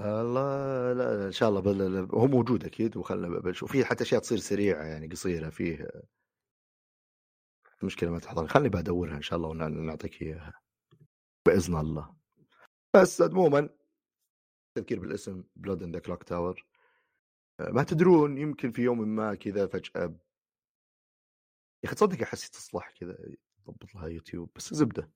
والله 0.06 0.94
لا 0.94 1.26
إن 1.28 1.32
شاء 1.32 1.50
الله 1.50 1.62
بل... 1.62 2.08
هو 2.12 2.28
موجود 2.28 2.66
أكيد 2.66 2.98
وخلنا 2.98 3.40
بنشوف. 3.40 3.72
في 3.72 3.86
حتى 3.86 4.04
أشياء 4.04 4.22
تصير 4.22 4.38
سريعة 4.38 4.84
يعني 4.84 5.08
قصيرة 5.08 5.50
فيه 5.50 5.90
مشكلة 7.84 8.12
ما 8.12 8.20
تحضر. 8.20 8.48
خلني 8.48 8.70
بدورها 8.70 9.16
إن 9.16 9.22
شاء 9.22 9.38
الله 9.38 9.50
ونعطيك 9.50 10.22
إياها. 10.22 10.62
بإذن 11.46 11.76
الله. 11.76 12.16
بس 12.96 13.22
عموما 13.22 13.70
تذكير 14.76 15.00
بالاسم 15.00 15.44
Blood 15.56 15.84
in 15.84 15.92
the 15.92 16.00
Clocktower 16.00 16.66
ما 17.60 17.84
تدرون 17.84 18.38
يمكن 18.38 18.72
في 18.72 18.82
يوم 18.82 19.08
ما 19.08 19.36
كذا 19.36 19.68
فجأة 19.68 20.20
يا 21.84 21.86
أخي 21.86 21.96
تصدق 21.96 22.22
أحس 22.22 22.50
تصلح 22.50 22.92
كذا 22.92 23.18
يضبط 23.60 23.96
لها 23.96 24.08
يوتيوب 24.08 24.52
بس 24.56 24.74
زبدة. 24.74 25.12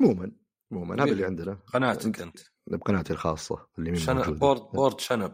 عموما 0.00 0.32
عموما 0.72 1.04
هذا 1.04 1.12
اللي 1.12 1.24
عندنا. 1.24 1.54
قناتك 1.54 2.20
أنت. 2.20 2.51
بقناتي 2.66 3.12
الخاصة 3.12 3.68
اللي 3.78 3.90
مين 3.90 4.00
شنب. 4.00 4.38
Bored 4.38 4.60
Bored 4.60 5.00
شنب. 5.00 5.32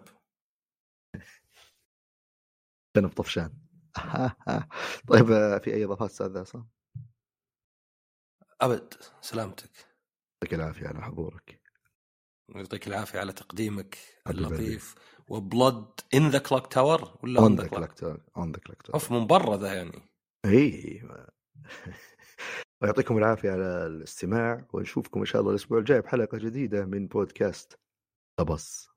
شنب 2.96 3.12
طفشان 3.12 3.52
طيب 5.08 5.30
آه، 5.30 5.58
في 5.58 5.74
أي 5.74 5.84
إضافات 5.84 6.10
أستاذ 6.10 6.38
عصام؟ 6.38 6.68
أبد 8.60 8.94
سلامتك. 9.20 9.70
يعطيك 10.42 10.54
العافية 10.54 10.88
على 10.88 11.02
حضورك. 11.02 11.62
يعطيك 12.54 12.88
العافية 12.88 13.18
على 13.18 13.32
تقديمك 13.32 13.98
اللطيف. 14.28 14.94
و 15.28 16.00
Blood 16.14 16.28
in 16.28 16.38
the 16.38 16.72
Clocktower 16.72 17.18
ولا 17.22 17.40
on 17.40 17.56
the 17.56 17.68
clock? 17.68 17.92
tower 17.92 18.20
on 18.36 18.52
the 18.52 18.58
Clocktower 18.58 18.94
off 18.94 19.12
من 19.12 19.26
برا 19.26 19.56
ذا 19.56 19.74
يعني. 19.74 20.10
اي 20.44 21.02
ويعطيكم 22.82 23.18
العافية 23.18 23.50
على 23.50 23.86
الاستماع 23.86 24.64
ونشوفكم 24.72 25.20
إن 25.20 25.26
شاء 25.26 25.40
الله 25.40 25.50
الأسبوع 25.50 25.78
الجاي 25.78 26.00
بحلقة 26.00 26.38
جديدة 26.38 26.84
من 26.84 27.06
بودكاست 27.06 27.78
بس 28.40 28.88